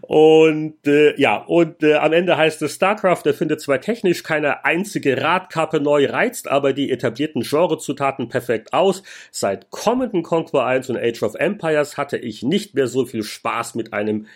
Und 0.00 0.86
äh, 0.86 1.18
ja, 1.20 1.36
und 1.36 1.82
äh, 1.82 1.94
am 1.94 2.12
Ende 2.12 2.36
heißt 2.36 2.62
es, 2.62 2.74
StarCraft 2.74 3.22
erfindet 3.24 3.60
zwar 3.60 3.80
technisch 3.80 4.22
keine 4.22 4.64
einzige 4.64 5.20
Radkappe 5.20 5.80
neu, 5.80 6.06
reizt 6.06 6.48
aber 6.48 6.72
die 6.72 6.90
etablierten 6.90 7.42
Genrezutaten 7.42 8.28
perfekt 8.28 8.72
aus. 8.72 9.02
Seit 9.30 9.70
Command 9.70 10.24
Conquer 10.24 10.64
1 10.64 10.90
und 10.90 10.96
Age 10.96 11.22
of 11.22 11.34
Empires 11.34 11.96
hatte 11.96 12.16
ich 12.16 12.42
nicht 12.42 12.74
mehr 12.74 12.86
so 12.86 13.04
viel 13.06 13.22
Spaß 13.22 13.74
mit 13.74 13.92
einem 13.92 14.26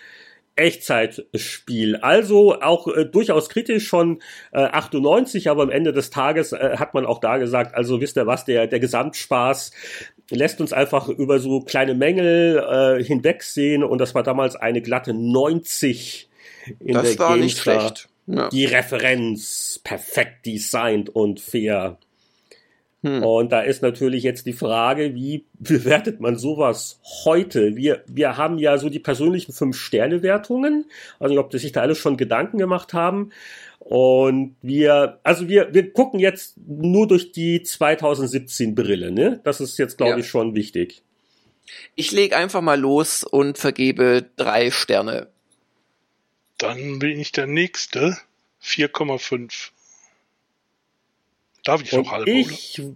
Echtzeitspiel. 0.57 1.97
Also 1.97 2.61
auch 2.61 2.89
äh, 2.89 3.07
durchaus 3.07 3.49
kritisch 3.49 3.87
schon 3.87 4.21
äh, 4.53 4.61
98, 4.61 5.49
aber 5.49 5.63
am 5.63 5.71
Ende 5.71 5.93
des 5.93 6.11
Tages 6.11 6.53
äh, 6.53 6.77
hat 6.77 6.95
man 6.95 7.07
auch 7.07 7.21
da 7.21 7.39
gesagt, 7.39 7.75
also 7.75 8.01
wisst 8.01 8.17
ihr 8.17 8.27
was, 8.27 8.45
der, 8.45 8.67
der 8.67 8.81
Gesamtspaß 8.81 9.73
lässt 10.31 10.61
uns 10.61 10.73
einfach 10.73 11.09
über 11.09 11.41
so 11.41 11.61
kleine 11.61 11.95
Mängel 11.95 12.59
äh, 13.01 13.03
hinwegsehen 13.03 13.83
und 13.83 13.99
das 13.99 14.15
war 14.15 14.23
damals 14.23 14.55
eine 14.57 14.81
glatte 14.81 15.13
90 15.13 16.29
in 16.79 16.95
das 16.95 17.17
der 17.17 17.19
war 17.19 17.37
nicht 17.37 17.59
schlecht. 17.59 18.09
Ja. 18.27 18.49
Die 18.49 18.65
Referenz 18.65 19.81
perfekt 19.83 20.47
designt 20.47 21.09
und 21.11 21.41
fair. 21.41 21.99
Hm. 23.03 23.23
Und 23.23 23.51
da 23.51 23.63
ist 23.63 23.83
natürlich 23.83 24.23
jetzt 24.23 24.45
die 24.47 24.53
Frage, 24.53 25.15
wie 25.15 25.47
bewertet 25.59 26.21
man 26.21 26.37
sowas 26.37 27.01
heute? 27.25 27.77
Wir, 27.77 28.05
wir 28.07 28.37
haben 28.37 28.59
ja 28.59 28.77
so 28.79 28.89
die 28.89 28.99
persönlichen 28.99 29.53
Fünf-Sterne-Wertungen. 29.53 30.85
Also, 31.19 31.39
ob 31.39 31.51
die 31.51 31.59
sich 31.59 31.73
da 31.73 31.81
alle 31.81 31.95
schon 31.95 32.17
Gedanken 32.17 32.59
gemacht 32.59 32.93
haben. 32.93 33.31
Und 33.79 34.57
wir, 34.61 35.19
also 35.23 35.49
wir, 35.49 35.73
wir 35.73 35.93
gucken 35.93 36.21
jetzt 36.21 36.55
nur 36.59 37.09
durch 37.09 37.33
die 37.33 37.63
2017 37.63 38.75
Brille, 38.75 39.11
ne? 39.11 39.41
Das 39.43 39.61
ist 39.61 39.79
jetzt, 39.79 39.97
glaube 39.97 40.13
ja. 40.13 40.19
ich, 40.19 40.29
schon 40.29 40.55
wichtig. 40.55 41.03
Ich 41.95 42.13
lege 42.13 42.37
einfach 42.37 42.61
mal 42.61 42.79
los 42.79 43.25
und 43.25 43.57
vergebe 43.57 44.27
drei 44.37 44.71
Sterne. 44.71 45.29
Dann 46.59 46.99
bin 46.99 47.19
ich 47.19 47.33
der 47.33 47.47
Nächste. 47.47 48.19
4,5. 48.63 49.71
Darf 51.65 51.83
ich 51.83 51.93
noch 51.93 52.11
halb, 52.11 52.27
Ich 52.27 52.81
oder? 52.81 52.95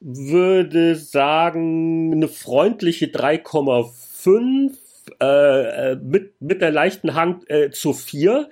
würde 0.00 0.96
sagen, 0.96 2.12
eine 2.12 2.28
freundliche 2.28 3.06
3,5 3.06 4.72
äh, 5.20 5.92
äh, 5.92 5.96
mit, 5.96 6.40
mit 6.40 6.62
der 6.62 6.70
leichten 6.70 7.14
Hand 7.14 7.48
äh, 7.50 7.70
zu 7.70 7.92
4. 7.92 8.48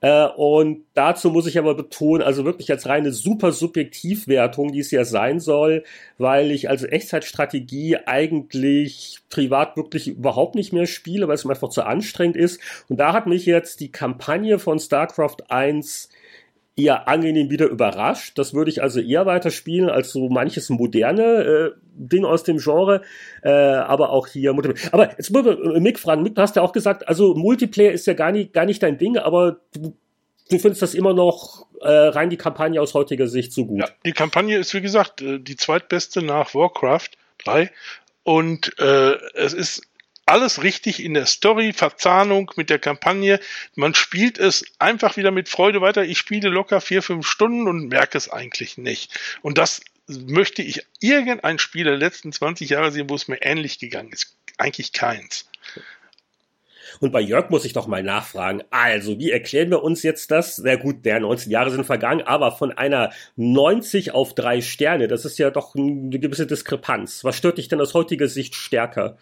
Äh, 0.00 0.26
und 0.26 0.84
dazu 0.94 1.30
muss 1.30 1.46
ich 1.46 1.58
aber 1.58 1.74
betonen, 1.74 2.22
also 2.22 2.44
wirklich 2.44 2.70
als 2.70 2.88
reine 2.88 3.12
super 3.12 3.52
Subjektivwertung, 3.52 4.72
die 4.72 4.80
es 4.80 4.90
ja 4.90 5.04
sein 5.04 5.40
soll, 5.40 5.84
weil 6.16 6.50
ich 6.50 6.70
also 6.70 6.86
Echtzeitstrategie 6.86 7.98
eigentlich 8.06 9.18
privat 9.28 9.76
wirklich 9.76 10.08
überhaupt 10.08 10.54
nicht 10.54 10.72
mehr 10.72 10.86
spiele, 10.86 11.28
weil 11.28 11.34
es 11.34 11.44
mir 11.44 11.52
einfach 11.52 11.68
zu 11.68 11.82
anstrengend 11.82 12.36
ist. 12.36 12.60
Und 12.88 12.98
da 12.98 13.12
hat 13.12 13.26
mich 13.26 13.46
jetzt 13.46 13.80
die 13.80 13.92
Kampagne 13.92 14.58
von 14.58 14.78
StarCraft 14.78 15.36
1 15.50 16.08
eher 16.80 17.08
angenehm 17.08 17.50
wieder 17.50 17.66
überrascht. 17.66 18.38
Das 18.38 18.54
würde 18.54 18.70
ich 18.70 18.82
also 18.82 19.00
eher 19.00 19.26
weiterspielen 19.26 19.90
als 19.90 20.12
so 20.12 20.28
manches 20.28 20.70
moderne 20.70 21.22
äh, 21.22 21.70
Ding 21.94 22.24
aus 22.24 22.42
dem 22.44 22.58
Genre. 22.58 23.02
Äh, 23.42 23.50
aber 23.50 24.10
auch 24.10 24.26
hier. 24.26 24.50
Aber 24.92 25.10
jetzt 25.10 25.30
muss 25.30 25.44
man 25.44 25.82
Mick 25.82 25.98
fragen. 25.98 26.22
Mick, 26.22 26.34
du 26.34 26.42
hast 26.42 26.56
ja 26.56 26.62
auch 26.62 26.72
gesagt, 26.72 27.08
also 27.08 27.34
Multiplayer 27.34 27.92
ist 27.92 28.06
ja 28.06 28.14
gar 28.14 28.32
nicht, 28.32 28.52
gar 28.52 28.64
nicht 28.64 28.82
dein 28.82 28.98
Ding, 28.98 29.18
aber 29.18 29.60
du, 29.74 29.94
du 30.50 30.58
findest 30.58 30.82
das 30.82 30.94
immer 30.94 31.14
noch 31.14 31.66
äh, 31.80 31.88
rein 31.88 32.30
die 32.30 32.36
Kampagne 32.36 32.80
aus 32.80 32.94
heutiger 32.94 33.26
Sicht 33.26 33.52
so 33.52 33.66
gut. 33.66 33.80
Ja, 33.80 33.88
die 34.04 34.12
Kampagne 34.12 34.58
ist, 34.58 34.74
wie 34.74 34.80
gesagt, 34.80 35.22
äh, 35.22 35.38
die 35.38 35.56
zweitbeste 35.56 36.22
nach 36.22 36.54
Warcraft 36.54 37.10
3. 37.44 37.70
Und 38.22 38.78
äh, 38.78 39.16
es 39.34 39.54
ist 39.54 39.82
alles 40.30 40.62
richtig 40.62 41.02
in 41.02 41.14
der 41.14 41.26
Story, 41.26 41.72
Verzahnung 41.72 42.52
mit 42.56 42.70
der 42.70 42.78
Kampagne. 42.78 43.40
Man 43.74 43.94
spielt 43.94 44.38
es 44.38 44.64
einfach 44.78 45.16
wieder 45.16 45.32
mit 45.32 45.48
Freude 45.48 45.80
weiter. 45.80 46.04
Ich 46.04 46.18
spiele 46.18 46.48
locker 46.48 46.80
vier, 46.80 47.02
fünf 47.02 47.26
Stunden 47.26 47.66
und 47.66 47.88
merke 47.88 48.16
es 48.16 48.30
eigentlich 48.30 48.78
nicht. 48.78 49.18
Und 49.42 49.58
das 49.58 49.80
möchte 50.06 50.62
ich 50.62 50.86
irgendein 51.00 51.58
Spiel 51.58 51.84
der 51.84 51.96
letzten 51.96 52.32
20 52.32 52.70
Jahre 52.70 52.92
sehen, 52.92 53.10
wo 53.10 53.16
es 53.16 53.26
mir 53.26 53.42
ähnlich 53.42 53.80
gegangen 53.80 54.12
ist. 54.12 54.36
Eigentlich 54.56 54.92
keins. 54.92 55.50
Und 57.00 57.10
bei 57.10 57.20
Jörg 57.20 57.50
muss 57.50 57.64
ich 57.64 57.72
doch 57.72 57.88
mal 57.88 58.02
nachfragen. 58.02 58.62
Also, 58.70 59.18
wie 59.18 59.30
erklären 59.30 59.70
wir 59.70 59.82
uns 59.82 60.02
jetzt 60.04 60.30
das? 60.30 60.58
Na 60.58 60.76
gut, 60.76 61.04
der 61.04 61.18
19 61.18 61.50
Jahre 61.50 61.70
sind 61.70 61.86
vergangen, 61.86 62.22
aber 62.22 62.52
von 62.52 62.70
einer 62.70 63.12
90 63.36 64.12
auf 64.12 64.34
drei 64.34 64.60
Sterne, 64.60 65.08
das 65.08 65.24
ist 65.24 65.38
ja 65.38 65.50
doch 65.50 65.74
eine 65.74 66.18
gewisse 66.20 66.46
Diskrepanz. 66.46 67.24
Was 67.24 67.36
stört 67.36 67.58
dich 67.58 67.68
denn 67.68 67.80
aus 67.80 67.94
heutiger 67.94 68.28
Sicht 68.28 68.54
stärker? 68.54 69.16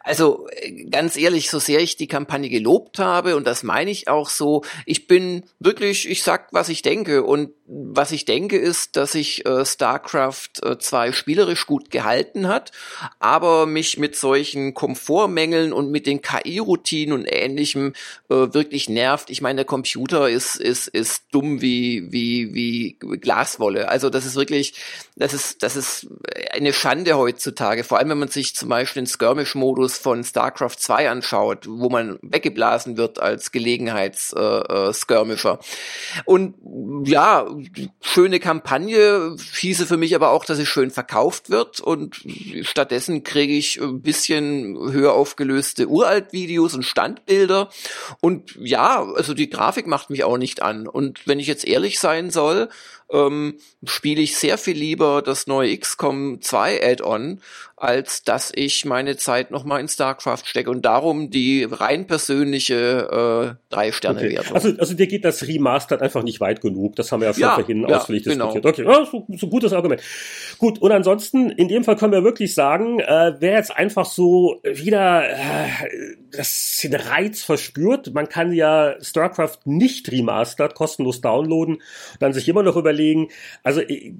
Also 0.00 0.48
ganz 0.90 1.16
ehrlich, 1.16 1.48
so 1.48 1.58
sehr 1.58 1.80
ich 1.80 1.96
die 1.96 2.06
Kampagne 2.06 2.50
gelobt 2.50 2.98
habe 2.98 3.36
und 3.36 3.46
das 3.46 3.62
meine 3.62 3.90
ich 3.90 4.08
auch 4.08 4.28
so, 4.28 4.62
ich 4.84 5.06
bin 5.06 5.44
wirklich, 5.60 6.08
ich 6.08 6.22
sag, 6.22 6.48
was 6.52 6.68
ich 6.68 6.82
denke 6.82 7.22
und 7.22 7.50
was 7.74 8.12
ich 8.12 8.26
denke 8.26 8.58
ist, 8.58 8.96
dass 8.96 9.12
sich 9.12 9.46
äh, 9.46 9.64
StarCraft 9.64 10.62
äh, 10.62 10.78
2 10.78 11.12
spielerisch 11.12 11.66
gut 11.66 11.90
gehalten 11.90 12.48
hat, 12.48 12.70
aber 13.18 13.64
mich 13.64 13.96
mit 13.96 14.14
solchen 14.14 14.74
Komfortmängeln 14.74 15.72
und 15.72 15.90
mit 15.90 16.06
den 16.06 16.20
KI-Routinen 16.20 17.14
und 17.14 17.24
ähnlichem 17.24 17.94
äh, 18.28 18.34
wirklich 18.34 18.90
nervt. 18.90 19.30
Ich 19.30 19.40
meine, 19.40 19.56
der 19.56 19.64
Computer 19.64 20.28
ist 20.28 20.56
ist 20.56 20.88
ist 20.88 21.24
dumm 21.30 21.62
wie 21.62 22.12
wie 22.12 22.52
wie 22.52 22.98
Glaswolle. 22.98 23.88
Also 23.88 24.10
das 24.10 24.26
ist 24.26 24.34
wirklich, 24.34 24.74
das 25.16 25.32
ist 25.32 25.62
das 25.62 25.76
ist 25.76 26.08
eine 26.52 26.74
Schande 26.74 27.16
heutzutage. 27.16 27.84
Vor 27.84 27.98
allem 27.98 28.10
wenn 28.10 28.18
man 28.18 28.28
sich 28.28 28.54
zum 28.54 28.68
Beispiel 28.68 29.02
den 29.02 29.06
Skirmish-Modus 29.62 29.98
von 29.98 30.24
StarCraft 30.24 30.76
2 30.78 31.10
anschaut, 31.10 31.66
wo 31.68 31.88
man 31.88 32.18
weggeblasen 32.22 32.96
wird 32.96 33.20
als 33.20 33.52
Gelegenheits-Skirmisher. 33.52 35.52
Äh, 35.52 35.54
äh, 35.54 35.58
und 36.24 36.54
ja, 37.04 37.46
schöne 38.00 38.40
Kampagne 38.40 39.36
hieße 39.54 39.86
für 39.86 39.96
mich 39.96 40.12
aber 40.14 40.30
auch, 40.30 40.44
dass 40.44 40.58
es 40.58 40.68
schön 40.68 40.90
verkauft 40.90 41.48
wird. 41.50 41.80
Und 41.80 42.20
stattdessen 42.62 43.22
kriege 43.22 43.54
ich 43.54 43.80
ein 43.80 44.02
bisschen 44.02 44.92
höher 44.92 45.12
aufgelöste 45.12 45.88
Uralt-Videos 45.88 46.74
und 46.74 46.82
Standbilder. 46.82 47.68
Und 48.20 48.56
ja, 48.60 49.02
also 49.02 49.34
die 49.34 49.50
Grafik 49.50 49.86
macht 49.86 50.10
mich 50.10 50.24
auch 50.24 50.38
nicht 50.38 50.62
an. 50.62 50.88
Und 50.88 51.26
wenn 51.26 51.38
ich 51.38 51.46
jetzt 51.46 51.66
ehrlich 51.66 52.00
sein 52.00 52.30
soll, 52.30 52.68
ähm, 53.12 53.58
spiele 53.84 54.22
ich 54.22 54.36
sehr 54.36 54.58
viel 54.58 54.76
lieber 54.76 55.22
das 55.22 55.46
neue 55.46 55.76
XCOM 55.76 56.40
2 56.40 56.82
Add-on, 56.82 57.40
als 57.76 58.22
dass 58.22 58.52
ich 58.54 58.84
meine 58.84 59.16
Zeit 59.16 59.50
nochmal 59.50 59.80
in 59.80 59.88
StarCraft 59.88 60.44
stecke 60.44 60.70
und 60.70 60.84
darum 60.84 61.30
die 61.30 61.66
rein 61.68 62.06
persönliche 62.06 63.56
äh, 63.58 63.74
drei 63.74 63.90
Sterne 63.90 64.20
okay. 64.20 64.38
Also, 64.54 64.68
also 64.78 64.94
dir 64.94 65.08
geht 65.08 65.24
das 65.24 65.42
Remastered 65.42 66.00
einfach 66.00 66.22
nicht 66.22 66.40
weit 66.40 66.60
genug. 66.60 66.94
Das 66.94 67.10
haben 67.10 67.22
wir 67.22 67.28
ja 67.28 67.34
schon 67.34 67.42
ja, 67.42 67.54
vorhin 67.54 67.88
ja, 67.88 67.96
ausführlich 67.96 68.22
genau. 68.22 68.52
diskutiert. 68.52 68.86
Okay, 68.86 69.00
ja, 69.00 69.04
so, 69.04 69.26
so 69.36 69.48
gutes 69.48 69.72
Argument. 69.72 70.00
Gut, 70.58 70.80
und 70.80 70.92
ansonsten, 70.92 71.50
in 71.50 71.66
dem 71.66 71.82
Fall 71.82 71.96
können 71.96 72.12
wir 72.12 72.22
wirklich 72.22 72.54
sagen, 72.54 73.00
äh, 73.00 73.34
wer 73.40 73.54
jetzt 73.54 73.76
einfach 73.76 74.06
so 74.06 74.60
wieder 74.62 75.28
äh, 75.28 75.68
das, 76.30 76.78
den 76.84 76.94
Reiz 76.94 77.42
verspürt, 77.42 78.14
man 78.14 78.28
kann 78.28 78.52
ja 78.52 78.94
StarCraft 79.02 79.58
nicht 79.64 80.10
remastered 80.12 80.76
kostenlos 80.76 81.20
downloaden, 81.20 81.82
dann 82.20 82.32
sich 82.32 82.48
immer 82.48 82.62
noch 82.62 82.76
überlegen, 82.76 83.01
also 83.62 83.80
ich, 83.80 84.14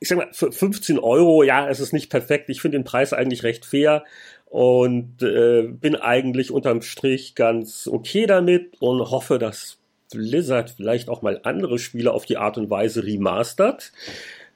ich 0.00 0.08
sag 0.08 0.18
mal, 0.18 0.28
für 0.32 0.52
15 0.52 0.98
Euro, 0.98 1.42
ja, 1.42 1.68
es 1.68 1.80
ist 1.80 1.92
nicht 1.92 2.10
perfekt. 2.10 2.48
Ich 2.50 2.60
finde 2.60 2.78
den 2.78 2.84
Preis 2.84 3.12
eigentlich 3.12 3.42
recht 3.42 3.64
fair 3.64 4.04
und 4.46 5.22
äh, 5.22 5.68
bin 5.68 5.96
eigentlich 5.96 6.50
unterm 6.50 6.82
Strich 6.82 7.34
ganz 7.34 7.88
okay 7.90 8.26
damit 8.26 8.80
und 8.80 9.10
hoffe, 9.10 9.38
dass 9.38 9.78
Blizzard 10.12 10.70
vielleicht 10.70 11.08
auch 11.08 11.22
mal 11.22 11.40
andere 11.42 11.78
Spiele 11.78 12.12
auf 12.12 12.24
die 12.24 12.36
Art 12.36 12.56
und 12.58 12.70
Weise 12.70 13.04
remastert 13.04 13.92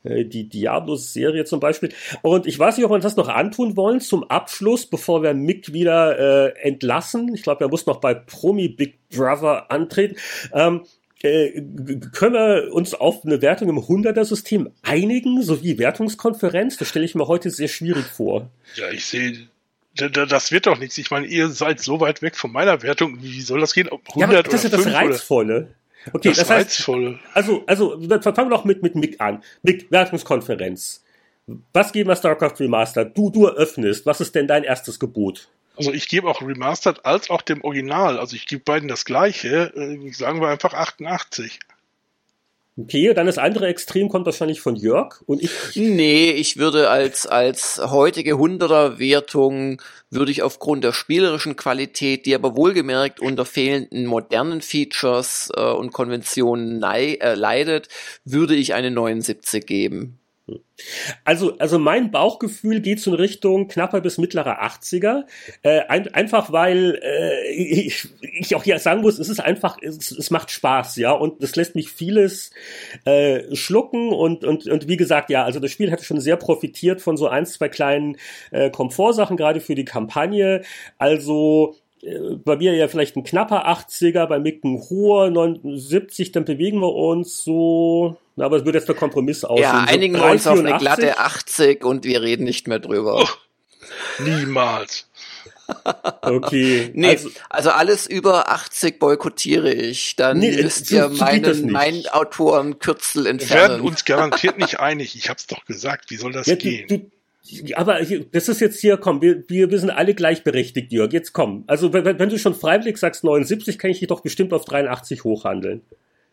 äh, 0.05 0.24
die 0.24 0.49
Diablo-Serie 0.49 1.44
zum 1.44 1.61
Beispiel. 1.61 1.90
Und 2.22 2.46
ich 2.46 2.59
weiß 2.59 2.76
nicht, 2.76 2.84
ob 2.84 2.90
wir 2.90 2.96
uns 2.96 3.05
das 3.05 3.16
noch 3.16 3.28
antun 3.28 3.76
wollen 3.76 4.01
zum 4.01 4.24
Abschluss, 4.24 4.86
bevor 4.86 5.22
wir 5.22 5.34
Mick 5.34 5.72
wieder 5.72 6.18
äh, 6.18 6.59
entlassen. 6.61 7.34
Ich 7.34 7.42
glaube, 7.42 7.64
er 7.64 7.68
muss 7.68 7.86
noch 7.86 8.01
bei 8.01 8.14
Promi 8.14 8.68
Big 8.68 8.99
Brother 9.11 9.70
antreten. 9.70 10.16
Ähm, 10.53 10.82
äh, 11.23 11.62
können 12.12 12.35
wir 12.35 12.73
uns 12.73 12.95
auf 12.95 13.25
eine 13.25 13.43
Wertung 13.43 13.69
im 13.69 13.79
100er-System 13.79 14.71
einigen, 14.83 15.43
sowie 15.43 15.79
Wertungskonferenz? 15.79 16.77
Das 16.77 16.89
stelle 16.89 17.05
ich 17.05 17.14
mir 17.14 17.27
heute 17.27 17.51
sehr 17.51 17.69
schwierig 17.69 18.05
vor. 18.05 18.51
Ja, 18.77 18.91
ich 18.91 19.07
sehe 19.07 19.49
das 20.07 20.53
wird 20.53 20.66
doch 20.66 20.79
nichts. 20.79 20.97
Ich 20.99 21.11
meine, 21.11 21.27
ihr 21.27 21.49
seid 21.49 21.81
so 21.81 22.01
weit 22.01 22.23
weg 22.23 22.37
von 22.37 22.53
meiner 22.53 22.83
Wertung. 22.83 23.21
Wie 23.21 23.41
soll 23.41 23.61
das 23.61 23.75
gehen? 23.75 23.89
Ob 23.89 24.09
100 24.09 24.33
ja, 24.33 24.43
das 24.43 24.55
ist 24.55 24.64
ja 24.64 24.71
das 24.71 24.87
Reizvolle. 24.87 25.75
Okay, 26.12 26.29
das, 26.29 26.39
das 26.39 26.51
heißt, 26.51 26.71
Reizvolle. 26.71 27.19
also, 27.35 27.64
also, 27.66 27.97
dann 27.97 28.23
fangen 28.23 28.51
wir 28.51 28.57
doch 28.57 28.64
mit, 28.64 28.83
mit 28.83 28.95
Mick 28.95 29.21
an. 29.21 29.43
Mick, 29.62 29.91
Wertungskonferenz. 29.91 31.05
Was 31.73 31.93
geben 31.93 32.11
wir 32.11 32.16
StarCraft 32.16 32.61
Remastered? 32.61 33.16
Du, 33.16 33.31
du 33.31 33.47
eröffnest. 33.47 34.07
Was 34.07 34.21
ist 34.21 34.35
denn 34.35 34.47
dein 34.47 34.64
erstes 34.64 35.01
Gebot? 35.01 35.49
Also 35.79 35.93
ich 35.93 36.09
gebe 36.09 36.29
auch 36.29 36.43
Remastered 36.43 37.07
als 37.07 37.31
auch 37.31 37.43
dem 37.43 37.62
Original. 37.62 38.18
Also 38.18 38.37
ich 38.37 38.47
gebe 38.47 38.62
beiden 38.62 38.89
das 38.89 39.05
gleiche. 39.05 39.72
Äh, 39.74 40.12
sagen 40.12 40.41
wir 40.41 40.49
einfach 40.49 40.74
88. 40.74 41.61
Okay, 42.81 43.12
dann 43.12 43.26
das 43.26 43.39
andere 43.39 43.66
Extrem 43.66 44.09
kommt 44.09 44.24
wahrscheinlich 44.26 44.61
von 44.61 44.76
Jörg 44.76 45.20
und 45.26 45.43
ich. 45.43 45.51
Nee, 45.74 46.31
ich 46.31 46.59
würde 46.59 46.91
als, 46.91 47.26
als 47.26 47.79
heutige 47.79 48.35
100er 48.35 49.01
Wertung 49.01 49.83
würde 50.11 50.31
ich 50.31 50.45
aufgrund 50.45 50.85
der 50.85 50.93
spielerischen 50.93 51.57
Qualität, 51.57 52.24
die 52.24 52.37
aber 52.37 52.55
wohlgemerkt 52.55 53.18
unter 53.18 53.45
fehlenden 53.45 54.07
modernen 54.07 54.61
Features 54.61 55.51
äh, 55.57 55.61
und 55.61 55.93
Konventionen 55.93 56.81
äh, 56.81 57.35
leidet, 57.35 57.89
würde 58.24 58.55
ich 58.55 58.74
eine 58.74 58.93
79 58.93 59.66
geben. 59.66 60.18
Also, 61.24 61.59
also 61.59 61.78
mein 61.78 62.11
Bauchgefühl 62.11 62.80
geht 62.80 63.01
so 63.01 63.11
in 63.11 63.16
Richtung 63.16 63.68
knapper 63.68 64.01
bis 64.01 64.18
mittlerer 64.18 64.62
80er. 64.62 65.24
Äh, 65.62 65.80
ein, 65.88 66.14
einfach 66.14 66.53
weil 66.53 67.01
äh, 67.03 67.51
ich, 67.53 68.09
ich 68.20 68.55
auch 68.55 68.62
hier 68.62 68.78
sagen 68.78 69.01
muss, 69.01 69.18
es 69.18 69.28
ist 69.28 69.40
einfach, 69.40 69.78
es, 69.82 70.11
es 70.12 70.30
macht 70.30 70.51
Spaß, 70.51 70.96
ja, 70.96 71.12
und 71.12 71.42
es 71.42 71.57
lässt 71.57 71.74
mich 71.74 71.90
vieles 71.90 72.51
äh, 73.05 73.55
schlucken 73.55 74.11
und, 74.12 74.44
und, 74.44 74.66
und 74.66 74.88
wie 74.88 74.96
gesagt, 74.96 75.30
ja, 75.30 75.44
also 75.44 75.59
das 75.59 75.72
Spiel 75.72 75.90
hat 75.90 76.03
schon 76.03 76.20
sehr 76.20 76.36
profitiert 76.36 77.01
von 77.01 77.16
so 77.16 77.28
ein, 77.28 77.44
zwei 77.46 77.68
kleinen 77.68 78.16
äh, 78.51 78.70
Komfortsachen, 78.70 79.36
gerade 79.36 79.61
für 79.61 79.74
die 79.74 79.84
Kampagne. 79.84 80.62
Also 80.96 81.76
bei 82.44 82.57
mir 82.57 82.74
ja 82.74 82.88
vielleicht 82.88 83.16
ein 83.16 83.24
knapper 83.24 83.68
80er, 83.68 84.26
bei 84.26 84.38
Mick 84.38 84.64
ein 84.64 84.80
hoher 84.88 85.30
79, 85.30 86.32
dann 86.32 86.44
bewegen 86.44 86.80
wir 86.80 86.94
uns 86.94 87.42
so, 87.42 88.16
na, 88.36 88.44
aber 88.44 88.59
es 88.59 88.64
wird 88.64 88.76
jetzt 88.76 88.88
der 88.88 88.94
Kompromiss 88.94 89.44
aussehen. 89.44 89.64
Ja, 89.64 89.84
einigen 89.84 90.14
wir 90.14 90.30
uns 90.30 90.46
auf 90.46 90.59
eine 90.59 90.78
glatte 90.78 91.18
80 91.18 91.84
und 91.84 92.05
wir 92.05 92.22
reden 92.22 92.44
nicht 92.44 92.68
mehr 92.68 92.78
drüber. 92.78 93.22
Oh, 93.22 94.22
niemals. 94.22 95.07
Okay. 96.22 96.90
nee, 96.94 97.09
also, 97.09 97.30
also, 97.51 97.70
alles 97.70 98.07
über 98.07 98.51
80 98.51 98.99
boykottiere 98.99 99.70
ich. 99.70 100.16
Dann 100.16 100.38
nee, 100.38 100.62
müsst 100.62 100.90
ihr 100.90 101.11
meinen, 101.11 101.70
meinen 101.70 102.07
Autorenkürzel 102.07 103.26
entfernen. 103.26 103.62
Wir 103.62 103.68
werden 103.68 103.80
uns 103.82 104.05
garantiert 104.07 104.59
nicht 104.59 104.80
einig. 104.80 105.14
Ich 105.14 105.28
hab's 105.28 105.46
doch 105.46 105.66
gesagt. 105.66 106.11
Wie 106.11 106.16
soll 106.16 106.32
das 106.32 106.46
ja, 106.46 106.55
gehen? 106.55 106.88
Du, 106.88 106.99
du, 106.99 107.11
aber 107.74 108.01
das 108.32 108.49
ist 108.49 108.61
jetzt 108.61 108.80
hier, 108.80 108.96
komm, 108.96 109.22
wir, 109.22 109.44
wir, 109.49 109.70
wir 109.70 109.78
sind 109.78 109.90
alle 109.90 110.14
gleichberechtigt, 110.14 110.92
Jörg. 110.92 111.12
Jetzt 111.12 111.32
komm. 111.32 111.64
Also 111.66 111.92
wenn, 111.92 112.05
wenn 112.05 112.28
du 112.28 112.38
schon 112.38 112.55
freiwillig 112.55 112.99
sagst 112.99 113.24
79, 113.24 113.78
kann 113.78 113.90
ich 113.90 114.01
dich 114.01 114.09
doch 114.09 114.20
bestimmt 114.20 114.53
auf 114.53 114.64
83 114.64 115.24
hochhandeln. 115.24 115.82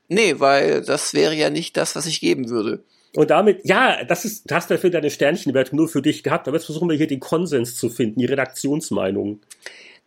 Nee, 0.08 0.36
weil 0.40 0.82
das 0.82 1.14
wäre 1.14 1.36
ja 1.36 1.50
nicht 1.50 1.78
das, 1.78 1.96
was 1.96 2.06
ich 2.06 2.20
geben 2.20 2.50
würde. 2.50 2.84
Und 3.16 3.30
damit, 3.30 3.62
ja, 3.64 4.04
das 4.04 4.26
ist, 4.26 4.50
du 4.50 4.56
hast 4.56 4.70
dafür 4.70 4.90
deine 4.90 5.10
Sternchenwertung 5.10 5.78
nur 5.78 5.88
für 5.88 6.02
dich 6.02 6.22
gehabt. 6.22 6.48
Aber 6.48 6.58
jetzt 6.58 6.66
versuchen 6.66 6.90
wir 6.90 6.98
hier 6.98 7.08
den 7.08 7.22
Konsens 7.22 7.76
zu 7.78 7.90
finden, 7.90 8.20
die 8.20 8.26
Redaktionsmeinung. 8.26 9.40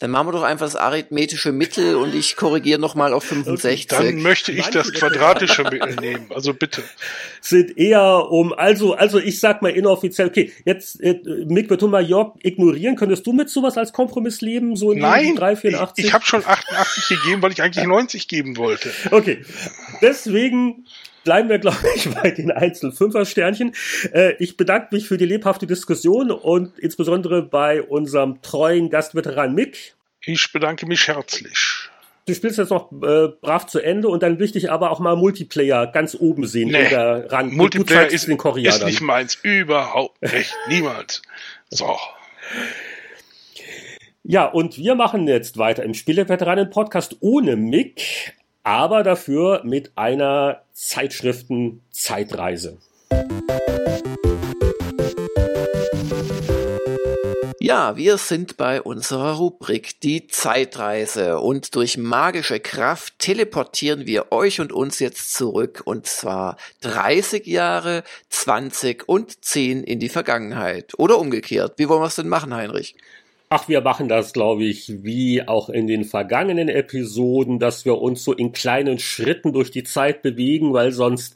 Dann 0.01 0.13
machen 0.13 0.29
wir 0.29 0.33
doch 0.33 0.43
einfach 0.43 0.67
das 0.67 0.77
arithmetische 0.77 1.51
Mittel 1.51 1.97
und 1.97 2.15
ich 2.15 2.37
korrigiere 2.37 2.79
nochmal 2.79 3.13
auf 3.13 3.25
65. 3.25 3.89
Dann 3.89 4.23
möchte 4.23 4.53
ich 4.53 4.69
das 4.69 4.93
quadratische 4.93 5.65
Mittel 5.65 5.97
nehmen. 5.97 6.27
Also 6.33 6.55
bitte. 6.55 6.85
Sind 7.41 7.77
eher 7.77 8.31
um, 8.31 8.53
also, 8.53 8.95
also 8.95 9.19
ich 9.19 9.41
sag 9.41 9.61
mal 9.61 9.71
inoffiziell, 9.71 10.29
okay, 10.29 10.53
jetzt, 10.65 11.01
äh, 11.03 11.19
Mick, 11.47 11.69
wir 11.69 11.79
tun 11.79 11.91
mal 11.91 12.05
Jörg 12.05 12.35
ignorieren. 12.43 12.95
Könntest 12.95 13.27
du 13.27 13.33
mit 13.33 13.51
sowas 13.51 13.77
als 13.77 13.93
Kompromiss 13.93 14.41
leben? 14.41 14.77
So 14.77 14.93
in 14.93 15.01
Nein, 15.01 15.35
3, 15.35 15.57
84? 15.57 15.99
ich, 15.99 16.05
ich 16.09 16.15
habe 16.15 16.25
schon 16.25 16.45
88 16.47 17.09
gegeben, 17.09 17.43
weil 17.43 17.51
ich 17.51 17.61
eigentlich 17.61 17.85
90 17.85 18.29
geben 18.29 18.57
wollte. 18.57 18.93
Okay, 19.11 19.45
deswegen 20.01 20.87
bleiben 21.29 21.51
wir, 21.51 21.59
glaube 21.59 21.77
ich, 21.95 22.09
bei 22.23 22.31
den 22.31 22.51
einzelnen 22.51 22.95
Fünfer-Sternchen. 22.95 23.75
Äh, 24.15 24.33
ich 24.39 24.57
bedanke 24.57 24.95
mich 24.95 25.07
für 25.07 25.19
die 25.19 25.27
lebhafte 25.27 25.67
Diskussion 25.67 26.31
und 26.31 26.79
insbesondere 26.79 27.43
bei 27.43 27.83
unserem 27.83 28.41
treuen 28.41 28.89
Gastveteran 28.89 29.55
Mick. 29.55 29.95
Ich 30.23 30.51
bedanke 30.55 30.87
mich 30.87 31.07
herzlich. 31.07 31.91
Du 32.25 32.33
spielst 32.33 32.57
jetzt 32.57 32.71
noch 32.71 32.91
äh, 32.93 33.29
brav 33.43 33.67
zu 33.67 33.79
Ende 33.79 34.09
und 34.09 34.23
dann 34.23 34.39
möchte 34.39 34.57
ich 34.57 34.71
aber 34.71 34.91
auch 34.91 35.01
mal 35.01 35.17
Multiplayer 35.17 35.87
ganz 35.89 36.17
oben 36.19 36.47
sehen 36.47 36.71
nee. 36.71 36.85
in 36.85 36.89
der 36.89 37.31
Rang. 37.31 37.53
Multiplayer 37.55 38.07
ist, 38.07 38.27
den 38.27 38.39
ist 38.39 38.85
nicht 38.85 39.03
meins, 39.03 39.35
überhaupt 39.43 40.23
nicht, 40.23 40.55
niemals. 40.69 41.21
So. 41.69 41.95
Ja, 44.25 44.47
und 44.47 44.79
wir 44.79 44.95
machen 44.95 45.29
jetzt 45.29 45.59
weiter 45.59 45.83
im 45.83 45.93
Spieleveteranen-Podcast 45.93 47.17
ohne 47.21 47.57
Mick 47.57 48.33
aber 48.69 49.03
dafür 49.03 49.63
mit 49.65 49.93
einer 49.97 50.61
Zeitschriften-Zeitreise. 50.75 52.77
Ja, 57.61 57.97
wir 57.97 58.19
sind 58.19 58.59
bei 58.59 58.83
unserer 58.83 59.37
Rubrik 59.37 59.99
Die 60.01 60.27
Zeitreise 60.27 61.41
und 61.41 61.77
durch 61.77 61.97
magische 61.97 62.61
Kraft 62.61 63.19
teleportieren 63.19 64.05
wir 64.05 64.33
euch 64.33 64.61
und 64.61 64.71
uns 64.71 64.99
jetzt 64.99 65.33
zurück 65.33 65.81
und 65.87 66.07
zwar 66.07 66.59
30 66.83 67.47
Jahre, 67.47 68.05
20 68.29 69.09
und 69.09 69.43
10 69.43 69.83
in 69.83 69.99
die 69.99 70.11
Vergangenheit 70.11 70.93
oder 70.99 71.19
umgekehrt. 71.19 71.79
Wie 71.79 71.89
wollen 71.89 72.03
wir 72.03 72.07
es 72.07 72.17
denn 72.17 72.29
machen, 72.29 72.55
Heinrich? 72.55 72.97
Ach, 73.51 73.69
wir 73.69 73.81
machen 73.81 74.09
das, 74.09 74.35
glaube 74.35 74.65
ich, 74.65 75.03
wie 75.05 75.47
auch 75.47 75.71
in 75.71 75.87
den 75.87 76.05
vergangenen 76.05 76.69
Episoden, 76.69 77.59
dass 77.59 77.87
wir 77.87 77.99
uns 77.99 78.23
so 78.23 78.35
in 78.35 78.53
kleinen 78.53 78.99
Schritten 78.99 79.55
durch 79.55 79.71
die 79.71 79.85
Zeit 79.85 80.21
bewegen, 80.21 80.75
weil 80.75 80.93
sonst 80.93 81.35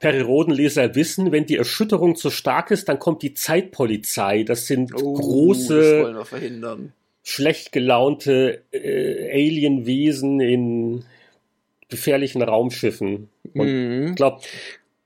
Periodenleser 0.00 0.96
wissen, 0.96 1.30
wenn 1.30 1.46
die 1.46 1.56
Erschütterung 1.56 2.16
zu 2.16 2.30
stark 2.30 2.72
ist, 2.72 2.88
dann 2.88 2.98
kommt 2.98 3.22
die 3.22 3.34
Zeitpolizei. 3.34 4.42
Das 4.42 4.66
sind 4.66 4.92
oh, 4.94 5.14
große, 5.14 6.14
das 6.60 6.78
schlecht 7.22 7.70
gelaunte 7.70 8.62
äh, 8.72 9.30
Alienwesen 9.30 10.40
in 10.40 11.04
gefährlichen 11.88 12.42
Raumschiffen. 12.42 13.28
Und 13.54 13.66
mhm. 13.66 14.14
glaub, 14.16 14.42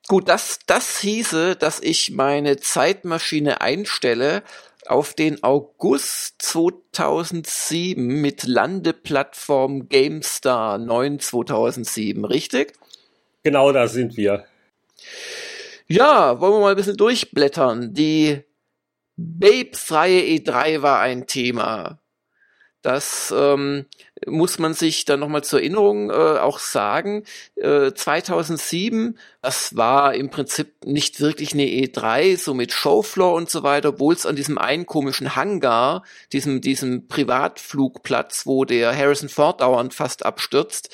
Gut, 0.08 0.28
das, 0.28 0.60
das 0.66 1.00
hieße, 1.00 1.56
dass 1.56 1.80
ich 1.80 2.12
meine 2.12 2.58
Zeitmaschine 2.58 3.60
einstelle 3.60 4.44
auf 4.90 5.14
den 5.14 5.42
August 5.42 6.42
2007 6.42 8.20
mit 8.20 8.44
Landeplattform 8.44 9.88
GameStar 9.88 10.78
9 10.78 11.20
2007, 11.20 12.24
richtig? 12.24 12.74
Genau 13.42 13.72
da 13.72 13.88
sind 13.88 14.16
wir. 14.16 14.44
Ja, 15.88 16.40
wollen 16.40 16.54
wir 16.54 16.60
mal 16.60 16.70
ein 16.70 16.76
bisschen 16.76 16.96
durchblättern. 16.96 17.94
Die 17.94 18.42
Babes-Reihe 19.16 20.20
E3 20.22 20.82
war 20.82 21.00
ein 21.00 21.26
Thema. 21.26 22.00
Das 22.82 23.32
ähm, 23.36 23.86
muss 24.26 24.58
man 24.58 24.72
sich 24.72 25.04
dann 25.04 25.20
nochmal 25.20 25.44
zur 25.44 25.60
Erinnerung 25.60 26.10
äh, 26.10 26.12
auch 26.14 26.58
sagen, 26.58 27.24
äh, 27.56 27.92
2007, 27.92 29.18
das 29.42 29.76
war 29.76 30.14
im 30.14 30.30
Prinzip 30.30 30.72
nicht 30.84 31.20
wirklich 31.20 31.52
eine 31.52 31.64
E3, 31.64 32.38
so 32.38 32.54
mit 32.54 32.72
Showfloor 32.72 33.34
und 33.34 33.50
so 33.50 33.62
weiter, 33.62 33.90
obwohl 33.90 34.14
es 34.14 34.24
an 34.24 34.34
diesem 34.34 34.56
einen 34.56 34.86
komischen 34.86 35.36
Hangar, 35.36 36.02
diesem, 36.32 36.62
diesem 36.62 37.08
Privatflugplatz, 37.08 38.46
wo 38.46 38.64
der 38.64 38.96
Harrison 38.96 39.28
Ford 39.28 39.60
dauernd 39.60 39.92
fast 39.92 40.24
abstürzt, 40.24 40.88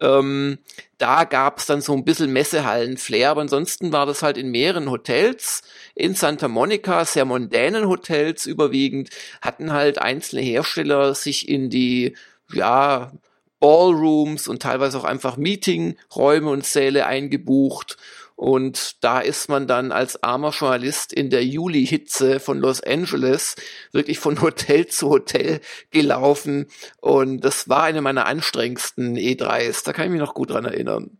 ähm, 0.00 0.58
da 0.98 1.24
gab's 1.24 1.66
dann 1.66 1.80
so 1.80 1.92
ein 1.92 2.04
bisschen 2.04 2.32
Messehallen-Flair, 2.32 3.30
aber 3.30 3.42
ansonsten 3.42 3.92
war 3.92 4.06
das 4.06 4.22
halt 4.22 4.36
in 4.36 4.50
mehreren 4.50 4.90
Hotels, 4.90 5.62
in 5.94 6.14
Santa 6.14 6.48
Monica, 6.48 7.04
sehr 7.04 7.24
mondänen 7.24 7.88
Hotels 7.88 8.46
überwiegend, 8.46 9.10
hatten 9.40 9.72
halt 9.72 9.98
einzelne 9.98 10.42
Hersteller 10.42 11.14
sich 11.14 11.48
in 11.48 11.70
die, 11.70 12.16
ja, 12.54 13.12
Ballrooms 13.60 14.48
und 14.48 14.62
teilweise 14.62 14.98
auch 14.98 15.04
einfach 15.04 15.36
Meetingräume 15.36 16.50
und 16.50 16.66
Säle 16.66 17.06
eingebucht 17.06 17.96
und 18.36 19.04
da 19.04 19.20
ist 19.20 19.48
man 19.48 19.68
dann 19.68 19.92
als 19.92 20.22
armer 20.22 20.50
Journalist 20.50 21.12
in 21.12 21.30
der 21.30 21.44
Juli-Hitze 21.44 22.40
von 22.40 22.58
Los 22.58 22.82
Angeles 22.82 23.54
wirklich 23.92 24.18
von 24.18 24.40
Hotel 24.42 24.86
zu 24.86 25.08
Hotel 25.08 25.60
gelaufen. 25.90 26.66
Und 27.00 27.44
das 27.44 27.68
war 27.68 27.84
eine 27.84 28.02
meiner 28.02 28.26
anstrengendsten 28.26 29.16
E3s. 29.16 29.84
Da 29.84 29.92
kann 29.92 30.06
ich 30.06 30.10
mich 30.10 30.20
noch 30.20 30.34
gut 30.34 30.50
dran 30.50 30.64
erinnern. 30.64 31.18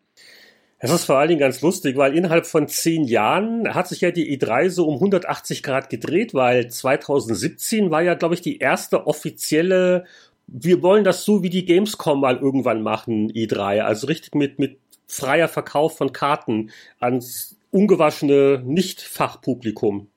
Es 0.78 0.90
ist 0.90 1.04
vor 1.04 1.16
allen 1.16 1.28
Dingen 1.28 1.40
ganz 1.40 1.62
lustig, 1.62 1.96
weil 1.96 2.14
innerhalb 2.14 2.44
von 2.44 2.68
zehn 2.68 3.04
Jahren 3.04 3.72
hat 3.74 3.88
sich 3.88 4.02
ja 4.02 4.10
die 4.10 4.38
E3 4.38 4.68
so 4.68 4.86
um 4.86 4.96
180 4.96 5.62
Grad 5.62 5.88
gedreht, 5.88 6.34
weil 6.34 6.68
2017 6.68 7.90
war 7.90 8.02
ja, 8.02 8.14
glaube 8.14 8.34
ich, 8.34 8.42
die 8.42 8.58
erste 8.58 9.06
offizielle 9.06 10.04
wir 10.46 10.82
wollen 10.82 11.04
das 11.04 11.24
so 11.24 11.42
wie 11.42 11.50
die 11.50 11.64
Gamescom 11.64 12.20
mal 12.20 12.36
irgendwann 12.36 12.82
machen, 12.82 13.32
E3. 13.32 13.80
Also 13.80 14.06
richtig 14.06 14.34
mit, 14.34 14.58
mit 14.58 14.78
freier 15.06 15.48
Verkauf 15.48 15.96
von 15.96 16.12
Karten 16.12 16.70
ans 17.00 17.56
ungewaschene 17.70 18.62
Nicht-Fachpublikum. 18.64 20.08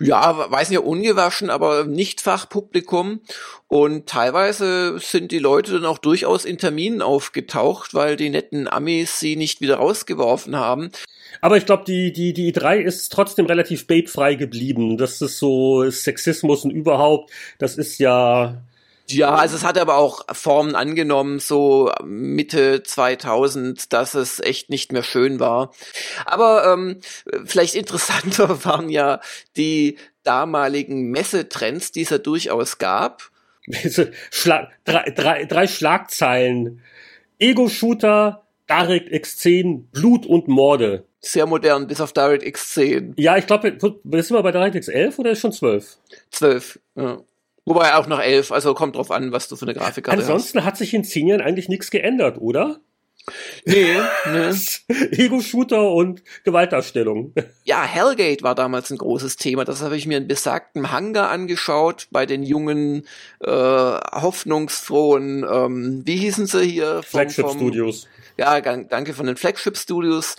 Ja, 0.00 0.50
weiß 0.50 0.70
nicht, 0.70 0.78
ungewaschen, 0.78 1.50
aber 1.50 1.84
nicht 1.84 2.20
Fachpublikum. 2.20 3.20
Und 3.66 4.06
teilweise 4.06 4.98
sind 5.00 5.32
die 5.32 5.40
Leute 5.40 5.72
dann 5.72 5.84
auch 5.84 5.98
durchaus 5.98 6.44
in 6.44 6.58
Terminen 6.58 7.02
aufgetaucht, 7.02 7.94
weil 7.94 8.16
die 8.16 8.30
netten 8.30 8.68
Amis 8.68 9.18
sie 9.18 9.34
nicht 9.34 9.60
wieder 9.60 9.76
rausgeworfen 9.76 10.56
haben. 10.56 10.90
Aber 11.40 11.56
ich 11.56 11.66
glaube, 11.66 11.84
die, 11.84 12.12
die, 12.12 12.32
die 12.32 12.52
E3 12.52 12.78
ist 12.78 13.12
trotzdem 13.12 13.46
relativ 13.46 13.86
baitfrei 13.86 14.34
geblieben. 14.34 14.96
Das 14.96 15.20
ist 15.20 15.38
so 15.38 15.90
Sexismus 15.90 16.64
und 16.64 16.70
überhaupt. 16.70 17.30
Das 17.58 17.76
ist 17.76 17.98
ja 17.98 18.62
ja, 19.10 19.34
also 19.34 19.56
es 19.56 19.64
hat 19.64 19.78
aber 19.78 19.96
auch 19.96 20.24
Formen 20.32 20.74
angenommen, 20.74 21.38
so 21.38 21.90
Mitte 22.04 22.82
2000, 22.82 23.92
dass 23.92 24.14
es 24.14 24.40
echt 24.40 24.70
nicht 24.70 24.92
mehr 24.92 25.02
schön 25.02 25.40
war. 25.40 25.72
Aber 26.26 26.72
ähm, 26.72 27.00
vielleicht 27.44 27.74
interessanter 27.74 28.64
waren 28.64 28.90
ja 28.90 29.20
die 29.56 29.98
damaligen 30.24 31.10
Messetrends, 31.10 31.92
die 31.92 32.02
es 32.02 32.10
ja 32.10 32.18
durchaus 32.18 32.78
gab. 32.78 33.30
Schla 34.30 34.70
drei, 34.84 35.10
drei, 35.10 35.44
drei 35.44 35.66
Schlagzeilen. 35.66 36.82
Ego-Shooter, 37.38 38.46
DirectX 38.68 39.38
10, 39.38 39.88
Blut 39.88 40.26
und 40.26 40.48
Morde. 40.48 41.04
Sehr 41.20 41.46
modern, 41.46 41.86
bis 41.86 42.00
auf 42.00 42.12
DirectX 42.12 42.74
10. 42.74 43.14
Ja, 43.16 43.36
ich 43.36 43.46
glaube, 43.46 43.76
sind 43.80 44.30
wir 44.30 44.42
bei 44.42 44.52
DirectX 44.52 44.88
11 44.88 45.18
oder 45.18 45.30
ist 45.30 45.40
schon 45.40 45.52
12? 45.52 45.96
12, 46.30 46.78
ja. 46.96 47.18
Wobei 47.68 47.94
auch 47.94 48.06
noch 48.06 48.20
elf, 48.20 48.50
also 48.50 48.74
kommt 48.74 48.96
drauf 48.96 49.10
an, 49.10 49.32
was 49.32 49.48
du 49.48 49.56
für 49.56 49.66
eine 49.66 49.74
Grafikkarte 49.74 50.22
hast. 50.22 50.30
Ansonsten 50.30 50.64
hat 50.64 50.76
sich 50.76 50.94
in 50.94 51.04
zehn 51.04 51.28
Jahren 51.28 51.42
eigentlich 51.42 51.68
nichts 51.68 51.90
geändert, 51.90 52.38
oder? 52.38 52.80
Nee, 53.66 53.96
nee. 54.32 54.54
Ego-Shooter 55.10 55.90
und 55.90 56.22
Gewaltdarstellung. 56.44 57.34
Ja, 57.64 57.82
Hellgate 57.82 58.42
war 58.42 58.54
damals 58.54 58.90
ein 58.90 58.98
großes 58.98 59.36
Thema. 59.36 59.64
Das 59.64 59.82
habe 59.82 59.96
ich 59.96 60.06
mir 60.06 60.18
in 60.18 60.28
besagtem 60.28 60.90
Hangar 60.90 61.28
angeschaut 61.30 62.08
bei 62.10 62.24
den 62.24 62.42
jungen, 62.42 63.06
äh, 63.40 63.50
hoffnungsfrohen, 63.50 65.44
ähm, 65.50 66.02
wie 66.06 66.16
hießen 66.16 66.46
sie 66.46 66.64
hier? 66.64 67.02
Vom, 67.02 67.20
Flagship 67.20 67.50
Studios. 67.50 68.08
Ja, 68.38 68.60
danke 68.60 69.14
von 69.14 69.26
den 69.26 69.36
Flagship 69.36 69.76
Studios 69.76 70.36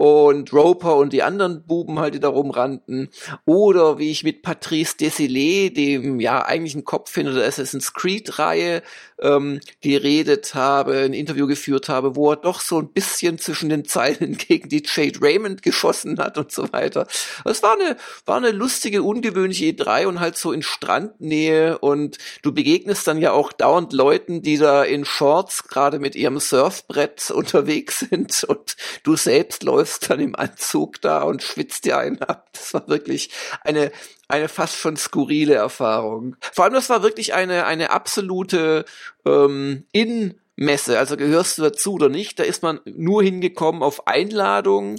und 0.00 0.50
Roper 0.54 0.96
und 0.96 1.12
die 1.12 1.22
anderen 1.22 1.62
Buben 1.66 1.98
halt, 1.98 2.14
die 2.14 2.20
da 2.20 2.28
rumrannten. 2.28 3.10
Oder 3.44 3.98
wie 3.98 4.10
ich 4.10 4.24
mit 4.24 4.40
Patrice 4.40 4.96
Desilets, 4.96 5.74
dem 5.74 6.20
ja 6.20 6.42
eigentlichen 6.42 6.86
Kopf 6.86 7.14
hinter 7.14 7.34
der 7.34 7.46
Assassin's 7.46 7.92
Creed-Reihe, 7.92 8.82
ähm, 9.20 9.60
geredet 9.82 10.54
habe, 10.54 11.00
ein 11.00 11.12
Interview 11.12 11.46
geführt 11.46 11.90
habe, 11.90 12.16
wo 12.16 12.30
er 12.30 12.36
doch 12.36 12.60
so 12.60 12.78
ein 12.78 12.88
bisschen 12.88 13.38
zwischen 13.38 13.68
den 13.68 13.84
Zeilen 13.84 14.36
gegen 14.48 14.70
die 14.70 14.82
Jade 14.86 15.20
Raymond 15.20 15.62
geschossen 15.62 16.18
hat 16.18 16.38
und 16.38 16.50
so 16.50 16.72
weiter. 16.72 17.06
Es 17.44 17.62
war 17.62 17.74
eine, 17.78 17.98
war 18.24 18.38
eine 18.38 18.52
lustige, 18.52 19.02
ungewöhnliche 19.02 19.66
E3 19.66 20.06
und 20.06 20.20
halt 20.20 20.38
so 20.38 20.50
in 20.52 20.62
Strandnähe 20.62 21.76
und 21.76 22.16
du 22.40 22.52
begegnest 22.52 23.06
dann 23.06 23.18
ja 23.18 23.32
auch 23.32 23.52
dauernd 23.52 23.92
Leuten, 23.92 24.40
die 24.40 24.56
da 24.56 24.82
in 24.82 25.04
Shorts 25.04 25.64
gerade 25.64 25.98
mit 25.98 26.16
ihrem 26.16 26.40
Surfbrett 26.40 27.30
unterwegs 27.34 28.06
sind 28.08 28.44
und 28.44 28.76
du 29.02 29.16
selbst 29.16 29.62
läufst 29.62 29.89
läufst 29.90 30.10
dann 30.10 30.20
im 30.20 30.36
Anzug 30.36 31.00
da 31.00 31.22
und 31.22 31.42
schwitzt 31.42 31.84
dir 31.84 31.98
einen 31.98 32.22
ab. 32.22 32.50
Das 32.52 32.74
war 32.74 32.86
wirklich 32.88 33.30
eine, 33.62 33.90
eine 34.28 34.48
fast 34.48 34.76
schon 34.76 34.96
skurrile 34.96 35.54
Erfahrung. 35.54 36.36
Vor 36.52 36.64
allem, 36.64 36.74
das 36.74 36.90
war 36.90 37.02
wirklich 37.02 37.34
eine, 37.34 37.66
eine 37.66 37.90
absolute 37.90 38.84
ähm, 39.26 39.84
in 39.92 40.38
Messe, 40.60 40.98
also 40.98 41.16
gehörst 41.16 41.56
du 41.56 41.62
dazu 41.62 41.94
oder 41.94 42.10
nicht, 42.10 42.38
da 42.38 42.42
ist 42.42 42.62
man 42.62 42.80
nur 42.84 43.22
hingekommen 43.22 43.82
auf 43.82 44.06
Einladung. 44.06 44.96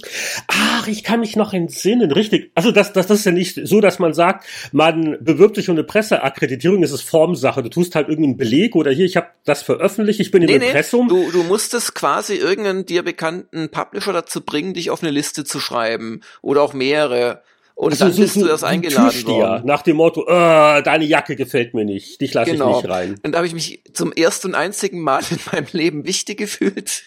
Ach, 0.48 0.88
ich 0.88 1.04
kann 1.04 1.20
mich 1.20 1.36
noch 1.36 1.52
entsinnen, 1.52 2.10
richtig. 2.10 2.50
Also 2.56 2.72
das, 2.72 2.92
das, 2.92 3.06
das 3.06 3.20
ist 3.20 3.26
ja 3.26 3.30
nicht 3.30 3.60
so, 3.62 3.80
dass 3.80 4.00
man 4.00 4.12
sagt, 4.12 4.44
man 4.72 5.18
bewirbt 5.20 5.54
sich 5.54 5.68
um 5.68 5.76
eine 5.76 5.84
Presseakkreditierung, 5.84 6.82
das 6.82 6.90
ist 6.90 7.02
Formsache. 7.02 7.62
Du 7.62 7.68
tust 7.68 7.94
halt 7.94 8.08
irgendeinen 8.08 8.36
Beleg 8.36 8.74
oder 8.74 8.90
hier, 8.90 9.06
ich 9.06 9.16
habe 9.16 9.28
das 9.44 9.62
veröffentlicht, 9.62 10.18
ich 10.18 10.32
bin 10.32 10.42
nee, 10.42 10.56
im 10.56 10.62
Impressum. 10.62 11.06
Nee, 11.06 11.26
du, 11.26 11.30
du 11.30 11.42
musstest 11.44 11.94
quasi 11.94 12.34
irgendeinen 12.34 12.84
dir 12.84 13.04
bekannten 13.04 13.68
Publisher 13.68 14.12
dazu 14.12 14.40
bringen, 14.40 14.74
dich 14.74 14.90
auf 14.90 15.00
eine 15.00 15.12
Liste 15.12 15.44
zu 15.44 15.60
schreiben 15.60 16.22
oder 16.40 16.62
auch 16.62 16.72
mehrere. 16.72 17.44
Und 17.74 17.92
also 17.92 18.06
dann 18.06 18.16
bist 18.16 18.36
du 18.36 18.46
das 18.46 18.62
eingeladen 18.62 19.26
worden. 19.26 19.66
Nach 19.66 19.82
dem 19.82 19.96
Motto, 19.96 20.26
äh, 20.26 20.82
deine 20.82 21.04
Jacke 21.04 21.36
gefällt 21.36 21.74
mir 21.74 21.84
nicht, 21.84 22.20
dich 22.20 22.34
lasse 22.34 22.52
genau. 22.52 22.70
ich 22.70 22.76
nicht 22.84 22.90
rein. 22.90 23.20
Und 23.22 23.32
da 23.32 23.38
habe 23.38 23.46
ich 23.46 23.54
mich 23.54 23.82
zum 23.92 24.12
ersten 24.12 24.48
und 24.48 24.54
einzigen 24.54 25.00
Mal 25.00 25.22
in 25.30 25.38
meinem 25.50 25.66
Leben 25.72 26.06
wichtig 26.06 26.38
gefühlt. 26.38 27.04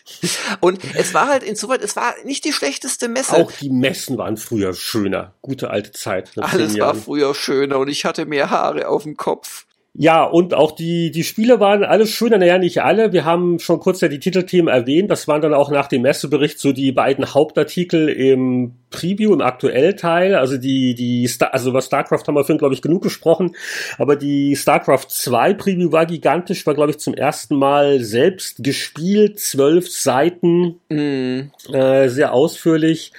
Und 0.60 0.80
es 0.96 1.14
war 1.14 1.28
halt 1.28 1.44
insoweit, 1.44 1.82
es 1.82 1.96
war 1.96 2.14
nicht 2.26 2.46
die 2.46 2.54
schlechteste 2.54 3.08
Messe. 3.08 3.36
Auch 3.36 3.52
die 3.52 3.70
Messen 3.70 4.18
waren 4.18 4.38
früher 4.38 4.74
schöner. 4.74 5.34
Gute 5.42 5.70
alte 5.70 5.92
Zeit. 5.92 6.32
Alles 6.38 6.78
war 6.80 6.96
früher 6.96 7.34
schöner 7.36 7.80
und 7.80 7.88
ich 7.88 8.06
hatte 8.06 8.26
mehr 8.26 8.50
Haare 8.50 8.88
auf 8.88 9.04
dem 9.04 9.16
Kopf. 9.16 9.65
Ja, 9.98 10.26
und 10.26 10.54
auch 10.54 10.74
die, 10.74 11.10
die 11.10 11.24
Spiele 11.24 11.62
waren 11.62 11.86
alles 11.86 12.10
schöner, 12.10 12.38
naja, 12.38 12.58
nicht 12.58 12.82
alle. 12.82 13.14
Wir 13.14 13.24
haben 13.24 13.60
schon 13.60 13.80
kurz 13.80 14.02
ja 14.02 14.10
die 14.10 14.20
Titelthemen 14.20 14.68
erwähnt. 14.68 15.10
Das 15.10 15.26
waren 15.30 15.42
dann 15.42 15.54
auch 15.54 15.72
nach 15.72 15.88
dem 15.88 16.02
Messebericht 16.02 16.60
so 16.60 16.74
die 16.74 16.92
beiden 16.92 17.34
Hauptartikel 17.34 18.10
im 18.10 18.74
Preview, 18.90 19.34
im 19.34 19.40
Aktuellteil. 19.40 20.36
Also 20.36 20.58
die, 20.58 20.96
die, 20.96 21.26
Star 21.28 21.54
also 21.54 21.70
über 21.70 21.82
StarCraft 21.82 22.24
haben 22.28 22.36
wir 22.36 22.44
vorhin, 22.44 22.58
glaube 22.58 22.74
ich, 22.74 22.82
genug 22.82 23.04
gesprochen. 23.04 23.56
Aber 23.98 24.18
die 24.18 24.58
StarCraft 24.58 25.08
2 25.08 25.54
Preview 25.54 25.94
war 25.94 26.06
gigantisch, 26.06 26.66
war, 26.66 26.74
glaube 26.74 26.92
ich, 26.92 26.98
zum 26.98 27.14
ersten 27.14 27.56
Mal 27.56 28.02
selbst 28.02 28.66
gespielt. 28.66 29.40
Zwölf 29.40 29.90
Seiten, 29.90 30.76
mm. 30.90 31.52
äh, 31.74 32.10
sehr 32.10 32.34
ausführlich. 32.34 33.14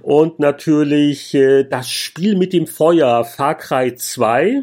Und 0.00 0.38
natürlich 0.38 1.34
äh, 1.34 1.64
das 1.64 1.90
Spiel 1.90 2.36
mit 2.36 2.52
dem 2.52 2.68
Feuer, 2.68 3.24
Far 3.24 3.56
Cry 3.56 3.96
2 3.96 4.62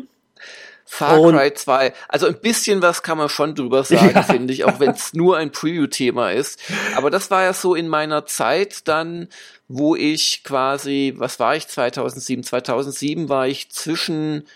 Far 0.89 1.19
Cry 1.31 1.53
2. 1.53 1.93
Also 2.07 2.27
ein 2.27 2.39
bisschen 2.39 2.81
was 2.81 3.03
kann 3.03 3.17
man 3.17 3.27
schon 3.29 3.55
drüber 3.55 3.83
sagen, 3.83 4.11
ja. 4.15 4.23
finde 4.23 4.53
ich, 4.53 4.63
auch 4.63 4.79
wenn 4.79 4.91
es 4.91 5.13
nur 5.13 5.37
ein 5.37 5.51
Preview-Thema 5.51 6.31
ist. 6.31 6.59
Aber 6.95 7.11
das 7.11 7.29
war 7.29 7.43
ja 7.43 7.53
so 7.53 7.75
in 7.75 7.89
meiner 7.89 8.25
Zeit 8.25 8.87
dann, 8.87 9.27
wo 9.67 9.95
ich 9.95 10.43
quasi, 10.43 11.13
was 11.17 11.39
war 11.39 11.55
ich 11.55 11.67
2007? 11.67 12.43
2007 12.43 13.29
war 13.29 13.47
ich 13.47 13.69
zwischen 13.69 14.47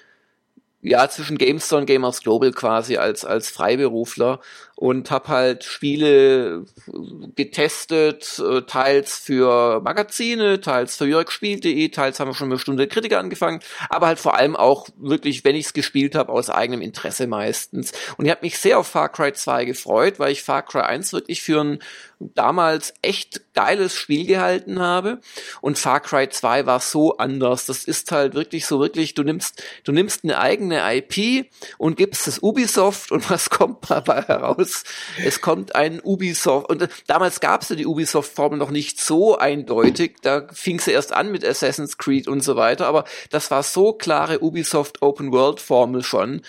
ja, 0.83 1.07
zwischen 1.07 1.37
GameStone 1.37 1.81
und 1.81 1.85
Gamers 1.85 2.21
Global 2.21 2.51
quasi 2.51 2.97
als, 2.97 3.23
als 3.23 3.51
Freiberufler 3.51 4.39
und 4.81 5.11
habe 5.11 5.27
halt 5.27 5.63
Spiele 5.63 6.65
getestet, 7.35 8.39
äh, 8.39 8.63
teils 8.63 9.19
für 9.19 9.79
Magazine, 9.79 10.59
teils 10.59 10.95
für 10.95 11.05
jörgspiel.de, 11.05 11.89
teils 11.89 12.19
haben 12.19 12.29
wir 12.29 12.33
schon 12.33 12.49
eine 12.49 12.57
Stunde 12.57 12.87
Kritiker 12.87 13.19
angefangen, 13.19 13.59
aber 13.89 14.07
halt 14.07 14.17
vor 14.17 14.33
allem 14.33 14.55
auch 14.55 14.87
wirklich, 14.97 15.45
wenn 15.45 15.55
ich 15.55 15.67
es 15.67 15.73
gespielt 15.73 16.15
habe, 16.15 16.31
aus 16.31 16.49
eigenem 16.49 16.81
Interesse 16.81 17.27
meistens. 17.27 17.91
Und 18.17 18.25
ich 18.25 18.31
habe 18.31 18.41
mich 18.41 18.57
sehr 18.57 18.79
auf 18.79 18.87
Far 18.87 19.09
Cry 19.09 19.33
2 19.33 19.65
gefreut, 19.65 20.17
weil 20.17 20.31
ich 20.31 20.41
Far 20.41 20.63
Cry 20.63 20.81
1 20.81 21.13
wirklich 21.13 21.43
für 21.43 21.61
ein 21.61 21.79
damals 22.35 22.93
echt 23.01 23.53
geiles 23.53 23.95
Spiel 23.95 24.25
gehalten 24.25 24.79
habe. 24.79 25.19
Und 25.61 25.77
Far 25.77 25.99
Cry 25.99 26.29
2 26.29 26.65
war 26.65 26.79
so 26.79 27.17
anders. 27.17 27.65
Das 27.65 27.83
ist 27.83 28.11
halt 28.11 28.33
wirklich 28.33 28.65
so 28.65 28.79
wirklich, 28.79 29.13
du 29.13 29.23
nimmst, 29.23 29.63
du 29.83 29.91
nimmst 29.91 30.23
eine 30.23 30.39
eigene 30.39 30.81
IP 30.95 31.47
und 31.77 31.97
gibst 31.97 32.27
es 32.27 32.39
Ubisoft 32.41 33.11
und 33.11 33.29
was 33.29 33.49
kommt 33.49 33.89
dabei 33.89 34.21
heraus? 34.21 34.70
Es 35.23 35.41
kommt 35.41 35.75
ein 35.75 36.01
Ubisoft 36.03 36.69
und 36.69 36.87
damals 37.07 37.39
gab 37.39 37.61
es 37.61 37.69
ja 37.69 37.75
die 37.75 37.85
Ubisoft-Formel 37.85 38.57
noch 38.57 38.71
nicht 38.71 38.99
so 39.01 39.37
eindeutig. 39.37 40.17
Da 40.21 40.47
fing 40.51 40.79
sie 40.79 40.91
erst 40.91 41.13
an 41.13 41.31
mit 41.31 41.45
Assassin's 41.45 41.97
Creed 41.97 42.27
und 42.27 42.41
so 42.43 42.55
weiter, 42.55 42.87
aber 42.87 43.05
das 43.29 43.51
war 43.51 43.63
so 43.63 43.93
klare 43.93 44.41
Ubisoft 44.43 45.01
Open 45.01 45.31
World 45.31 45.59
Formel 45.59 46.03
schon 46.03 46.41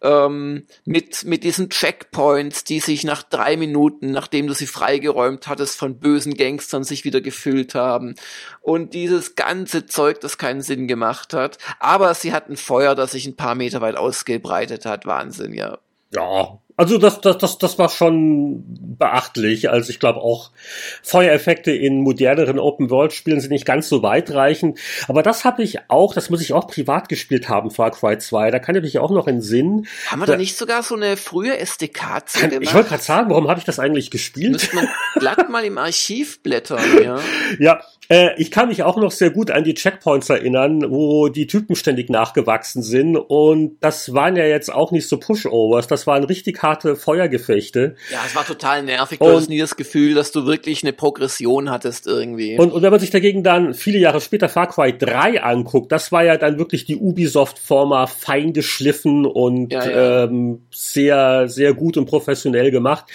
ähm, 0.00 0.66
mit, 0.84 1.24
mit 1.24 1.44
diesen 1.44 1.70
Checkpoints, 1.70 2.64
die 2.64 2.80
sich 2.80 3.04
nach 3.04 3.22
drei 3.22 3.56
Minuten, 3.56 4.10
nachdem 4.10 4.46
du 4.46 4.54
sie 4.54 4.66
freigeräumt 4.66 5.48
hattest, 5.48 5.76
von 5.76 5.98
bösen 5.98 6.34
Gangstern 6.34 6.84
sich 6.84 7.04
wieder 7.04 7.20
gefüllt 7.20 7.74
haben. 7.74 8.14
Und 8.60 8.94
dieses 8.94 9.34
ganze 9.34 9.86
Zeug, 9.86 10.20
das 10.20 10.38
keinen 10.38 10.62
Sinn 10.62 10.86
gemacht 10.86 11.32
hat. 11.32 11.58
Aber 11.80 12.14
sie 12.14 12.32
hatten 12.32 12.56
Feuer, 12.56 12.94
das 12.94 13.12
sich 13.12 13.26
ein 13.26 13.36
paar 13.36 13.54
Meter 13.54 13.80
weit 13.80 13.96
ausgebreitet 13.96 14.86
hat. 14.86 15.06
Wahnsinn, 15.06 15.52
ja. 15.52 15.78
Ja, 16.14 16.58
also 16.78 16.96
das, 16.96 17.20
das, 17.20 17.38
das, 17.38 17.58
das 17.58 17.76
war 17.76 17.88
schon 17.88 18.62
beachtlich. 18.96 19.68
Also 19.68 19.90
ich 19.90 19.98
glaube 19.98 20.20
auch 20.20 20.52
Feuereffekte 21.02 21.72
in 21.72 22.02
moderneren 22.02 22.60
Open-World-Spielen 22.60 23.40
sind 23.40 23.50
nicht 23.50 23.66
ganz 23.66 23.88
so 23.88 24.04
weitreichend. 24.04 24.78
Aber 25.08 25.24
das 25.24 25.44
habe 25.44 25.64
ich 25.64 25.78
auch, 25.88 26.14
das 26.14 26.30
muss 26.30 26.40
ich 26.40 26.52
auch 26.52 26.68
privat 26.68 27.08
gespielt 27.08 27.48
haben, 27.48 27.72
Far 27.72 27.90
Cry 27.90 28.18
2. 28.18 28.52
Da 28.52 28.60
kann 28.60 28.76
ich 28.76 28.82
mich 28.82 29.00
auch 29.00 29.10
noch 29.10 29.26
in 29.26 29.40
Sinn. 29.40 29.88
Haben 30.06 30.20
wir 30.20 30.26
da, 30.26 30.32
da 30.34 30.38
nicht 30.38 30.56
sogar 30.56 30.84
so 30.84 30.94
eine 30.94 31.16
frühe 31.16 31.58
SDK 31.58 32.22
gemacht? 32.32 32.58
Ich 32.60 32.72
wollte 32.72 32.90
gerade 32.90 33.02
sagen, 33.02 33.28
warum 33.30 33.48
habe 33.48 33.58
ich 33.58 33.66
das 33.66 33.80
eigentlich 33.80 34.12
gespielt? 34.12 34.52
Müsste 34.52 34.76
man 34.76 34.88
glatt 35.16 35.48
mal 35.48 35.64
im 35.64 35.78
Archiv 35.78 36.44
blättern, 36.44 36.84
ja. 37.02 37.18
ja, 37.58 37.80
äh, 38.08 38.30
ich 38.38 38.50
kann 38.50 38.68
mich 38.68 38.82
auch 38.82 38.96
noch 38.96 39.10
sehr 39.10 39.30
gut 39.30 39.50
an 39.50 39.64
die 39.64 39.74
Checkpoints 39.74 40.30
erinnern, 40.30 40.90
wo 40.90 41.28
die 41.28 41.46
Typen 41.46 41.76
ständig 41.76 42.08
nachgewachsen 42.08 42.82
sind. 42.82 43.16
Und 43.16 43.76
das 43.80 44.14
waren 44.14 44.36
ja 44.36 44.44
jetzt 44.44 44.72
auch 44.72 44.92
nicht 44.92 45.08
so 45.08 45.18
Pushovers. 45.18 45.86
Das 45.86 46.06
waren 46.06 46.24
richtig 46.24 46.62
harte 46.68 46.96
Feuergefechte. 46.96 47.96
Ja, 48.10 48.18
es 48.26 48.36
war 48.36 48.46
total 48.46 48.82
nervig. 48.82 49.18
Du 49.18 49.24
und, 49.24 49.32
hattest 49.32 49.48
nie 49.48 49.58
das 49.58 49.76
Gefühl, 49.76 50.14
dass 50.14 50.32
du 50.32 50.46
wirklich 50.46 50.82
eine 50.82 50.92
Progression 50.92 51.70
hattest 51.70 52.06
irgendwie. 52.06 52.58
Und, 52.58 52.72
und 52.72 52.82
wenn 52.82 52.90
man 52.90 53.00
sich 53.00 53.10
dagegen 53.10 53.42
dann 53.42 53.74
viele 53.74 53.98
Jahre 53.98 54.20
später 54.20 54.48
Far 54.48 54.68
Cry 54.68 54.96
3 54.96 55.42
anguckt, 55.42 55.90
das 55.92 56.12
war 56.12 56.24
ja 56.24 56.36
dann 56.36 56.58
wirklich 56.58 56.84
die 56.84 56.96
Ubisoft-Forma 56.96 58.06
fein 58.06 58.52
geschliffen 58.52 59.24
und 59.26 59.72
ja, 59.72 59.88
ja. 59.88 60.24
Ähm, 60.24 60.62
sehr, 60.70 61.48
sehr 61.48 61.74
gut 61.74 61.96
und 61.96 62.06
professionell 62.06 62.70
gemacht. 62.70 63.06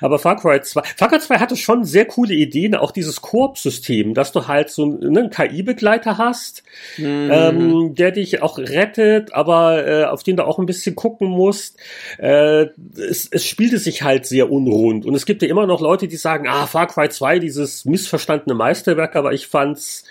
Aber 0.00 0.18
Far 0.18 0.36
Cry 0.36 0.60
2, 0.60 0.82
Far 0.96 1.08
Cry 1.08 1.20
2 1.20 1.38
hatte 1.38 1.56
schon 1.56 1.84
sehr 1.84 2.06
coole 2.06 2.34
Ideen, 2.34 2.74
auch 2.74 2.90
dieses 2.90 3.20
Koop-System, 3.20 4.14
dass 4.14 4.32
du 4.32 4.48
halt 4.48 4.70
so 4.70 4.84
einen, 4.84 5.16
einen 5.16 5.30
KI-Begleiter 5.30 6.18
hast, 6.18 6.62
mhm. 6.96 7.30
ähm, 7.30 7.94
der 7.94 8.12
dich 8.12 8.42
auch 8.42 8.58
rettet, 8.58 9.34
aber 9.34 9.86
äh, 9.86 10.04
auf 10.04 10.22
den 10.22 10.36
du 10.36 10.46
auch 10.46 10.58
ein 10.58 10.66
bisschen 10.66 10.94
gucken 10.94 11.28
musst. 11.28 11.78
Äh, 12.18 12.66
es, 13.08 13.28
es 13.30 13.44
spielte 13.44 13.78
sich 13.78 14.02
halt 14.02 14.26
sehr 14.26 14.50
unrund. 14.50 15.06
Und 15.06 15.14
es 15.14 15.26
gibt 15.26 15.42
ja 15.42 15.48
immer 15.48 15.66
noch 15.66 15.80
Leute, 15.80 16.08
die 16.08 16.16
sagen, 16.16 16.46
ah, 16.48 16.66
Far 16.66 16.86
Cry 16.86 17.08
2, 17.08 17.38
dieses 17.38 17.84
missverstandene 17.84 18.54
Meisterwerk, 18.54 19.16
aber 19.16 19.32
ich 19.32 19.46
fand's 19.46 20.04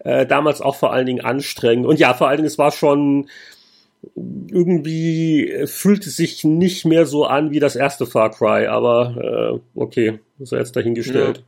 äh, 0.00 0.26
damals 0.26 0.60
auch 0.60 0.76
vor 0.76 0.92
allen 0.92 1.06
Dingen 1.06 1.24
anstrengend. 1.24 1.86
Und 1.86 1.98
ja, 1.98 2.14
vor 2.14 2.28
allen 2.28 2.38
Dingen, 2.38 2.46
es 2.46 2.58
war 2.58 2.72
schon 2.72 3.28
irgendwie 4.14 5.64
fühlte 5.66 6.10
sich 6.10 6.44
nicht 6.44 6.84
mehr 6.84 7.04
so 7.04 7.24
an 7.24 7.50
wie 7.50 7.58
das 7.58 7.74
erste 7.74 8.06
Far 8.06 8.30
Cry, 8.30 8.66
aber 8.66 9.60
äh, 9.76 9.78
okay, 9.78 10.20
ist 10.38 10.52
jetzt 10.52 10.76
dahingestellt. 10.76 11.38
Ja. 11.38 11.44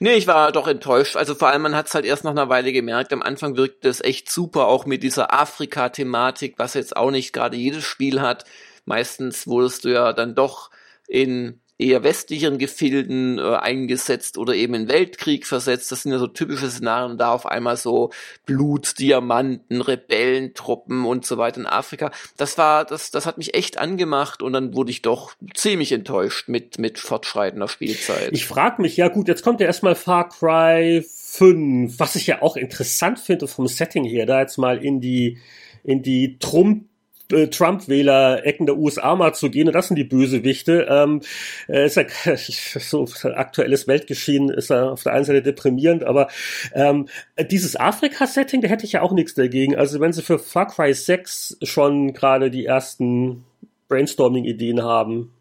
Nee, 0.00 0.14
ich 0.14 0.26
war 0.26 0.50
doch 0.52 0.66
enttäuscht. 0.66 1.16
Also 1.16 1.34
vor 1.34 1.48
allem, 1.48 1.62
man 1.62 1.76
hat 1.76 1.86
es 1.86 1.94
halt 1.94 2.04
erst 2.04 2.24
nach 2.24 2.32
einer 2.32 2.48
Weile 2.48 2.72
gemerkt. 2.72 3.12
Am 3.12 3.22
Anfang 3.22 3.56
wirkte 3.56 3.88
es 3.88 4.02
echt 4.02 4.30
super, 4.30 4.66
auch 4.66 4.86
mit 4.86 5.02
dieser 5.02 5.32
Afrika-Thematik, 5.32 6.54
was 6.56 6.74
jetzt 6.74 6.96
auch 6.96 7.10
nicht 7.10 7.32
gerade 7.32 7.56
jedes 7.56 7.84
Spiel 7.84 8.20
hat. 8.20 8.44
Meistens 8.88 9.46
wurdest 9.46 9.84
du 9.84 9.90
ja 9.90 10.14
dann 10.14 10.34
doch 10.34 10.70
in 11.06 11.60
eher 11.78 12.02
westlicheren 12.02 12.58
Gefilden 12.58 13.38
äh, 13.38 13.54
eingesetzt 13.54 14.36
oder 14.38 14.54
eben 14.54 14.74
in 14.74 14.88
Weltkrieg 14.88 15.46
versetzt. 15.46 15.92
Das 15.92 16.02
sind 16.02 16.12
ja 16.12 16.18
so 16.18 16.26
typische 16.26 16.70
Szenarien, 16.70 17.18
da 17.18 17.32
auf 17.32 17.44
einmal 17.44 17.76
so 17.76 18.10
Blut, 18.46 18.98
Diamanten, 18.98 19.82
Rebellentruppen 19.82 21.04
und 21.04 21.26
so 21.26 21.36
weiter 21.36 21.60
in 21.60 21.66
Afrika. 21.66 22.10
Das 22.38 22.56
war, 22.58 22.86
das, 22.86 23.10
das 23.10 23.26
hat 23.26 23.38
mich 23.38 23.54
echt 23.54 23.78
angemacht 23.78 24.42
und 24.42 24.54
dann 24.54 24.74
wurde 24.74 24.90
ich 24.90 25.02
doch 25.02 25.34
ziemlich 25.54 25.92
enttäuscht 25.92 26.48
mit, 26.48 26.78
mit 26.78 26.98
fortschreitender 26.98 27.68
Spielzeit. 27.68 28.30
Ich 28.32 28.46
frage 28.46 28.82
mich, 28.82 28.96
ja 28.96 29.08
gut, 29.08 29.28
jetzt 29.28 29.44
kommt 29.44 29.60
ja 29.60 29.66
erstmal 29.66 29.94
Far 29.94 30.30
Cry 30.30 31.04
5, 31.06 32.00
was 32.00 32.16
ich 32.16 32.26
ja 32.26 32.40
auch 32.42 32.56
interessant 32.56 33.20
finde 33.20 33.46
vom 33.46 33.68
Setting 33.68 34.04
her, 34.04 34.26
da 34.26 34.40
jetzt 34.40 34.56
mal 34.56 34.82
in 34.82 35.00
die 35.00 35.38
in 35.84 36.02
die 36.02 36.38
Trump 36.38 36.87
äh, 37.32 37.48
Trump-Wähler-Ecken 37.48 38.66
der 38.66 38.76
USA 38.76 39.14
mal 39.16 39.34
zu 39.34 39.50
gehen. 39.50 39.68
Und 39.68 39.74
das 39.74 39.88
sind 39.88 39.96
die 39.96 40.04
Bösewichte. 40.04 40.86
Ähm, 40.88 41.20
äh, 41.68 41.86
ist 41.86 41.96
ja 41.96 42.04
so 42.36 43.06
aktuelles 43.34 43.86
Weltgeschehen 43.86 44.48
ist 44.48 44.70
ja 44.70 44.90
auf 44.90 45.02
der 45.02 45.12
einen 45.12 45.24
Seite 45.24 45.42
deprimierend, 45.42 46.04
aber 46.04 46.28
ähm, 46.74 47.08
dieses 47.50 47.76
Afrika-Setting, 47.76 48.62
da 48.62 48.68
hätte 48.68 48.84
ich 48.84 48.92
ja 48.92 49.02
auch 49.02 49.12
nichts 49.12 49.34
dagegen. 49.34 49.76
Also 49.76 50.00
wenn 50.00 50.12
sie 50.12 50.22
für 50.22 50.38
Far 50.38 50.68
Cry 50.68 50.94
6 50.94 51.58
schon 51.62 52.12
gerade 52.12 52.50
die 52.50 52.66
ersten 52.66 53.44
Brainstorming-Ideen 53.88 54.82
haben, 54.82 55.32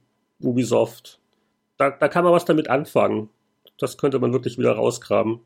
Ubisoft, 0.41 1.19
da, 1.77 1.89
da 1.89 2.07
kann 2.07 2.23
man 2.23 2.33
was 2.33 2.45
damit 2.45 2.69
anfangen. 2.69 3.29
Das 3.79 3.97
könnte 3.97 4.19
man 4.19 4.33
wirklich 4.33 4.57
wieder 4.57 4.73
rausgraben. 4.73 5.39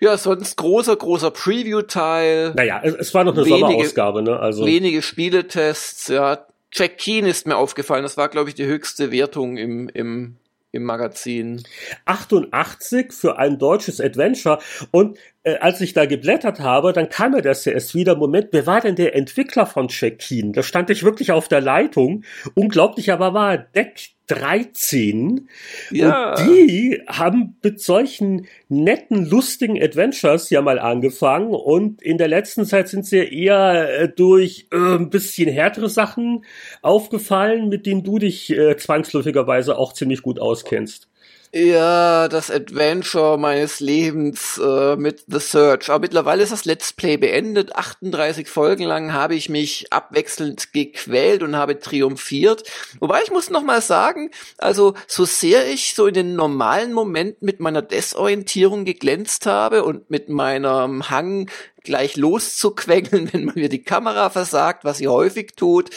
Ja, 0.00 0.16
sonst 0.16 0.56
großer, 0.56 0.96
großer 0.96 1.30
Preview-Teil. 1.30 2.54
Naja, 2.54 2.80
es, 2.82 2.94
es 2.94 3.14
war 3.14 3.24
noch 3.24 3.34
eine 3.34 3.44
wenige, 3.44 3.60
Sommerausgabe, 3.60 4.22
ne? 4.22 4.38
Also. 4.38 4.66
Wenige 4.66 5.02
Spieletests, 5.02 6.08
ja. 6.08 6.46
Jack 6.72 6.98
Keen 6.98 7.26
ist 7.26 7.46
mir 7.46 7.56
aufgefallen. 7.56 8.02
Das 8.02 8.16
war, 8.16 8.28
glaube 8.28 8.48
ich, 8.48 8.54
die 8.54 8.64
höchste 8.64 9.12
Wertung 9.12 9.58
im, 9.58 9.88
im, 9.90 10.36
im 10.72 10.84
Magazin. 10.84 11.62
88 12.06 13.12
für 13.12 13.38
ein 13.38 13.58
deutsches 13.58 14.00
Adventure. 14.00 14.58
Und 14.90 15.18
äh, 15.44 15.56
als 15.56 15.80
ich 15.80 15.92
da 15.92 16.06
geblättert 16.06 16.60
habe, 16.60 16.92
dann 16.92 17.08
kam 17.08 17.32
mir 17.32 17.42
das 17.42 17.64
ja 17.64 17.72
erst 17.72 17.94
wieder. 17.94 18.16
Moment, 18.16 18.48
wer 18.52 18.66
war 18.66 18.80
denn 18.80 18.96
der 18.96 19.14
Entwickler 19.14 19.66
von 19.66 19.88
Keen? 19.88 20.52
Da 20.52 20.62
stand 20.62 20.90
ich 20.90 21.02
wirklich 21.02 21.32
auf 21.32 21.48
der 21.48 21.60
Leitung. 21.60 22.24
Unglaublich 22.54 23.12
aber 23.12 23.34
war 23.34 23.58
Deck 23.58 24.10
13. 24.28 25.48
Ja. 25.90 26.30
Und 26.30 26.48
die 26.48 27.02
haben 27.08 27.56
mit 27.62 27.80
solchen 27.80 28.46
netten, 28.68 29.28
lustigen 29.28 29.82
Adventures 29.82 30.48
ja 30.50 30.62
mal 30.62 30.78
angefangen 30.78 31.52
und 31.52 32.00
in 32.00 32.18
der 32.18 32.28
letzten 32.28 32.64
Zeit 32.64 32.88
sind 32.88 33.04
sie 33.04 33.18
eher 33.18 34.00
äh, 34.00 34.08
durch 34.08 34.68
äh, 34.72 34.76
ein 34.76 35.10
bisschen 35.10 35.50
härtere 35.50 35.88
Sachen 35.88 36.44
aufgefallen, 36.82 37.68
mit 37.68 37.84
denen 37.84 38.04
du 38.04 38.18
dich 38.18 38.50
äh, 38.50 38.76
zwangsläufigerweise 38.76 39.76
auch 39.76 39.92
ziemlich 39.92 40.22
gut 40.22 40.38
auskennst. 40.38 41.11
Ja, 41.54 42.28
das 42.28 42.50
Adventure 42.50 43.36
meines 43.36 43.78
Lebens 43.78 44.56
äh, 44.56 44.96
mit 44.96 45.24
The 45.26 45.38
Search. 45.38 45.90
Aber 45.90 46.00
mittlerweile 46.00 46.42
ist 46.42 46.50
das 46.50 46.64
Let's 46.64 46.94
Play 46.94 47.18
beendet. 47.18 47.76
38 47.76 48.48
Folgen 48.48 48.84
lang 48.84 49.12
habe 49.12 49.34
ich 49.34 49.50
mich 49.50 49.92
abwechselnd 49.92 50.72
gequält 50.72 51.42
und 51.42 51.54
habe 51.54 51.78
triumphiert. 51.78 52.62
Wobei 53.00 53.20
ich 53.22 53.30
muss 53.30 53.50
noch 53.50 53.64
mal 53.64 53.82
sagen, 53.82 54.30
also 54.56 54.94
so 55.06 55.26
sehr 55.26 55.68
ich 55.70 55.94
so 55.94 56.06
in 56.06 56.14
den 56.14 56.36
normalen 56.36 56.94
Momenten 56.94 57.44
mit 57.44 57.60
meiner 57.60 57.82
Desorientierung 57.82 58.86
geglänzt 58.86 59.44
habe 59.44 59.84
und 59.84 60.10
mit 60.10 60.30
meinem 60.30 61.10
Hang 61.10 61.50
gleich 61.84 62.16
loszuquengeln, 62.16 63.28
wenn 63.32 63.44
man 63.44 63.54
mir 63.54 63.68
die 63.68 63.82
Kamera 63.82 64.30
versagt, 64.30 64.84
was 64.84 64.98
sie 64.98 65.08
häufig 65.08 65.54
tut, 65.56 65.90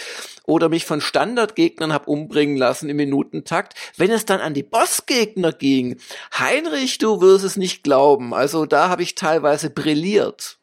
oder 0.46 0.70
mich 0.70 0.86
von 0.86 1.02
Standardgegnern 1.02 1.94
hab 1.94 2.08
umbringen 2.08 2.58
lassen 2.58 2.90
im 2.90 2.98
Minutentakt. 2.98 3.74
Wenn 3.98 4.12
es 4.12 4.26
dann 4.26 4.42
an 4.42 4.54
die 4.54 4.64
Bossgegner 4.64 5.52
ging, 5.52 5.98
Heinrich, 6.38 6.98
du 6.98 7.22
wirst 7.22 7.44
es 7.46 7.58
nicht 7.58 7.84
glauben. 7.84 8.34
Also 8.34 8.66
da 8.66 8.90
habe 8.90 9.04
ich 9.04 9.16
teilweise 9.16 9.70
brilliert. 9.70 10.60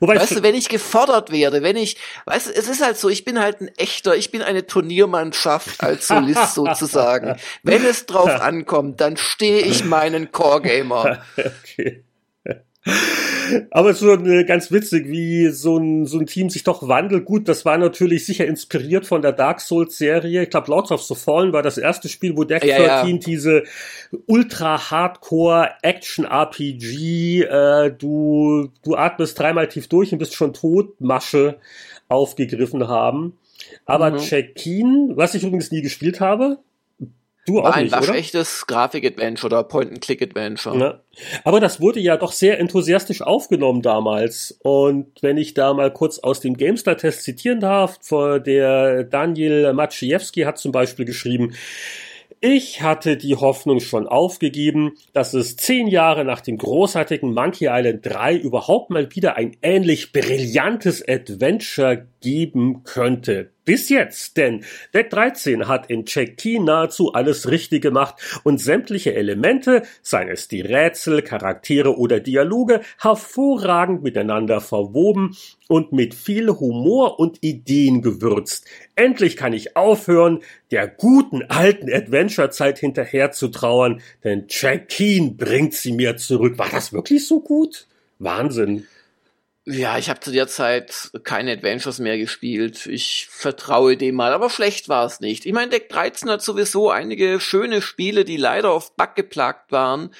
Wobei 0.00 0.16
weißt 0.16 0.36
du, 0.36 0.42
wenn 0.42 0.54
ich 0.54 0.68
gefordert 0.68 1.30
werde, 1.30 1.62
wenn 1.62 1.76
ich, 1.76 1.96
weißt 2.26 2.48
du, 2.48 2.50
es 2.50 2.68
ist 2.68 2.82
halt 2.82 2.96
so, 2.96 3.08
ich 3.08 3.24
bin 3.24 3.38
halt 3.38 3.60
ein 3.60 3.68
echter, 3.76 4.16
ich 4.16 4.30
bin 4.30 4.42
eine 4.42 4.66
Turniermannschaft 4.66 5.80
als 5.80 6.08
Solist 6.08 6.54
sozusagen. 6.54 7.36
Wenn 7.62 7.84
es 7.84 8.06
drauf 8.06 8.28
ankommt, 8.40 9.00
dann 9.00 9.16
stehe 9.16 9.62
ich 9.62 9.84
meinen 9.84 10.32
Core 10.32 10.62
Gamer. 10.62 11.22
okay. 11.36 12.04
Aber 13.70 13.90
es 13.90 14.00
ist 14.00 14.06
schon 14.06 14.28
äh, 14.28 14.44
ganz 14.44 14.70
witzig, 14.70 15.08
wie 15.08 15.48
so 15.48 15.76
ein, 15.76 16.06
so 16.06 16.18
ein 16.18 16.26
Team 16.26 16.50
sich 16.50 16.64
doch 16.64 16.88
wandelt. 16.88 17.24
Gut, 17.24 17.48
das 17.48 17.64
war 17.64 17.76
natürlich 17.78 18.24
sicher 18.24 18.46
inspiriert 18.46 19.06
von 19.06 19.22
der 19.22 19.32
Dark 19.32 19.60
Souls 19.60 19.98
Serie. 19.98 20.42
Ich 20.42 20.50
glaube, 20.50 20.70
Lords 20.70 20.90
of 20.90 21.02
the 21.02 21.14
Fallen 21.14 21.52
war 21.52 21.62
das 21.62 21.78
erste 21.78 22.08
Spiel, 22.08 22.36
wo 22.36 22.44
Deck 22.44 22.64
ja, 22.64 23.00
13 23.02 23.16
ja. 23.16 23.18
diese 23.18 23.64
ultra 24.26 24.90
Hardcore 24.90 25.70
Action 25.82 26.24
RPG, 26.24 27.42
äh, 27.42 27.90
du, 27.92 28.70
du 28.82 28.94
atmest 28.96 29.38
dreimal 29.38 29.68
tief 29.68 29.88
durch 29.88 30.12
und 30.12 30.18
bist 30.18 30.34
schon 30.34 30.52
tot, 30.52 31.00
Masche 31.00 31.58
aufgegriffen 32.08 32.88
haben. 32.88 33.38
Aber 33.86 34.10
mhm. 34.10 34.18
Check-in, 34.18 35.12
was 35.14 35.34
ich 35.34 35.42
übrigens 35.42 35.70
nie 35.70 35.82
gespielt 35.82 36.20
habe, 36.20 36.58
Du 37.46 37.58
auch 37.58 37.64
War 37.64 37.74
ein 37.74 37.84
nicht, 37.84 37.92
waschechtes 37.92 38.66
Grafik-Adventure 38.66 39.46
oder 39.46 39.64
Point-and-Click-Adventure. 39.64 40.78
Ja. 40.78 41.00
Aber 41.44 41.60
das 41.60 41.80
wurde 41.80 42.00
ja 42.00 42.16
doch 42.16 42.32
sehr 42.32 42.60
enthusiastisch 42.60 43.22
aufgenommen 43.22 43.82
damals. 43.82 44.58
Und 44.62 45.08
wenn 45.22 45.36
ich 45.36 45.54
da 45.54 45.74
mal 45.74 45.92
kurz 45.92 46.18
aus 46.18 46.40
dem 46.40 46.56
GameStar-Test 46.56 47.22
zitieren 47.22 47.60
darf, 47.60 47.98
der 48.46 49.04
Daniel 49.04 49.72
Maciejewski 49.72 50.42
hat 50.42 50.58
zum 50.58 50.72
Beispiel 50.72 51.04
geschrieben, 51.04 51.54
ich 52.44 52.82
hatte 52.82 53.16
die 53.16 53.36
Hoffnung 53.36 53.78
schon 53.78 54.08
aufgegeben, 54.08 54.94
dass 55.12 55.32
es 55.32 55.54
zehn 55.54 55.86
Jahre 55.86 56.24
nach 56.24 56.40
dem 56.40 56.58
großartigen 56.58 57.32
Monkey 57.32 57.68
Island 57.70 58.04
3 58.04 58.34
überhaupt 58.34 58.90
mal 58.90 59.14
wieder 59.14 59.36
ein 59.36 59.56
ähnlich 59.62 60.10
brillantes 60.10 61.08
Adventure 61.08 62.04
geben 62.20 62.82
könnte. 62.82 63.51
Bis 63.64 63.88
jetzt, 63.90 64.36
denn 64.38 64.64
Deck 64.92 65.10
13 65.10 65.68
hat 65.68 65.88
in 65.88 66.04
Check 66.04 66.36
Key 66.36 66.58
nahezu 66.58 67.12
alles 67.12 67.48
richtig 67.48 67.80
gemacht 67.80 68.16
und 68.42 68.58
sämtliche 68.58 69.14
Elemente, 69.14 69.82
seien 70.02 70.28
es 70.28 70.48
die 70.48 70.62
Rätsel, 70.62 71.22
Charaktere 71.22 71.96
oder 71.96 72.18
Dialoge, 72.18 72.80
hervorragend 72.98 74.02
miteinander 74.02 74.60
verwoben 74.60 75.36
und 75.68 75.92
mit 75.92 76.12
viel 76.12 76.48
Humor 76.48 77.20
und 77.20 77.38
Ideen 77.44 78.02
gewürzt. 78.02 78.66
Endlich 78.96 79.36
kann 79.36 79.52
ich 79.52 79.76
aufhören, 79.76 80.40
der 80.72 80.88
guten 80.88 81.42
alten 81.44 81.88
Adventure-Zeit 81.88 82.80
hinterher 82.80 83.30
zu 83.30 83.46
trauern, 83.46 84.02
denn 84.24 84.46
Jack 84.48 84.88
Keen 84.88 85.36
bringt 85.36 85.74
sie 85.74 85.92
mir 85.92 86.16
zurück. 86.16 86.58
War 86.58 86.68
das 86.68 86.92
wirklich 86.92 87.28
so 87.28 87.40
gut? 87.40 87.86
Wahnsinn. 88.18 88.88
Ja, 89.64 89.96
ich 89.96 90.10
habe 90.10 90.18
zu 90.18 90.32
der 90.32 90.48
Zeit 90.48 91.12
keine 91.22 91.52
Adventures 91.52 92.00
mehr 92.00 92.18
gespielt. 92.18 92.86
Ich 92.86 93.28
vertraue 93.30 93.96
dem 93.96 94.16
mal, 94.16 94.32
aber 94.32 94.50
schlecht 94.50 94.88
war 94.88 95.06
es 95.06 95.20
nicht. 95.20 95.46
Ich 95.46 95.52
meine, 95.52 95.70
Deck 95.70 95.88
13 95.88 96.28
hat 96.30 96.42
sowieso 96.42 96.90
einige 96.90 97.38
schöne 97.38 97.80
Spiele, 97.80 98.24
die 98.24 98.36
leider 98.36 98.72
auf 98.72 98.96
Bug 98.96 99.14
geplagt 99.14 99.70
waren. 99.70 100.12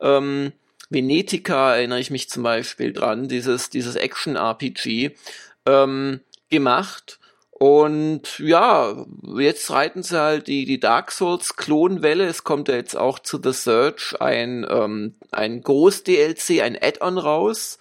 Ähm, 0.00 0.52
Venetica 0.88 1.76
erinnere 1.76 2.00
ich 2.00 2.10
mich 2.10 2.28
zum 2.30 2.42
Beispiel 2.42 2.92
dran, 2.92 3.28
dieses, 3.28 3.70
dieses 3.70 3.94
Action-RPG 3.94 5.12
ähm, 5.66 6.20
gemacht. 6.48 7.20
Und 7.52 8.40
ja, 8.40 9.06
jetzt 9.38 9.70
reiten 9.70 10.02
sie 10.02 10.20
halt 10.20 10.48
die, 10.48 10.64
die 10.64 10.80
Dark 10.80 11.12
Souls 11.12 11.54
Klonwelle. 11.54 12.26
Es 12.26 12.42
kommt 12.42 12.66
ja 12.66 12.74
jetzt 12.74 12.96
auch 12.96 13.20
zu 13.20 13.40
The 13.40 13.52
Search 13.52 14.20
ein, 14.20 14.66
ähm, 14.68 15.14
ein 15.30 15.60
Groß-DLC, 15.62 16.60
ein 16.62 16.76
Add-on 16.80 17.18
raus 17.18 17.78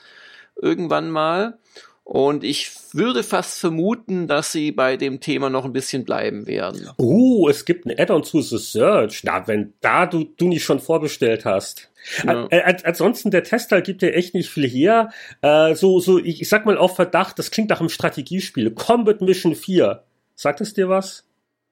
irgendwann 0.61 1.10
mal. 1.10 1.57
Und 2.03 2.44
ich 2.44 2.72
würde 2.91 3.22
fast 3.22 3.60
vermuten, 3.60 4.27
dass 4.27 4.52
sie 4.52 4.72
bei 4.72 4.98
dem 4.98 5.19
Thema 5.19 5.52
noch 5.52 5.64
ein 5.64 5.73
bisschen 5.73 6.06
bleiben 6.06 6.48
werden. 6.48 6.90
Oh, 6.98 7.48
es 7.48 7.65
gibt 7.65 7.86
ein 7.86 7.94
Add-on 7.95 8.23
zu 8.23 8.41
The 8.41 8.57
Search. 8.57 9.23
Na, 9.23 9.48
wenn 9.48 9.73
da 9.81 10.07
du, 10.07 10.23
du 10.23 10.48
nicht 10.48 10.64
schon 10.64 10.80
vorbestellt 10.80 11.45
hast. 11.45 11.91
Ja. 12.23 12.48
Äh, 12.49 12.77
ansonsten, 12.84 13.30
der 13.30 13.44
Tester 13.44 13.81
gibt 13.81 14.02
dir 14.02 14.15
echt 14.15 14.34
nicht 14.34 14.49
viel 14.49 14.68
her. 14.68 15.11
Äh, 15.44 15.76
so, 15.76 15.99
so, 15.99 16.18
ich, 16.18 16.41
ich 16.41 16.49
sag 16.49 16.65
mal 16.65 16.80
auf 16.80 16.95
Verdacht, 16.95 17.38
das 17.38 17.52
klingt 17.52 17.69
nach 17.69 17.80
einem 17.80 17.90
Strategiespiel. 17.90 18.72
Combat 18.72 19.22
Mission 19.22 19.53
4. 19.53 20.03
Sagt 20.34 20.61
es 20.61 20.73
dir 20.73 20.90
was? 20.90 21.28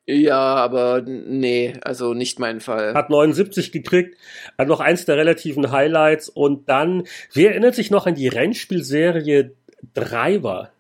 Ja, 0.10 0.56
aber 0.56 1.02
nee, 1.06 1.74
also 1.82 2.14
nicht 2.14 2.40
mein 2.40 2.62
Fall. 2.62 2.94
Hat 2.94 3.10
79 3.10 3.74
gekriegt, 3.74 4.18
hat 4.58 4.70
noch 4.70 4.80
eins 4.80 5.04
der 5.04 5.18
relativen 5.18 5.70
Highlights 5.72 6.30
und 6.30 6.70
dann, 6.70 7.04
wer 7.34 7.52
erinnert 7.52 7.76
sich 7.76 7.92
noch 7.92 8.08
an 8.08 8.16
die 8.16 8.30
Rennspielserie 8.30 9.52
Driver? 9.94 10.72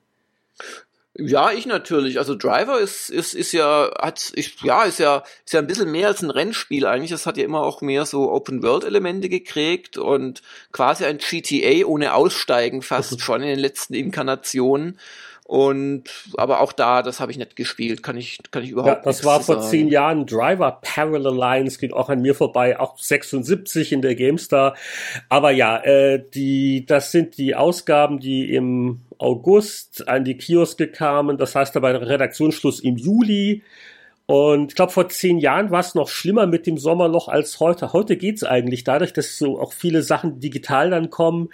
Ja, 1.19 1.51
ich 1.51 1.65
natürlich. 1.65 2.19
Also 2.19 2.35
Driver 2.35 2.79
ist, 2.79 3.09
ist, 3.09 3.33
ist 3.33 3.51
ja, 3.51 3.91
hat, 3.99 4.31
ich, 4.35 4.61
ja, 4.61 4.83
ist 4.83 4.99
ja, 4.99 5.23
ist 5.45 5.53
ja 5.53 5.59
ein 5.59 5.67
bisschen 5.67 5.91
mehr 5.91 6.07
als 6.07 6.21
ein 6.21 6.29
Rennspiel 6.29 6.85
eigentlich. 6.85 7.11
Das 7.11 7.25
hat 7.25 7.37
ja 7.37 7.43
immer 7.43 7.63
auch 7.63 7.81
mehr 7.81 8.05
so 8.05 8.31
Open-World-Elemente 8.31 9.27
gekriegt 9.27 9.97
und 9.97 10.41
quasi 10.71 11.03
ein 11.05 11.17
GTA 11.17 11.85
ohne 11.85 12.13
Aussteigen 12.13 12.81
fast 12.81 13.19
schon 13.19 13.41
in 13.41 13.49
den 13.49 13.59
letzten 13.59 13.95
Inkarnationen. 13.95 14.99
Und 15.48 16.03
aber 16.36 16.60
auch 16.60 16.74
da, 16.74 17.02
das 17.02 17.22
habe 17.22 17.32
ich 17.32 17.38
nicht 17.38 17.56
gespielt, 17.56 18.03
kann 18.03 18.18
ich, 18.18 18.40
kann 18.52 18.64
ich 18.64 18.72
überhaupt 18.72 18.98
ja, 18.98 19.02
Das 19.02 19.24
war 19.24 19.40
vor 19.40 19.61
sagen. 19.61 19.69
zehn 19.69 19.88
Jahren 19.88 20.26
Driver 20.26 20.80
Parallel 20.82 21.38
Lines, 21.38 21.80
geht 21.80 21.94
auch 21.94 22.10
an 22.10 22.22
mir 22.22 22.36
vorbei, 22.36 22.78
auch 22.78 22.99
76 22.99 23.94
in 23.94 24.02
der 24.02 24.15
GameStar. 24.15 24.76
Aber 25.30 25.52
ja, 25.52 25.78
äh, 25.78 26.22
die, 26.34 26.86
das 26.86 27.14
sind 27.14 27.38
die 27.38 27.56
Ausgaben, 27.56 28.19
die 28.19 28.53
im 28.53 29.03
August 29.19 30.06
an 30.10 30.26
die 30.26 30.36
Kioske 30.36 30.90
kamen. 30.90 31.38
Das 31.38 31.56
heißt 31.56 31.78
aber 31.78 32.02
Redaktionsschluss 32.02 32.82
im 32.82 32.98
Juli. 32.98 33.64
Und 34.26 34.72
ich 34.72 34.76
glaube, 34.76 34.91
vor 34.91 35.07
zehn 35.07 35.38
Jahren 35.38 35.72
war 35.72 35.80
es 35.80 35.95
noch 35.95 36.10
schlimmer 36.10 36.45
mit 36.45 36.68
dem 36.68 36.78
Sommerloch 36.78 37.30
als 37.30 37.61
heute. 37.61 37.94
Heute 37.94 38.18
geht's 38.18 38.44
eigentlich, 38.44 38.84
dadurch, 38.84 39.14
dass 39.14 39.38
so 39.38 39.61
auch 39.61 39.72
viele 39.72 40.02
Sachen 40.02 40.41
digital 40.41 40.90
dann 40.90 41.10
kommen 41.10 41.48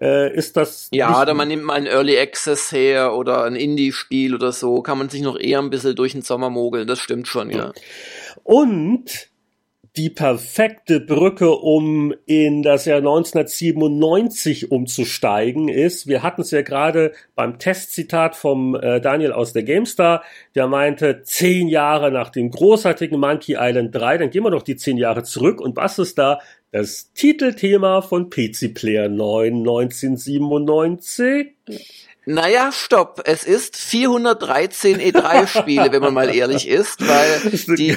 äh, 0.00 0.34
ist 0.34 0.56
das. 0.56 0.88
Ja, 0.92 1.20
oder 1.20 1.34
man 1.34 1.48
nimmt 1.48 1.64
mal 1.64 1.74
ein 1.74 1.86
Early 1.86 2.18
Access 2.18 2.72
her 2.72 3.14
oder 3.14 3.44
ein 3.44 3.56
Indie-Spiel 3.56 4.34
oder 4.34 4.52
so, 4.52 4.82
kann 4.82 4.98
man 4.98 5.08
sich 5.08 5.22
noch 5.22 5.38
eher 5.38 5.60
ein 5.60 5.70
bisschen 5.70 5.96
durch 5.96 6.12
den 6.12 6.22
Sommer 6.22 6.50
mogeln, 6.50 6.86
das 6.86 6.98
stimmt 6.98 7.28
schon, 7.28 7.50
ja. 7.50 7.72
Und 8.44 9.30
die 9.96 10.10
perfekte 10.10 11.00
Brücke, 11.00 11.50
um 11.50 12.12
in 12.26 12.62
das 12.62 12.84
Jahr 12.84 12.98
1997 12.98 14.70
umzusteigen, 14.70 15.68
ist, 15.68 16.06
wir 16.06 16.22
hatten 16.22 16.42
es 16.42 16.50
ja 16.50 16.60
gerade 16.60 17.12
beim 17.34 17.58
Testzitat 17.58 18.36
vom 18.36 18.74
äh, 18.74 19.00
Daniel 19.00 19.32
aus 19.32 19.54
der 19.54 19.62
GameStar, 19.62 20.22
der 20.54 20.66
meinte, 20.66 21.22
zehn 21.22 21.68
Jahre 21.68 22.10
nach 22.10 22.28
dem 22.28 22.50
großartigen 22.50 23.18
Monkey 23.18 23.56
Island 23.58 23.94
3, 23.94 24.18
dann 24.18 24.30
gehen 24.30 24.44
wir 24.44 24.50
doch 24.50 24.62
die 24.62 24.76
zehn 24.76 24.98
Jahre 24.98 25.22
zurück 25.22 25.62
und 25.62 25.76
was 25.76 25.98
ist 25.98 26.18
da? 26.18 26.40
Das 26.72 27.12
Titelthema 27.12 28.02
von 28.02 28.28
PC 28.28 28.74
Player 28.74 29.08
9 29.08 29.58
1997. 29.58 31.54
Naja, 32.28 32.72
stopp. 32.72 33.22
Es 33.24 33.44
ist 33.44 33.76
413 33.76 35.00
E3-Spiele, 35.00 35.92
wenn 35.92 36.02
man 36.02 36.12
mal 36.12 36.34
ehrlich 36.34 36.66
ist, 36.66 37.06
weil 37.06 37.38
die, 37.76 37.96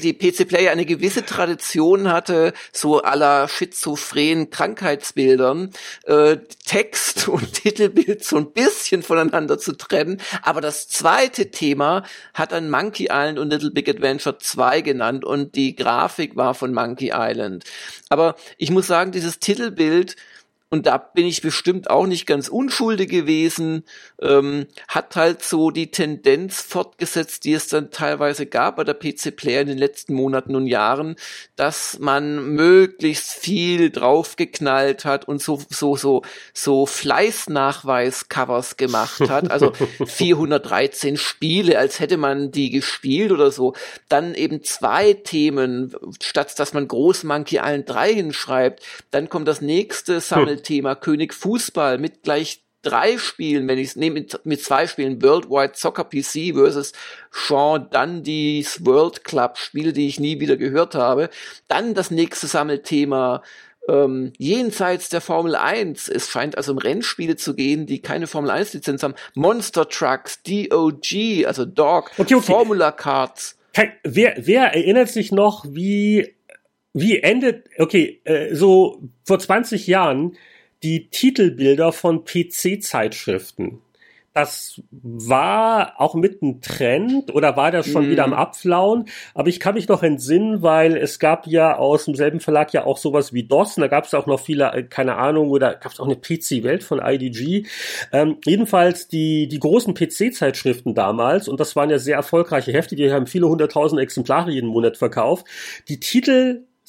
die 0.00 0.14
PC 0.14 0.48
Player 0.48 0.72
eine 0.72 0.84
gewisse 0.84 1.24
Tradition 1.24 2.10
hatte, 2.10 2.54
so 2.72 3.02
aller 3.02 3.46
schizophrenen 3.46 4.50
Krankheitsbildern, 4.50 5.70
äh, 6.06 6.38
Text 6.66 7.28
und 7.28 7.52
Titelbild 7.62 8.24
so 8.24 8.38
ein 8.38 8.50
bisschen 8.50 9.04
voneinander 9.04 9.60
zu 9.60 9.76
trennen. 9.76 10.20
Aber 10.42 10.60
das 10.60 10.88
zweite 10.88 11.52
Thema 11.52 12.02
hat 12.34 12.50
dann 12.50 12.70
Monkey 12.70 13.04
Island 13.04 13.38
und 13.38 13.50
Little 13.50 13.70
Big 13.70 13.88
Adventure 13.88 14.38
2 14.38 14.80
genannt 14.80 15.24
und 15.24 15.54
die 15.54 15.76
Grafik 15.76 16.34
war 16.34 16.54
von 16.54 16.74
Monkey 16.74 17.12
Island. 17.14 17.62
Aber 18.08 18.34
ich 18.56 18.72
muss 18.72 18.88
sagen, 18.88 19.12
dieses 19.12 19.38
Titelbild, 19.38 20.16
und 20.70 20.86
da 20.86 20.98
bin 20.98 21.24
ich 21.24 21.40
bestimmt 21.40 21.88
auch 21.88 22.06
nicht 22.06 22.26
ganz 22.26 22.48
unschuldig 22.48 23.08
gewesen, 23.08 23.84
ähm, 24.20 24.66
hat 24.86 25.16
halt 25.16 25.42
so 25.42 25.70
die 25.70 25.90
Tendenz 25.90 26.60
fortgesetzt, 26.60 27.44
die 27.44 27.54
es 27.54 27.68
dann 27.68 27.90
teilweise 27.90 28.44
gab 28.44 28.76
bei 28.76 28.84
der 28.84 28.92
PC 28.92 29.34
Player 29.34 29.62
in 29.62 29.68
den 29.68 29.78
letzten 29.78 30.12
Monaten 30.12 30.54
und 30.54 30.66
Jahren, 30.66 31.16
dass 31.56 31.98
man 32.00 32.54
möglichst 32.54 33.32
viel 33.32 33.90
draufgeknallt 33.90 35.06
hat 35.06 35.26
und 35.26 35.40
so 35.40 35.62
so 35.70 35.96
so 35.96 36.22
so 36.52 36.84
Fleißnachweis-Covers 36.84 38.76
gemacht 38.76 39.20
hat, 39.30 39.50
also 39.50 39.72
413 40.04 41.16
Spiele, 41.16 41.78
als 41.78 41.98
hätte 41.98 42.18
man 42.18 42.50
die 42.50 42.68
gespielt 42.68 43.32
oder 43.32 43.50
so. 43.50 43.72
Dann 44.10 44.34
eben 44.34 44.62
zwei 44.62 45.14
Themen, 45.14 45.94
statt 46.22 46.58
dass 46.58 46.74
man 46.74 46.88
Groß 46.88 47.24
Monkey 47.24 47.56
Island 47.56 47.88
3 47.88 48.14
hinschreibt, 48.14 48.82
dann 49.10 49.30
kommt 49.30 49.48
das 49.48 49.60
nächste 49.60 50.20
Sammel 50.20 50.57
Thema 50.62 50.94
König 50.94 51.34
Fußball 51.34 51.98
mit 51.98 52.22
gleich 52.22 52.64
drei 52.82 53.18
Spielen, 53.18 53.66
wenn 53.68 53.78
ich 53.78 53.88
es 53.88 53.96
nehme 53.96 54.24
mit, 54.44 54.62
zwei 54.62 54.86
Spielen, 54.86 55.20
Worldwide 55.22 55.72
Soccer 55.74 56.04
PC 56.04 56.54
versus 56.54 56.92
Sean 57.30 57.88
Dundee's 57.90 58.84
World 58.84 59.24
Club, 59.24 59.58
Spiele, 59.58 59.92
die 59.92 60.06
ich 60.06 60.20
nie 60.20 60.40
wieder 60.40 60.56
gehört 60.56 60.94
habe. 60.94 61.28
Dann 61.66 61.94
das 61.94 62.10
nächste 62.10 62.46
Sammelthema, 62.46 63.42
ähm, 63.88 64.32
jenseits 64.38 65.08
der 65.08 65.20
Formel 65.20 65.56
1. 65.56 66.08
Es 66.08 66.28
scheint 66.28 66.56
also 66.56 66.72
um 66.72 66.78
Rennspiele 66.78 67.36
zu 67.36 67.54
gehen, 67.54 67.86
die 67.86 68.00
keine 68.00 68.26
Formel 68.26 68.50
1 68.50 68.74
Lizenz 68.74 69.02
haben. 69.02 69.14
Monster 69.34 69.88
Trucks, 69.88 70.42
DOG, 70.42 71.46
also 71.46 71.64
Dog, 71.64 72.10
okay, 72.18 72.34
okay. 72.34 72.40
Formula 72.40 72.92
Cards. 72.92 73.56
Wer, 74.02 74.34
wer 74.38 74.74
erinnert 74.74 75.08
sich 75.08 75.30
noch, 75.30 75.64
wie 75.68 76.34
wie 76.92 77.18
endet, 77.20 77.68
okay, 77.78 78.20
äh, 78.24 78.54
so 78.54 79.02
vor 79.24 79.38
20 79.38 79.86
Jahren 79.86 80.36
die 80.82 81.10
Titelbilder 81.10 81.92
von 81.92 82.24
PC-Zeitschriften 82.24 83.80
das 84.38 84.80
war 84.90 85.94
auch 86.00 86.14
mit 86.14 86.42
ein 86.42 86.60
Trend 86.60 87.34
oder 87.34 87.56
war 87.56 87.72
das 87.72 87.88
schon 87.88 88.06
mm. 88.06 88.10
wieder 88.10 88.24
am 88.24 88.34
Abflauen? 88.34 89.06
Aber 89.34 89.48
ich 89.48 89.58
kann 89.58 89.74
mich 89.74 89.88
noch 89.88 90.04
entsinnen, 90.04 90.62
weil 90.62 90.96
es 90.96 91.18
gab 91.18 91.48
ja 91.48 91.76
aus 91.76 92.04
demselben 92.04 92.38
Verlag 92.38 92.72
ja 92.72 92.84
auch 92.84 92.98
sowas 92.98 93.32
wie 93.32 93.42
DOS 93.42 93.76
und 93.76 93.80
da 93.80 93.88
gab 93.88 94.04
es 94.04 94.14
auch 94.14 94.26
noch 94.26 94.38
viele, 94.38 94.72
äh, 94.72 94.84
keine 94.84 95.16
Ahnung, 95.16 95.50
oder 95.50 95.74
gab 95.74 95.90
es 95.90 95.98
auch 95.98 96.06
eine 96.06 96.14
PC-Welt 96.14 96.84
von 96.84 97.00
IDG. 97.02 97.66
Ähm, 98.12 98.36
jedenfalls 98.44 99.08
die, 99.08 99.48
die 99.48 99.58
großen 99.58 99.94
PC-Zeitschriften 99.94 100.94
damals, 100.94 101.48
und 101.48 101.58
das 101.58 101.74
waren 101.74 101.90
ja 101.90 101.98
sehr 101.98 102.14
erfolgreiche 102.14 102.72
Hefte, 102.72 102.94
die 102.94 103.10
haben 103.10 103.26
viele 103.26 103.48
hunderttausend 103.48 104.00
Exemplare 104.00 104.52
jeden 104.52 104.68
Monat 104.68 104.96
verkauft. 104.98 105.46
Die 105.88 105.98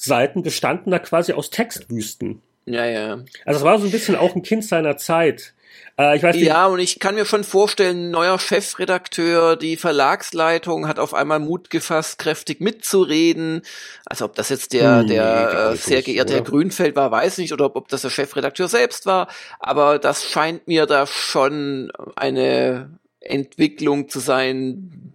Titelseiten 0.00 0.42
bestanden 0.42 0.90
da 0.90 0.98
quasi 0.98 1.32
aus 1.32 1.50
Textwüsten. 1.50 2.40
Ja, 2.66 2.86
ja. 2.86 3.24
Also 3.44 3.60
es 3.60 3.64
war 3.64 3.78
so 3.78 3.86
ein 3.86 3.90
bisschen 3.90 4.16
auch 4.16 4.34
ein 4.34 4.42
Kind 4.42 4.64
seiner 4.64 4.96
Zeit. 4.96 5.54
Äh, 5.98 6.16
ich 6.16 6.22
weiß 6.22 6.36
nicht. 6.36 6.46
Ja, 6.46 6.66
und 6.66 6.78
ich 6.78 6.98
kann 6.98 7.14
mir 7.14 7.24
schon 7.24 7.44
vorstellen, 7.44 8.10
neuer 8.10 8.38
Chefredakteur, 8.38 9.56
die 9.56 9.76
Verlagsleitung 9.76 10.88
hat 10.88 10.98
auf 10.98 11.14
einmal 11.14 11.38
Mut 11.38 11.70
gefasst, 11.70 12.18
kräftig 12.18 12.60
mitzureden. 12.60 13.62
Also 14.06 14.24
ob 14.24 14.34
das 14.34 14.48
jetzt 14.48 14.72
der, 14.72 15.00
hm, 15.00 15.06
der 15.08 15.70
äh, 15.72 15.76
sehr 15.76 16.02
geehrte 16.02 16.34
Herr 16.34 16.42
Grünfeld 16.42 16.96
war, 16.96 17.10
weiß 17.10 17.38
nicht, 17.38 17.52
oder 17.52 17.74
ob 17.76 17.88
das 17.88 18.02
der 18.02 18.10
Chefredakteur 18.10 18.68
selbst 18.68 19.06
war. 19.06 19.28
Aber 19.58 19.98
das 19.98 20.24
scheint 20.24 20.66
mir 20.68 20.86
da 20.86 21.06
schon 21.06 21.92
eine 22.16 22.90
Entwicklung 23.20 24.08
zu 24.08 24.20
sein, 24.20 25.12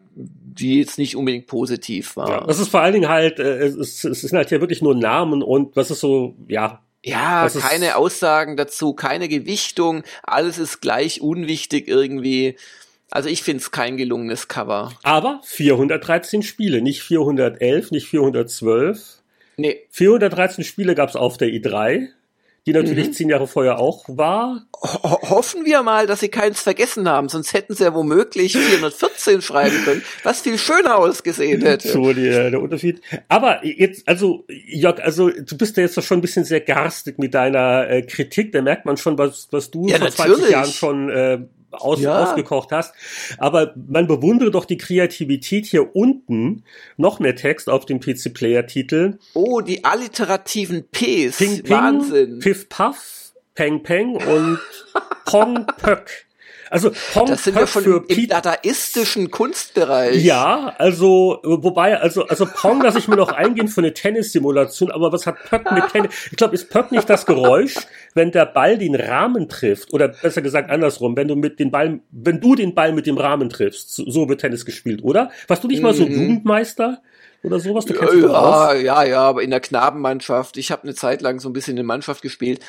die 0.60 0.80
jetzt 0.80 0.98
nicht 0.98 1.15
unbedingt 1.15 1.48
positiv 1.48 2.15
war. 2.15 2.30
Ja, 2.30 2.41
das 2.45 2.60
ist 2.60 2.69
vor 2.69 2.82
allen 2.82 2.94
Dingen 2.94 3.10
halt, 3.10 3.40
äh, 3.40 3.68
es, 3.68 4.03
es 4.03 4.22
sind 4.22 4.38
halt 4.38 4.49
hier 4.49 4.61
wirklich 4.61 4.82
nur 4.82 4.95
Namen 4.95 5.44
und 5.44 5.76
was 5.76 5.91
ist 5.91 5.99
so, 5.99 6.36
ja, 6.48 6.82
ja, 7.03 7.48
keine 7.49 7.98
Aussagen 7.98 8.57
dazu, 8.57 8.94
keine 8.94 9.27
Gewichtung, 9.27 10.03
alles 10.23 10.57
ist 10.57 10.82
gleich 10.82 11.22
unwichtig 11.22 11.88
irgendwie. 11.88 12.56
Also 13.11 13.30
ich 13.30 13.44
finde 13.44 13.61
es 13.61 13.69
kein 13.69 13.95
gelungenes 13.95 14.48
Cover. 14.48 14.91
Aber 15.03 15.40
413 15.44 16.41
Spiele, 16.41 16.82
nicht 16.82 17.03
411, 17.03 17.91
nicht 17.91 18.07
412. 18.07 19.22
Nee. 19.57 19.84
413 19.91 20.64
Spiele 20.64 20.95
gab 20.95 21.10
es 21.10 21.15
auf 21.15 21.38
der 21.38 21.49
i3 21.49 22.07
die 22.65 22.73
natürlich 22.73 23.07
mhm. 23.07 23.13
zehn 23.13 23.29
Jahre 23.29 23.47
vorher 23.47 23.79
auch 23.79 24.05
war. 24.07 24.65
Ho 24.81 25.21
hoffen 25.29 25.65
wir 25.65 25.83
mal, 25.83 26.07
dass 26.07 26.19
sie 26.19 26.29
keins 26.29 26.61
vergessen 26.61 27.07
haben, 27.07 27.29
sonst 27.29 27.53
hätten 27.53 27.75
sie 27.75 27.83
ja 27.83 27.93
womöglich 27.93 28.57
414 28.57 29.41
schreiben 29.43 29.83
können, 29.85 30.03
was 30.23 30.41
viel 30.41 30.57
schöner 30.57 30.97
ausgesehen 30.97 31.61
hätte. 31.61 31.89
So, 31.89 32.11
die, 32.13 32.27
äh, 32.27 32.49
der 32.49 32.61
Unterschied. 32.61 33.01
Aber 33.27 33.63
jetzt, 33.65 34.07
also, 34.07 34.45
Jörg, 34.47 34.99
also 35.03 35.29
du 35.29 35.57
bist 35.57 35.77
ja 35.77 35.83
jetzt 35.83 35.97
doch 35.97 36.03
schon 36.03 36.19
ein 36.19 36.21
bisschen 36.21 36.43
sehr 36.43 36.61
garstig 36.61 37.19
mit 37.19 37.33
deiner 37.33 37.89
äh, 37.89 38.01
Kritik, 38.01 38.51
da 38.51 38.61
merkt 38.61 38.85
man 38.85 38.97
schon, 38.97 39.17
was, 39.17 39.47
was 39.51 39.69
du 39.69 39.87
ja, 39.87 39.97
vor 39.97 40.07
natürlich. 40.07 40.35
20 40.37 40.51
Jahren 40.51 40.71
schon 40.71 41.09
äh, 41.09 41.39
aus, 41.81 42.02
ja. 42.02 42.23
ausgekocht 42.23 42.72
hast. 42.72 42.93
Aber 43.38 43.73
man 43.88 44.07
bewundere 44.07 44.52
doch 44.52 44.65
die 44.65 44.77
Kreativität 44.77 45.65
hier 45.65 45.95
unten. 45.95 46.64
Noch 46.97 47.19
mehr 47.19 47.35
Text 47.35 47.69
auf 47.69 47.85
dem 47.85 47.99
PC-Player-Titel. 47.99 49.18
Oh, 49.34 49.61
die 49.61 49.84
alliterativen 49.84 50.85
Ps. 50.91 51.38
Ping, 51.38 51.64
Ping, 51.64 51.69
Wahnsinn. 51.69 52.39
Piff 52.39 52.69
Puff, 52.69 53.34
Peng 53.53 53.84
Peng 53.84 54.15
und 54.15 54.60
Pong 55.26 55.65
Pöck. 55.77 56.26
Also 56.69 56.91
Pong 57.13 57.27
das 57.27 57.43
sind 57.43 57.55
wir 57.55 57.67
schon 57.67 57.83
für 57.83 58.03
im, 58.07 58.27
dadaistischen 58.27 59.31
Kunstbereich. 59.31 60.23
Ja, 60.23 60.73
also 60.77 61.39
wobei 61.43 61.99
also 61.99 62.25
also 62.25 62.45
Pong 62.45 62.81
lasse 62.81 62.99
ich 62.99 63.07
mir 63.07 63.15
noch 63.15 63.31
eingehen 63.31 63.67
für 63.67 63.81
eine 63.81 63.93
Tennissimulation, 63.93 64.91
aber 64.91 65.11
was 65.11 65.25
hat 65.25 65.35
Pöck 65.49 65.71
mit 65.71 65.87
Tennis? 65.89 66.11
Ich 66.31 66.37
glaube, 66.37 66.55
ist 66.55 66.69
Pöck 66.69 66.91
nicht 66.91 67.09
das 67.09 67.25
Geräusch, 67.25 67.75
wenn 68.13 68.31
der 68.31 68.45
Ball 68.45 68.77
den 68.77 68.95
Rahmen 68.95 69.49
trifft 69.49 69.93
oder 69.93 70.07
besser 70.07 70.41
gesagt 70.41 70.69
andersrum, 70.69 71.15
wenn 71.15 71.27
du 71.27 71.35
mit 71.35 71.59
den 71.59 71.71
Ball 71.71 71.99
wenn 72.11 72.41
du 72.41 72.55
den 72.55 72.75
Ball 72.75 72.91
mit 72.93 73.05
dem 73.05 73.17
Rahmen 73.17 73.49
triffst, 73.49 73.89
so 73.95 74.29
wird 74.29 74.41
Tennis 74.41 74.65
gespielt, 74.65 75.03
oder? 75.03 75.31
Warst 75.47 75.63
du 75.63 75.67
nicht 75.67 75.81
mal 75.81 75.93
so 75.93 76.05
mhm. 76.05 76.11
Jugendmeister? 76.11 77.01
oder 77.45 77.59
sowas? 77.59 77.85
Du 77.85 77.93
kennst 77.93 78.13
ja, 78.15 78.73
ja, 78.73 79.03
ja, 79.03 79.21
aber 79.21 79.43
in 79.43 79.51
der 79.51 79.59
Knabenmannschaft. 79.59 80.57
Ich 80.57 80.71
habe 80.71 80.83
eine 80.83 80.95
Zeit 80.95 81.21
lang 81.21 81.39
so 81.39 81.49
ein 81.49 81.53
bisschen 81.53 81.77
in 81.77 81.85
Mannschaft 81.85 82.21
gespielt. 82.21 82.59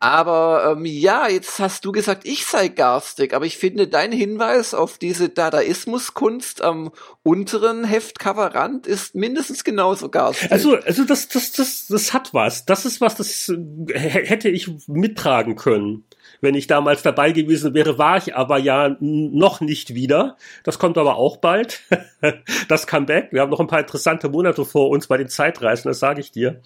Aber 0.00 0.76
ähm, 0.76 0.84
ja, 0.84 1.28
jetzt 1.28 1.58
hast 1.58 1.84
du 1.84 1.90
gesagt, 1.90 2.24
ich 2.24 2.46
sei 2.46 2.68
garstig, 2.68 3.34
aber 3.34 3.46
ich 3.46 3.58
finde 3.58 3.88
dein 3.88 4.12
Hinweis 4.12 4.72
auf 4.72 4.96
diese 4.96 5.28
Dadaismuskunst 5.28 6.62
am 6.62 6.92
unteren 7.24 7.82
Heftcoverrand 7.82 8.86
ist 8.86 9.16
mindestens 9.16 9.64
genauso 9.64 10.08
garstig. 10.08 10.52
Also, 10.52 10.76
also 10.76 11.04
das, 11.04 11.28
das, 11.28 11.50
das, 11.50 11.86
das 11.88 12.12
hat 12.12 12.32
was. 12.32 12.64
Das 12.64 12.84
ist 12.84 13.00
was, 13.00 13.16
das 13.16 13.48
äh, 13.48 13.98
hätte 13.98 14.48
ich 14.48 14.70
mittragen 14.86 15.56
können. 15.56 16.04
Wenn 16.40 16.54
ich 16.54 16.68
damals 16.68 17.02
dabei 17.02 17.32
gewesen 17.32 17.74
wäre, 17.74 17.98
war 17.98 18.18
ich 18.18 18.36
aber 18.36 18.58
ja 18.58 18.96
noch 19.00 19.60
nicht 19.60 19.96
wieder. 19.96 20.36
Das 20.62 20.78
kommt 20.78 20.96
aber 20.96 21.16
auch 21.16 21.38
bald. 21.38 21.80
das 22.68 22.86
Comeback. 22.86 23.32
Wir 23.32 23.40
haben 23.40 23.50
noch 23.50 23.58
ein 23.58 23.66
paar 23.66 23.80
interessante 23.80 24.28
Monate 24.28 24.64
vor 24.64 24.90
uns 24.90 25.08
bei 25.08 25.16
den 25.16 25.28
Zeitreisen, 25.28 25.88
das 25.88 25.98
sage 25.98 26.20
ich 26.20 26.30
dir. 26.30 26.60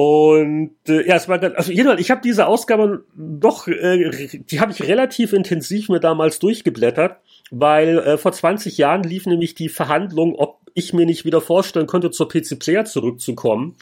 Und 0.00 0.76
äh, 0.86 1.08
ja, 1.08 1.16
es 1.16 1.28
war 1.28 1.40
dann, 1.40 1.56
also 1.56 1.72
jedenfalls, 1.72 2.00
ich 2.00 2.12
habe 2.12 2.20
diese 2.22 2.46
Ausgabe 2.46 3.04
doch, 3.16 3.66
äh, 3.66 4.28
die 4.48 4.60
habe 4.60 4.70
ich 4.70 4.84
relativ 4.84 5.32
intensiv 5.32 5.88
mir 5.88 5.98
damals 5.98 6.38
durchgeblättert, 6.38 7.16
weil 7.50 7.98
äh, 7.98 8.16
vor 8.16 8.30
20 8.30 8.78
Jahren 8.78 9.02
lief 9.02 9.26
nämlich 9.26 9.56
die 9.56 9.68
Verhandlung, 9.68 10.36
ob 10.36 10.60
ich 10.74 10.92
mir 10.92 11.04
nicht 11.04 11.24
wieder 11.24 11.40
vorstellen 11.40 11.88
könnte, 11.88 12.12
zur 12.12 12.28
PC 12.28 12.60
Player 12.60 12.84
zurückzukommen. 12.84 13.74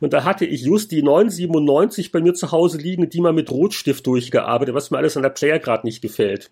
Und 0.00 0.14
da 0.14 0.24
hatte 0.24 0.46
ich 0.46 0.62
just 0.62 0.90
die 0.90 1.02
997 1.02 2.12
bei 2.12 2.22
mir 2.22 2.32
zu 2.32 2.50
Hause 2.50 2.78
liegen, 2.78 3.10
die 3.10 3.20
mal 3.20 3.34
mit 3.34 3.50
Rotstift 3.50 4.06
durchgearbeitet, 4.06 4.74
was 4.74 4.90
mir 4.90 4.96
alles 4.96 5.18
an 5.18 5.22
der 5.22 5.28
Player 5.28 5.58
gerade 5.58 5.86
nicht 5.86 6.00
gefällt. 6.00 6.50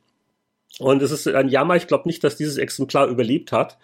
Und 0.78 1.02
es 1.02 1.10
ist 1.10 1.26
ein 1.26 1.48
Jammer, 1.48 1.76
ich 1.76 1.86
glaube 1.86 2.06
nicht, 2.06 2.22
dass 2.22 2.36
dieses 2.36 2.58
Exemplar 2.58 3.06
überlebt 3.06 3.50
hat, 3.50 3.78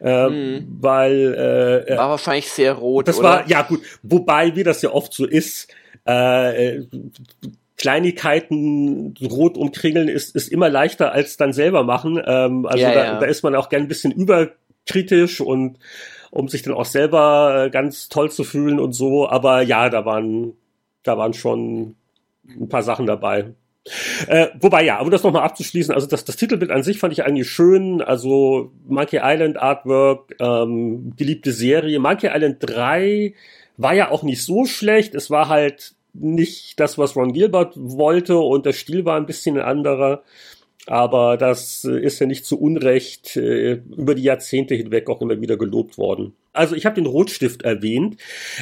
äh, 0.00 0.28
mhm. 0.28 0.66
weil 0.80 1.34
äh, 1.34 1.92
äh, 1.92 1.98
war 1.98 2.10
wahrscheinlich 2.10 2.50
sehr 2.50 2.74
rot. 2.74 3.08
Das 3.08 3.18
oder? 3.18 3.28
war 3.28 3.48
ja 3.48 3.62
gut, 3.62 3.80
wobei 4.02 4.54
wie 4.54 4.62
das 4.62 4.82
ja 4.82 4.90
oft 4.90 5.12
so 5.12 5.26
ist. 5.26 5.68
Äh, 6.04 6.82
Kleinigkeiten 7.76 9.14
rot 9.22 9.58
umkringeln 9.58 10.08
ist, 10.08 10.34
ist 10.34 10.48
immer 10.48 10.70
leichter 10.70 11.12
als 11.12 11.36
dann 11.36 11.52
selber 11.52 11.82
machen. 11.82 12.22
Ähm, 12.24 12.64
also 12.64 12.78
ja, 12.82 12.92
da, 12.92 13.04
ja. 13.04 13.18
da 13.18 13.26
ist 13.26 13.42
man 13.42 13.54
auch 13.54 13.68
gern 13.68 13.82
ein 13.82 13.88
bisschen 13.88 14.12
überkritisch 14.12 15.40
und 15.40 15.78
um 16.30 16.48
sich 16.48 16.62
dann 16.62 16.74
auch 16.74 16.84
selber 16.84 17.66
äh, 17.66 17.70
ganz 17.70 18.08
toll 18.08 18.30
zu 18.30 18.44
fühlen 18.44 18.78
und 18.78 18.92
so. 18.92 19.28
Aber 19.28 19.62
ja, 19.62 19.90
da 19.90 20.04
waren, 20.04 20.54
da 21.02 21.18
waren 21.18 21.34
schon 21.34 21.96
ein 22.48 22.68
paar 22.68 22.82
Sachen 22.82 23.06
dabei. 23.06 23.54
Äh, 24.26 24.48
wobei 24.60 24.84
ja, 24.84 25.00
um 25.00 25.10
das 25.10 25.22
nochmal 25.22 25.44
abzuschließen, 25.44 25.94
also 25.94 26.06
das, 26.06 26.24
das 26.24 26.36
Titelbild 26.36 26.70
an 26.70 26.82
sich 26.82 26.98
fand 26.98 27.12
ich 27.12 27.24
eigentlich 27.24 27.48
schön, 27.48 28.02
also 28.02 28.72
Monkey 28.88 29.20
Island 29.22 29.56
Artwork, 29.58 30.34
ähm, 30.40 31.12
geliebte 31.16 31.52
Serie. 31.52 31.98
Monkey 31.98 32.28
Island 32.32 32.56
3 32.60 33.34
war 33.76 33.94
ja 33.94 34.10
auch 34.10 34.22
nicht 34.22 34.42
so 34.42 34.64
schlecht, 34.64 35.14
es 35.14 35.30
war 35.30 35.48
halt 35.48 35.94
nicht 36.14 36.80
das, 36.80 36.98
was 36.98 37.14
Ron 37.14 37.32
Gilbert 37.32 37.74
wollte 37.76 38.38
und 38.38 38.66
der 38.66 38.72
Stil 38.72 39.04
war 39.04 39.16
ein 39.16 39.26
bisschen 39.26 39.56
ein 39.58 39.64
anderer. 39.64 40.22
Aber 40.88 41.36
das 41.36 41.82
ist 41.84 42.20
ja 42.20 42.26
nicht 42.26 42.46
zu 42.46 42.60
Unrecht 42.60 43.36
äh, 43.36 43.80
über 43.96 44.14
die 44.14 44.22
Jahrzehnte 44.22 44.76
hinweg 44.76 45.10
auch 45.10 45.20
immer 45.20 45.40
wieder 45.40 45.56
gelobt 45.56 45.98
worden. 45.98 46.34
Also 46.52 46.76
ich 46.76 46.86
habe 46.86 46.94
den 46.94 47.06
Rotstift 47.06 47.62
erwähnt. 47.62 48.18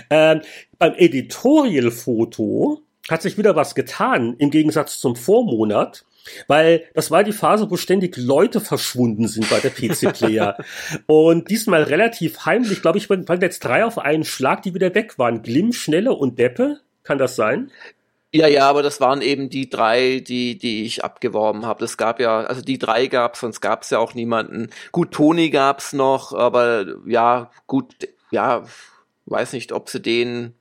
Ähm, 0.09 0.41
beim 0.79 0.95
Editorial-Foto 0.95 2.81
hat 3.09 3.23
sich 3.23 3.39
wieder 3.39 3.57
was 3.57 3.75
getan 3.75 4.35
im 4.39 4.51
Gegensatz 4.51 4.99
zum 4.99 5.17
Vormonat. 5.17 6.05
Weil 6.47 6.85
das 6.95 7.11
war 7.11 7.23
die 7.23 7.33
Phase, 7.33 7.71
wo 7.71 7.77
ständig 7.77 8.17
Leute 8.17 8.61
verschwunden 8.61 9.29
sind 9.29 9.51
bei 9.51 9.61
der 9.61 9.71
PC-Player. 9.71 10.57
und 11.07 11.51
diesmal 11.51 11.83
relativ 11.83 12.47
heimlich, 12.47 12.81
glaube 12.81 12.97
ich, 12.97 13.11
waren 13.11 13.41
jetzt 13.43 13.61
drei 13.61 13.85
auf 13.85 13.99
einen 13.99 14.25
Schlag, 14.25 14.63
die 14.63 14.73
wieder 14.73 14.95
weg 14.95 15.19
waren. 15.19 15.43
Glimm, 15.43 15.75
Schnelle 15.75 16.13
und 16.15 16.39
Deppe. 16.39 16.81
Kann 17.03 17.19
das 17.19 17.37
sein? 17.37 17.71
Ja, 18.33 18.49
ja, 18.49 18.69
aber 18.69 18.83
das 18.83 19.01
waren 19.01 19.23
eben 19.23 19.49
die 19.49 19.71
drei, 19.71 20.19
die, 20.19 20.59
die 20.59 20.85
ich 20.85 21.05
abgeworben 21.05 21.67
habe. 21.67 21.85
Es 21.85 21.97
gab 21.97 22.19
ja, 22.19 22.41
also 22.41 22.63
die 22.63 22.79
drei 22.79 23.07
gab 23.07 23.37
sonst 23.37 23.61
gab 23.61 23.83
es 23.83 23.91
ja 23.91 24.01
auch 24.01 24.15
niemanden. 24.15 24.71
Gut, 24.91 25.13
Toni 25.13 25.51
gab's 25.51 25.93
noch, 25.93 26.33
aber 26.33 26.87
ja, 27.07 27.53
gut, 27.69 27.95
ja, 28.33 28.65
weiß 29.27 29.53
nicht, 29.53 29.71
ob 29.71 29.89
sie 29.89 30.03
den 30.03 30.55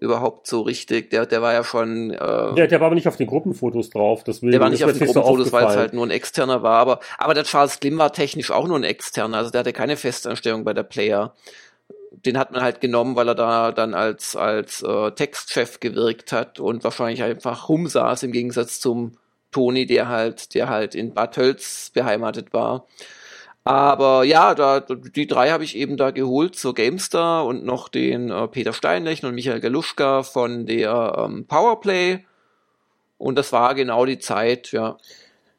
überhaupt 0.00 0.46
so 0.46 0.62
richtig. 0.62 1.10
Der, 1.10 1.26
der 1.26 1.42
war 1.42 1.52
ja 1.52 1.62
schon. 1.62 2.10
Äh, 2.10 2.54
der, 2.54 2.66
der 2.66 2.80
war 2.80 2.86
aber 2.86 2.94
nicht 2.94 3.06
auf 3.06 3.16
den 3.16 3.26
Gruppenfotos 3.26 3.90
drauf. 3.90 4.24
Deswegen, 4.24 4.50
der 4.50 4.60
war 4.60 4.70
nicht 4.70 4.84
auf 4.84 4.92
den 4.92 5.06
Gruppenfotos, 5.06 5.46
so 5.46 5.52
weil 5.52 5.66
es 5.66 5.76
halt 5.76 5.92
nur 5.92 6.06
ein 6.06 6.10
externer 6.10 6.62
war. 6.62 6.78
Aber, 6.78 7.00
aber 7.18 7.34
der 7.34 7.44
Charles 7.44 7.80
Glim 7.80 7.98
war 7.98 8.12
technisch 8.12 8.50
auch 8.50 8.66
nur 8.66 8.78
ein 8.78 8.84
externer. 8.84 9.36
Also 9.36 9.50
der 9.50 9.60
hatte 9.60 9.72
keine 9.72 9.96
Festanstellung 9.96 10.64
bei 10.64 10.72
der 10.72 10.82
Player. 10.82 11.34
Den 12.12 12.38
hat 12.38 12.50
man 12.50 12.62
halt 12.62 12.80
genommen, 12.80 13.14
weil 13.14 13.28
er 13.28 13.34
da 13.34 13.72
dann 13.72 13.94
als, 13.94 14.34
als 14.34 14.82
äh, 14.82 15.12
Textchef 15.12 15.78
gewirkt 15.78 16.32
hat 16.32 16.58
und 16.58 16.82
wahrscheinlich 16.82 17.22
einfach 17.22 17.68
rumsaß 17.68 18.24
im 18.24 18.32
Gegensatz 18.32 18.80
zum 18.80 19.12
Toni, 19.52 19.86
der 19.86 20.08
halt, 20.08 20.54
der 20.54 20.68
halt 20.68 20.94
in 20.94 21.14
Bad 21.14 21.34
Tölz 21.34 21.90
beheimatet 21.92 22.52
war. 22.52 22.86
Aber 23.64 24.24
ja, 24.24 24.54
da, 24.54 24.80
die 24.80 25.26
drei 25.26 25.50
habe 25.50 25.64
ich 25.64 25.76
eben 25.76 25.96
da 25.96 26.10
geholt 26.10 26.56
zur 26.56 26.74
GameStar 26.74 27.44
und 27.44 27.64
noch 27.64 27.88
den 27.88 28.30
äh, 28.30 28.48
Peter 28.48 28.72
Steinlechner 28.72 29.28
und 29.28 29.34
Michael 29.34 29.60
Galuschka 29.60 30.22
von 30.22 30.66
der 30.66 31.14
ähm, 31.18 31.46
Powerplay. 31.46 32.24
Und 33.18 33.36
das 33.36 33.52
war 33.52 33.74
genau 33.74 34.06
die 34.06 34.18
Zeit, 34.18 34.72
ja. 34.72 34.96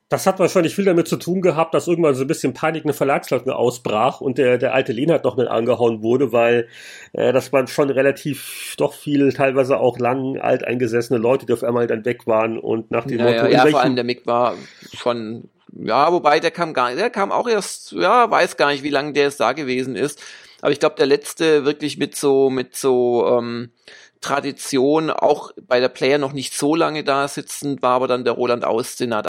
Das 0.10 0.28
hat 0.28 0.40
wahrscheinlich 0.40 0.76
viel 0.76 0.84
damit 0.84 1.08
zu 1.08 1.16
tun 1.16 1.42
gehabt, 1.42 1.74
dass 1.74 1.88
irgendwann 1.88 2.16
so 2.16 2.26
ein 2.26 2.28
bisschen 2.28 2.54
Panik 2.54 2.84
eine 2.84 2.92
Verlagsleitung 2.92 3.54
ausbrach 3.54 4.20
und 4.20 4.38
der, 4.38 4.58
der 4.58 4.74
alte 4.74 4.92
Lehnhardt 4.92 5.24
noch 5.24 5.38
mit 5.38 5.48
angehauen 5.48 6.04
wurde, 6.04 6.34
weil 6.34 6.68
äh, 7.14 7.32
das 7.32 7.54
waren 7.54 7.68
schon 7.68 7.90
relativ 7.90 8.76
doch 8.78 8.94
viel, 8.94 9.32
teilweise 9.32 9.80
auch 9.80 10.00
lang 10.00 10.38
alteingesessene 10.38 11.18
Leute, 11.18 11.46
die 11.46 11.54
auf 11.54 11.64
einmal 11.64 11.88
dann 11.88 12.04
weg 12.04 12.28
waren 12.28 12.60
und 12.60 12.92
nach 12.92 13.06
dem 13.06 13.20
ja, 13.20 13.26
Motto. 13.26 13.46
Ja 13.46 13.66
vor 13.68 13.80
allem 13.80 13.96
der 13.96 14.04
Mick 14.04 14.28
war 14.28 14.56
schon, 14.92 15.50
ja, 15.74 16.12
wobei 16.12 16.40
der 16.40 16.52
kam 16.52 16.74
gar 16.74 16.94
der 16.96 17.10
kam 17.10 17.32
auch 17.32 17.48
erst, 17.48 17.92
ja, 17.94 18.30
weiß 18.30 18.58
gar 18.58 18.72
nicht, 18.72 18.84
wie 18.84 18.90
lange 18.90 19.14
der 19.14 19.28
es 19.28 19.38
da 19.38 19.54
gewesen 19.54 19.96
ist. 19.96 20.22
Aber 20.62 20.72
ich 20.72 20.80
glaube, 20.80 20.96
der 20.96 21.08
letzte 21.08 21.66
wirklich 21.66 21.98
mit 21.98 22.16
so, 22.16 22.50
mit 22.50 22.76
so, 22.76 23.28
ähm, 23.38 23.72
Tradition 24.22 25.10
auch 25.10 25.52
bei 25.68 25.80
der 25.80 25.90
Player 25.90 26.20
noch 26.20 26.32
nicht 26.32 26.56
so 26.56 26.76
lange 26.76 27.04
da 27.04 27.28
sitzen, 27.28 27.82
war 27.82 27.96
aber 27.96 28.08
dann 28.08 28.24
der 28.24 28.34
Roland 28.34 28.64
Austinner. 28.64 29.24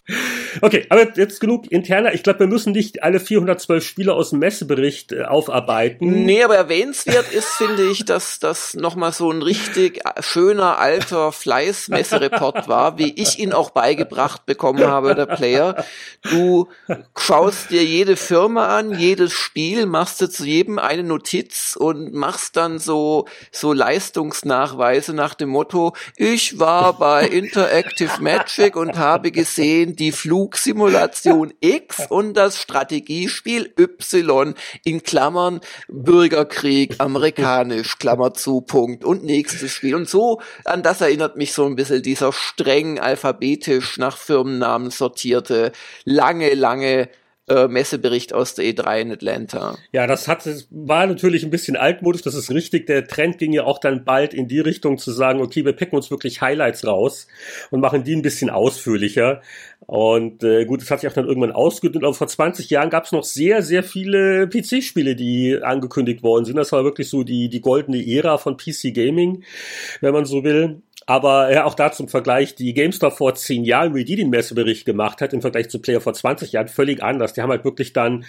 Okay, 0.61 0.87
aber 0.89 1.16
jetzt 1.16 1.41
genug 1.41 1.70
interner. 1.70 2.15
Ich 2.15 2.23
glaube, 2.23 2.41
wir 2.41 2.47
müssen 2.47 2.73
nicht 2.73 3.03
alle 3.03 3.20
412 3.20 3.85
Spieler 3.85 4.15
aus 4.15 4.31
dem 4.31 4.39
Messebericht 4.39 5.12
äh, 5.12 5.24
aufarbeiten. 5.24 6.24
Nee, 6.24 6.43
aber 6.43 6.57
erwähnenswert 6.57 7.33
ist, 7.33 7.49
finde 7.49 7.89
ich, 7.89 8.05
dass 8.05 8.39
das 8.39 8.74
nochmal 8.74 9.12
so 9.12 9.31
ein 9.31 9.43
richtig 9.43 10.01
schöner 10.20 10.79
alter 10.79 11.33
Fleiß-Messereport 11.33 12.69
war, 12.69 12.99
wie 12.99 13.12
ich 13.20 13.39
ihn 13.39 13.53
auch 13.53 13.70
beigebracht 13.70 14.47
bekommen 14.47 14.87
habe, 14.87 15.15
der 15.15 15.27
Player. 15.27 15.85
Du 16.23 16.69
schaust 17.16 17.70
dir 17.70 17.85
jede 17.85 18.16
Firma 18.16 18.79
an, 18.79 18.99
jedes 18.99 19.33
Spiel, 19.33 19.87
machst 19.87 20.20
du 20.20 20.29
zu 20.29 20.45
jedem 20.45 20.79
eine 20.79 21.03
Notiz 21.03 21.77
und 21.79 22.12
machst 22.12 22.57
dann 22.57 22.79
so, 22.79 23.27
so 23.51 23.73
Leistungsnachweise 23.73 24.83
Weise 24.83 25.15
nach 25.15 25.35
dem 25.35 25.49
Motto, 25.49 25.95
ich 26.16 26.59
war 26.59 26.99
bei 26.99 27.27
Interactive 27.27 28.20
Magic 28.20 28.77
und 28.77 28.99
habe 28.99 29.31
gesehen 29.31 29.97
die 29.97 30.12
Flugsimulation 30.43 31.55
X 31.60 32.02
und 32.09 32.35
das 32.35 32.59
Strategiespiel 32.59 33.73
Y 33.78 34.55
in 34.82 35.05
Klammern 35.05 35.60
Bürgerkrieg 35.89 36.97
amerikanisch, 36.98 37.97
Klammer 37.98 38.35
zu, 38.35 38.60
Punkt 38.60 39.05
und 39.05 39.23
nächstes 39.23 39.70
Spiel. 39.70 39.94
Und 39.94 40.09
so, 40.09 40.40
an 40.64 40.82
das 40.82 41.01
erinnert 41.01 41.36
mich 41.36 41.52
so 41.52 41.64
ein 41.64 41.77
bisschen 41.77 42.02
dieser 42.02 42.32
streng 42.32 42.98
alphabetisch 42.98 43.98
nach 43.98 44.16
Firmennamen 44.16 44.90
sortierte, 44.90 45.70
lange, 46.05 46.55
lange 46.55 47.09
äh, 47.48 47.66
Messebericht 47.66 48.32
aus 48.32 48.55
der 48.55 48.64
E3 48.66 49.01
in 49.01 49.12
Atlanta. 49.12 49.77
Ja, 49.93 50.06
das 50.06 50.28
hat, 50.28 50.48
war 50.70 51.06
natürlich 51.06 51.43
ein 51.44 51.51
bisschen 51.51 51.77
altmodisch, 51.77 52.23
das 52.23 52.35
ist 52.35 52.51
richtig. 52.51 52.86
Der 52.86 53.06
Trend 53.06 53.39
ging 53.39 53.52
ja 53.52 53.64
auch 53.64 53.78
dann 53.78 54.05
bald 54.05 54.32
in 54.32 54.48
die 54.48 54.60
Richtung 54.60 54.98
zu 54.98 55.10
sagen, 55.10 55.40
okay, 55.40 55.64
wir 55.64 55.73
picken 55.73 55.97
uns 55.97 56.10
wirklich 56.10 56.40
Highlights 56.40 56.86
raus 56.86 57.27
und 57.70 57.81
machen 57.81 58.05
die 58.05 58.14
ein 58.14 58.23
bisschen 58.23 58.51
ausführlicher. 58.51 59.43
Und 59.81 60.44
äh, 60.44 60.64
gut, 60.64 60.82
das 60.82 60.90
hat 60.90 61.01
sich 61.01 61.10
auch 61.10 61.14
dann 61.14 61.27
irgendwann 61.27 61.52
ausgedünnt. 61.52 62.05
Aber 62.05 62.14
vor 62.14 62.28
20 62.28 62.70
Jahren 62.70 62.90
gab 62.90 63.05
es 63.05 63.12
noch 63.12 63.24
sehr, 63.24 63.62
sehr 63.62 63.82
viele 63.82 64.48
PC-Spiele, 64.48 65.16
die 65.16 65.59
angekündigt 65.60 66.23
worden 66.23 66.44
sind. 66.44 66.56
Das 66.56 66.70
war 66.70 66.85
wirklich 66.85 67.09
so 67.09 67.24
die, 67.24 67.48
die 67.48 67.60
goldene 67.60 68.06
Ära 68.06 68.39
von 68.39 68.56
PC 68.56 68.94
Gaming, 68.94 69.43
wenn 70.01 70.12
man 70.12 70.24
so 70.24 70.44
will. 70.44 70.82
Aber 71.07 71.53
ja, 71.53 71.65
auch 71.65 71.74
da 71.74 71.91
zum 71.93 72.09
Vergleich, 72.09 72.55
die 72.55 72.74
GameStar 72.74 73.11
vor 73.11 73.35
zehn 73.35 73.65
Jahren, 73.65 73.95
wie 73.95 74.05
die 74.05 74.16
den 74.16 74.31
Messebericht 74.31 74.85
gemacht 74.85 75.20
hat, 75.20 75.33
im 75.33 75.41
Vergleich 75.41 75.69
zu 75.69 75.81
Player 75.81 76.01
vor 76.01 76.15
20 76.15 76.53
Jahren, 76.53 76.69
völlig 76.69 77.03
anders. 77.03 77.33
Die 77.33 77.43
haben 77.43 77.51
halt 77.51 77.65
wirklich 77.65 77.93
dann 77.93 78.24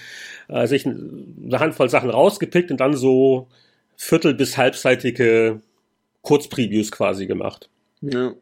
äh, 0.48 0.68
sich 0.68 0.86
eine 0.86 1.60
Handvoll 1.60 1.90
Sachen 1.90 2.10
rausgepickt 2.10 2.72
und 2.72 2.78
dann 2.80 2.96
so 2.96 3.48
viertel- 3.96 4.34
bis 4.34 4.58
halbseitige 4.58 5.62
Kurzpreviews 6.22 6.92
quasi 6.92 7.28
gemacht. 7.28 7.70
Ja. 8.02 8.34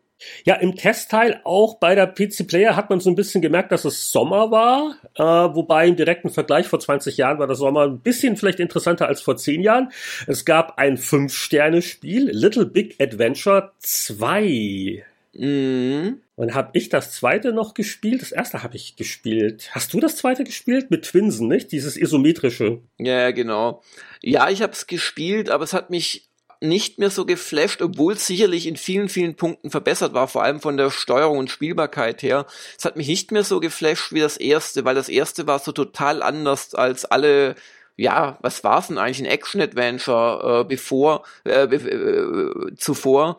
Ja, 0.46 0.56
im 0.56 0.76
Testteil 0.76 1.42
auch 1.44 1.76
bei 1.76 1.96
der 1.96 2.08
PC 2.08 2.48
Player 2.48 2.76
hat 2.76 2.90
man 2.90 3.00
so 3.00 3.10
ein 3.10 3.16
bisschen 3.16 3.42
gemerkt, 3.42 3.72
dass 3.72 3.86
es 3.86 4.12
Sommer 4.12 4.52
war, 4.52 4.96
äh, 5.16 5.56
wobei 5.56 5.88
im 5.88 5.96
direkten 5.96 6.30
Vergleich 6.30 6.68
vor 6.68 6.80
20 6.80 7.18
Jahren 7.18 7.40
war 7.40 7.48
der 7.48 7.56
Sommer 7.56 7.84
ein 7.84 8.00
bisschen 8.00 8.38
vielleicht 8.38 8.60
interessanter 8.60 9.08
als 9.08 9.22
vor 9.22 9.38
10 9.38 9.62
Jahren. 9.62 9.92
Es 10.28 10.46
gab 10.46 10.78
ein 10.78 10.98
5-Sterne-Spiel, 10.98 12.30
Little 12.32 12.66
Big 12.66 12.96
Adventure 13.02 13.72
2. 13.80 15.04
Mhm. 15.34 16.22
Und 16.36 16.56
habe 16.56 16.72
ich 16.74 16.90
das 16.90 17.12
zweite 17.12 17.54
noch 17.54 17.74
gespielt? 17.74 18.22
Das 18.22 18.32
erste 18.32 18.64
habe 18.64 18.76
ich 18.76 18.96
gespielt. 18.96 19.70
Hast 19.74 19.94
du 19.94 20.00
das 20.00 20.16
zweite 20.16 20.44
gespielt? 20.44 20.90
Mit 20.90 21.04
Twinsen, 21.04 21.48
nicht? 21.48 21.72
Dieses 21.72 21.98
isometrische. 21.98 22.80
Ja, 22.98 23.32
genau. 23.32 23.84
Ja, 24.22 24.50
ich 24.50 24.62
habe 24.62 24.74
es 24.74 24.88
gespielt, 24.88 25.50
aber 25.50 25.64
es 25.64 25.74
hat 25.74 25.90
mich 25.90 26.31
nicht 26.62 27.00
mehr 27.00 27.10
so 27.10 27.26
geflasht, 27.26 27.82
obwohl 27.82 28.14
es 28.14 28.28
sicherlich 28.28 28.68
in 28.68 28.78
vielen, 28.78 29.10
vielen 29.10 29.36
Punkten 29.36 29.72
verbessert 29.72 30.14
war, 30.14 30.28
vor 30.28 30.44
allem 30.44 30.62
von 30.62 30.78
der 30.78 30.92
Steuerung 30.92 31.40
und 31.40 31.50
Spielbarkeit 31.50 32.22
her. 32.22 32.46
Es 32.78 32.86
hat 32.86 32.96
mich 32.96 33.08
nicht 33.08 33.32
mehr 33.32 33.44
so 33.44 33.60
geflasht 33.60 34.14
wie 34.14 34.20
das 34.20 34.38
erste, 34.38 34.86
weil 34.86 34.96
das 34.96 35.10
erste 35.10 35.48
war 35.48 35.60
so 35.60 35.72
total 35.72 36.22
anders 36.22 36.76
als 36.76 37.06
alle 37.06 37.56
ja, 37.98 38.40
was 38.42 38.64
war's 38.64 38.88
denn 38.88 38.98
eigentlich, 38.98 39.20
ein 39.20 39.32
Action-Adventure 39.32 40.62
äh, 40.62 40.64
bevor, 40.64 41.24
äh, 41.46 41.66
äh, 41.66 42.76
zuvor, 42.76 43.38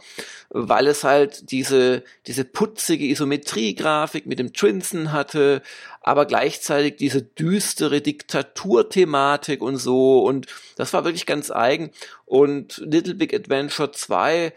weil 0.51 0.87
es 0.87 1.03
halt 1.03 1.51
diese, 1.51 2.05
diese 2.29 2.45
putzige 2.45 3.07
Isometrie-Grafik 3.07 4.27
mit 4.27 4.39
dem 4.39 4.53
Trinson 4.53 5.11
hatte, 5.11 5.63
aber 6.03 6.27
gleichzeitig 6.27 6.97
diese 6.97 7.23
düstere 7.23 8.01
Diktatur-Thematik 8.01 9.63
und 9.63 9.77
so 9.77 10.25
und 10.25 10.47
das 10.77 10.93
war 10.93 11.05
wirklich 11.05 11.27
ganz 11.27 11.51
eigen 11.51 11.91
und 12.27 12.79
Little 12.79 13.15
Big 13.15 13.35
Adventure 13.35 13.93
2 13.93 14.53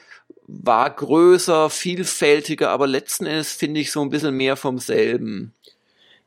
war 0.47 0.89
größer, 0.89 1.69
vielfältiger, 1.69 2.69
aber 2.69 2.87
letzten 2.87 3.25
Endes 3.25 3.53
finde 3.53 3.81
ich 3.81 3.91
so 3.91 4.01
ein 4.01 4.09
bisschen 4.09 4.35
mehr 4.35 4.55
vom 4.55 4.77
selben. 4.77 5.53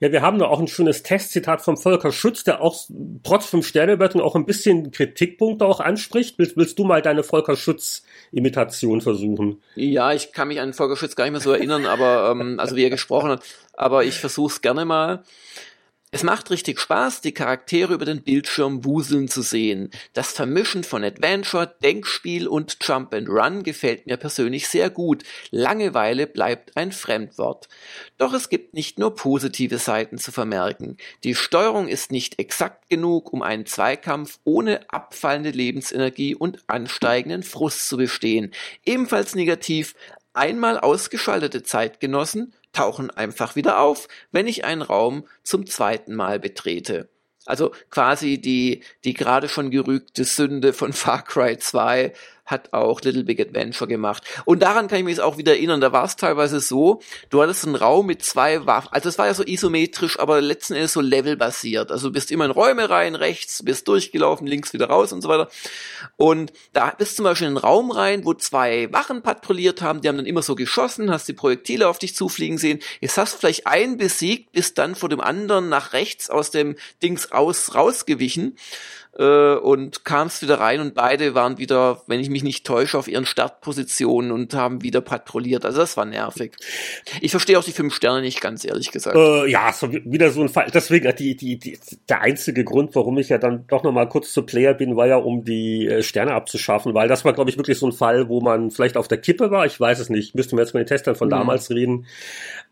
Ja, 0.01 0.13
wir 0.13 0.23
haben 0.23 0.39
da 0.39 0.47
auch 0.47 0.61
ein 0.61 0.69
schönes 0.69 1.03
Testzitat 1.03 1.61
vom 1.61 1.77
Volker 1.77 2.13
Schütz, 2.13 2.45
der 2.45 2.61
auch 2.61 2.77
trotz 3.25 3.47
fünf 3.47 3.67
Sternewertung 3.67 4.21
auch 4.21 4.37
ein 4.37 4.47
bisschen 4.47 4.93
Kritikpunkte 4.93 5.67
auch 5.67 5.81
anspricht. 5.81 6.39
Willst, 6.39 6.57
willst 6.57 6.79
du 6.79 6.85
mal 6.85 7.03
deine 7.03 7.25
Volker 7.25 7.57
Schütz 7.57 8.05
Imitation 8.31 9.01
versuchen? 9.01 9.61
Ja, 9.75 10.13
ich 10.13 10.33
kann 10.33 10.49
mich 10.49 10.61
an 10.61 10.73
Volker 10.73 10.97
Schütz 10.97 11.17
gar 11.17 11.25
nicht 11.25 11.33
mehr 11.33 11.41
so 11.41 11.51
erinnern, 11.51 11.85
aber 11.85 12.31
ähm, 12.31 12.61
also 12.61 12.77
wie 12.77 12.85
er 12.85 12.91
gesprochen 12.91 13.31
hat, 13.31 13.43
aber 13.73 14.05
ich 14.05 14.15
versuche 14.21 14.53
es 14.53 14.61
gerne 14.61 14.85
mal. 14.85 15.25
Es 16.11 16.23
macht 16.23 16.51
richtig 16.51 16.81
Spaß, 16.81 17.21
die 17.21 17.33
Charaktere 17.33 17.93
über 17.93 18.07
den 18.07 18.23
Bildschirm 18.23 18.83
wuseln 18.87 19.29
zu 19.29 19.43
sehen. 19.43 19.91
Das 20.15 20.33
Vermischen 20.33 20.83
von 20.83 21.05
Adventure, 21.05 21.75
Denkspiel 21.83 22.49
und 22.49 22.79
Jump 22.81 23.13
and 23.13 23.29
Run 23.29 23.63
gefällt 23.63 24.07
mir 24.07 24.17
persönlich 24.17 24.69
sehr 24.69 24.89
gut. 24.89 25.23
Langeweile 25.51 26.27
bleibt 26.27 26.79
ein 26.79 26.93
Fremdwort. 26.93 27.69
Doch 28.17 28.33
es 28.33 28.49
gibt 28.49 28.73
nicht 28.73 28.99
nur 28.99 29.17
positive 29.17 29.77
Seiten 29.77 30.17
zu 30.17 30.33
vermerken. 30.33 30.97
Die 31.25 31.35
Steuerung 31.35 31.89
ist 31.89 32.11
nicht 32.11 32.39
exakt 32.39 32.89
genug, 32.89 33.31
um 33.31 33.43
einen 33.43 33.67
Zweikampf 33.67 34.39
ohne 34.45 34.91
abfallende 34.91 35.51
Lebensenergie 35.51 36.35
und 36.35 36.65
ansteigenden 36.69 37.43
Frust 37.43 37.87
zu 37.87 37.99
bestehen. 37.99 38.53
Ebenfalls 38.87 39.35
negativ, 39.35 39.95
einmal 40.33 40.79
ausgeschaltete 40.79 41.63
Zeitgenossen 41.65 42.55
tauchen 42.79 43.11
einfach 43.11 43.57
wieder 43.57 43.81
auf, 43.81 44.07
wenn 44.31 44.47
ich 44.47 44.65
einen 44.65 44.83
Raum 44.83 45.27
zum 45.43 45.67
zweiten 45.67 46.15
Mal 46.15 46.39
betrete. 46.39 47.09
Also 47.45 47.73
quasi 47.91 48.39
die, 48.39 48.83
die 49.05 49.15
gerade 49.15 49.49
schon 49.49 49.71
gerügte 49.71 50.25
Sünde 50.25 50.73
von 50.73 50.93
Far 50.93 51.25
Cry 51.25 51.59
2 51.59 52.13
hat 52.49 52.73
auch 52.73 53.01
Little 53.03 53.25
Big 53.25 53.41
Adventure 53.41 53.87
gemacht. 53.87 54.25
Und 54.45 54.63
daran 54.63 54.89
kann 54.89 54.99
ich 54.99 55.05
mich 55.05 55.17
jetzt 55.17 55.23
auch 55.23 55.37
wieder 55.37 55.53
erinnern, 55.53 55.81
da 55.81 55.93
war 55.93 56.05
es 56.05 56.17
teilweise 56.17 56.61
so, 56.61 57.01
du 57.31 57.43
hattest 57.43 57.65
einen 57.65 57.77
Raum 57.77 58.07
mit 58.07 58.25
zwei 58.25 58.67
Waffen, 58.67 58.89
also 58.93 59.09
es 59.09 59.19
war 59.19 59.27
ja 59.27 59.35
so 59.35 59.45
isometrisch, 59.45 60.19
aber 60.19 60.41
letzten 60.41 60.75
Endes 60.75 60.95
so 60.95 61.01
levelbasiert. 61.01 61.93
Also 61.93 62.09
du 62.09 62.15
bist 62.15 62.31
immer 62.31 62.47
in 62.47 62.51
Räume 62.51 62.89
rein, 62.91 63.15
rechts, 63.15 63.63
bist 63.63 63.87
durchgelaufen, 63.87 64.47
links 64.47 64.73
wieder 64.73 64.89
raus 64.89 65.13
und 65.13 65.23
so 65.23 65.29
weiter. 65.29 65.49
Und 66.17 66.53
da 66.73 66.91
bist 66.97 67.17
zum 67.17 67.25
Beispiel 67.25 67.47
in 67.47 67.57
einen 67.57 67.65
Raum 67.65 67.91
rein, 67.91 68.25
wo 68.25 68.35
zwei 68.35 68.91
Wachen 68.93 69.23
patrouilliert 69.23 69.83
haben, 69.83 70.01
die 70.01 70.09
haben 70.09 70.17
dann 70.17 70.27
immer 70.27 70.43
so 70.43 70.55
geschossen, 70.55 71.11
hast 71.11 71.29
die 71.29 71.35
Projektile 71.35 71.89
auf 71.89 71.99
dich 71.99 72.15
zufliegen 72.15 72.59
sehen. 72.59 72.81
Jetzt 73.01 73.19
hast 73.19 73.35
du 73.35 73.39
vielleicht 73.39 73.67
einen 73.67 73.99
besiegt, 73.99 74.53
bist 74.53 74.79
dann 74.79 74.95
vor 74.95 75.09
dem 75.09 75.21
anderen 75.21 75.69
nach 75.69 75.93
rechts 75.93 76.31
aus 76.31 76.51
dem 76.51 76.77
Dings 77.03 77.31
aus 77.31 77.75
rausgewichen 77.75 78.57
äh, 79.19 79.55
und 79.55 80.05
kamst 80.05 80.43
wieder 80.43 80.61
rein 80.61 80.81
und 80.81 80.95
beide 80.95 81.35
waren 81.35 81.59
wieder, 81.59 82.03
wenn 82.07 82.21
ich 82.21 82.31
mich 82.31 82.43
nicht 82.45 82.67
täusche, 82.67 82.97
auf 82.97 83.09
ihren 83.09 83.27
Startpositionen 83.27 84.31
und 84.31 84.55
haben 84.55 84.83
wieder 84.83 85.01
patrouilliert. 85.01 85.65
Also 85.65 85.79
das 85.79 85.97
war 85.97 86.05
nervig. 86.05 86.53
Ich 87.21 87.33
verstehe 87.33 87.59
auch 87.59 87.65
die 87.65 87.73
fünf 87.73 87.95
Sterne 87.95 88.21
nicht 88.21 88.41
ganz 88.41 88.65
ehrlich 88.65 88.93
gesagt. 88.93 89.17
Äh, 89.17 89.47
ja, 89.47 89.73
so 89.73 89.93
wieder 89.93 90.31
so 90.31 90.43
ein 90.43 90.49
Fall. 90.49 90.71
Deswegen 90.73 91.13
die, 91.17 91.37
die, 91.37 91.59
die, 91.59 91.79
der 92.09 92.21
einzige 92.21 92.65
Grund, 92.65 92.95
warum 92.95 93.19
ich 93.19 93.29
ja 93.29 93.39
dann 93.39 93.67
doch 93.67 93.83
noch 93.83 93.93
mal 93.93 94.09
kurz 94.09 94.33
zu 94.33 94.43
Player 94.43 94.75
bin, 94.75 94.97
war 94.97 95.07
ja, 95.07 95.17
um 95.17 95.45
die 95.45 95.87
äh, 95.87 96.03
Sterne 96.03 96.33
abzuschaffen, 96.33 96.95
weil 96.95 97.09
das 97.09 97.25
war, 97.25 97.33
glaube 97.33 97.51
ich, 97.51 97.57
wirklich 97.57 97.79
so 97.79 97.87
ein 97.87 97.93
Fall, 97.93 98.29
wo 98.29 98.41
man 98.41 98.71
vielleicht 98.71 98.97
auf 98.97 99.09
der 99.09 99.19
Kippe 99.19 99.51
war. 99.51 99.67
Ich 99.67 99.79
weiß 99.79 99.99
es 99.99 100.11
nicht. 100.11 100.35
Müssten 100.35 100.57
wir 100.57 100.63
jetzt 100.63 100.75
mit 100.75 100.83
den 100.83 100.87
Testern 100.87 101.17
von 101.17 101.29
mhm. 101.29 101.33
damals 101.33 101.71
reden. 101.71 102.07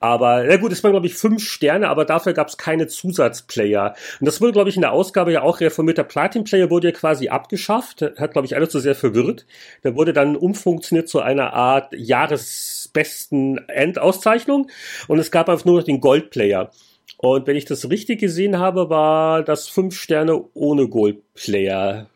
Aber 0.07 0.45
na 0.45 0.57
gut, 0.57 0.71
es 0.71 0.85
waren, 0.85 0.93
glaube 0.93 1.09
ich, 1.09 1.15
fünf 1.15 1.43
Sterne, 1.43 1.89
aber 1.89 2.05
dafür 2.05 2.33
gab 2.33 2.47
es 2.47 2.57
keine 2.57 2.87
Zusatzplayer. 2.87 3.97
Und 4.21 4.27
das 4.27 4.41
wurde, 4.41 4.53
glaube 4.53 4.69
ich, 4.69 4.77
in 4.77 4.83
der 4.83 4.93
Ausgabe 4.93 5.33
ja 5.33 5.43
auch 5.43 5.59
reformiert. 5.59 5.99
Der 5.99 6.05
Platin-Player 6.05 6.71
wurde 6.71 6.89
ja 6.89 6.93
quasi 6.93 7.29
abgeschafft. 7.29 8.03
Hat, 8.17 8.33
glaube 8.33 8.47
ich, 8.47 8.55
alle 8.55 8.69
zu 8.69 8.79
sehr 8.79 8.95
verwirrt. 8.95 9.47
Der 9.83 9.97
wurde 9.97 10.13
dann 10.13 10.37
umfunktioniert 10.37 11.09
zu 11.09 11.19
einer 11.19 11.55
Art 11.55 11.93
Jahresbesten 11.93 13.69
Endauszeichnung. 13.69 14.69
Und 15.09 15.19
es 15.19 15.33
gab 15.33 15.49
einfach 15.49 15.65
nur 15.65 15.79
noch 15.79 15.85
den 15.85 16.01
Gold-Player. 16.01 16.71
Und 17.19 17.49
wenn 17.49 17.57
ich 17.57 17.65
das 17.65 17.91
richtig 17.91 18.21
gesehen 18.21 18.61
habe, 18.61 18.89
war 18.89 19.43
das 19.43 19.67
fünf 19.67 19.99
Sterne 19.99 20.45
ohne 20.55 20.87
Gold-Player. 20.89 22.07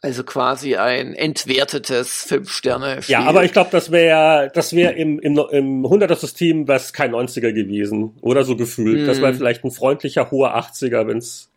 Also 0.00 0.22
quasi 0.22 0.76
ein 0.76 1.14
entwertetes 1.14 2.22
Fünf-Sterne-Spiel. 2.24 3.12
Ja, 3.12 3.24
aber 3.24 3.44
ich 3.44 3.52
glaube, 3.52 3.70
das 3.72 3.90
wäre 3.90 4.48
das 4.54 4.72
wäre 4.72 4.92
im, 4.92 5.18
im, 5.18 5.36
im 5.50 5.84
100er-System 5.84 6.68
was 6.68 6.92
kein 6.92 7.12
90er 7.12 7.52
gewesen. 7.52 8.16
Oder 8.20 8.44
so 8.44 8.54
gefühlt. 8.54 9.02
Mm. 9.02 9.06
Das 9.06 9.20
wäre 9.20 9.32
hm. 9.32 9.38
vielleicht 9.38 9.64
ein 9.64 9.72
freundlicher, 9.72 10.30
hoher 10.30 10.56
80er, 10.56 11.08
wenn's 11.08 11.50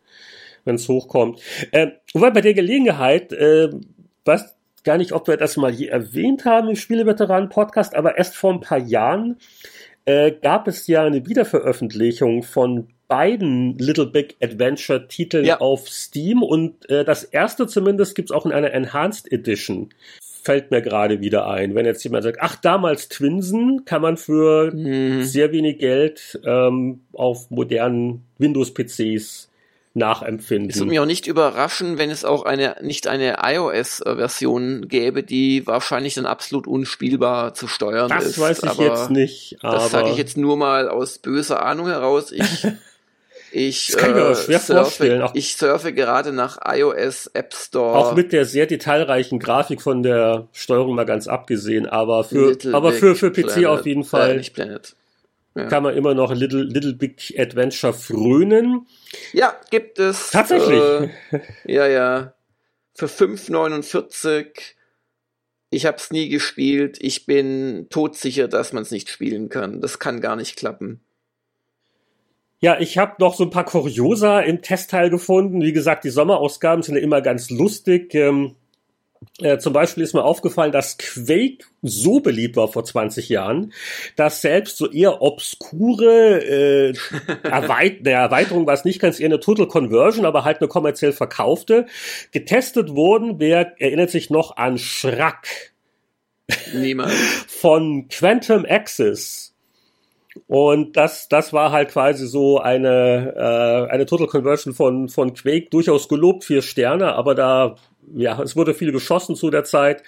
wenn's 0.64 0.88
hochkommt. 0.88 1.40
Äh, 1.70 1.88
wobei 2.14 2.30
bei 2.30 2.40
der 2.40 2.54
Gelegenheit, 2.54 3.32
äh, 3.32 3.70
was 4.24 4.56
gar 4.84 4.98
nicht, 4.98 5.12
ob 5.12 5.28
wir 5.28 5.36
das 5.36 5.56
mal 5.56 5.72
je 5.72 5.86
erwähnt 5.86 6.44
haben 6.44 6.68
im 6.68 6.76
Spieleveteranen-Podcast, 6.76 7.94
aber 7.94 8.18
erst 8.18 8.34
vor 8.34 8.52
ein 8.52 8.60
paar 8.60 8.78
Jahren 8.78 9.38
äh, 10.04 10.32
gab 10.32 10.66
es 10.66 10.86
ja 10.88 11.04
eine 11.04 11.26
Wiederveröffentlichung 11.26 12.42
von 12.42 12.88
beiden 13.12 13.76
Little 13.76 14.06
Big 14.06 14.36
Adventure 14.40 15.06
Titeln 15.06 15.44
ja. 15.44 15.60
auf 15.60 15.86
Steam 15.86 16.42
und 16.42 16.88
äh, 16.88 17.04
das 17.04 17.24
erste 17.24 17.66
zumindest 17.66 18.14
gibt's 18.14 18.32
auch 18.32 18.46
in 18.46 18.52
einer 18.52 18.72
Enhanced 18.72 19.30
Edition. 19.30 19.90
Fällt 20.42 20.70
mir 20.70 20.80
gerade 20.80 21.20
wieder 21.20 21.46
ein. 21.46 21.74
Wenn 21.74 21.84
jetzt 21.84 22.02
jemand 22.04 22.24
sagt, 22.24 22.38
ach, 22.40 22.56
damals 22.56 23.10
Twinsen, 23.10 23.84
kann 23.84 24.00
man 24.00 24.16
für 24.16 24.74
mhm. 24.74 25.24
sehr 25.24 25.52
wenig 25.52 25.78
Geld 25.78 26.40
ähm, 26.46 27.00
auf 27.12 27.50
modernen 27.50 28.24
Windows-PCs 28.38 29.50
nachempfinden. 29.92 30.70
Es 30.70 30.76
würde 30.76 30.88
mich 30.88 31.00
auch 31.00 31.04
nicht 31.04 31.26
überraschen, 31.26 31.98
wenn 31.98 32.08
es 32.08 32.24
auch 32.24 32.46
eine 32.46 32.76
nicht 32.80 33.08
eine 33.08 33.36
iOS-Version 33.42 34.88
gäbe, 34.88 35.22
die 35.22 35.66
wahrscheinlich 35.66 36.14
dann 36.14 36.24
absolut 36.24 36.66
unspielbar 36.66 37.52
zu 37.52 37.68
steuern 37.68 38.08
das 38.08 38.24
ist. 38.24 38.38
Das 38.38 38.42
weiß 38.42 38.62
ich 38.62 38.70
aber 38.70 38.84
jetzt 38.84 39.10
nicht. 39.10 39.58
das 39.60 39.90
sage 39.90 40.08
ich 40.08 40.16
jetzt 40.16 40.38
nur 40.38 40.56
mal 40.56 40.88
aus 40.88 41.18
böser 41.18 41.62
Ahnung 41.62 41.88
heraus. 41.88 42.32
Ich 42.32 42.66
Ich, 43.52 43.88
das 43.88 43.96
kann 43.96 44.10
ich 44.10 44.16
mir 44.16 44.22
aber 44.22 44.34
schwer 44.34 44.56
äh, 44.56 44.60
surfe, 44.60 44.82
vorstellen. 44.82 45.22
Auch 45.22 45.34
ich 45.34 45.56
surfe 45.56 45.92
gerade 45.92 46.32
nach 46.32 46.58
iOS 46.64 47.26
App 47.28 47.54
Store. 47.54 47.96
Auch 47.96 48.14
mit 48.14 48.32
der 48.32 48.46
sehr 48.46 48.66
detailreichen 48.66 49.38
Grafik 49.38 49.82
von 49.82 50.02
der 50.02 50.48
Steuerung 50.52 50.94
mal 50.94 51.04
ganz 51.04 51.28
abgesehen, 51.28 51.86
aber 51.86 52.24
für, 52.24 52.56
aber 52.72 52.92
für, 52.92 53.14
für 53.14 53.30
PC 53.30 53.46
Planet, 53.46 53.66
auf 53.66 53.86
jeden 53.86 54.04
Fall. 54.04 54.30
Äh, 54.32 54.36
nicht 54.38 54.54
Planet. 54.54 54.94
Ja. 55.54 55.66
Kann 55.66 55.82
man 55.82 55.94
immer 55.94 56.14
noch 56.14 56.32
Little, 56.32 56.62
Little 56.62 56.94
Big 56.94 57.34
Adventure 57.38 57.92
frönen. 57.92 58.86
Ja, 59.34 59.54
gibt 59.70 59.98
es. 59.98 60.30
Tatsächlich. 60.30 60.80
Äh, 60.80 61.10
ja, 61.66 61.86
ja. 61.86 62.34
Für 62.94 63.06
5,49. 63.06 64.46
Ich 65.68 65.86
habe 65.86 65.98
es 65.98 66.10
nie 66.10 66.28
gespielt. 66.30 66.98
Ich 67.00 67.26
bin 67.26 67.86
todsicher, 67.90 68.48
dass 68.48 68.72
man 68.72 68.82
es 68.82 68.90
nicht 68.90 69.10
spielen 69.10 69.50
kann. 69.50 69.80
Das 69.80 69.98
kann 69.98 70.20
gar 70.20 70.36
nicht 70.36 70.56
klappen. 70.56 71.00
Ja, 72.62 72.78
ich 72.78 72.96
habe 72.96 73.14
noch 73.18 73.34
so 73.34 73.42
ein 73.42 73.50
paar 73.50 73.64
Kuriosa 73.64 74.40
im 74.40 74.62
Testteil 74.62 75.10
gefunden. 75.10 75.62
Wie 75.62 75.72
gesagt, 75.72 76.04
die 76.04 76.10
Sommerausgaben 76.10 76.84
sind 76.84 76.94
ja 76.94 77.00
immer 77.00 77.20
ganz 77.20 77.50
lustig. 77.50 78.14
Ähm, 78.14 78.54
äh, 79.40 79.58
zum 79.58 79.72
Beispiel 79.72 80.04
ist 80.04 80.14
mir 80.14 80.22
aufgefallen, 80.22 80.70
dass 80.70 80.96
Quake 80.96 81.64
so 81.82 82.20
beliebt 82.20 82.54
war 82.54 82.68
vor 82.68 82.84
20 82.84 83.28
Jahren, 83.28 83.72
dass 84.14 84.42
selbst 84.42 84.76
so 84.76 84.88
eher 84.88 85.22
obskure 85.22 86.38
äh, 86.38 86.94
Erweit 87.42 88.06
der 88.06 88.18
Erweiterung 88.18 88.64
war 88.64 88.74
es 88.74 88.84
nicht 88.84 89.00
ganz 89.00 89.18
eher 89.18 89.26
eine 89.26 89.40
Total 89.40 89.66
Conversion, 89.66 90.24
aber 90.24 90.44
halt 90.44 90.60
eine 90.60 90.68
kommerziell 90.68 91.12
verkaufte, 91.12 91.86
getestet 92.30 92.94
wurden. 92.94 93.40
Wer 93.40 93.80
erinnert 93.80 94.10
sich 94.10 94.30
noch 94.30 94.56
an 94.56 94.78
Schrack? 94.78 95.48
Niemand. 96.72 97.10
Von 97.48 98.06
Quantum 98.06 98.64
Access 98.68 99.51
und 100.46 100.96
das, 100.96 101.28
das 101.28 101.52
war 101.52 101.72
halt 101.72 101.90
quasi 101.90 102.26
so 102.26 102.58
eine, 102.58 103.34
äh, 103.36 103.92
eine 103.92 104.06
Total 104.06 104.26
Conversion 104.26 104.74
von, 104.74 105.08
von 105.08 105.34
Quake, 105.34 105.68
durchaus 105.70 106.08
gelobt, 106.08 106.44
vier 106.44 106.62
Sterne, 106.62 107.14
aber 107.14 107.34
da, 107.34 107.76
ja, 108.14 108.40
es 108.42 108.56
wurde 108.56 108.74
viel 108.74 108.92
geschossen 108.92 109.36
zu 109.36 109.50
der 109.50 109.64
Zeit. 109.64 110.02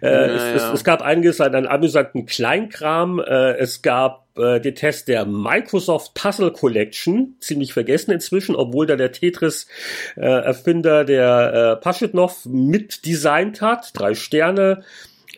Äh, 0.00 0.08
ja, 0.08 0.26
es. 0.26 0.62
Es, 0.62 0.72
es, 0.74 0.84
gab 0.84 1.02
einiges 1.02 1.40
an, 1.40 1.54
an 1.54 1.66
amüsanten 1.66 2.26
Kleinkram. 2.26 3.20
Äh, 3.20 3.58
es 3.58 3.82
gab 3.82 4.26
äh, 4.36 4.60
den 4.60 4.74
Test 4.74 5.08
der 5.08 5.24
Microsoft 5.24 6.14
Puzzle 6.14 6.52
Collection, 6.52 7.36
ziemlich 7.40 7.72
vergessen 7.72 8.10
inzwischen, 8.10 8.56
obwohl 8.56 8.86
da 8.86 8.96
der 8.96 9.12
Tetris-Erfinder, 9.12 11.02
äh, 11.02 11.04
der 11.04 11.52
äh, 11.52 11.82
Paschetnov, 11.82 12.46
mitdesignt 12.46 13.60
hat. 13.60 13.90
Drei 13.94 14.14
Sterne. 14.14 14.82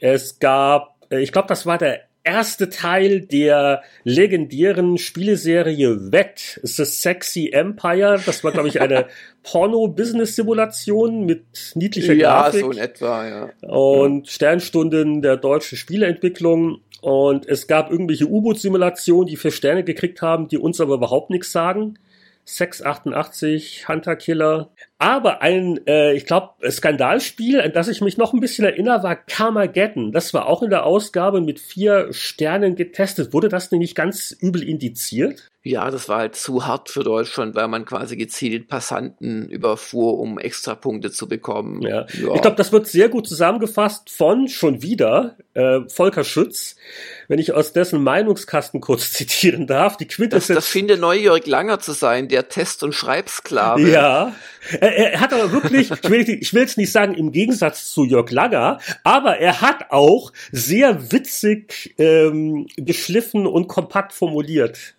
Es 0.01 0.39
gab, 0.39 0.97
äh, 1.11 1.21
ich 1.21 1.33
glaube, 1.33 1.49
das 1.49 1.67
war 1.67 1.79
der 1.79 2.08
erste 2.29 2.69
Teil 2.69 3.23
der 3.23 3.83
legendären 4.05 4.99
Spieleserie 4.99 6.13
Wet, 6.13 6.61
The 6.63 6.85
Sexy 6.85 7.51
Empire. 7.53 8.21
Das 8.25 8.45
war, 8.45 8.53
glaube 8.53 8.69
ich, 8.69 8.81
eine 8.81 9.07
Porno-Business-Simulation 9.43 11.25
mit 11.25 11.43
niedlicher 11.75 12.13
ja, 12.13 12.43
Grafik. 12.43 12.61
Ja, 12.61 12.67
so 12.67 12.71
in 12.73 12.79
etwa, 12.79 13.29
ja. 13.29 13.51
Und 13.67 14.29
Sternstunden 14.29 15.23
der 15.23 15.37
deutschen 15.39 15.79
Spieleentwicklung. 15.79 16.81
Und 17.01 17.47
es 17.47 17.67
gab 17.67 17.91
irgendwelche 17.91 18.27
U-Boot-Simulationen, 18.27 19.27
die 19.27 19.37
vier 19.37 19.53
Sterne 19.53 19.85
gekriegt 19.85 20.21
haben, 20.21 20.49
die 20.49 20.59
uns 20.59 20.81
aber 20.81 20.95
überhaupt 20.95 21.31
nichts 21.31 21.51
sagen. 21.51 21.99
Sex 22.45 22.83
88, 22.83 23.89
Hunter 23.89 24.17
Killer. 24.17 24.71
Aber 25.01 25.43
ein, 25.43 25.79
äh, 25.87 26.13
ich 26.15 26.27
glaube, 26.27 26.69
Skandalspiel, 26.69 27.61
an 27.61 27.73
das 27.73 27.87
ich 27.87 28.01
mich 28.01 28.19
noch 28.19 28.33
ein 28.33 28.41
bisschen 28.41 28.65
erinnere, 28.65 29.05
war 29.05 29.15
Carmageddon. 29.15 30.11
Das 30.11 30.35
war 30.35 30.47
auch 30.47 30.61
in 30.61 30.71
der 30.71 30.85
Ausgabe 30.85 31.41
mit 31.41 31.61
vier 31.61 32.13
Sternen 32.13 32.75
getestet. 32.75 33.33
Wurde 33.33 33.49
das 33.49 33.71
nicht 33.71 33.95
ganz 33.95 34.33
übel 34.33 34.63
indiziert? 34.63 35.51
Ja, 35.63 35.91
das 35.91 36.09
war 36.09 36.19
halt 36.19 36.35
zu 36.35 36.67
hart 36.67 36.89
für 36.89 37.05
Deutschland, 37.05 37.55
weil 37.55 37.69
man 37.69 37.85
quasi 37.85 38.17
gezielt 38.17 38.69
Passanten 38.69 39.51
überfuhr, 39.51 40.19
um 40.19 40.39
Extrapunkte 40.39 41.11
zu 41.11 41.29
bekommen. 41.29 41.83
Ja. 41.83 42.07
ja. 42.13 42.35
Ich 42.35 42.41
glaube, 42.41 42.57
das 42.57 42.73
wird 42.73 42.87
sehr 42.87 43.09
gut 43.09 43.29
zusammengefasst 43.29 44.09
von 44.09 44.49
schon 44.49 44.83
wieder 44.83 45.37
äh, 45.53 45.81
Volker 45.89 46.25
Schütz, 46.25 46.77
wenn 47.27 47.39
ich 47.39 47.53
aus 47.53 47.73
dessen 47.73 48.03
Meinungskasten 48.03 48.81
kurz 48.81 49.13
zitieren 49.13 49.67
darf. 49.67 49.97
Die 49.97 50.09
Quintessenz. 50.09 50.47
Das, 50.47 50.65
das 50.65 50.71
schien 50.71 50.89
der 50.89 50.97
neue 50.97 51.21
Jörg 51.21 51.47
Langer 51.47 51.81
zu 51.81 51.93
sein, 51.93 52.29
der 52.29 52.49
Test- 52.49 52.83
und 52.83 52.95
Schreibsklave. 52.95 53.91
Ja. 53.91 54.33
Er, 54.91 55.13
er 55.15 55.21
hat 55.21 55.33
aber 55.33 55.53
wirklich, 55.53 55.91
ich 55.91 56.53
will, 56.53 56.61
jetzt 56.61 56.79
nicht 56.79 56.93
sagen 56.93 57.15
im 57.15 57.33
Gegensatz 57.33 57.91
zu 57.91 58.05
Jörg 58.05 58.31
Langer, 58.31 58.79
aber 59.05 59.39
er 59.39 59.61
hat 59.61 59.91
auch 59.91 60.33
sehr 60.53 61.13
witzig 61.13 61.95
ähm, 61.99 62.67
geschliffen 62.77 63.47
und 63.47 63.69
kompakt 63.69 64.13
formuliert. 64.13 64.95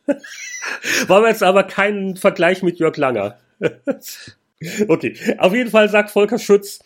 War 1.08 1.28
jetzt 1.28 1.44
aber 1.44 1.64
kein 1.64 2.16
Vergleich 2.16 2.64
mit 2.64 2.80
Jörg 2.80 2.98
Langer. 2.98 3.38
okay, 4.88 5.16
auf 5.38 5.54
jeden 5.54 5.70
Fall 5.70 5.90
sagt 5.90 6.12
Volker 6.12 6.40
Schütz, 6.40 6.80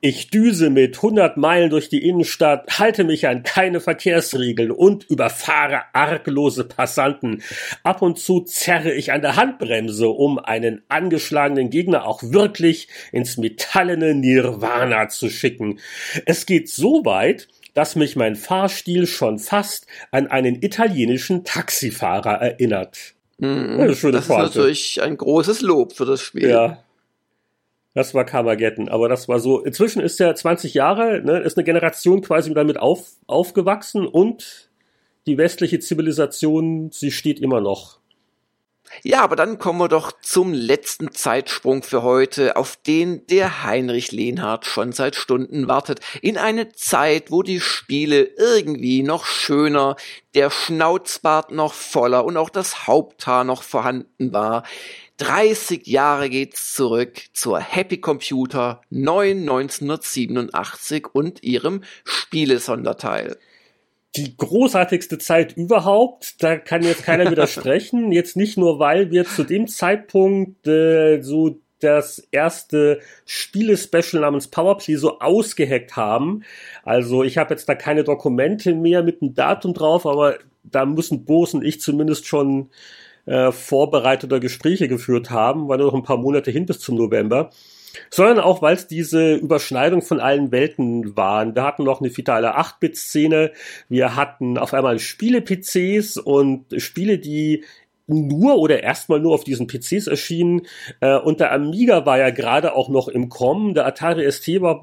ich 0.00 0.30
düse 0.30 0.70
mit 0.70 0.96
100 0.96 1.36
Meilen 1.36 1.70
durch 1.70 1.88
die 1.88 2.06
Innenstadt, 2.06 2.78
halte 2.78 3.02
mich 3.02 3.26
an 3.26 3.42
keine 3.42 3.80
Verkehrsregeln 3.80 4.70
und 4.70 5.04
überfahre 5.10 5.82
arglose 5.92 6.64
Passanten. 6.64 7.42
Ab 7.82 8.00
und 8.00 8.18
zu 8.18 8.40
zerre 8.40 8.92
ich 8.92 9.10
an 9.10 9.22
der 9.22 9.34
Handbremse, 9.34 10.08
um 10.08 10.38
einen 10.38 10.82
angeschlagenen 10.88 11.70
Gegner 11.70 12.06
auch 12.06 12.22
wirklich 12.22 12.88
ins 13.10 13.38
metallene 13.38 14.14
Nirvana 14.14 15.08
zu 15.08 15.30
schicken. 15.30 15.80
Es 16.26 16.46
geht 16.46 16.68
so 16.68 17.04
weit, 17.04 17.48
dass 17.74 17.96
mich 17.96 18.14
mein 18.14 18.36
Fahrstil 18.36 19.06
schon 19.06 19.38
fast 19.38 19.86
an 20.12 20.28
einen 20.28 20.62
italienischen 20.62 21.44
Taxifahrer 21.44 22.40
erinnert. 22.40 23.14
Mhm, 23.38 23.78
das, 23.78 24.00
das 24.00 24.24
ist 24.24 24.28
natürlich 24.28 25.02
ein 25.02 25.16
großes 25.16 25.60
Lob 25.62 25.92
für 25.92 26.04
das 26.04 26.20
Spiel. 26.20 26.50
Ja. 26.50 26.84
Das 27.94 28.14
war 28.14 28.24
Carmageddon, 28.24 28.88
aber 28.88 29.08
das 29.08 29.28
war 29.28 29.40
so. 29.40 29.60
Inzwischen 29.60 30.00
ist 30.00 30.20
er 30.20 30.34
20 30.34 30.74
Jahre, 30.74 31.22
ne, 31.22 31.40
ist 31.40 31.56
eine 31.56 31.64
Generation 31.64 32.20
quasi 32.20 32.52
damit 32.54 32.78
auf, 32.78 33.12
aufgewachsen 33.26 34.06
und 34.06 34.70
die 35.26 35.38
westliche 35.38 35.78
Zivilisation, 35.78 36.90
sie 36.92 37.10
steht 37.10 37.40
immer 37.40 37.60
noch. 37.60 37.98
Ja, 39.02 39.22
aber 39.22 39.36
dann 39.36 39.58
kommen 39.58 39.78
wir 39.78 39.88
doch 39.88 40.12
zum 40.22 40.52
letzten 40.52 41.12
Zeitsprung 41.12 41.82
für 41.82 42.02
heute, 42.02 42.56
auf 42.56 42.76
den 42.76 43.26
der 43.26 43.64
Heinrich 43.64 44.12
Lehnhardt 44.12 44.66
schon 44.66 44.92
seit 44.92 45.14
Stunden 45.14 45.68
wartet. 45.68 46.00
In 46.22 46.38
eine 46.38 46.72
Zeit, 46.72 47.30
wo 47.30 47.42
die 47.42 47.60
Spiele 47.60 48.22
irgendwie 48.22 49.02
noch 49.02 49.26
schöner, 49.26 49.96
der 50.34 50.50
Schnauzbart 50.50 51.52
noch 51.52 51.74
voller 51.74 52.24
und 52.24 52.36
auch 52.36 52.50
das 52.50 52.86
Haupthaar 52.86 53.44
noch 53.44 53.62
vorhanden 53.62 54.32
war. 54.32 54.64
30 55.18 55.86
Jahre 55.86 56.30
geht's 56.30 56.74
zurück 56.74 57.20
zur 57.32 57.60
Happy 57.60 57.98
Computer 57.98 58.80
9 58.90 59.40
1987 59.40 61.06
und 61.12 61.42
ihrem 61.42 61.82
Spielesonderteil 62.04 63.36
die 64.16 64.36
großartigste 64.36 65.18
Zeit 65.18 65.56
überhaupt. 65.56 66.42
Da 66.42 66.56
kann 66.56 66.82
jetzt 66.82 67.04
keiner 67.04 67.30
widersprechen. 67.30 68.12
Jetzt 68.12 68.36
nicht 68.36 68.56
nur, 68.56 68.78
weil 68.78 69.10
wir 69.10 69.24
zu 69.24 69.44
dem 69.44 69.68
Zeitpunkt 69.68 70.66
äh, 70.66 71.20
so 71.20 71.60
das 71.80 72.18
erste 72.32 73.00
Spiele-Special 73.24 74.20
namens 74.20 74.48
Powerplay 74.48 74.96
so 74.96 75.20
ausgeheckt 75.20 75.94
haben. 75.96 76.42
Also 76.82 77.22
ich 77.22 77.38
habe 77.38 77.54
jetzt 77.54 77.68
da 77.68 77.74
keine 77.76 78.02
Dokumente 78.02 78.74
mehr 78.74 79.02
mit 79.02 79.22
einem 79.22 79.34
Datum 79.34 79.74
drauf, 79.74 80.04
aber 80.04 80.38
da 80.64 80.84
müssen 80.84 81.24
Boris 81.24 81.54
und 81.54 81.64
ich 81.64 81.80
zumindest 81.80 82.26
schon 82.26 82.70
äh, 83.28 83.52
vorbereitete 83.52 84.40
Gespräche 84.40 84.88
geführt 84.88 85.30
haben, 85.30 85.68
weil 85.68 85.78
noch 85.78 85.94
ein 85.94 86.02
paar 86.02 86.18
Monate 86.18 86.50
hin 86.50 86.66
bis 86.66 86.80
zum 86.80 86.96
November 86.96 87.50
sondern 88.10 88.38
auch, 88.38 88.62
weil 88.62 88.74
es 88.74 88.86
diese 88.86 89.34
Überschneidung 89.34 90.02
von 90.02 90.20
allen 90.20 90.52
Welten 90.52 91.16
waren. 91.16 91.54
Wir 91.54 91.64
hatten 91.64 91.84
noch 91.84 92.00
eine 92.00 92.16
vitale 92.16 92.56
8-Bit-Szene, 92.56 93.52
wir 93.88 94.14
hatten 94.14 94.58
auf 94.58 94.74
einmal 94.74 94.98
Spiele-PCs 94.98 96.16
und 96.18 96.66
Spiele, 96.80 97.18
die 97.18 97.64
nur 98.06 98.56
oder 98.56 98.82
erstmal 98.82 99.20
nur 99.20 99.34
auf 99.34 99.44
diesen 99.44 99.66
PCs 99.66 100.06
erschienen. 100.06 100.62
Äh, 101.00 101.18
und 101.18 101.40
der 101.40 101.52
Amiga 101.52 102.06
war 102.06 102.18
ja 102.18 102.30
gerade 102.30 102.74
auch 102.74 102.88
noch 102.88 103.08
im 103.08 103.28
Kommen. 103.28 103.74
Der 103.74 103.86
Atari 103.86 104.30
ST 104.30 104.62
war 104.62 104.82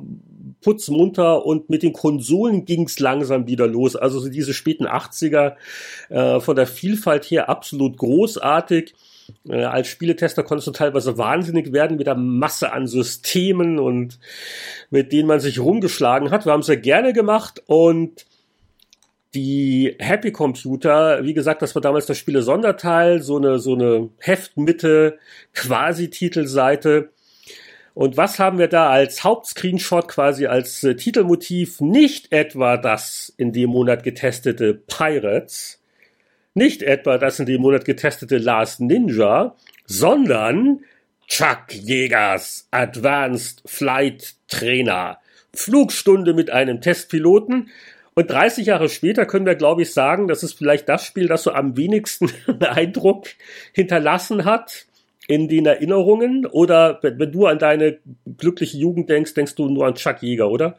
putzmunter 0.65 1.45
und 1.45 1.69
mit 1.69 1.83
den 1.83 1.93
Konsolen 1.93 2.65
ging's 2.65 2.97
langsam 2.97 3.45
wieder 3.45 3.67
los. 3.67 3.95
Also 3.95 4.19
so 4.19 4.29
diese 4.29 4.51
späten 4.51 4.87
80er 4.87 5.53
äh, 6.09 6.39
von 6.39 6.55
der 6.55 6.65
Vielfalt 6.65 7.25
her 7.25 7.49
absolut 7.49 7.97
großartig. 7.97 8.95
Äh, 9.47 9.63
als 9.63 9.87
Spieletester 9.87 10.41
konntest 10.41 10.67
du 10.67 10.71
teilweise 10.71 11.19
wahnsinnig 11.19 11.71
werden 11.71 11.97
mit 11.97 12.07
der 12.07 12.15
Masse 12.15 12.73
an 12.73 12.87
Systemen 12.87 13.77
und 13.77 14.17
mit 14.89 15.11
denen 15.11 15.27
man 15.27 15.39
sich 15.39 15.59
rumgeschlagen 15.59 16.31
hat. 16.31 16.45
Wir 16.47 16.53
haben 16.53 16.61
es 16.61 16.67
ja 16.67 16.73
gerne 16.73 17.13
gemacht 17.13 17.61
und 17.67 18.25
die 19.35 19.95
Happy 19.99 20.31
Computer, 20.31 21.23
wie 21.23 21.35
gesagt, 21.35 21.61
das 21.61 21.75
war 21.75 21.81
damals 21.83 22.07
das 22.07 22.17
Spiele 22.17 22.41
Sonderteil, 22.41 23.21
so 23.21 23.37
eine, 23.37 23.59
so 23.59 23.75
eine 23.75 24.09
Heftmitte, 24.17 25.19
quasi 25.53 26.09
Titelseite. 26.09 27.09
Und 27.95 28.17
was 28.17 28.39
haben 28.39 28.59
wir 28.59 28.67
da 28.67 28.89
als 28.89 29.23
Hauptscreenshot 29.23 30.09
quasi 30.09 30.47
als 30.47 30.84
äh, 30.84 30.95
Titelmotiv? 30.95 31.80
Nicht 31.80 32.34
etwa 32.34 32.76
das 32.76 33.34
in 33.38 33.53
dem 33.53 33.69
Monat 33.69 34.03
getestete 34.03 34.73
Pirates, 34.73 35.81
nicht 36.53 36.84
etwa 36.84 37.17
das 37.17 37.39
in 37.39 37.45
dem 37.45 37.61
Monat 37.61 37.85
getestete 37.85 38.38
Last 38.38 38.81
Ninja, 38.81 39.55
sondern 39.85 40.81
Chuck 41.27 41.72
Jägers 41.72 42.67
Advanced 42.69 43.63
Flight 43.65 44.35
Trainer. 44.49 45.19
Flugstunde 45.53 46.34
mit 46.34 46.49
einem 46.49 46.81
Testpiloten. 46.81 47.69
Und 48.13 48.30
30 48.30 48.65
Jahre 48.65 48.89
später 48.89 49.26
können 49.26 49.45
wir, 49.45 49.55
glaube 49.55 49.84
ich, 49.84 49.93
sagen, 49.93 50.27
das 50.27 50.43
ist 50.43 50.57
vielleicht 50.57 50.89
das 50.89 51.05
Spiel, 51.05 51.30
das 51.30 51.43
so 51.43 51.53
am 51.53 51.77
wenigsten 51.77 52.30
Eindruck 52.59 53.27
hinterlassen 53.72 54.43
hat 54.43 54.85
in 55.27 55.47
den 55.47 55.65
Erinnerungen. 55.65 56.45
Oder 56.45 56.99
wenn 57.02 57.31
du 57.31 57.45
an 57.45 57.60
deine 57.60 57.99
glückliche 58.38 58.77
Jugend 58.77 59.10
denkst, 59.10 59.34
denkst 59.34 59.56
du 59.56 59.69
nur 59.69 59.85
an 59.85 59.95
Chuck 59.95 60.22
Jäger, 60.22 60.49
oder? 60.49 60.77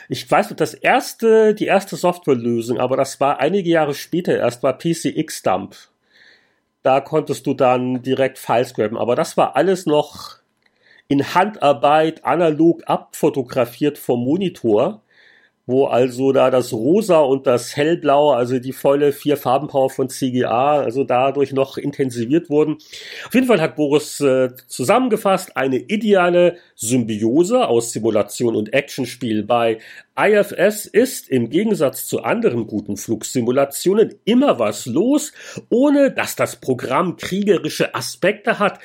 ich 0.09 0.31
weiß 0.31 0.51
nicht, 0.51 0.61
das 0.61 0.75
erste, 0.75 1.55
die 1.55 1.67
erste 1.67 1.97
Softwarelösung, 1.97 2.79
aber 2.79 2.97
das 2.97 3.21
war 3.21 3.41
einige 3.41 3.71
Jahre 3.71 3.95
später 3.95 4.37
erst, 4.37 4.63
war 4.63 4.77
PCX-Dump. 4.77 5.75
Da 6.83 7.01
konntest 7.01 7.47
du 7.47 7.55
dann 7.55 8.03
direkt 8.03 8.39
Files 8.39 8.75
graben, 8.75 8.99
aber 8.99 9.15
das 9.15 9.37
war 9.37 9.57
alles 9.57 9.87
noch 9.87 10.37
in 11.09 11.35
Handarbeit 11.35 12.25
analog 12.25 12.83
abfotografiert 12.87 13.99
vom 13.99 14.25
Monitor 14.25 15.03
wo 15.67 15.87
also 15.87 16.33
da 16.33 16.51
das 16.51 16.73
Rosa 16.73 17.21
und 17.21 17.47
das 17.47 17.77
Hellblau, 17.77 18.33
also 18.33 18.59
die 18.59 18.73
volle 18.73 19.13
vier 19.13 19.37
Farbenpower 19.37 19.91
von 19.91 20.09
CGA, 20.09 20.81
also 20.81 21.05
dadurch 21.05 21.53
noch 21.53 21.79
intensiviert 21.79 22.51
wurden. 22.51 22.79
Auf 23.27 23.35
jeden 23.35 23.47
Fall 23.47 23.61
hat 23.61 23.77
Boris 23.77 24.21
äh, 24.21 24.51
zusammengefasst 24.67 25.57
eine 25.57 25.79
ideale 25.79 26.57
Symbiose 26.75 27.69
aus 27.69 27.93
Simulation 27.93 28.57
und 28.57 28.73
Actionspiel 28.73 29.45
bei 29.45 29.79
IFS 30.19 30.87
ist 30.87 31.29
im 31.31 31.49
Gegensatz 31.49 32.07
zu 32.07 32.23
anderen 32.23 32.67
guten 32.67 32.97
Flugsimulationen 32.97 34.15
immer 34.25 34.59
was 34.59 34.85
los, 34.87 35.33
ohne 35.71 36.11
dass 36.11 36.37
das 36.37 36.57
Programm 36.57 37.17
kriegerische 37.17 37.95
Aspekte 37.95 38.59
hat 38.59 38.79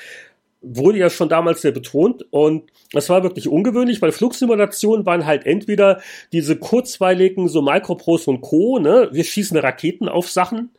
wurde 0.60 0.98
ja 0.98 1.10
schon 1.10 1.28
damals 1.28 1.62
sehr 1.62 1.72
betont 1.72 2.24
und 2.30 2.70
das 2.92 3.08
war 3.08 3.22
wirklich 3.22 3.48
ungewöhnlich, 3.48 4.02
weil 4.02 4.12
Flugsimulationen 4.12 5.06
waren 5.06 5.26
halt 5.26 5.46
entweder 5.46 6.00
diese 6.32 6.56
kurzweiligen, 6.56 7.48
so 7.48 7.62
Micropros 7.62 8.26
und 8.26 8.40
Co., 8.40 8.78
ne, 8.78 9.08
wir 9.12 9.24
schießen 9.24 9.56
Raketen 9.56 10.08
auf 10.08 10.28
Sachen, 10.28 10.70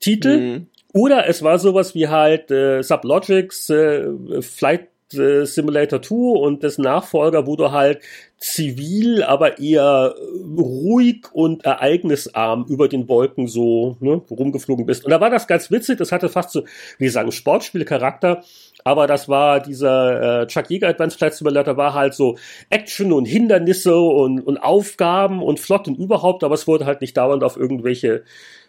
Titel, 0.00 0.40
mhm. 0.40 0.66
oder 0.92 1.28
es 1.28 1.42
war 1.42 1.58
sowas 1.58 1.94
wie 1.94 2.08
halt 2.08 2.50
äh, 2.50 2.82
Sublogics, 2.82 3.70
äh, 3.70 4.42
Flight 4.42 4.88
äh, 5.14 5.44
Simulator 5.44 6.02
2 6.02 6.14
und 6.14 6.62
dessen 6.62 6.82
Nachfolger, 6.82 7.46
wo 7.46 7.56
du 7.56 7.70
halt 7.70 8.00
zivil, 8.38 9.22
aber 9.22 9.58
eher 9.58 10.14
ruhig 10.56 11.26
und 11.32 11.64
ereignisarm 11.64 12.64
über 12.68 12.88
den 12.88 13.08
Wolken 13.08 13.46
so 13.46 13.96
ne, 14.00 14.22
rumgeflogen 14.30 14.86
bist. 14.86 15.04
Und 15.04 15.10
da 15.10 15.20
war 15.20 15.30
das 15.30 15.46
ganz 15.46 15.70
witzig, 15.70 15.98
das 15.98 16.12
hatte 16.12 16.28
fast 16.28 16.50
so, 16.50 16.64
wie 16.98 17.08
sagen, 17.08 17.32
Sportspielcharakter, 17.32 18.42
aber 18.84 19.06
das 19.06 19.28
war 19.28 19.60
dieser 19.60 20.42
äh, 20.42 20.46
Chuck 20.46 20.70
Yeager 20.70 20.88
Advanced 20.88 21.18
Flight 21.18 21.34
Simulator 21.34 21.76
war 21.76 21.94
halt 21.94 22.14
so 22.14 22.38
Action 22.70 23.12
und 23.12 23.26
Hindernisse 23.26 23.98
und, 23.98 24.40
und 24.40 24.58
Aufgaben 24.58 25.42
und 25.42 25.60
Flott 25.60 25.88
und 25.88 25.98
überhaupt, 25.98 26.44
aber 26.44 26.54
es 26.54 26.66
wurde 26.66 26.86
halt 26.86 27.00
nicht 27.00 27.16
dauernd 27.16 27.44
auf 27.44 27.56
irgendwelche 27.56 28.24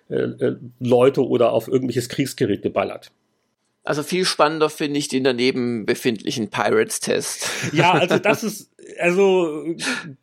äh, 0.09 0.15
äh, 0.15 0.57
Leute 0.79 1.25
oder 1.25 1.53
auf 1.53 1.67
irgendwelches 1.67 2.09
Kriegsgerät 2.09 2.61
geballert. 2.61 3.11
Also 3.83 4.03
viel 4.03 4.25
spannender 4.25 4.69
finde 4.69 4.99
ich 4.99 5.07
den 5.07 5.23
daneben 5.23 5.85
befindlichen 5.87 6.49
Pirates-Test. 6.51 7.49
Ja, 7.73 7.93
also 7.93 8.17
das 8.19 8.43
ist, 8.43 8.69
also 8.99 9.65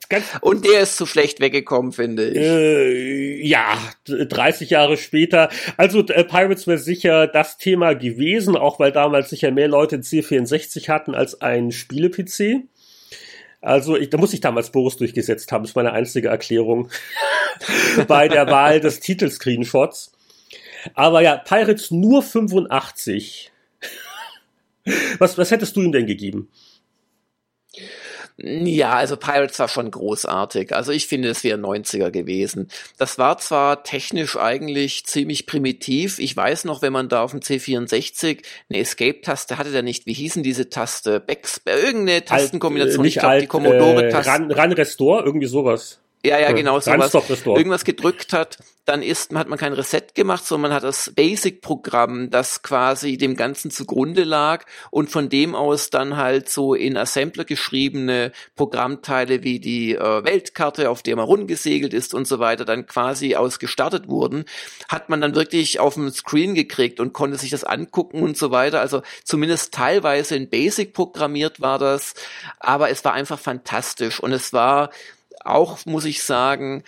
ganz 0.09 0.25
Und 0.41 0.65
der 0.65 0.83
ist 0.83 0.97
zu 0.97 1.07
schlecht 1.07 1.41
weggekommen, 1.41 1.91
finde 1.91 2.29
ich. 2.29 2.37
Äh, 2.37 3.47
ja, 3.47 3.77
30 4.07 4.71
Jahre 4.71 4.97
später. 4.97 5.49
Also 5.77 6.07
äh, 6.07 6.23
Pirates 6.23 6.69
wäre 6.69 6.79
sicher 6.79 7.27
das 7.27 7.59
Thema 7.59 7.95
gewesen, 7.95 8.57
auch 8.57 8.79
weil 8.79 8.93
damals 8.93 9.31
sicher 9.31 9.51
mehr 9.51 9.69
Leute 9.69 9.97
ein 9.97 10.03
C64 10.03 10.89
hatten 10.89 11.17
als 11.17 11.41
ein 11.41 11.73
Spiele-PC. 11.73 12.69
Also 13.61 13.97
ich, 13.97 14.11
da 14.11 14.19
muss 14.19 14.35
ich 14.35 14.41
damals 14.41 14.71
Boris 14.71 14.97
durchgesetzt 14.99 15.51
haben, 15.51 15.65
das 15.65 15.73
ist 15.73 15.77
meine 15.77 15.93
einzige 15.93 16.29
Erklärung 16.29 16.91
bei 18.07 18.29
der 18.29 18.47
Wahl 18.47 18.79
des 18.81 19.01
Titelscreenshots. 19.01 20.13
Aber 20.95 21.21
ja, 21.21 21.37
Pirates 21.37 21.91
nur 21.91 22.23
85. 22.23 23.51
Was, 25.19 25.37
was 25.37 25.51
hättest 25.51 25.77
du 25.77 25.83
ihm 25.83 25.93
denn 25.93 26.07
gegeben? 26.07 26.49
Ja, 28.41 28.93
also 28.93 29.17
Pirates 29.17 29.59
war 29.59 29.67
schon 29.67 29.91
großartig. 29.91 30.73
Also 30.73 30.93
ich 30.93 31.09
finde, 31.09 31.29
es 31.29 31.43
wäre 31.43 31.59
90er 31.59 32.13
gewesen. 32.13 32.69
Das 32.97 33.19
war 33.19 33.39
zwar 33.39 33.83
technisch 33.83 34.37
eigentlich 34.37 35.07
ziemlich 35.07 35.47
primitiv. 35.47 36.21
Ich 36.21 36.37
weiß 36.37 36.65
noch, 36.65 36.81
wenn 36.81 36.93
man 36.93 37.09
da 37.09 37.25
auf 37.25 37.33
dem 37.33 37.41
C64 37.41 38.45
eine 38.71 38.79
Escape-Taste 38.79 39.59
hatte, 39.59 39.73
der 39.73 39.83
nicht, 39.83 40.07
wie 40.07 40.13
hießen 40.13 40.45
diese 40.45 40.71
Taste? 40.71 41.19
Backs, 41.19 41.61
irgendeine 41.67 42.25
Tastenkombination. 42.25 43.01
Alt, 43.01 43.07
äh, 43.07 43.09
ich 43.09 43.19
glaube, 43.19 43.41
die 43.41 43.47
Commodore-Taste. 43.49 44.31
Äh, 44.31 44.35
Run, 44.35 44.53
Run 44.53 44.73
Restore, 44.73 45.25
irgendwie 45.25 45.49
sowas. 45.49 45.99
Ja, 46.25 46.39
ja, 46.39 46.51
genau, 46.53 46.81
sowas. 46.81 47.15
Irgendwas 47.59 47.85
gedrückt 47.85 48.33
hat, 48.33 48.59
dann 48.89 49.03
ist, 49.03 49.35
hat 49.35 49.49
man 49.49 49.59
kein 49.59 49.75
Reset 49.75 50.15
gemacht, 50.15 50.45
sondern 50.45 50.71
man 50.71 50.77
hat 50.77 50.83
das 50.83 51.13
Basic-Programm, 51.15 52.31
das 52.31 52.63
quasi 52.63 53.19
dem 53.19 53.37
Ganzen 53.37 53.71
zugrunde 53.71 54.25
lag 54.25 54.65
und 54.91 55.11
von 55.11 55.29
dem 55.29 55.55
aus 55.55 55.91
dann 55.91 56.17
halt 56.17 56.49
so 56.49 56.75
in 56.75 56.97
Assembler 56.97 57.45
geschriebene 57.45 58.33
Programmteile 58.57 59.45
wie 59.45 59.61
die 59.61 59.95
äh, 59.95 60.25
Weltkarte, 60.25 60.91
auf 60.91 61.03
der 61.03 61.17
man 61.17 61.27
rumgesegelt 61.27 61.93
ist 61.93 62.15
und 62.15 62.27
so 62.27 62.39
weiter, 62.39 62.65
dann 62.65 62.87
quasi 62.87 63.37
ausgestartet 63.37 64.09
wurden, 64.09 64.45
hat 64.89 65.11
man 65.11 65.21
dann 65.21 65.35
wirklich 65.35 65.79
auf 65.79 65.95
dem 65.95 66.11
Screen 66.11 66.55
gekriegt 66.55 66.99
und 66.99 67.13
konnte 67.13 67.37
sich 67.37 67.51
das 67.51 67.65
angucken 67.65 68.23
und 68.23 68.37
so 68.39 68.51
weiter. 68.51 68.81
Also 68.81 69.03
zumindest 69.23 69.75
teilweise 69.75 70.35
in 70.35 70.49
Basic 70.49 70.95
programmiert 70.95 71.61
war 71.61 71.79
das, 71.79 72.15
aber 72.59 72.91
es 72.91 73.05
war 73.05 73.13
einfach 73.13 73.39
fantastisch 73.39 74.19
und 74.19 74.33
es 74.33 74.53
war 74.53 74.91
auch, 75.45 75.85
muss 75.87 76.05
ich 76.05 76.23
sagen, 76.23 76.85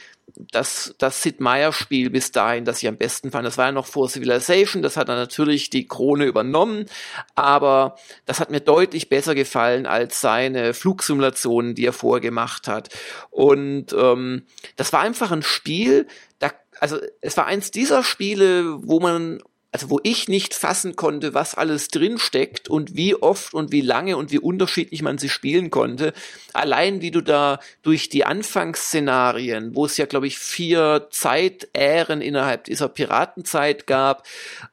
das, 0.53 0.95
das 0.99 1.23
Sid 1.23 1.41
Meier 1.41 1.73
Spiel 1.73 2.11
bis 2.11 2.33
dahin, 2.33 2.65
das 2.65 2.83
ich 2.83 2.89
am 2.89 2.97
besten 2.97 3.31
fand, 3.31 3.47
das 3.47 3.59
war 3.59 3.67
ja 3.67 3.73
noch 3.73 3.87
vor 3.87 4.09
Civilization, 4.09 4.83
das 4.83 4.97
hat 4.97 5.09
dann 5.09 5.17
natürlich 5.17 5.71
die 5.71 5.87
Krone 5.87 6.25
übernommen, 6.25 6.87
aber 7.35 7.97
das 8.27 8.41
hat 8.41 8.51
mir 8.51 8.61
deutlich 8.61 9.09
besser 9.09 9.35
gefallen 9.35 9.87
als 9.87 10.21
seine 10.21 10.75
Flugsimulationen, 10.75 11.75
die 11.75 11.87
er 11.87 11.93
vorher 11.93 12.21
gemacht 12.21 12.69
hat. 12.69 12.91
Und 13.31 13.93
ähm, 13.93 14.47
das 14.77 14.93
war 14.93 15.01
einfach 15.01 15.31
ein 15.33 15.43
Spiel, 15.43 16.07
da, 16.39 16.53
also 16.79 16.99
es 17.21 17.37
war 17.37 17.47
eins 17.47 17.71
dieser 17.71 18.03
Spiele, 18.03 18.87
wo 18.87 19.01
man 19.01 19.43
also 19.73 19.89
wo 19.91 20.01
ich 20.03 20.29
nicht 20.29 20.55
fassen 20.55 20.97
konnte, 20.97 21.33
was 21.33 21.55
alles 21.55 21.89
drin 21.89 22.19
steckt 22.19 22.69
und 22.69 22.97
wie 22.97 23.15
oft 23.15 23.55
und 23.55 23.71
wie 23.71 23.81
lange 23.81 24.17
und 24.17 24.33
wie 24.33 24.39
unterschiedlich 24.39 25.03
man 25.03 25.19
sie 25.19 25.29
spielen 25.29 25.71
konnte. 25.71 26.13
Allein 26.53 27.01
wie 27.01 27.11
du 27.11 27.21
da 27.21 27.61
durch 27.83 28.09
die 28.09 28.25
Anfangsszenarien, 28.25 29.77
wo 29.77 29.87
es 29.87 29.97
ja 29.97 30.07
glaube 30.07 30.27
ich 30.27 30.39
vier 30.39 31.07
Zeitähren 31.11 32.21
innerhalb 32.21 32.65
dieser 32.65 32.89
Piratenzeit 32.89 33.87
gab, 33.87 34.27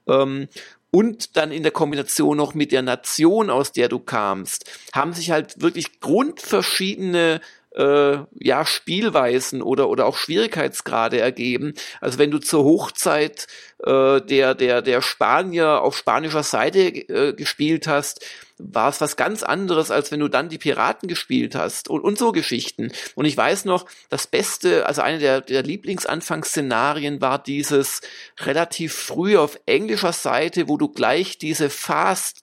ähm, 0.08 0.48
und 0.90 1.36
dann 1.36 1.52
in 1.52 1.64
der 1.64 1.74
Kombination 1.74 2.38
noch 2.38 2.54
mit 2.54 2.72
der 2.72 2.82
Nation, 2.82 3.50
aus 3.50 3.72
der 3.74 3.90
du 3.90 4.00
kamst, 4.00 4.66
haben 4.94 5.14
sich 5.14 5.32
halt 5.32 5.62
wirklich 5.62 6.00
grundverschiedene 6.00 7.42
äh, 7.78 8.18
ja, 8.40 8.66
Spielweisen 8.66 9.62
oder, 9.62 9.88
oder 9.90 10.06
auch 10.08 10.18
Schwierigkeitsgrade 10.18 11.20
ergeben. 11.20 11.74
Also 12.02 12.18
wenn 12.18 12.32
du 12.32 12.40
zur 12.40 12.64
Hochzeit 12.64 13.48
äh, 13.84 14.20
der, 14.22 14.56
der, 14.56 14.82
der 14.82 15.02
Spanier 15.02 15.82
auf 15.82 15.96
spanischer 15.96 16.44
Seite 16.44 16.80
äh, 16.80 17.34
gespielt 17.34 17.88
hast, 17.88 18.26
war 18.58 18.90
es 18.90 19.00
was 19.00 19.16
ganz 19.16 19.44
anderes, 19.44 19.92
als 19.92 20.12
wenn 20.12 20.20
du 20.20 20.28
dann 20.28 20.50
die 20.50 20.58
Piraten 20.58 21.08
gespielt 21.08 21.54
hast 21.54 21.88
und, 21.88 22.02
und 22.02 22.18
so 22.18 22.32
Geschichten. 22.32 22.92
Und 23.14 23.26
ich 23.26 23.38
weiß 23.38 23.66
noch, 23.66 23.86
das 24.10 24.26
Beste, 24.26 24.88
also 24.88 25.04
eine 25.04 25.20
der, 25.20 25.42
der 25.42 25.62
Lieblingsanfangsszenarien 25.62 27.22
war 27.22 27.38
dieses 27.38 28.02
relativ 28.40 28.96
früh 28.96 29.38
auf 29.38 29.60
englischer 29.68 30.14
Seite, 30.14 30.68
wo 30.68 30.78
du 30.78 30.90
gleich 30.90 31.38
diese 31.38 31.70
Fast 31.70 32.40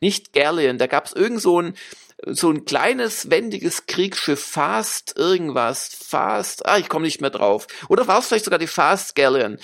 nicht 0.00 0.32
Galleon, 0.32 0.78
da 0.78 0.86
gab 0.86 1.06
es 1.06 1.12
irgend 1.12 1.40
so 1.40 1.60
ein 1.60 1.74
so 2.26 2.50
ein 2.50 2.64
kleines, 2.64 3.30
wendiges 3.30 3.86
Kriegsschiff, 3.86 4.42
Fast 4.42 5.16
irgendwas, 5.16 5.88
Fast, 5.94 6.66
ah, 6.66 6.78
ich 6.78 6.88
komme 6.88 7.04
nicht 7.04 7.20
mehr 7.20 7.30
drauf. 7.30 7.66
Oder 7.88 8.08
war 8.08 8.18
es 8.18 8.26
vielleicht 8.26 8.44
sogar 8.44 8.58
die 8.58 8.66
Fast 8.66 9.14
Galleon? 9.14 9.58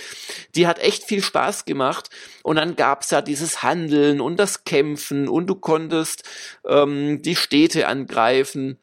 Die 0.55 0.67
hat 0.67 0.79
echt 0.79 1.05
viel 1.05 1.23
Spaß 1.23 1.65
gemacht. 1.65 2.11
Und 2.43 2.57
dann 2.57 2.77
gab's 2.77 3.11
ja 3.11 3.23
dieses 3.23 3.63
Handeln 3.63 4.21
und 4.21 4.39
das 4.39 4.65
Kämpfen 4.65 5.29
und 5.29 5.47
du 5.47 5.57
konntest 5.57 6.23
ähm, 6.67 7.23
die 7.23 7.37
Städte 7.37 7.89
angreifen. 7.89 8.79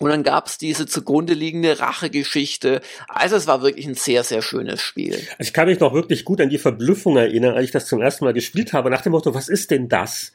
Und 0.00 0.10
dann 0.10 0.22
gab's 0.22 0.58
diese 0.58 0.86
zugrunde 0.86 1.34
liegende 1.34 1.80
Rachegeschichte. 1.80 2.80
Also 3.08 3.34
es 3.34 3.48
war 3.48 3.62
wirklich 3.62 3.86
ein 3.86 3.94
sehr, 3.94 4.22
sehr 4.22 4.42
schönes 4.42 4.80
Spiel. 4.80 5.20
Ich 5.38 5.52
kann 5.52 5.66
mich 5.66 5.80
noch 5.80 5.92
wirklich 5.92 6.24
gut 6.24 6.40
an 6.40 6.50
die 6.50 6.58
Verblüffung 6.58 7.16
erinnern, 7.16 7.54
als 7.54 7.64
ich 7.64 7.70
das 7.72 7.86
zum 7.86 8.00
ersten 8.00 8.24
Mal 8.24 8.32
gespielt 8.32 8.72
habe, 8.72 8.90
nach 8.90 9.02
dem 9.02 9.12
Motto, 9.12 9.34
was 9.34 9.48
ist 9.48 9.72
denn 9.72 9.88
das? 9.88 10.32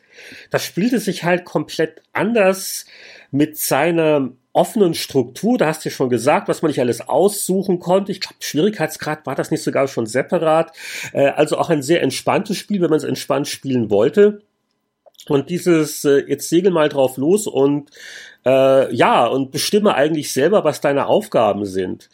Das 0.49 0.65
spielte 0.65 0.99
sich 0.99 1.23
halt 1.23 1.45
komplett 1.45 2.01
anders 2.11 2.85
mit 3.31 3.57
seiner 3.57 4.31
offenen 4.51 4.93
Struktur. 4.93 5.57
Da 5.57 5.67
hast 5.67 5.83
du 5.83 5.89
ja 5.89 5.95
schon 5.95 6.09
gesagt, 6.09 6.47
was 6.47 6.61
man 6.61 6.69
nicht 6.69 6.79
alles 6.79 7.01
aussuchen 7.01 7.79
konnte. 7.79 8.11
Ich 8.11 8.21
glaube, 8.21 8.35
Schwierigkeitsgrad 8.39 9.25
war 9.25 9.35
das 9.35 9.49
nicht 9.49 9.63
sogar 9.63 9.87
schon 9.87 10.05
separat. 10.05 10.71
Äh, 11.13 11.29
also 11.29 11.57
auch 11.57 11.69
ein 11.69 11.81
sehr 11.81 12.03
entspanntes 12.03 12.57
Spiel, 12.57 12.81
wenn 12.81 12.89
man 12.89 12.97
es 12.97 13.03
entspannt 13.03 13.47
spielen 13.47 13.89
wollte. 13.89 14.41
Und 15.29 15.49
dieses, 15.49 16.03
äh, 16.05 16.23
jetzt 16.27 16.49
segel 16.49 16.71
mal 16.71 16.89
drauf 16.89 17.17
los 17.17 17.47
und 17.47 17.89
äh, 18.45 18.93
ja, 18.93 19.25
und 19.25 19.51
bestimme 19.51 19.95
eigentlich 19.95 20.33
selber, 20.33 20.63
was 20.63 20.81
deine 20.81 21.07
Aufgaben 21.07 21.65
sind. 21.65 22.09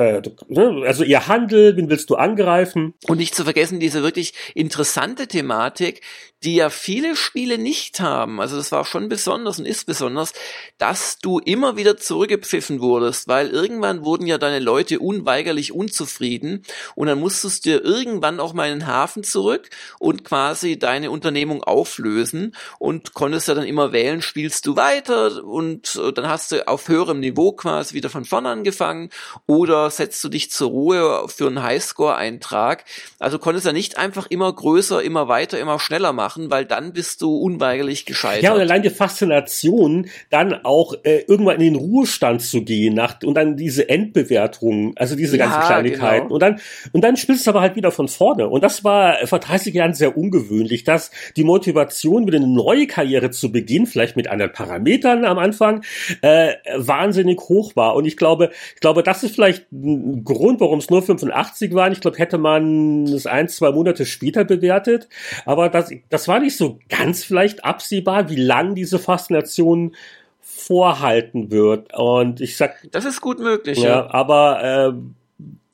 Äh, 0.00 0.22
ne, 0.48 0.82
also 0.86 1.04
ihr 1.04 1.26
Handel, 1.26 1.76
wen 1.76 1.90
willst 1.90 2.08
du 2.08 2.14
angreifen? 2.14 2.94
Und 3.06 3.18
nicht 3.18 3.34
zu 3.34 3.44
vergessen, 3.44 3.80
diese 3.80 4.02
wirklich 4.02 4.32
interessante 4.54 5.26
Thematik, 5.26 6.00
die 6.42 6.54
ja 6.54 6.70
viele 6.70 7.16
Spiele 7.16 7.58
nicht 7.58 8.00
haben. 8.00 8.40
Also 8.40 8.56
das 8.56 8.72
war 8.72 8.86
schon 8.86 9.10
besonders 9.10 9.58
und 9.58 9.66
ist 9.66 9.84
besonders, 9.84 10.32
dass 10.78 11.18
du 11.18 11.38
immer 11.38 11.76
wieder 11.76 11.98
zurückgepfiffen 11.98 12.80
wurdest, 12.80 13.28
weil 13.28 13.48
irgendwann 13.48 14.04
wurden 14.04 14.26
ja 14.26 14.38
deine 14.38 14.58
Leute 14.58 15.00
unweigerlich 15.00 15.72
unzufrieden 15.72 16.62
und 16.94 17.08
dann 17.08 17.20
musstest 17.20 17.66
du 17.66 17.70
dir 17.70 17.84
irgendwann 17.84 18.40
auch 18.40 18.54
mal 18.54 18.70
in 18.70 18.78
den 18.78 18.86
Hafen 18.86 19.22
zurück 19.22 19.68
und 19.98 20.24
quasi 20.24 20.78
deine 20.78 21.10
Unternehmung 21.10 21.62
auflösen 21.62 22.56
und 22.78 23.12
konntest 23.12 23.48
ja 23.48 23.54
dann 23.54 23.66
immer 23.66 23.92
wählen, 23.92 24.22
spielst 24.22 24.66
du 24.66 24.76
weiter 24.76 25.44
und 25.44 26.00
dann 26.14 26.26
hast 26.26 26.52
du 26.52 26.66
auf 26.66 26.88
höherem 26.88 27.20
Niveau 27.20 27.52
quasi 27.52 27.94
wieder 27.94 28.08
von 28.08 28.24
vorne 28.24 28.48
angefangen 28.48 29.10
oder 29.46 29.89
setzt 29.90 30.22
du 30.24 30.28
dich 30.28 30.50
zur 30.50 30.70
Ruhe 30.70 31.24
für 31.28 31.46
einen 31.46 31.62
Highscore-Eintrag. 31.62 32.84
Also 33.18 33.38
konntest 33.38 33.66
ja 33.66 33.72
nicht 33.72 33.98
einfach 33.98 34.26
immer 34.28 34.52
größer, 34.52 35.02
immer 35.02 35.28
weiter, 35.28 35.58
immer 35.58 35.78
schneller 35.78 36.12
machen 36.12 36.40
machen, 36.40 36.50
weil 36.50 36.64
dann 36.64 36.92
bist 36.92 37.22
du 37.22 37.36
unweigerlich 37.36 38.06
gescheitert. 38.06 38.42
Ja, 38.42 38.52
und 38.52 38.60
allein 38.60 38.82
die 38.82 38.90
Faszination, 38.90 40.06
dann 40.30 40.64
auch 40.64 40.94
äh, 41.02 41.24
irgendwann 41.26 41.56
in 41.56 41.72
den 41.72 41.76
Ruhestand 41.76 42.42
zu 42.42 42.62
gehen 42.62 42.94
nach, 42.94 43.16
und 43.24 43.34
dann 43.34 43.56
diese 43.56 43.88
Endbewertungen, 43.88 44.92
also 44.96 45.16
diese 45.16 45.36
ja, 45.36 45.46
ganzen 45.46 45.66
Kleinigkeiten. 45.66 46.28
Genau. 46.28 46.34
Und 46.34 46.40
dann, 46.40 46.60
und 46.92 47.02
dann 47.02 47.16
spielst 47.16 47.46
du 47.46 47.50
aber 47.50 47.60
halt 47.60 47.76
wieder 47.76 47.90
von 47.90 48.08
vorne. 48.08 48.48
Und 48.48 48.62
das 48.62 48.84
war 48.84 49.26
vor 49.26 49.38
30 49.38 49.74
Jahren 49.74 49.94
sehr 49.94 50.16
ungewöhnlich, 50.16 50.84
dass 50.84 51.10
die 51.36 51.44
Motivation, 51.44 52.26
wieder 52.26 52.36
eine 52.36 52.46
neue 52.46 52.86
Karriere 52.86 53.30
zu 53.30 53.52
beginnen, 53.52 53.86
vielleicht 53.86 54.16
mit 54.16 54.28
anderen 54.28 54.52
Parametern 54.52 55.24
am 55.24 55.38
Anfang, 55.38 55.82
äh, 56.22 56.54
wahnsinnig 56.76 57.40
hoch 57.40 57.76
war. 57.76 57.96
Und 57.96 58.04
ich 58.04 58.16
glaube, 58.16 58.50
ich 58.74 58.80
glaube, 58.80 59.02
das 59.02 59.22
ist 59.22 59.34
vielleicht 59.34 59.66
ein 59.82 60.24
Grund, 60.24 60.60
warum 60.60 60.78
es 60.78 60.90
nur 60.90 61.02
85 61.02 61.74
waren. 61.74 61.92
Ich 61.92 62.00
glaube, 62.00 62.18
hätte 62.18 62.38
man 62.38 63.04
es 63.04 63.26
ein, 63.26 63.48
zwei 63.48 63.72
Monate 63.72 64.06
später 64.06 64.44
bewertet. 64.44 65.08
Aber 65.44 65.68
das, 65.68 65.90
das 66.08 66.28
war 66.28 66.40
nicht 66.40 66.56
so 66.56 66.78
ganz 66.88 67.24
vielleicht 67.24 67.64
absehbar, 67.64 68.30
wie 68.30 68.36
lang 68.36 68.74
diese 68.74 68.98
Faszination 68.98 69.94
vorhalten 70.40 71.50
wird. 71.50 71.96
Und 71.96 72.40
ich 72.40 72.56
sag. 72.56 72.76
Das 72.90 73.04
ist 73.04 73.20
gut 73.20 73.38
möglich, 73.40 73.78
ja. 73.78 73.88
ja. 73.88 74.10
Aber 74.10 74.62
äh, 74.62 74.92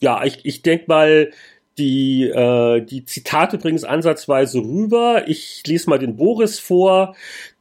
ja, 0.00 0.24
ich, 0.24 0.44
ich 0.44 0.62
denk 0.62 0.88
mal, 0.88 1.30
die, 1.78 2.24
äh, 2.24 2.80
die 2.80 3.04
Zitate 3.04 3.58
bringen 3.58 3.76
es 3.76 3.84
ansatzweise 3.84 4.60
rüber. 4.60 5.24
Ich 5.26 5.62
lese 5.66 5.90
mal 5.90 5.98
den 5.98 6.16
Boris 6.16 6.58
vor, 6.58 7.14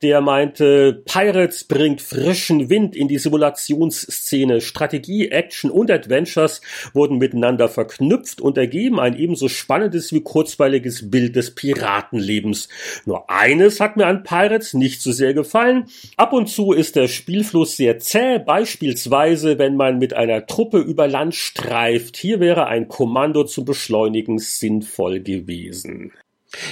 der 0.06 0.22
meinte, 0.22 1.02
Pirates 1.04 1.64
bringt 1.64 2.00
frischen 2.00 2.70
Wind 2.70 2.96
in 2.96 3.08
die 3.08 3.18
Simulationsszene. 3.18 4.62
Strategie, 4.62 5.30
Action 5.30 5.72
und 5.72 5.90
Adventures 5.90 6.62
wurden 6.94 7.18
miteinander 7.18 7.70
verknüpft 7.70 8.40
und 8.40 8.56
ergeben 8.56 9.00
ein 9.00 9.18
ebenso 9.18 9.50
spannendes 9.50 10.14
wie 10.14 10.22
kurzweiliges 10.22 11.10
Bild 11.10 11.36
des 11.36 11.56
Piratenlebens. 11.56 12.70
Nur 13.06 13.32
eines 13.32 13.80
hat 13.80 13.98
mir 13.98 14.06
an 14.06 14.22
Pirates 14.22 14.76
nicht 14.76 15.02
so 15.02 15.12
sehr 15.12 15.34
gefallen. 15.34 15.86
Ab 16.18 16.34
und 16.34 16.50
zu 16.50 16.72
ist 16.72 16.96
der 16.96 17.08
Spielfluss 17.08 17.76
sehr 17.76 17.98
zäh, 17.98 18.38
beispielsweise 18.38 19.58
wenn 19.58 19.76
man 19.76 19.98
mit 19.98 20.14
einer 20.14 20.46
Truppe 20.46 20.78
über 20.78 21.08
Land 21.08 21.34
streift. 21.34 22.16
Hier 22.16 22.40
wäre 22.40 22.68
ein 22.68 22.90
Kommando 22.90 23.44
zum 23.44 23.66
Beschleunigen 23.66 24.38
sinnvoll 24.38 25.22
gewesen. 25.22 26.12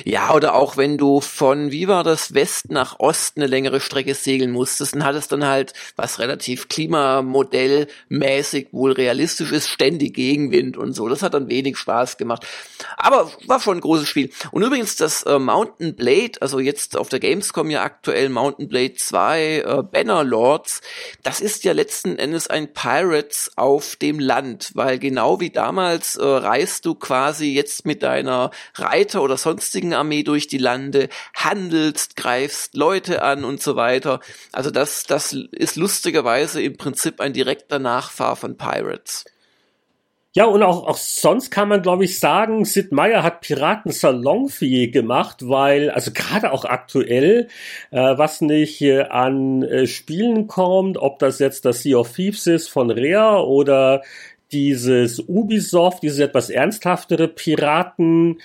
Ja, 0.03 0.33
oder 0.33 0.55
auch 0.55 0.77
wenn 0.77 0.97
du 0.97 1.21
von, 1.21 1.71
wie 1.71 1.87
war 1.87 2.03
das, 2.03 2.33
West 2.33 2.71
nach 2.71 2.99
Ost 2.99 3.37
eine 3.37 3.47
längere 3.47 3.79
Strecke 3.79 4.15
segeln 4.15 4.51
musstest, 4.51 4.95
dann 4.95 5.05
hattest 5.05 5.31
dann 5.31 5.45
halt, 5.45 5.73
was 5.95 6.19
relativ 6.19 6.69
klimamodellmäßig 6.69 8.69
wohl 8.71 8.91
realistisch 8.91 9.51
ist, 9.51 9.67
ständig 9.67 10.13
Gegenwind 10.13 10.77
und 10.77 10.93
so. 10.93 11.09
Das 11.09 11.21
hat 11.21 11.33
dann 11.33 11.49
wenig 11.49 11.77
Spaß 11.77 12.17
gemacht. 12.17 12.45
Aber 12.97 13.31
war 13.47 13.59
schon 13.59 13.77
ein 13.77 13.81
großes 13.81 14.07
Spiel. 14.07 14.31
Und 14.51 14.63
übrigens 14.63 14.95
das 14.95 15.23
äh, 15.23 15.39
Mountain 15.39 15.95
Blade, 15.95 16.33
also 16.41 16.59
jetzt 16.59 16.97
auf 16.97 17.09
der 17.09 17.19
Gamescom 17.19 17.69
ja 17.69 17.83
aktuell 17.83 18.29
Mountain 18.29 18.67
Blade 18.67 18.95
2, 18.95 19.41
äh, 19.41 19.83
Banner 19.83 20.23
Lords, 20.23 20.81
das 21.23 21.39
ist 21.39 21.63
ja 21.63 21.73
letzten 21.73 22.17
Endes 22.17 22.47
ein 22.47 22.73
Pirates 22.73 23.51
auf 23.55 23.95
dem 23.95 24.19
Land, 24.19 24.71
weil 24.75 24.99
genau 24.99 25.39
wie 25.39 25.49
damals 25.49 26.15
äh, 26.15 26.23
reist 26.23 26.85
du 26.85 26.95
quasi 26.95 27.53
jetzt 27.53 27.85
mit 27.85 28.03
deiner 28.03 28.51
Reiter 28.75 29.23
oder 29.23 29.37
sonstigen 29.73 29.93
Armee 29.95 30.21
durch 30.21 30.47
die 30.47 30.59
Lande, 30.59 31.09
handelst, 31.35 32.15
greifst 32.15 32.75
Leute 32.75 33.23
an 33.23 33.43
und 33.43 33.61
so 33.61 33.75
weiter. 33.75 34.19
Also 34.51 34.69
das, 34.69 35.05
das 35.05 35.33
ist 35.33 35.77
lustigerweise 35.77 36.61
im 36.61 36.77
Prinzip 36.77 37.19
ein 37.19 37.33
direkter 37.33 37.79
Nachfahr 37.79 38.35
von 38.35 38.55
Pirates. 38.55 39.25
Ja, 40.35 40.45
und 40.45 40.63
auch, 40.63 40.87
auch 40.87 40.97
sonst 40.97 41.51
kann 41.51 41.69
man, 41.69 41.81
glaube 41.81 42.05
ich, 42.05 42.19
sagen, 42.19 42.65
Sid 42.65 42.91
Meier 42.91 43.21
hat 43.23 43.41
Piraten 43.41 43.91
salonfähig 43.91 44.91
gemacht, 44.91 45.47
weil, 45.47 45.89
also 45.91 46.11
gerade 46.11 46.51
auch 46.51 46.65
aktuell, 46.65 47.47
äh, 47.91 47.97
was 48.17 48.41
nicht 48.41 48.81
äh, 48.81 49.01
an 49.01 49.63
äh, 49.63 49.85
Spielen 49.87 50.47
kommt, 50.47 50.97
ob 50.97 51.19
das 51.19 51.39
jetzt 51.39 51.65
das 51.65 51.81
Sea 51.83 51.97
of 51.97 52.13
Thieves 52.13 52.47
ist 52.47 52.67
von 52.67 52.89
Rare 52.91 53.45
oder 53.47 54.01
dieses 54.51 55.19
Ubisoft, 55.19 56.03
dieses 56.03 56.19
etwas 56.19 56.49
ernsthaftere 56.49 57.27
Piraten, 57.27 58.39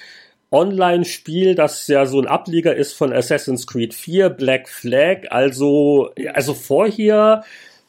Online-Spiel, 0.50 1.54
das 1.54 1.86
ja 1.88 2.06
so 2.06 2.20
ein 2.20 2.26
Ableger 2.26 2.74
ist 2.74 2.94
von 2.94 3.12
Assassin's 3.12 3.66
Creed 3.66 3.94
4, 3.94 4.30
Black 4.30 4.68
Flag, 4.68 5.30
also, 5.30 6.10
also 6.34 6.54
vorher 6.54 7.44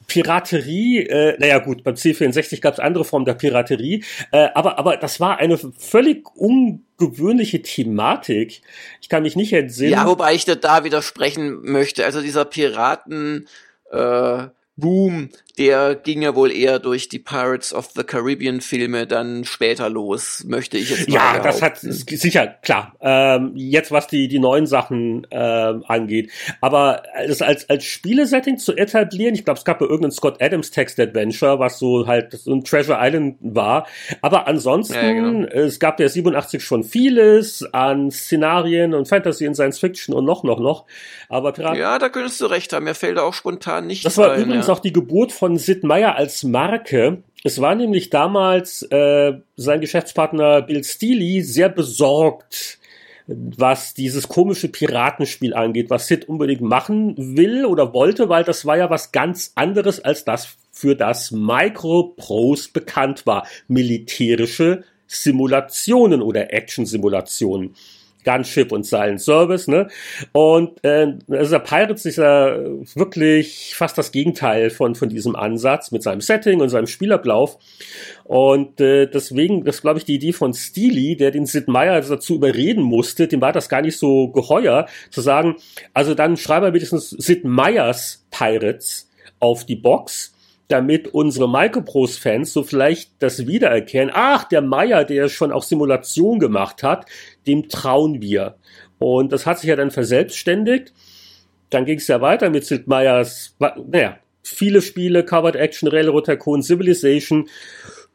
Piraterie, 0.07 1.05
äh, 1.05 1.37
naja 1.39 1.59
gut, 1.59 1.83
beim 1.83 1.93
C64 1.93 2.61
gab 2.61 2.73
es 2.73 2.79
andere 2.79 3.05
Formen 3.05 3.25
der 3.25 3.35
Piraterie, 3.35 4.03
äh, 4.31 4.49
aber, 4.55 4.77
aber 4.77 4.97
das 4.97 5.19
war 5.19 5.37
eine 5.37 5.57
völlig 5.57 6.27
ungewöhnliche 6.35 7.61
Thematik. 7.61 8.61
Ich 9.01 9.07
kann 9.07 9.23
mich 9.23 9.35
nicht 9.35 9.53
entsinnen. 9.53 9.91
Ja, 9.91 10.07
wobei 10.07 10.33
ich 10.33 10.45
da 10.45 10.83
widersprechen 10.83 11.59
möchte. 11.61 12.03
Also 12.05 12.21
dieser 12.21 12.43
Piraten 12.43 13.47
äh, 13.91 14.47
Boom, 14.79 15.29
der 15.59 15.95
ging 15.95 16.21
ja 16.21 16.35
wohl 16.35 16.51
eher 16.51 16.79
durch 16.79 17.09
die 17.09 17.19
Pirates 17.19 17.73
of 17.73 17.89
the 17.93 18.03
Caribbean 18.03 18.61
Filme 18.61 19.05
dann 19.05 19.43
später 19.43 19.89
los, 19.89 20.45
möchte 20.47 20.77
ich 20.77 20.89
jetzt 20.89 21.09
mal 21.09 21.15
Ja, 21.15 21.31
behaupten. 21.33 21.43
das 21.43 21.61
hat 21.61 21.77
sicher, 21.79 22.47
klar. 22.61 22.95
Ähm, 23.01 23.51
jetzt 23.55 23.91
was 23.91 24.07
die, 24.07 24.29
die 24.29 24.39
neuen 24.39 24.67
Sachen 24.67 25.27
ähm, 25.31 25.83
angeht. 25.85 26.31
Aber 26.61 27.03
das 27.27 27.41
als, 27.41 27.69
als 27.69 27.83
Spielesetting 27.83 28.57
zu 28.57 28.75
etablieren, 28.75 29.35
ich 29.35 29.43
glaube, 29.43 29.57
es 29.57 29.65
gab 29.65 29.81
ja 29.81 29.87
irgendein 29.87 30.11
Scott 30.11 30.41
Adams 30.41 30.71
Text 30.71 30.97
Adventure, 30.99 31.59
was 31.59 31.77
so 31.77 32.07
halt 32.07 32.31
so 32.31 32.53
ein 32.53 32.63
Treasure 32.63 32.97
Island 33.01 33.35
war. 33.41 33.85
Aber 34.21 34.47
ansonsten, 34.47 34.93
ja, 34.93 35.11
genau. 35.11 35.45
es 35.49 35.79
gab 35.79 35.99
ja 35.99 36.07
87 36.07 36.63
schon 36.63 36.83
vieles 36.85 37.63
an 37.73 38.11
Szenarien 38.11 38.93
und 38.93 39.09
Fantasy 39.09 39.45
und 39.45 39.55
Science 39.55 39.79
Fiction 39.79 40.15
und 40.15 40.23
noch, 40.23 40.43
noch, 40.43 40.59
noch. 40.59 40.85
Aber 41.27 41.51
Piraten. 41.51 41.79
Ja, 41.79 41.99
da 41.99 42.07
könntest 42.07 42.39
du 42.39 42.45
recht 42.45 42.71
haben. 42.71 42.85
Mir 42.85 42.95
fällt 42.95 43.17
da 43.17 43.23
auch 43.23 43.33
spontan 43.33 43.87
nichts 43.87 44.03
Das 44.03 44.17
war 44.17 44.31
ein, 44.31 44.43
übrigens 44.43 44.67
ja. 44.67 44.73
auch 44.73 44.79
die 44.79 44.93
Geburt 44.93 45.33
von 45.33 45.48
von 45.49 45.57
Sid 45.57 45.83
Meier 45.83 46.15
als 46.15 46.43
Marke. 46.43 47.23
Es 47.43 47.59
war 47.59 47.73
nämlich 47.73 48.11
damals 48.11 48.83
äh, 48.83 49.33
sein 49.55 49.81
Geschäftspartner 49.81 50.61
Bill 50.61 50.83
Steely 50.83 51.41
sehr 51.41 51.69
besorgt, 51.69 52.77
was 53.25 53.95
dieses 53.95 54.27
komische 54.27 54.67
Piratenspiel 54.67 55.55
angeht, 55.55 55.89
was 55.89 56.05
Sid 56.05 56.29
unbedingt 56.29 56.61
machen 56.61 57.15
will 57.17 57.65
oder 57.65 57.95
wollte, 57.95 58.29
weil 58.29 58.43
das 58.43 58.67
war 58.67 58.77
ja 58.77 58.91
was 58.91 59.11
ganz 59.11 59.53
anderes 59.55 59.99
als 59.99 60.23
das, 60.23 60.55
für 60.71 60.95
das 60.95 61.31
Microprose 61.31 62.69
bekannt 62.71 63.25
war. 63.25 63.47
Militärische 63.67 64.83
Simulationen 65.07 66.21
oder 66.21 66.53
Action-Simulationen. 66.53 67.73
Gunship 68.23 68.71
und 68.71 68.85
Silent 68.85 69.21
Service, 69.21 69.67
ne? 69.67 69.87
Und 70.33 70.83
äh, 70.83 71.13
also 71.29 71.51
der 71.51 71.59
Pirates 71.59 72.05
ist 72.05 72.17
ja 72.17 72.57
wirklich 72.95 73.73
fast 73.75 73.97
das 73.97 74.11
Gegenteil 74.11 74.69
von 74.69 74.95
von 74.95 75.09
diesem 75.09 75.35
Ansatz 75.35 75.91
mit 75.91 76.03
seinem 76.03 76.21
Setting 76.21 76.61
und 76.61 76.69
seinem 76.69 76.87
Spielablauf. 76.87 77.57
Und 78.25 78.79
äh, 78.81 79.07
deswegen, 79.07 79.63
das 79.63 79.81
glaube 79.81 79.99
ich, 79.99 80.05
die 80.05 80.15
Idee 80.15 80.33
von 80.33 80.53
Steely, 80.53 81.15
der 81.15 81.31
den 81.31 81.45
Sid 81.45 81.67
Meier 81.67 82.01
dazu 82.01 82.35
überreden 82.35 82.83
musste, 82.83 83.27
dem 83.27 83.41
war 83.41 83.53
das 83.53 83.69
gar 83.69 83.81
nicht 83.81 83.97
so 83.97 84.29
geheuer, 84.29 84.87
zu 85.09 85.21
sagen, 85.21 85.55
also 85.93 86.13
dann 86.13 86.37
schreiben 86.37 86.65
wir 86.65 86.73
wenigstens 86.73 87.09
Sid 87.11 87.45
Meiers 87.45 88.25
Pirates 88.31 89.09
auf 89.39 89.65
die 89.65 89.75
Box 89.75 90.33
damit 90.69 91.07
unsere 91.07 91.49
Microprose-Fans 91.49 92.53
so 92.53 92.63
vielleicht 92.63 93.11
das 93.19 93.47
wiedererkennen. 93.47 94.11
Ach, 94.13 94.43
der 94.43 94.61
Meier, 94.61 95.03
der 95.03 95.27
schon 95.27 95.51
auch 95.51 95.63
Simulation 95.63 96.37
gemacht 96.39 96.83
hat, 96.83 97.07
dem 97.49 97.67
trauen 97.67 98.21
wir. 98.21 98.55
Und 98.99 99.31
das 99.31 99.45
hat 99.45 99.59
sich 99.59 99.69
ja 99.69 99.75
dann 99.75 99.91
verselbstständigt. 99.91 100.93
Dann 101.69 101.85
ging 101.85 101.97
es 101.97 102.07
ja 102.07 102.21
weiter 102.21 102.49
mit 102.49 102.65
Sid 102.65 102.87
Meiers, 102.87 103.55
naja, 103.59 104.19
viele 104.43 104.81
Spiele, 104.81 105.23
Covered 105.23 105.55
Action, 105.55 105.89
Railroad 105.89 106.25
Tycoon, 106.25 106.61
Civilization 106.63 107.49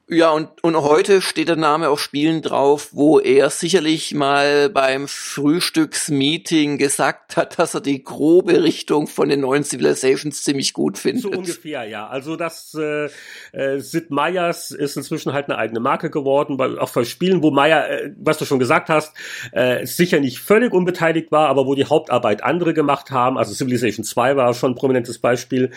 ja, 0.07 0.31
und, 0.33 0.63
und 0.63 0.77
heute 0.77 1.23
steht 1.23 1.49
der 1.49 1.57
Name 1.57 1.89
auf 1.89 1.99
Spielen 1.99 2.43
drauf, 2.43 2.91
wo 2.93 3.21
er 3.21 3.49
sicherlich 3.49 4.13
mal 4.13 4.69
beim 4.69 5.09
Frühstücksmeeting 5.09 6.77
gesagt 6.77 7.39
hat, 7.39 7.59
dass 7.59 7.73
er 7.73 7.81
die 7.81 8.05
grobe 8.05 8.63
Richtung 8.63 9.07
von 9.07 9.31
den 9.31 9.41
neuen 9.41 9.65
Civilizations 9.65 10.45
ziemlich 10.45 10.75
gut 10.75 10.99
findet. 10.99 11.23
So 11.23 11.31
ungefähr, 11.31 11.85
ja. 11.85 12.07
Also 12.07 12.37
das 12.37 12.77
äh, 12.79 13.09
äh, 13.53 13.79
Sid 13.79 14.11
Meyers 14.11 14.73
ist 14.73 14.99
inzwischen 14.99 15.33
halt 15.33 15.49
eine 15.49 15.57
eigene 15.57 15.81
Marke 15.81 16.11
geworden, 16.11 16.59
bei, 16.59 16.79
auch 16.79 16.91
für 16.91 17.07
Spielen, 17.07 17.43
wo 17.43 17.51
Meyer, 17.51 17.89
äh, 17.89 18.13
was 18.19 18.37
du 18.37 18.45
schon 18.45 18.59
gesagt 18.59 18.91
hast, 18.91 19.17
äh, 19.53 19.87
sicher 19.87 20.21
nicht 20.21 20.39
völlig 20.39 20.75
unbeteiligt 20.75 21.33
war, 21.33 21.49
aber 21.49 21.65
wo 21.65 21.75
die 21.75 21.87
Hauptarbeit 21.87 22.45
andere 22.45 22.75
gemacht 22.75 23.11
haben. 23.11 23.39
Also 23.39 23.55
Civilization 23.55 24.05
2 24.05 24.37
war 24.37 24.53
schon 24.53 24.73
ein 24.73 24.77
prominentes 24.77 25.19
Beispiel. 25.19 25.71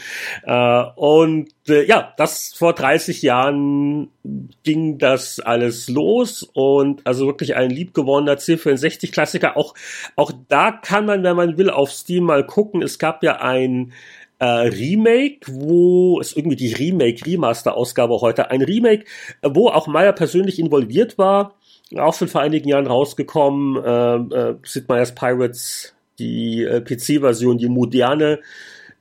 Äh, 0.43 0.83
und 0.95 1.47
äh, 1.69 1.85
ja, 1.85 2.13
das 2.17 2.53
vor 2.53 2.73
30 2.73 3.21
Jahren 3.21 4.09
ging 4.63 4.97
das 4.97 5.39
alles 5.39 5.87
los 5.89 6.43
und 6.53 7.05
also 7.05 7.27
wirklich 7.27 7.55
ein 7.55 7.69
liebgewonnener 7.69 8.35
C64-Klassiker. 8.35 9.57
Auch, 9.57 9.73
auch 10.15 10.31
da 10.47 10.71
kann 10.71 11.05
man, 11.05 11.23
wenn 11.23 11.35
man 11.35 11.57
will, 11.57 11.69
auf 11.69 11.91
Steam 11.91 12.25
mal 12.25 12.45
gucken. 12.45 12.81
Es 12.81 12.99
gab 12.99 13.23
ja 13.23 13.41
ein 13.41 13.93
äh, 14.39 14.45
Remake, 14.45 15.39
wo 15.47 16.19
es 16.19 16.35
irgendwie 16.35 16.55
die 16.55 16.73
Remake-Remaster-Ausgabe 16.73 18.21
heute, 18.21 18.51
ein 18.51 18.61
Remake, 18.61 19.05
wo 19.41 19.69
auch 19.69 19.87
Meyer 19.87 20.13
persönlich 20.13 20.59
involviert 20.59 21.17
war, 21.17 21.55
auch 21.95 22.13
schon 22.13 22.27
vor 22.27 22.41
einigen 22.41 22.67
Jahren 22.67 22.87
rausgekommen, 22.87 23.83
äh, 23.83 24.35
äh, 24.35 24.55
Sid 24.63 24.89
Meier's 24.89 25.15
Pirates, 25.15 25.95
die 26.19 26.63
äh, 26.63 26.81
PC-Version, 26.81 27.57
die 27.57 27.69
moderne, 27.69 28.39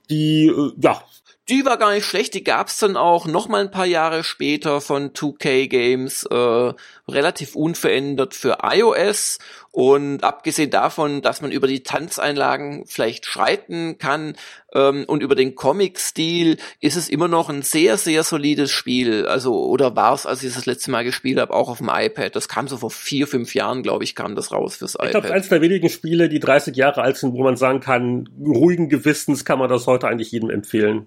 die, 0.09 0.47
äh, 0.47 0.73
ja, 0.81 1.03
die 1.49 1.65
war 1.65 1.77
gar 1.77 1.95
nicht 1.95 2.05
schlecht, 2.05 2.35
die 2.35 2.43
gab's 2.43 2.79
dann 2.79 2.97
auch 2.97 3.27
noch 3.27 3.49
mal 3.49 3.61
ein 3.61 3.71
paar 3.71 3.87
Jahre 3.87 4.25
später 4.25 4.81
von 4.81 5.13
2K 5.13 5.69
Games, 5.69 6.25
äh, 6.25 6.73
relativ 7.09 7.55
unverändert 7.55 8.35
für 8.35 8.59
iOS 8.63 9.39
und 9.71 10.25
abgesehen 10.25 10.71
davon, 10.71 11.23
dass 11.23 11.43
man 11.43 11.53
über 11.53 11.69
die 11.69 11.85
Tanzeinlagen 11.85 12.85
vielleicht 12.87 13.27
schreiten 13.27 13.99
kann 13.99 14.35
ähm, 14.75 15.05
und 15.07 15.23
über 15.23 15.37
den 15.37 15.55
Comic-Stil, 15.55 16.57
ist 16.81 16.97
es 16.97 17.09
immer 17.09 17.29
noch 17.29 17.49
ein 17.49 17.63
sehr, 17.63 17.97
sehr 17.97 18.25
solides 18.25 18.73
Spiel. 18.73 19.27
Also, 19.27 19.67
oder 19.67 19.95
war 19.95 20.15
es, 20.15 20.27
als 20.27 20.43
ich 20.43 20.53
das 20.53 20.67
letzte 20.67 20.91
Mal 20.91 21.05
gespielt 21.05 21.39
habe, 21.39 21.55
auch 21.55 21.69
auf 21.69 21.79
dem 21.79 21.91
iPad. 21.93 22.35
Das 22.35 22.49
kam 22.49 22.67
so 22.67 22.79
vor 22.79 22.91
vier, 22.91 23.29
fünf 23.29 23.55
Jahren, 23.55 23.85
glaube 23.85 24.03
ich, 24.03 24.17
kam 24.17 24.35
das 24.35 24.51
raus 24.51 24.77
fürs 24.77 24.95
iPad. 24.95 25.07
Ich 25.07 25.11
glaube, 25.13 25.33
eines 25.33 25.49
der 25.49 25.61
wenigen 25.61 25.91
Spiele, 25.91 26.29
die 26.29 26.41
30 26.41 26.75
Jahre 26.75 27.03
alt 27.03 27.19
sind, 27.19 27.35
wo 27.35 27.45
man 27.45 27.57
sagen 27.57 27.81
kann, 27.81 28.29
ruhigen 28.45 28.89
Gewissens 28.89 29.45
kann 29.45 29.61
man 29.61 29.69
das 29.69 29.87
heute 29.87 30.09
eigentlich 30.09 30.33
jedem 30.33 30.51
empfehlen. 30.51 31.07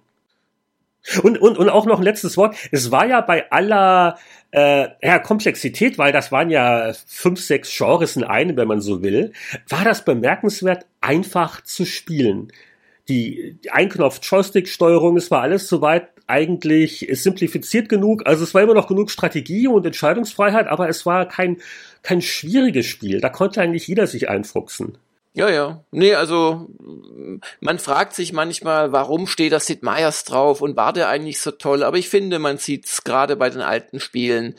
Und, 1.24 1.40
und, 1.40 1.58
und 1.58 1.70
auch 1.70 1.86
noch 1.86 2.00
ein 2.00 2.04
letztes 2.04 2.38
Wort. 2.38 2.56
Es 2.72 2.92
war 2.92 3.08
ja 3.08 3.22
bei 3.22 3.52
aller 3.52 4.18
äh, 4.52 4.88
ja, 5.02 5.20
Komplexität, 5.20 5.98
weil 5.98 6.12
das 6.12 6.32
waren 6.32 6.50
ja 6.50 6.92
fünf, 7.08 7.40
sechs 7.40 7.76
Genres 7.76 8.16
in 8.16 8.24
einem, 8.24 8.58
wenn 8.58 8.68
man 8.68 8.82
so 8.82 9.02
will, 9.02 9.34
war 9.68 9.84
das 9.84 10.06
bemerkenswert 10.06 10.86
einfach 11.02 11.62
zu 11.64 11.86
spielen. 11.86 12.52
Die 13.08 13.58
Einknopf-Joystick-Steuerung, 13.72 15.18
es 15.18 15.32
war 15.32 15.42
alles 15.42 15.68
soweit 15.68 16.10
eigentlich 16.28 17.08
simplifiziert 17.12 17.90
genug. 17.90 18.28
Also 18.28 18.44
es 18.44 18.54
war 18.54 18.62
immer 18.62 18.76
noch 18.76 18.88
genug 18.88 19.10
Strategie 19.10 19.68
und 19.68 19.86
Entscheidungsfreiheit, 19.86 20.68
aber 20.68 20.88
es 20.88 21.06
war 21.06 21.28
kein, 21.28 21.58
kein 22.04 22.22
schwieriges 22.22 22.86
Spiel. 22.86 23.20
Da 23.20 23.30
konnte 23.30 23.62
eigentlich 23.62 23.88
jeder 23.88 24.06
sich 24.06 24.30
einfuchsen. 24.30 25.00
Ja, 25.34 25.50
ja. 25.50 25.84
Nee, 25.92 26.16
also 26.16 26.68
man 27.60 27.80
fragt 27.80 28.14
sich 28.14 28.34
manchmal, 28.34 28.92
warum 28.92 29.28
steht 29.28 29.54
da 29.54 29.60
Sid 29.60 29.84
Meier's 29.84 30.24
drauf 30.24 30.62
und 30.62 30.76
war 30.76 30.92
der 30.92 31.08
eigentlich 31.10 31.40
so 31.40 31.52
toll? 31.52 31.84
Aber 31.84 31.98
ich 31.98 32.10
finde, 32.10 32.40
man 32.40 32.58
sieht's 32.58 33.04
gerade 33.04 33.36
bei 33.36 33.50
den 33.50 33.62
alten 33.62 34.00
Spielen. 34.00 34.56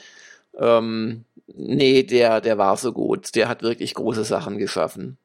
Ähm, 0.57 1.25
nee, 1.49 2.03
der, 2.03 2.41
der 2.41 2.57
war 2.57 2.77
so 2.77 2.93
gut. 2.93 3.35
Der 3.35 3.49
hat 3.49 3.63
wirklich 3.63 3.95
große 3.95 4.25
Sachen 4.25 4.59
geschaffen. 4.59 5.19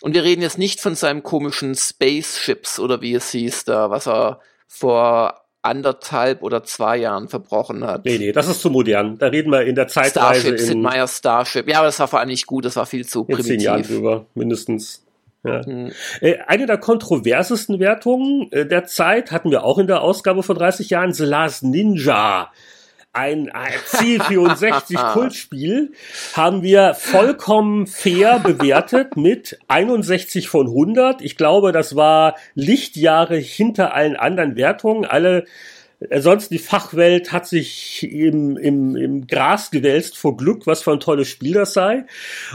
Und 0.00 0.14
wir 0.14 0.24
reden 0.24 0.42
jetzt 0.42 0.58
nicht 0.58 0.80
von 0.80 0.96
seinem 0.96 1.22
komischen 1.22 1.76
Spaceships 1.76 2.80
oder 2.80 3.00
wie 3.02 3.14
es 3.14 3.30
hieß 3.30 3.64
da, 3.64 3.90
was 3.90 4.08
er 4.08 4.40
vor 4.66 5.41
anderthalb 5.62 6.42
oder 6.42 6.64
zwei 6.64 6.96
Jahren 6.96 7.28
verbrochen 7.28 7.84
hat. 7.84 8.04
Nee, 8.04 8.18
nee, 8.18 8.32
das 8.32 8.48
ist 8.48 8.60
zu 8.60 8.70
modern. 8.70 9.18
Da 9.18 9.28
reden 9.28 9.50
wir 9.50 9.62
in 9.62 9.76
der 9.76 9.88
Zeitreise 9.88 10.40
Starship, 10.40 10.58
Sid 10.58 10.70
in, 10.74 10.82
Meier 10.82 11.08
Starship. 11.08 11.68
Ja, 11.68 11.78
aber 11.78 11.86
das 11.86 11.98
war 12.00 12.08
vor 12.08 12.18
allem 12.18 12.28
nicht 12.28 12.46
gut, 12.46 12.64
das 12.64 12.76
war 12.76 12.86
viel 12.86 13.06
zu 13.06 13.24
in 13.28 13.40
zehn 13.42 13.60
Jahren 13.60 13.82
primitiv. 13.82 13.96
drüber, 13.96 14.26
mindestens. 14.34 15.04
Ja. 15.44 15.64
Hm. 15.64 15.90
Äh, 16.20 16.38
Eine 16.46 16.66
der 16.66 16.78
kontroversesten 16.78 17.80
Wertungen 17.80 18.50
äh, 18.52 18.66
der 18.66 18.84
Zeit 18.84 19.32
hatten 19.32 19.50
wir 19.50 19.64
auch 19.64 19.78
in 19.78 19.86
der 19.86 20.02
Ausgabe 20.02 20.42
vor 20.42 20.54
30 20.54 20.90
Jahren, 20.90 21.12
The 21.12 21.24
Last 21.24 21.64
Ninja. 21.64 22.50
Ein 23.14 23.50
ein 23.50 23.72
C64 23.90 24.96
Kultspiel 25.12 25.92
haben 26.32 26.62
wir 26.62 26.94
vollkommen 26.94 27.86
fair 27.86 28.38
bewertet 28.38 29.16
mit 29.18 29.58
61 29.68 30.48
von 30.48 30.66
100. 30.68 31.20
Ich 31.20 31.36
glaube, 31.36 31.72
das 31.72 31.94
war 31.94 32.36
Lichtjahre 32.54 33.36
hinter 33.36 33.92
allen 33.94 34.16
anderen 34.16 34.56
Wertungen. 34.56 35.04
Alle 35.04 35.44
äh, 36.08 36.20
Sonst 36.22 36.50
die 36.52 36.58
Fachwelt 36.58 37.32
hat 37.32 37.46
sich 37.46 38.02
im, 38.10 38.56
im, 38.56 38.96
im 38.96 39.26
Gras 39.26 39.70
gewälzt 39.70 40.16
vor 40.16 40.36
Glück, 40.38 40.66
was 40.66 40.82
für 40.82 40.92
ein 40.92 41.00
tolles 41.00 41.28
Spiel 41.28 41.52
das 41.52 41.74
sei. 41.74 42.06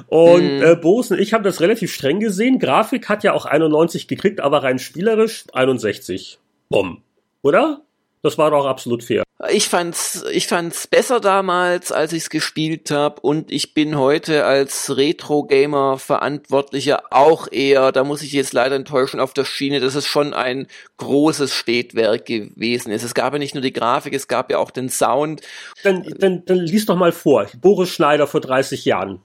Und 0.08 0.58
Mhm. 0.58 0.64
äh, 0.64 0.76
Bose 0.76 1.14
und 1.14 1.20
ich 1.20 1.34
haben 1.36 1.44
das 1.44 1.62
relativ 1.62 1.94
streng 1.94 2.20
gesehen. 2.20 2.58
Grafik 2.58 3.10
hat 3.10 3.24
ja 3.24 3.34
auch 3.34 3.46
91 3.46 4.08
gekriegt, 4.08 4.40
aber 4.40 4.64
rein 4.64 4.80
spielerisch 4.80 5.46
61. 5.54 6.40
Bumm. 6.70 7.04
Oder? 7.44 7.82
Das 8.28 8.38
war 8.38 8.52
doch 8.52 8.66
absolut 8.66 9.06
fair. 9.06 9.24
Ich 9.50 9.70
fand's, 9.70 10.26
ich 10.34 10.48
fand's 10.48 10.86
besser 10.86 11.22
damals, 11.22 11.94
als 11.94 12.12
ich's 12.12 12.30
gespielt 12.30 12.92
habe, 12.92 13.22
und 13.22 13.54
ich 13.54 13.74
bin 13.74 13.98
heute 13.98 14.44
als 14.44 14.98
Retro-Gamer 14.98 15.98
Verantwortlicher 15.98 17.04
auch 17.10 17.50
eher, 17.50 17.94
da 17.94 18.04
muss 18.04 18.22
ich 18.22 18.34
jetzt 18.34 18.52
leider 18.52 18.76
enttäuschen, 18.76 19.22
auf 19.22 19.32
der 19.32 19.46
Schiene, 19.46 19.80
dass 19.80 19.96
es 19.96 20.06
schon 20.06 20.34
ein 20.34 20.68
großes 20.98 21.54
Spätwerk 21.54 22.26
gewesen 22.26 22.92
ist. 22.92 23.04
Es 23.04 23.14
gab 23.14 23.32
ja 23.32 23.40
nicht 23.40 23.56
nur 23.56 23.62
die 23.62 23.72
Grafik, 23.72 24.14
es 24.14 24.28
gab 24.28 24.52
ja 24.52 24.58
auch 24.58 24.72
den 24.72 24.90
Sound. 24.90 25.40
Dann, 25.84 26.04
dann, 26.20 26.44
dann 26.44 26.58
lies 26.58 26.86
doch 26.86 26.98
mal 26.98 27.14
vor. 27.14 27.48
Boris 27.62 27.88
Schneider 27.88 28.28
vor 28.28 28.42
30 28.42 28.84
Jahren. 28.84 29.22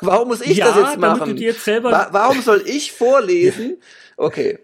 Warum 0.00 0.26
muss 0.26 0.40
ich 0.40 0.56
ja, 0.56 0.66
das 0.66 0.74
jetzt 0.74 0.86
damit 0.96 1.00
machen? 1.00 1.28
du 1.28 1.34
dir 1.36 1.52
jetzt 1.52 1.64
selber 1.64 1.92
Wa 1.92 2.08
warum 2.10 2.42
soll 2.42 2.64
ich 2.66 2.90
vorlesen? 2.90 3.76
Okay. 4.16 4.58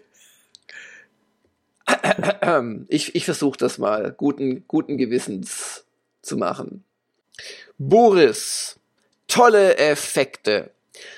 Ich, 2.87 3.15
ich 3.15 3.25
versuche 3.25 3.57
das 3.57 3.77
mal 3.77 4.11
guten, 4.11 4.67
guten 4.67 4.97
Gewissens 4.97 5.85
zu 6.21 6.37
machen. 6.37 6.83
Boris, 7.77 8.79
tolle 9.27 9.77
Effekte. 9.77 10.71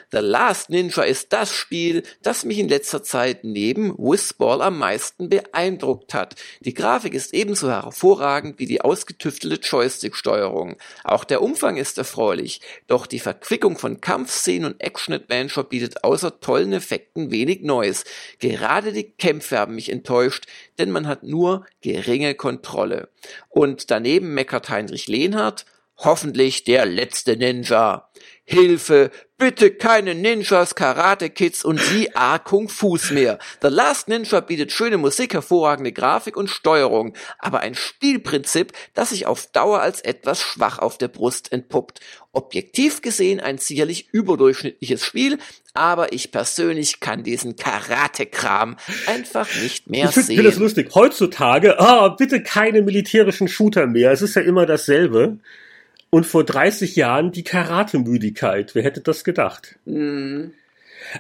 The 0.10 0.20
Last 0.20 0.70
Ninja 0.70 1.04
ist 1.04 1.34
das 1.34 1.52
Spiel, 1.52 2.02
das 2.22 2.46
mich 2.46 2.60
in 2.60 2.70
letzter 2.70 3.04
Zeit 3.04 3.44
neben 3.44 3.94
Whizball 3.98 4.62
am 4.62 4.78
meisten 4.78 5.28
beeindruckt 5.28 6.14
hat. 6.14 6.36
Die 6.62 6.74
Grafik 6.74 7.14
ist 7.14 7.34
ebenso 7.34 7.70
hervorragend 7.70 8.58
wie 8.58 8.68
die 8.68 8.80
ausgetüftelte 8.80 9.60
Joystick-Steuerung. 9.68 10.78
Auch 11.04 11.26
der 11.26 11.42
Umfang 11.42 11.76
ist 11.76 11.98
erfreulich, 11.98 12.62
doch 12.88 13.06
die 13.06 13.20
Verquickung 13.20 13.78
von 13.78 14.00
Kampfszenen 14.00 14.72
und 14.72 14.82
Action-Adventure 14.82 15.68
bietet 15.68 16.06
außer 16.06 16.40
tollen 16.40 16.72
Effekten 16.72 17.30
wenig 17.30 17.64
Neues. 17.64 18.06
Gerade 18.40 18.94
die 18.94 19.12
Kämpfe 19.12 19.58
haben 19.58 19.76
mich 19.76 19.92
enttäuscht, 19.92 20.46
denn 20.80 20.90
man 20.90 21.06
hat 21.06 21.24
nur 21.24 21.66
geringe 21.82 22.34
Kontrolle. 22.34 23.10
Und 23.50 23.92
daneben 23.92 24.34
meckert 24.34 24.70
Heinrich 24.70 25.10
Lehnhardt, 25.10 25.66
Hoffentlich 26.00 26.64
der 26.64 26.86
letzte 26.86 27.38
Ninja. 27.38 28.08
Hilfe, 28.50 29.12
bitte 29.38 29.72
keine 29.72 30.16
Ninjas, 30.16 30.74
Karate-Kids 30.74 31.66
und 31.66 31.82
die 31.92 32.16
A 32.16 32.40
Kung 32.40 32.70
Fus 32.70 33.12
mehr. 33.12 33.40
The 33.62 33.68
Last 33.68 34.08
Ninja 34.08 34.40
bietet 34.40 34.72
schöne 34.72 34.98
Musik, 34.98 35.34
hervorragende 35.34 35.92
Grafik 35.92 36.38
und 36.38 36.50
Steuerung, 36.50 37.14
aber 37.40 37.60
ein 37.60 37.76
Spielprinzip, 37.76 38.72
das 38.94 39.10
sich 39.10 39.26
auf 39.26 39.48
Dauer 39.48 39.82
als 39.82 40.00
etwas 40.00 40.40
schwach 40.40 40.80
auf 40.80 40.98
der 40.98 41.10
Brust 41.10 41.52
entpuppt. 41.52 42.00
Objektiv 42.32 43.02
gesehen 43.02 43.42
ein 43.42 43.58
sicherlich 43.58 44.08
überdurchschnittliches 44.14 45.04
Spiel, 45.04 45.40
aber 45.74 46.14
ich 46.14 46.32
persönlich 46.32 47.02
kann 47.02 47.24
diesen 47.24 47.58
Karate-Kram 47.58 48.78
einfach 49.08 49.54
nicht 49.62 49.90
mehr 49.90 50.06
Ich 50.06 50.12
finde 50.12 50.28
sehen. 50.28 50.36
find 50.38 50.48
das 50.48 50.58
lustig. 50.58 50.92
Heutzutage, 50.96 51.82
ah, 51.82 52.08
bitte 52.08 52.42
keine 52.42 52.82
militärischen 52.82 53.50
Shooter 53.50 53.88
mehr. 53.88 54.14
Es 54.14 54.22
ist 54.22 54.38
ja 54.38 54.42
immer 54.42 54.66
dasselbe. 54.66 55.40
Und 56.10 56.26
vor 56.26 56.44
30 56.44 56.96
Jahren 56.96 57.32
die 57.32 57.44
Karatemüdigkeit. 57.44 58.76
Wer 58.76 58.84
hätte 58.84 59.02
das 59.02 59.24
gedacht? 59.24 59.76
Hm. 59.86 60.54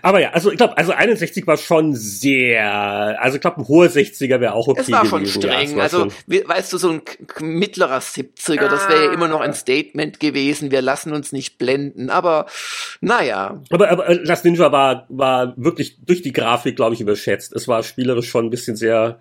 Aber 0.01 0.19
ja, 0.19 0.31
also 0.31 0.49
ich 0.51 0.57
glaube, 0.57 0.75
also 0.77 0.91
61 0.91 1.45
war 1.45 1.55
schon 1.55 1.93
sehr, 1.95 3.21
also 3.21 3.35
ich 3.35 3.41
glaube, 3.41 3.61
ein 3.61 3.67
hoher 3.67 3.87
60er 3.87 4.39
wäre 4.39 4.53
auch 4.53 4.67
okay 4.67 4.81
Es 4.81 4.91
war 4.91 5.05
schon 5.05 5.23
gewesen. 5.23 5.41
Ja, 5.43 5.51
streng. 5.53 5.75
war 5.75 5.83
also, 5.83 5.99
schon- 5.99 6.13
we- 6.25 6.43
weißt 6.45 6.73
du, 6.73 6.77
so 6.77 6.89
ein 6.89 7.01
mittlerer 7.39 7.99
70er, 7.99 8.67
das 8.69 8.89
wäre 8.89 9.05
ja 9.05 9.13
immer 9.13 9.27
noch 9.27 9.39
ein 9.39 9.53
Statement 9.53 10.19
gewesen. 10.19 10.71
Wir 10.71 10.81
lassen 10.81 11.13
uns 11.13 11.31
nicht 11.31 11.57
blenden. 11.57 12.09
Aber, 12.09 12.47
naja. 13.01 13.61
aber, 13.69 13.89
aber 13.91 14.09
äh, 14.09 14.23
das 14.23 14.43
Ninja 14.43 14.71
war, 14.71 15.05
war 15.09 15.53
wirklich 15.57 15.97
durch 16.03 16.21
die 16.21 16.33
Grafik, 16.33 16.75
glaube 16.75 16.95
ich, 16.95 17.01
überschätzt. 17.01 17.53
Es 17.53 17.67
war 17.67 17.83
spielerisch 17.83 18.29
schon 18.29 18.45
ein 18.47 18.49
bisschen 18.51 18.75
sehr 18.75 19.19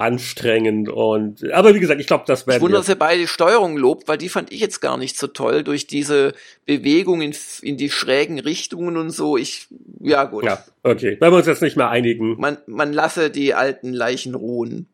anstrengend 0.00 0.88
und, 0.88 1.50
aber 1.52 1.74
wie 1.74 1.80
gesagt, 1.80 2.00
ich 2.00 2.06
glaube, 2.06 2.24
das 2.26 2.42
Ich 2.42 2.46
werden 2.46 2.62
wundere, 2.62 2.80
dass 2.80 2.88
er 2.88 2.94
beide 2.94 3.26
Steuerung 3.26 3.76
lobt, 3.76 4.08
weil 4.08 4.16
die 4.16 4.30
fand 4.30 4.50
ich 4.50 4.60
jetzt 4.60 4.80
gar 4.80 4.96
nicht 4.96 5.18
so 5.18 5.26
toll 5.26 5.62
durch 5.62 5.86
diese 5.86 6.32
Bewegung 6.64 7.20
in, 7.20 7.34
in 7.60 7.76
die 7.76 7.90
schrägen 7.90 8.38
Richtungen 8.40 8.96
und 8.96 9.10
so. 9.10 9.36
Ich, 9.36 9.68
ja 10.00 10.24
gut. 10.24 10.44
Ja, 10.44 10.64
okay. 10.82 11.18
Wenn 11.20 11.32
wir 11.32 11.36
uns 11.36 11.46
jetzt 11.46 11.60
nicht 11.60 11.76
mehr 11.76 11.90
einigen. 11.90 12.40
Man, 12.40 12.56
man 12.66 12.92
lasse 12.94 13.30
die 13.30 13.52
alten 13.54 13.92
Leichen 13.92 14.34
ruhen. 14.34 14.88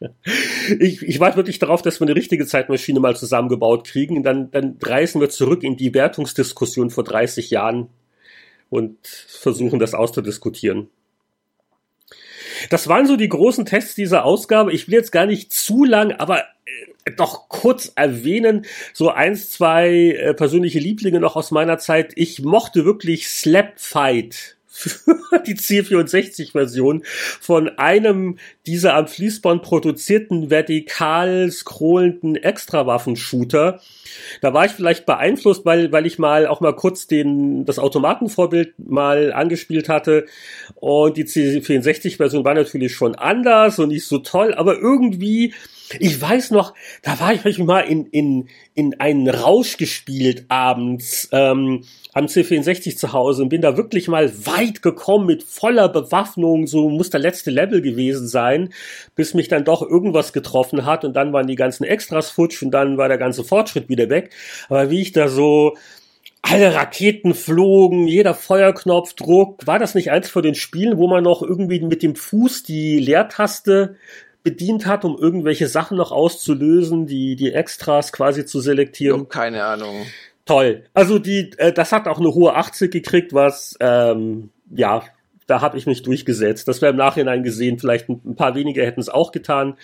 Ich, 0.80 1.02
ich 1.02 1.20
warte 1.20 1.36
wirklich 1.36 1.60
darauf, 1.60 1.80
dass 1.80 2.00
wir 2.00 2.06
eine 2.06 2.16
richtige 2.16 2.44
Zeitmaschine 2.44 2.98
mal 2.98 3.14
zusammengebaut 3.14 3.86
kriegen. 3.86 4.24
Dann, 4.24 4.50
dann 4.50 4.76
reisen 4.82 5.20
wir 5.20 5.30
zurück 5.30 5.62
in 5.62 5.76
die 5.76 5.94
Wertungsdiskussion 5.94 6.90
vor 6.90 7.04
30 7.04 7.50
Jahren 7.50 7.88
und 8.68 8.96
versuchen 9.06 9.78
das 9.78 9.94
auszudiskutieren. 9.94 10.88
Das 12.70 12.88
waren 12.88 13.06
so 13.06 13.16
die 13.16 13.28
großen 13.28 13.64
Tests 13.64 13.94
dieser 13.94 14.24
Ausgabe. 14.24 14.72
Ich 14.72 14.88
will 14.88 14.94
jetzt 14.94 15.12
gar 15.12 15.26
nicht 15.26 15.52
zu 15.52 15.84
lang, 15.84 16.12
aber 16.12 16.40
äh, 17.04 17.12
doch 17.16 17.48
kurz 17.48 17.92
erwähnen, 17.94 18.66
so 18.92 19.10
eins, 19.10 19.50
zwei 19.50 20.12
äh, 20.12 20.34
persönliche 20.34 20.78
Lieblinge 20.78 21.20
noch 21.20 21.36
aus 21.36 21.50
meiner 21.50 21.78
Zeit. 21.78 22.12
Ich 22.16 22.42
mochte 22.42 22.84
wirklich 22.84 23.28
Slap 23.28 23.72
Fight 23.76 24.56
die 25.46 25.54
C64-Version 25.54 27.02
von 27.40 27.68
einem 27.78 28.38
dieser 28.66 28.94
am 28.94 29.08
Fließband 29.08 29.62
produzierten 29.62 30.48
vertikal 30.48 31.50
scrollenden 31.50 32.36
Extrawaffen-Shooter. 32.36 33.80
Da 34.40 34.54
war 34.54 34.66
ich 34.66 34.72
vielleicht 34.72 35.04
beeinflusst, 35.04 35.64
weil, 35.64 35.90
weil 35.90 36.06
ich 36.06 36.18
mal 36.18 36.46
auch 36.46 36.60
mal 36.60 36.74
kurz 36.74 37.08
den, 37.08 37.64
das 37.64 37.80
Automatenvorbild 37.80 38.74
mal 38.78 39.32
angespielt 39.32 39.88
hatte. 39.88 40.26
Und 40.76 41.16
die 41.16 41.24
C64-Version 41.24 42.44
war 42.44 42.54
natürlich 42.54 42.94
schon 42.94 43.16
anders 43.16 43.78
und 43.80 43.88
nicht 43.88 44.06
so 44.06 44.18
toll, 44.18 44.54
aber 44.54 44.78
irgendwie, 44.78 45.54
ich 45.98 46.20
weiß 46.20 46.52
noch, 46.52 46.74
da 47.02 47.18
war 47.20 47.32
ich 47.32 47.58
mal 47.58 47.80
in, 47.80 48.06
in, 48.06 48.48
in 48.74 49.00
einen 49.00 49.28
Rausch 49.28 49.76
gespielt 49.76 50.44
abends 50.48 51.28
ähm, 51.32 51.84
am 52.12 52.26
C64 52.26 52.96
zu 52.96 53.12
Hause 53.12 53.42
und 53.42 53.48
bin 53.48 53.62
da 53.62 53.76
wirklich 53.76 54.08
mal 54.08 54.30
weit 54.46 54.82
gekommen 54.82 55.26
mit 55.26 55.42
voller 55.42 55.88
Bewaffnung, 55.88 56.66
so 56.66 56.88
muss 56.88 57.10
der 57.10 57.20
letzte 57.20 57.50
Level 57.50 57.80
gewesen 57.80 58.28
sein, 58.28 58.51
bis 59.14 59.34
mich 59.34 59.48
dann 59.48 59.64
doch 59.64 59.82
irgendwas 59.82 60.32
getroffen 60.32 60.86
hat 60.86 61.04
und 61.04 61.14
dann 61.14 61.32
waren 61.32 61.46
die 61.46 61.56
ganzen 61.56 61.84
Extras 61.84 62.30
futsch 62.30 62.62
und 62.62 62.70
dann 62.70 62.98
war 62.98 63.08
der 63.08 63.18
ganze 63.18 63.44
Fortschritt 63.44 63.88
wieder 63.88 64.08
weg. 64.08 64.30
Aber 64.68 64.90
wie 64.90 65.02
ich 65.02 65.12
da 65.12 65.28
so 65.28 65.76
alle 66.42 66.74
Raketen 66.74 67.34
flogen, 67.34 68.06
jeder 68.08 68.34
Feuerknopf 68.34 69.14
druck, 69.14 69.66
war 69.66 69.78
das 69.78 69.94
nicht 69.94 70.10
eins 70.10 70.28
von 70.28 70.42
den 70.42 70.56
Spielen, 70.56 70.98
wo 70.98 71.06
man 71.06 71.22
noch 71.22 71.42
irgendwie 71.42 71.80
mit 71.80 72.02
dem 72.02 72.16
Fuß 72.16 72.64
die 72.64 72.98
Leertaste 72.98 73.96
bedient 74.42 74.86
hat, 74.86 75.04
um 75.04 75.16
irgendwelche 75.16 75.68
Sachen 75.68 75.96
noch 75.96 76.10
auszulösen, 76.10 77.06
die, 77.06 77.36
die 77.36 77.52
Extras 77.52 78.12
quasi 78.12 78.44
zu 78.44 78.60
selektieren? 78.60 79.20
Jo, 79.20 79.26
keine 79.26 79.64
Ahnung. 79.64 80.06
Toll. 80.44 80.84
Also 80.92 81.20
die, 81.20 81.52
äh, 81.58 81.72
das 81.72 81.92
hat 81.92 82.08
auch 82.08 82.18
eine 82.18 82.34
hohe 82.34 82.54
80 82.54 82.90
gekriegt, 82.90 83.32
was 83.32 83.76
ähm, 83.78 84.50
ja, 84.74 85.04
da 85.52 85.60
habe 85.60 85.76
ich 85.76 85.86
mich 85.86 86.02
durchgesetzt. 86.02 86.66
Das 86.66 86.80
wäre 86.80 86.92
im 86.92 86.96
Nachhinein 86.96 87.42
gesehen, 87.42 87.78
vielleicht 87.78 88.08
ein, 88.08 88.36
paar 88.36 88.54
weniger 88.54 88.86
hätten 88.86 89.00
es 89.00 89.10
auch 89.10 89.32
getan. 89.32 89.74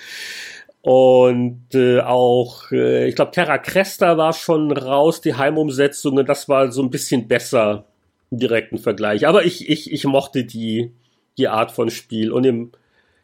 Und 0.81 1.75
äh, 1.75 2.01
auch, 2.01 2.73
äh, 2.73 3.07
ich 3.07 3.15
glaube, 3.15 3.33
Terra 3.33 3.59
Cresta 3.59 4.17
war 4.17 4.33
schon 4.33 4.73
raus, 4.73 5.21
die 5.21 5.35
Heimumsetzung, 5.35 6.17
und 6.17 6.27
das 6.27 6.49
war 6.49 6.73
so 6.73 6.83
ein 6.83 6.89
bisschen 6.89 7.29
besser 7.29 7.85
im 8.31 8.39
direkten 8.39 8.79
Vergleich. 8.79 9.27
Aber 9.27 9.45
ich, 9.45 9.69
ich, 9.69 9.93
ich 9.93 10.05
mochte 10.07 10.45
die, 10.45 10.91
die 11.37 11.49
Art 11.49 11.71
von 11.71 11.91
Spiel. 11.91 12.33
Und 12.33 12.47
im, 12.47 12.73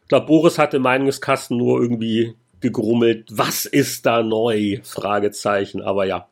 ich 0.02 0.08
glaube, 0.08 0.26
Boris 0.26 0.58
hatte 0.58 0.78
Meinungskasten 0.78 1.56
nur 1.56 1.80
irgendwie 1.80 2.34
gegrummelt, 2.60 3.28
was 3.30 3.64
ist 3.64 4.04
da 4.04 4.22
neu? 4.22 4.80
Fragezeichen, 4.82 5.80
aber 5.80 6.04
ja. 6.04 6.28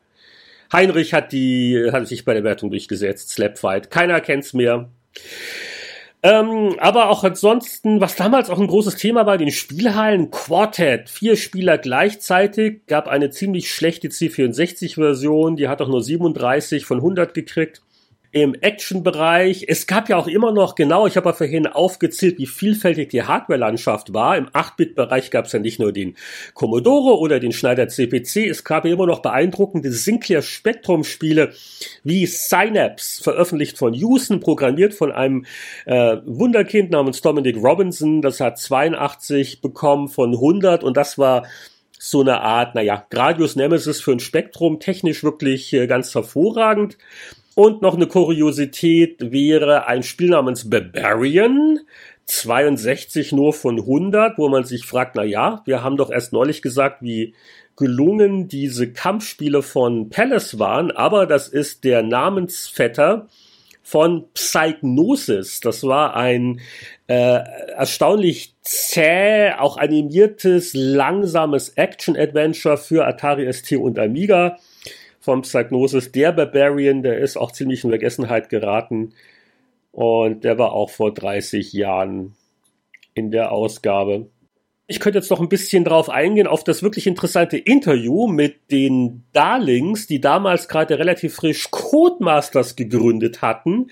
Heinrich 0.71 1.15
hat 1.15 1.31
die, 1.31 1.89
hat 1.91 2.07
sich 2.07 2.23
bei 2.23 2.35
der 2.35 2.43
Wertung 2.43 2.69
durchgesetzt. 2.69 3.29
Slapfight. 3.29 3.89
Keiner 3.89 4.21
kennt's 4.21 4.53
mehr. 4.53 4.89
Ähm, 6.25 6.75
aber 6.79 7.09
auch 7.09 7.25
ansonsten, 7.25 7.99
was 7.99 8.15
damals 8.15 8.49
auch 8.49 8.57
ein 8.57 8.67
großes 8.67 8.95
Thema 8.95 9.25
war, 9.25 9.37
den 9.37 9.51
Spielhallen, 9.51 10.31
Quartet, 10.31 11.09
vier 11.09 11.35
Spieler 11.35 11.77
gleichzeitig, 11.77 12.87
gab 12.87 13.09
eine 13.09 13.29
ziemlich 13.29 13.73
schlechte 13.73 14.07
C64-Version, 14.07 15.57
die 15.57 15.67
hat 15.67 15.81
auch 15.81 15.89
nur 15.89 16.01
37 16.01 16.85
von 16.85 16.99
100 16.99 17.33
gekriegt 17.33 17.81
im 18.33 18.55
Action-Bereich. 18.55 19.65
Es 19.67 19.85
gab 19.85 20.09
ja 20.09 20.17
auch 20.17 20.27
immer 20.27 20.51
noch, 20.51 20.73
genau, 20.73 21.05
ich 21.05 21.17
habe 21.17 21.29
ja 21.29 21.33
vorhin 21.33 21.67
aufgezählt, 21.67 22.39
wie 22.39 22.47
vielfältig 22.47 23.09
die 23.09 23.21
Hardware-Landschaft 23.21 24.11
war. 24.11 24.35
Im 24.35 24.47
8-Bit-Bereich 24.49 25.29
gab 25.29 25.45
es 25.45 25.51
ja 25.51 25.59
nicht 25.59 25.79
nur 25.79 25.93
den 25.93 26.15
Commodore 26.55 27.19
oder 27.19 27.39
den 27.39 27.51
Schneider 27.51 27.87
CPC, 27.87 28.49
es 28.49 28.63
gab 28.63 28.85
ja 28.85 28.93
immer 28.93 29.05
noch 29.05 29.19
beeindruckende 29.19 29.91
Sinclair 29.91 30.41
Spectrum-Spiele 30.41 31.53
wie 32.03 32.25
Synapse, 32.25 33.21
veröffentlicht 33.21 33.77
von 33.77 33.93
Houston, 33.93 34.39
programmiert 34.39 34.95
von 34.95 35.11
einem 35.11 35.45
äh, 35.85 36.17
Wunderkind 36.25 36.89
namens 36.89 37.21
Dominic 37.21 37.57
Robinson. 37.57 38.23
Das 38.23 38.39
hat 38.39 38.57
82 38.57 39.61
bekommen 39.61 40.07
von 40.07 40.31
100 40.33 40.83
und 40.83 40.97
das 40.97 41.19
war 41.19 41.45
so 41.99 42.21
eine 42.21 42.41
Art, 42.41 42.73
naja, 42.73 43.05
Gradius 43.11 43.55
Nemesis 43.55 44.01
für 44.01 44.11
ein 44.11 44.19
Spektrum, 44.19 44.79
technisch 44.79 45.23
wirklich 45.23 45.71
äh, 45.71 45.85
ganz 45.85 46.15
hervorragend. 46.15 46.97
Und 47.55 47.81
noch 47.83 47.95
eine 47.95 48.07
Kuriosität 48.07 49.31
wäre 49.31 49.87
ein 49.87 50.01
Spiel 50.01 50.29
namens 50.29 50.69
Barbarian, 50.69 51.79
62 52.25 53.31
nur 53.31 53.53
von 53.53 53.79
100, 53.79 54.37
wo 54.37 54.49
man 54.49 54.63
sich 54.63 54.85
fragt, 54.85 55.15
na 55.15 55.23
ja, 55.23 55.61
wir 55.65 55.83
haben 55.83 55.97
doch 55.97 56.09
erst 56.09 56.33
neulich 56.33 56.61
gesagt, 56.61 57.01
wie 57.01 57.35
gelungen 57.75 58.47
diese 58.47 58.91
Kampfspiele 58.91 59.61
von 59.61 60.09
Palace 60.09 60.57
waren, 60.57 60.91
aber 60.91 61.25
das 61.27 61.47
ist 61.47 61.83
der 61.83 62.01
Namensvetter 62.01 63.27
von 63.81 64.25
Psychnosis. 64.33 65.59
Das 65.59 65.83
war 65.83 66.15
ein 66.15 66.61
äh, 67.07 67.39
erstaunlich 67.75 68.55
zäh, 68.61 69.51
auch 69.59 69.77
animiertes, 69.77 70.73
langsames 70.73 71.69
Action-Adventure 71.69 72.77
für 72.77 73.05
Atari 73.05 73.51
ST 73.51 73.73
und 73.73 73.99
Amiga 73.99 74.57
vom 75.23 75.41
Psygnosis. 75.43 76.11
Der 76.11 76.33
Barbarian, 76.33 77.01
der 77.01 77.17
ist 77.19 77.37
auch 77.37 77.53
ziemlich 77.53 77.83
in 77.85 77.91
Vergessenheit 77.91 78.49
geraten. 78.49 79.13
Und 79.93 80.43
der 80.43 80.57
war 80.57 80.73
auch 80.73 80.89
vor 80.89 81.13
30 81.13 81.71
Jahren 81.71 82.35
in 83.13 83.31
der 83.31 83.53
Ausgabe. 83.53 84.27
Ich 84.85 84.99
könnte 84.99 85.19
jetzt 85.19 85.31
noch 85.31 85.39
ein 85.39 85.47
bisschen 85.47 85.85
drauf 85.85 86.09
eingehen, 86.09 86.45
auf 86.45 86.65
das 86.65 86.83
wirklich 86.83 87.07
interessante 87.07 87.57
Interview 87.57 88.27
mit 88.27 88.69
den 88.69 89.23
Darlings, 89.31 90.07
die 90.07 90.19
damals 90.19 90.67
gerade 90.67 90.99
relativ 90.99 91.35
frisch 91.35 91.71
Codemasters 91.71 92.75
gegründet 92.75 93.41
hatten, 93.41 93.91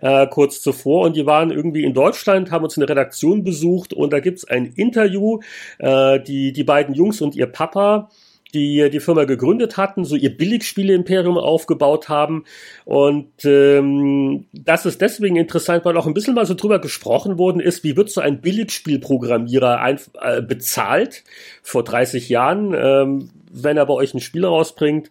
äh, 0.00 0.26
kurz 0.28 0.62
zuvor. 0.62 1.04
Und 1.04 1.16
die 1.16 1.26
waren 1.26 1.50
irgendwie 1.50 1.84
in 1.84 1.92
Deutschland, 1.92 2.50
haben 2.50 2.64
uns 2.64 2.78
in 2.78 2.80
der 2.80 2.88
Redaktion 2.88 3.44
besucht 3.44 3.92
und 3.92 4.14
da 4.14 4.20
gibt's 4.20 4.46
ein 4.46 4.64
Interview, 4.64 5.40
äh, 5.78 6.18
die, 6.20 6.54
die 6.54 6.64
beiden 6.64 6.94
Jungs 6.94 7.20
und 7.20 7.36
ihr 7.36 7.46
Papa 7.46 8.08
die 8.54 8.90
die 8.90 9.00
Firma 9.00 9.24
gegründet 9.24 9.76
hatten, 9.76 10.04
so 10.04 10.16
ihr 10.16 10.36
Billigspiele-Imperium 10.36 11.38
aufgebaut 11.38 12.08
haben. 12.08 12.44
Und 12.84 13.44
ähm, 13.44 14.46
das 14.52 14.86
ist 14.86 15.00
deswegen 15.00 15.36
interessant, 15.36 15.84
weil 15.84 15.96
auch 15.96 16.06
ein 16.06 16.14
bisschen 16.14 16.34
mal 16.34 16.46
so 16.46 16.54
drüber 16.54 16.78
gesprochen 16.78 17.38
worden 17.38 17.60
ist, 17.60 17.84
wie 17.84 17.96
wird 17.96 18.10
so 18.10 18.20
ein 18.20 18.40
Billigspielprogrammierer 18.40 19.80
ein, 19.80 19.98
äh, 20.20 20.42
bezahlt 20.42 21.24
vor 21.62 21.84
30 21.84 22.28
Jahren, 22.28 22.74
ähm, 22.74 23.30
wenn 23.52 23.76
er 23.76 23.86
bei 23.86 23.94
euch 23.94 24.14
ein 24.14 24.20
Spiel 24.20 24.44
rausbringt. 24.44 25.10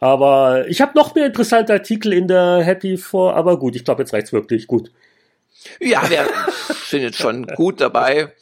Aber 0.00 0.68
ich 0.68 0.80
habe 0.80 0.92
noch 0.94 1.14
mehr 1.14 1.26
interessante 1.26 1.72
Artikel 1.72 2.12
in 2.12 2.28
der 2.28 2.62
Happy 2.62 2.96
vor, 2.96 3.34
aber 3.34 3.58
gut, 3.58 3.76
ich 3.76 3.84
glaube, 3.84 4.02
jetzt 4.02 4.12
reicht's 4.12 4.32
wirklich 4.32 4.66
gut. 4.66 4.90
Ja, 5.80 6.08
wir 6.08 6.26
sind 6.88 7.02
jetzt 7.02 7.18
schon 7.18 7.46
gut 7.46 7.80
dabei. 7.80 8.32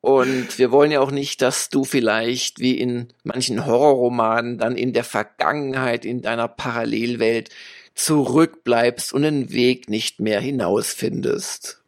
Und 0.00 0.58
wir 0.58 0.72
wollen 0.72 0.90
ja 0.90 1.00
auch 1.00 1.10
nicht, 1.10 1.42
dass 1.42 1.68
du 1.68 1.84
vielleicht 1.84 2.58
wie 2.58 2.78
in 2.78 3.08
manchen 3.22 3.66
Horrorromanen 3.66 4.56
dann 4.56 4.76
in 4.76 4.92
der 4.92 5.04
Vergangenheit, 5.04 6.04
in 6.04 6.22
deiner 6.22 6.48
Parallelwelt 6.48 7.50
zurückbleibst 7.94 9.12
und 9.12 9.22
den 9.22 9.52
Weg 9.52 9.90
nicht 9.90 10.20
mehr 10.20 10.40
hinausfindest. 10.40 11.82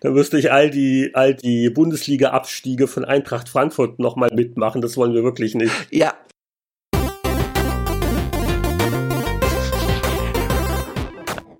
Da 0.00 0.10
müsste 0.10 0.38
ich 0.38 0.52
all 0.52 0.70
die, 0.70 1.10
all 1.14 1.34
die 1.34 1.68
Bundesliga-Abstiege 1.70 2.86
von 2.86 3.04
Eintracht 3.04 3.48
Frankfurt 3.48 3.98
nochmal 3.98 4.30
mitmachen. 4.32 4.80
Das 4.80 4.96
wollen 4.96 5.14
wir 5.14 5.24
wirklich 5.24 5.54
nicht. 5.54 5.72
Ja, 5.90 6.14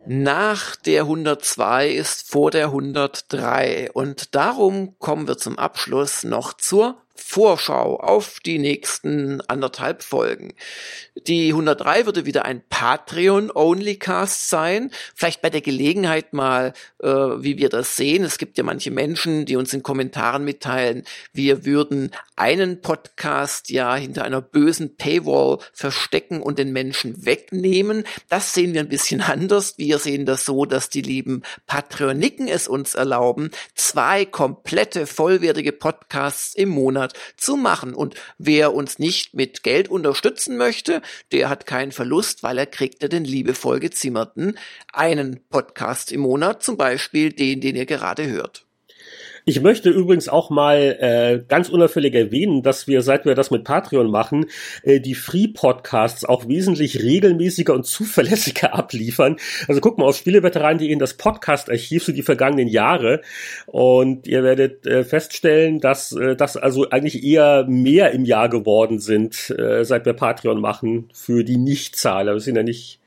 Nach 0.08 0.76
der 0.76 1.02
102 1.02 1.90
ist 1.90 2.30
vor 2.30 2.52
der 2.52 2.66
103 2.66 3.90
und 3.92 4.36
darum 4.36 4.96
kommen 5.00 5.26
wir 5.26 5.36
zum 5.36 5.58
Abschluss 5.58 6.22
noch 6.22 6.52
zur 6.52 7.02
Vorschau 7.20 7.98
auf 7.98 8.40
die 8.44 8.58
nächsten 8.58 9.40
anderthalb 9.48 10.02
Folgen. 10.02 10.54
Die 11.26 11.48
103 11.50 12.06
würde 12.06 12.26
wieder 12.26 12.44
ein 12.44 12.62
Patreon-Only-Cast 12.68 14.48
sein. 14.48 14.90
Vielleicht 15.14 15.42
bei 15.42 15.50
der 15.50 15.60
Gelegenheit 15.60 16.32
mal, 16.32 16.72
äh, 17.02 17.08
wie 17.08 17.58
wir 17.58 17.68
das 17.68 17.96
sehen. 17.96 18.24
Es 18.24 18.38
gibt 18.38 18.58
ja 18.58 18.64
manche 18.64 18.90
Menschen, 18.90 19.46
die 19.46 19.56
uns 19.56 19.72
in 19.72 19.82
Kommentaren 19.82 20.44
mitteilen, 20.44 21.04
wir 21.32 21.64
würden 21.64 22.10
einen 22.36 22.82
Podcast 22.82 23.70
ja 23.70 23.96
hinter 23.96 24.24
einer 24.24 24.42
bösen 24.42 24.96
Paywall 24.96 25.58
verstecken 25.72 26.42
und 26.42 26.58
den 26.58 26.72
Menschen 26.72 27.24
wegnehmen. 27.24 28.04
Das 28.28 28.52
sehen 28.52 28.74
wir 28.74 28.80
ein 28.80 28.88
bisschen 28.88 29.20
anders. 29.22 29.78
Wir 29.78 29.98
sehen 29.98 30.26
das 30.26 30.44
so, 30.44 30.66
dass 30.66 30.90
die 30.90 31.02
lieben 31.02 31.42
Patreoniken 31.66 32.48
es 32.48 32.68
uns 32.68 32.94
erlauben, 32.94 33.50
zwei 33.74 34.24
komplette 34.24 35.06
vollwertige 35.06 35.72
Podcasts 35.72 36.54
im 36.54 36.68
Monat 36.68 37.05
zu 37.36 37.56
machen. 37.56 37.94
Und 37.94 38.14
wer 38.38 38.74
uns 38.74 38.98
nicht 38.98 39.34
mit 39.34 39.62
Geld 39.62 39.88
unterstützen 39.88 40.56
möchte, 40.56 41.02
der 41.32 41.48
hat 41.48 41.66
keinen 41.66 41.92
Verlust, 41.92 42.42
weil 42.42 42.58
er 42.58 42.66
kriegt 42.66 43.02
ja 43.02 43.08
den 43.08 43.24
liebevoll 43.24 43.80
gezimmerten 43.80 44.58
einen 44.92 45.40
Podcast 45.48 46.12
im 46.12 46.20
Monat, 46.20 46.62
zum 46.62 46.76
Beispiel 46.76 47.32
den, 47.32 47.60
den 47.60 47.76
ihr 47.76 47.86
gerade 47.86 48.26
hört. 48.26 48.65
Ich 49.48 49.60
möchte 49.60 49.90
übrigens 49.90 50.28
auch 50.28 50.50
mal 50.50 50.96
äh, 50.98 51.40
ganz 51.46 51.68
unauffällig 51.68 52.16
erwähnen, 52.16 52.64
dass 52.64 52.88
wir, 52.88 53.00
seit 53.00 53.26
wir 53.26 53.36
das 53.36 53.52
mit 53.52 53.62
Patreon 53.62 54.10
machen, 54.10 54.46
äh, 54.82 54.98
die 54.98 55.14
Free-Podcasts 55.14 56.24
auch 56.24 56.48
wesentlich 56.48 57.00
regelmäßiger 57.00 57.72
und 57.72 57.86
zuverlässiger 57.86 58.74
abliefern. 58.74 59.36
Also 59.68 59.80
guck 59.80 59.98
mal 59.98 60.06
auf 60.06 60.16
Spieleveteranen.de 60.16 60.90
in 60.90 60.98
das 60.98 61.14
Podcast-Archiv 61.14 62.02
für 62.02 62.12
die 62.12 62.24
vergangenen 62.24 62.66
Jahre 62.66 63.20
und 63.66 64.26
ihr 64.26 64.42
werdet 64.42 64.84
äh, 64.84 65.04
feststellen, 65.04 65.78
dass 65.78 66.10
äh, 66.10 66.34
das 66.34 66.56
also 66.56 66.90
eigentlich 66.90 67.22
eher 67.22 67.66
mehr 67.68 68.10
im 68.10 68.24
Jahr 68.24 68.48
geworden 68.48 68.98
sind, 68.98 69.54
äh, 69.56 69.84
seit 69.84 70.06
wir 70.06 70.14
Patreon 70.14 70.60
machen 70.60 71.08
für 71.14 71.44
die 71.44 71.56
Nichtzahler. 71.56 72.32
Wir 72.32 72.40
sind 72.40 72.56
ja 72.56 72.64
nicht 72.64 72.98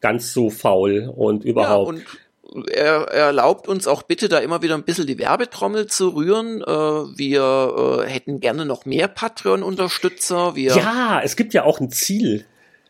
ganz 0.00 0.32
so 0.32 0.48
faul 0.48 1.12
und 1.12 1.44
überhaupt. 1.44 1.92
Ja, 1.92 1.98
und 1.98 2.21
er, 2.70 3.08
er 3.08 3.26
erlaubt 3.26 3.68
uns 3.68 3.86
auch 3.86 4.02
bitte 4.02 4.28
da 4.28 4.38
immer 4.38 4.62
wieder 4.62 4.74
ein 4.74 4.84
bisschen 4.84 5.06
die 5.06 5.18
Werbetrommel 5.18 5.86
zu 5.86 6.10
rühren. 6.10 6.62
Äh, 6.62 6.66
wir 6.66 8.04
äh, 8.04 8.08
hätten 8.08 8.40
gerne 8.40 8.64
noch 8.64 8.84
mehr 8.84 9.08
Patreon-Unterstützer. 9.08 10.54
ja, 10.56 11.20
es 11.22 11.36
gibt 11.36 11.54
ja 11.54 11.64
auch 11.64 11.80
ein 11.80 11.90
Ziel. 11.90 12.44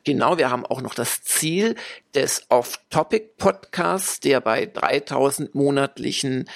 Genau, 0.04 0.36
wir 0.36 0.50
haben 0.50 0.66
auch 0.66 0.82
noch 0.82 0.94
das 0.94 1.22
Ziel 1.22 1.76
des 2.14 2.46
Off-Topic-Podcasts, 2.48 4.18
der 4.18 4.40
bei 4.40 4.66
3000 4.66 5.54
monatlichen 5.54 6.48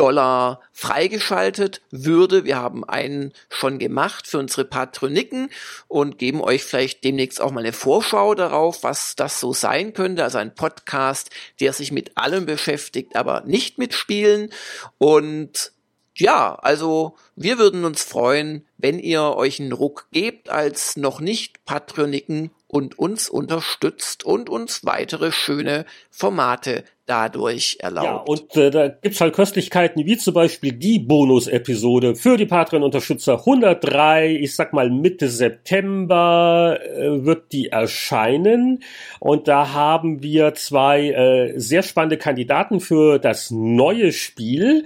Dollar 0.00 0.62
freigeschaltet 0.72 1.82
würde. 1.90 2.46
Wir 2.46 2.56
haben 2.56 2.88
einen 2.88 3.34
schon 3.50 3.78
gemacht 3.78 4.26
für 4.26 4.38
unsere 4.38 4.64
Patroniken 4.64 5.50
und 5.88 6.16
geben 6.16 6.40
euch 6.40 6.64
vielleicht 6.64 7.04
demnächst 7.04 7.38
auch 7.38 7.50
mal 7.50 7.60
eine 7.60 7.74
Vorschau 7.74 8.34
darauf, 8.34 8.82
was 8.82 9.14
das 9.14 9.38
so 9.38 9.52
sein 9.52 9.92
könnte. 9.92 10.24
Also 10.24 10.38
ein 10.38 10.54
Podcast, 10.54 11.28
der 11.60 11.74
sich 11.74 11.92
mit 11.92 12.16
allem 12.16 12.46
beschäftigt, 12.46 13.14
aber 13.14 13.42
nicht 13.42 13.76
mit 13.76 13.92
Spielen. 13.92 14.48
Und 14.96 15.72
ja, 16.16 16.54
also 16.54 17.14
wir 17.36 17.58
würden 17.58 17.84
uns 17.84 18.02
freuen, 18.02 18.66
wenn 18.78 18.98
ihr 18.98 19.22
euch 19.22 19.60
einen 19.60 19.72
Ruck 19.72 20.06
gebt 20.12 20.48
als 20.48 20.96
noch 20.96 21.20
nicht 21.20 21.66
Patroniken 21.66 22.50
und 22.70 22.98
uns 22.98 23.28
unterstützt 23.28 24.24
und 24.24 24.48
uns 24.48 24.84
weitere 24.84 25.32
schöne 25.32 25.84
Formate 26.08 26.84
dadurch 27.04 27.78
erlaubt. 27.80 28.06
Ja, 28.06 28.16
und 28.18 28.56
äh, 28.56 28.70
da 28.70 28.86
gibt's 28.86 29.20
halt 29.20 29.34
Köstlichkeiten, 29.34 30.06
wie 30.06 30.16
zum 30.16 30.34
Beispiel 30.34 30.72
die 30.72 31.00
Bonus-Episode 31.00 32.14
für 32.14 32.36
die 32.36 32.46
Patreon-Unterstützer 32.46 33.40
103, 33.40 34.36
ich 34.36 34.54
sag 34.54 34.72
mal 34.72 34.88
Mitte 34.88 35.28
September 35.28 36.78
äh, 36.80 37.24
wird 37.24 37.50
die 37.50 37.66
erscheinen. 37.66 38.84
Und 39.18 39.48
da 39.48 39.72
haben 39.72 40.22
wir 40.22 40.54
zwei 40.54 41.10
äh, 41.10 41.58
sehr 41.58 41.82
spannende 41.82 42.18
Kandidaten 42.18 42.78
für 42.78 43.18
das 43.18 43.50
neue 43.50 44.12
Spiel 44.12 44.84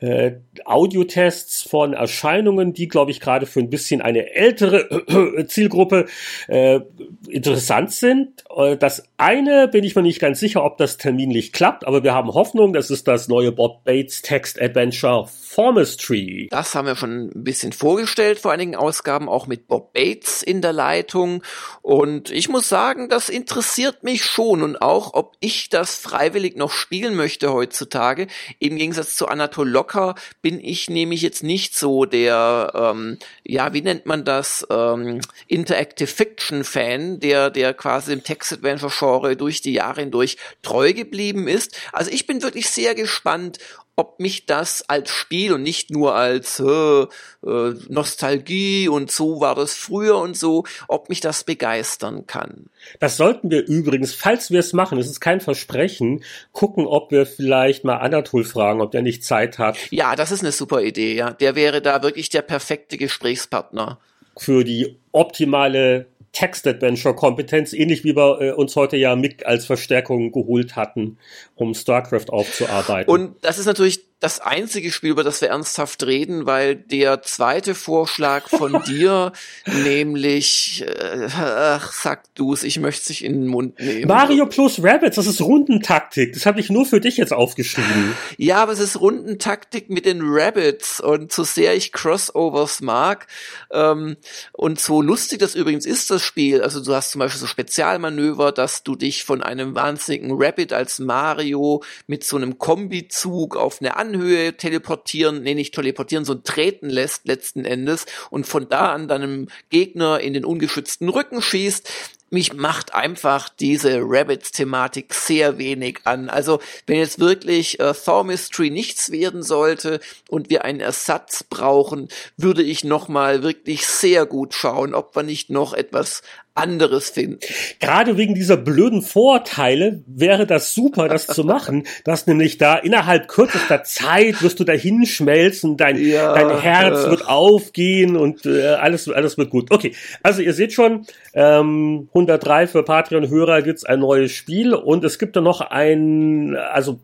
äh, 0.00 0.32
Audiotests 0.66 1.62
von 1.62 1.92
Erscheinungen, 1.92 2.72
die, 2.72 2.88
glaube 2.88 3.10
ich, 3.10 3.20
gerade 3.20 3.46
für 3.46 3.60
ein 3.60 3.70
bisschen 3.70 4.00
eine 4.00 4.34
ältere 4.34 5.44
Zielgruppe 5.46 6.06
äh, 6.48 6.80
interessant 7.28 7.92
sind. 7.92 8.44
Äh, 8.54 8.76
das 8.76 9.04
eine 9.16 9.68
bin 9.68 9.84
ich 9.84 9.94
mir 9.94 10.02
nicht 10.02 10.20
ganz 10.20 10.40
sicher, 10.40 10.64
ob 10.64 10.78
das 10.78 10.96
terminlich 10.96 11.52
klappt, 11.52 11.86
aber 11.86 12.02
wir 12.02 12.14
haben 12.14 12.32
Hoffnung, 12.32 12.72
das 12.72 12.90
ist 12.90 13.06
das 13.08 13.28
neue 13.28 13.52
Bob 13.52 13.84
Bates 13.84 14.22
Text 14.22 14.60
Adventure 14.60 15.26
Formistry. 15.26 16.48
Das 16.50 16.74
haben 16.74 16.86
wir 16.86 16.96
schon 16.96 17.30
ein 17.34 17.44
bisschen 17.44 17.72
vorgestellt 17.72 18.38
vor 18.38 18.52
einigen 18.52 18.76
Ausgaben, 18.76 19.28
auch 19.28 19.46
mit 19.46 19.68
Bob 19.68 19.92
Bates 19.92 20.42
in 20.42 20.62
der 20.62 20.72
Leitung. 20.72 21.42
Und 21.82 22.30
ich 22.30 22.48
muss 22.48 22.68
sagen, 22.68 23.08
das 23.08 23.28
interessiert 23.28 24.02
mich 24.02 24.24
schon 24.24 24.62
und 24.62 24.80
auch, 24.80 25.14
ob 25.14 25.36
ich 25.40 25.68
das 25.68 25.96
freiwillig 25.96 26.56
noch 26.56 26.70
spielen 26.70 27.14
möchte 27.14 27.52
heutzutage. 27.52 28.26
Im 28.58 28.76
Gegensatz 28.76 29.16
zu 29.16 29.28
Anatol 29.28 29.68
Locker 29.68 30.14
bin 30.42 30.49
ich 30.58 30.90
nämlich 30.90 31.22
jetzt 31.22 31.42
nicht 31.42 31.76
so 31.76 32.06
der, 32.06 32.72
ähm, 32.74 33.18
ja, 33.44 33.72
wie 33.72 33.82
nennt 33.82 34.06
man 34.06 34.24
das, 34.24 34.66
ähm, 34.70 35.20
Interactive 35.46 36.08
Fiction 36.08 36.64
Fan, 36.64 37.20
der, 37.20 37.50
der 37.50 37.74
quasi 37.74 38.12
im 38.12 38.24
Text-Adventure-Genre 38.24 39.36
durch 39.36 39.60
die 39.60 39.74
Jahre 39.74 40.00
hindurch 40.00 40.38
treu 40.62 40.92
geblieben 40.92 41.46
ist. 41.46 41.76
Also 41.92 42.10
ich 42.10 42.26
bin 42.26 42.42
wirklich 42.42 42.70
sehr 42.70 42.94
gespannt, 42.94 43.58
ob 44.00 44.18
mich 44.18 44.46
das 44.46 44.82
als 44.88 45.10
Spiel 45.10 45.52
und 45.52 45.62
nicht 45.62 45.90
nur 45.90 46.14
als 46.14 46.58
äh, 46.58 47.02
äh, 47.02 47.74
Nostalgie 47.90 48.88
und 48.88 49.10
so 49.10 49.42
war 49.42 49.54
das 49.54 49.74
früher 49.74 50.16
und 50.16 50.38
so, 50.38 50.64
ob 50.88 51.10
mich 51.10 51.20
das 51.20 51.44
begeistern 51.44 52.26
kann. 52.26 52.70
Das 52.98 53.18
sollten 53.18 53.50
wir 53.50 53.66
übrigens, 53.66 54.14
falls 54.14 54.50
wir 54.50 54.60
es 54.60 54.72
machen, 54.72 54.98
es 54.98 55.06
ist 55.06 55.20
kein 55.20 55.42
Versprechen, 55.42 56.24
gucken, 56.52 56.86
ob 56.86 57.10
wir 57.10 57.26
vielleicht 57.26 57.84
mal 57.84 57.98
Anatol 57.98 58.44
fragen, 58.44 58.80
ob 58.80 58.90
der 58.90 59.02
nicht 59.02 59.22
Zeit 59.22 59.58
hat. 59.58 59.76
Ja, 59.90 60.16
das 60.16 60.32
ist 60.32 60.40
eine 60.40 60.52
super 60.52 60.80
Idee, 60.80 61.14
ja. 61.14 61.32
Der 61.32 61.54
wäre 61.54 61.82
da 61.82 62.02
wirklich 62.02 62.30
der 62.30 62.42
perfekte 62.42 62.96
Gesprächspartner. 62.96 63.98
Für 64.34 64.64
die 64.64 64.96
optimale 65.12 66.06
Text-Adventure-Kompetenz, 66.32 67.72
ähnlich 67.72 68.04
wie 68.04 68.14
wir 68.16 68.40
äh, 68.40 68.52
uns 68.52 68.76
heute 68.76 68.96
ja 68.96 69.16
Mick 69.16 69.46
als 69.46 69.66
Verstärkung 69.66 70.32
geholt 70.32 70.76
hatten, 70.76 71.18
um 71.54 71.74
StarCraft 71.74 72.30
aufzuarbeiten. 72.30 73.12
Und 73.12 73.36
das 73.42 73.58
ist 73.58 73.66
natürlich 73.66 74.09
das 74.20 74.38
einzige 74.40 74.92
Spiel, 74.92 75.10
über 75.10 75.24
das 75.24 75.40
wir 75.40 75.48
ernsthaft 75.48 76.02
reden, 76.04 76.46
weil 76.46 76.76
der 76.76 77.22
zweite 77.22 77.74
Vorschlag 77.74 78.48
von 78.48 78.82
dir, 78.86 79.32
nämlich, 79.66 80.84
äh, 80.86 81.28
ach, 81.34 81.92
sag 81.92 82.34
du's, 82.34 82.62
ich 82.62 82.78
möchte 82.78 83.06
sich 83.06 83.24
in 83.24 83.32
den 83.32 83.46
Mund 83.46 83.80
nehmen. 83.80 84.06
Mario 84.06 84.46
plus 84.46 84.82
Rabbits, 84.82 85.16
das 85.16 85.26
ist 85.26 85.40
Rundentaktik. 85.40 86.34
Das 86.34 86.44
habe 86.44 86.60
ich 86.60 86.68
nur 86.68 86.84
für 86.84 87.00
dich 87.00 87.16
jetzt 87.16 87.32
aufgeschrieben. 87.32 88.14
Ja, 88.36 88.62
aber 88.62 88.72
es 88.72 88.80
ist 88.80 89.00
Rundentaktik 89.00 89.88
mit 89.88 90.04
den 90.04 90.20
Rabbits 90.22 91.00
und 91.00 91.32
so 91.32 91.42
sehr 91.42 91.74
ich 91.74 91.90
Crossovers 91.92 92.82
mag 92.82 93.26
ähm, 93.72 94.16
und 94.52 94.80
so 94.80 95.00
lustig 95.00 95.38
das 95.38 95.54
übrigens 95.54 95.86
ist, 95.86 96.10
das 96.10 96.22
Spiel. 96.22 96.62
Also 96.62 96.84
du 96.84 96.94
hast 96.94 97.12
zum 97.12 97.20
Beispiel 97.20 97.40
so 97.40 97.46
Spezialmanöver, 97.46 98.52
dass 98.52 98.82
du 98.82 98.96
dich 98.96 99.24
von 99.24 99.42
einem 99.42 99.74
wahnsinnigen 99.74 100.30
Rabbit 100.32 100.72
als 100.74 100.98
Mario 100.98 101.82
mit 102.06 102.24
so 102.24 102.36
einem 102.36 102.58
Kombizug 102.58 103.56
auf 103.56 103.80
eine 103.80 103.96
Anhöhe 104.10 104.56
teleportieren, 104.56 105.42
nee, 105.42 105.54
nicht 105.54 105.74
teleportieren, 105.74 106.24
so 106.24 106.34
treten 106.34 106.90
lässt 106.90 107.26
letzten 107.26 107.64
Endes 107.64 108.06
und 108.30 108.46
von 108.46 108.68
da 108.68 108.92
an 108.92 109.08
deinem 109.08 109.48
Gegner 109.70 110.20
in 110.20 110.34
den 110.34 110.44
ungeschützten 110.44 111.08
Rücken 111.08 111.40
schießt 111.42 111.88
mich 112.30 112.52
macht 112.52 112.94
einfach 112.94 113.48
diese 113.48 114.00
Rabbits-Thematik 114.02 115.14
sehr 115.14 115.58
wenig 115.58 116.00
an. 116.04 116.30
Also 116.30 116.60
wenn 116.86 116.98
jetzt 116.98 117.18
wirklich 117.18 117.80
äh, 117.80 117.92
Thor 117.92 118.24
Mystery 118.24 118.70
nichts 118.70 119.10
werden 119.10 119.42
sollte 119.42 120.00
und 120.28 120.48
wir 120.48 120.64
einen 120.64 120.80
Ersatz 120.80 121.42
brauchen, 121.42 122.08
würde 122.36 122.62
ich 122.62 122.84
nochmal 122.84 123.42
wirklich 123.42 123.84
sehr 123.86 124.26
gut 124.26 124.54
schauen, 124.54 124.94
ob 124.94 125.16
wir 125.16 125.24
nicht 125.24 125.50
noch 125.50 125.74
etwas 125.74 126.22
anderes 126.54 127.10
finden. 127.10 127.38
Gerade 127.78 128.16
wegen 128.16 128.34
dieser 128.34 128.56
blöden 128.56 129.02
Vorteile 129.02 130.02
wäre 130.06 130.46
das 130.46 130.74
super, 130.74 131.08
das 131.08 131.26
zu 131.26 131.44
machen, 131.44 131.86
dass 132.04 132.26
nämlich 132.26 132.58
da 132.58 132.76
innerhalb 132.76 133.28
kürzester 133.28 133.84
Zeit 133.84 134.42
wirst 134.42 134.60
du 134.60 134.64
dahin 134.64 135.06
schmelzen, 135.06 135.76
dein, 135.76 135.96
ja, 135.96 136.34
dein 136.34 136.60
Herz 136.60 137.04
äh. 137.04 137.10
wird 137.10 137.28
aufgehen 137.28 138.16
und 138.16 138.46
äh, 138.46 138.68
alles, 138.68 139.08
alles 139.08 139.38
wird 139.38 139.50
gut. 139.50 139.70
Okay, 139.70 139.94
also 140.22 140.42
ihr 140.42 140.52
seht 140.52 140.72
schon, 140.72 141.06
ähm, 141.34 142.08
103 142.08 142.66
für 142.66 142.82
Patreon-Hörer 142.82 143.62
gibt's 143.62 143.84
ein 143.84 144.00
neues 144.00 144.32
Spiel 144.32 144.74
und 144.74 145.04
es 145.04 145.18
gibt 145.18 145.36
da 145.36 145.40
noch 145.40 145.60
ein, 145.60 146.56
also 146.56 147.00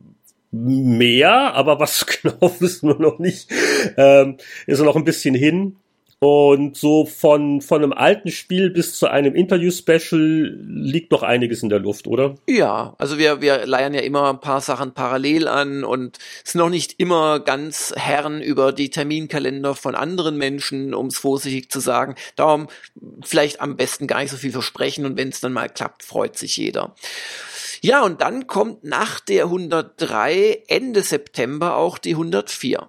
mehr, 0.51 1.55
aber 1.55 1.79
was 1.79 2.07
genau 2.23 2.53
wissen 2.61 2.89
wir 2.89 2.99
noch 2.99 3.19
nicht. 3.19 3.51
Ähm, 3.97 4.37
ist 4.67 4.81
noch 4.81 4.97
ein 4.97 5.05
bisschen 5.05 5.35
hin. 5.35 5.77
Und 6.19 6.79
so 6.79 7.05
von, 7.05 7.61
von 7.61 7.83
einem 7.83 7.93
alten 7.93 8.31
Spiel 8.31 8.71
bis 8.71 8.99
zu 8.99 9.07
einem 9.07 9.35
Interview-Special 9.35 10.59
liegt 10.65 11.13
noch 11.13 11.23
einiges 11.23 11.63
in 11.63 11.69
der 11.69 11.79
Luft, 11.79 12.07
oder? 12.07 12.37
Ja, 12.49 12.95
also 12.97 13.19
wir, 13.19 13.43
wir 13.43 13.67
leiern 13.67 13.93
ja 13.93 14.01
immer 14.01 14.31
ein 14.31 14.41
paar 14.41 14.63
Sachen 14.63 14.95
parallel 14.95 15.47
an 15.47 15.85
und 15.85 16.19
sind 16.43 16.61
noch 16.61 16.71
nicht 16.71 16.99
immer 16.99 17.41
ganz 17.41 17.93
Herren 17.97 18.41
über 18.41 18.73
die 18.73 18.89
Terminkalender 18.89 19.75
von 19.75 19.95
anderen 19.95 20.39
Menschen, 20.39 20.95
um 20.95 21.09
es 21.09 21.19
vorsichtig 21.19 21.71
zu 21.71 21.81
sagen. 21.81 22.15
Darum 22.35 22.69
vielleicht 23.23 23.61
am 23.61 23.77
besten 23.77 24.07
gar 24.07 24.21
nicht 24.21 24.31
so 24.31 24.39
viel 24.39 24.53
versprechen 24.53 25.05
und 25.05 25.19
wenn 25.19 25.29
es 25.29 25.41
dann 25.41 25.53
mal 25.53 25.69
klappt, 25.69 26.03
freut 26.03 26.39
sich 26.39 26.57
jeder. 26.57 26.95
Ja, 27.83 28.03
und 28.03 28.23
dann 28.23 28.47
kommt 28.47 28.85
nach 28.85 29.21
der 29.21 29.45
103 29.45 30.63
Ende 30.67 31.03
September 31.03 31.77
auch 31.77 31.99
die 31.99 32.13
104. 32.13 32.89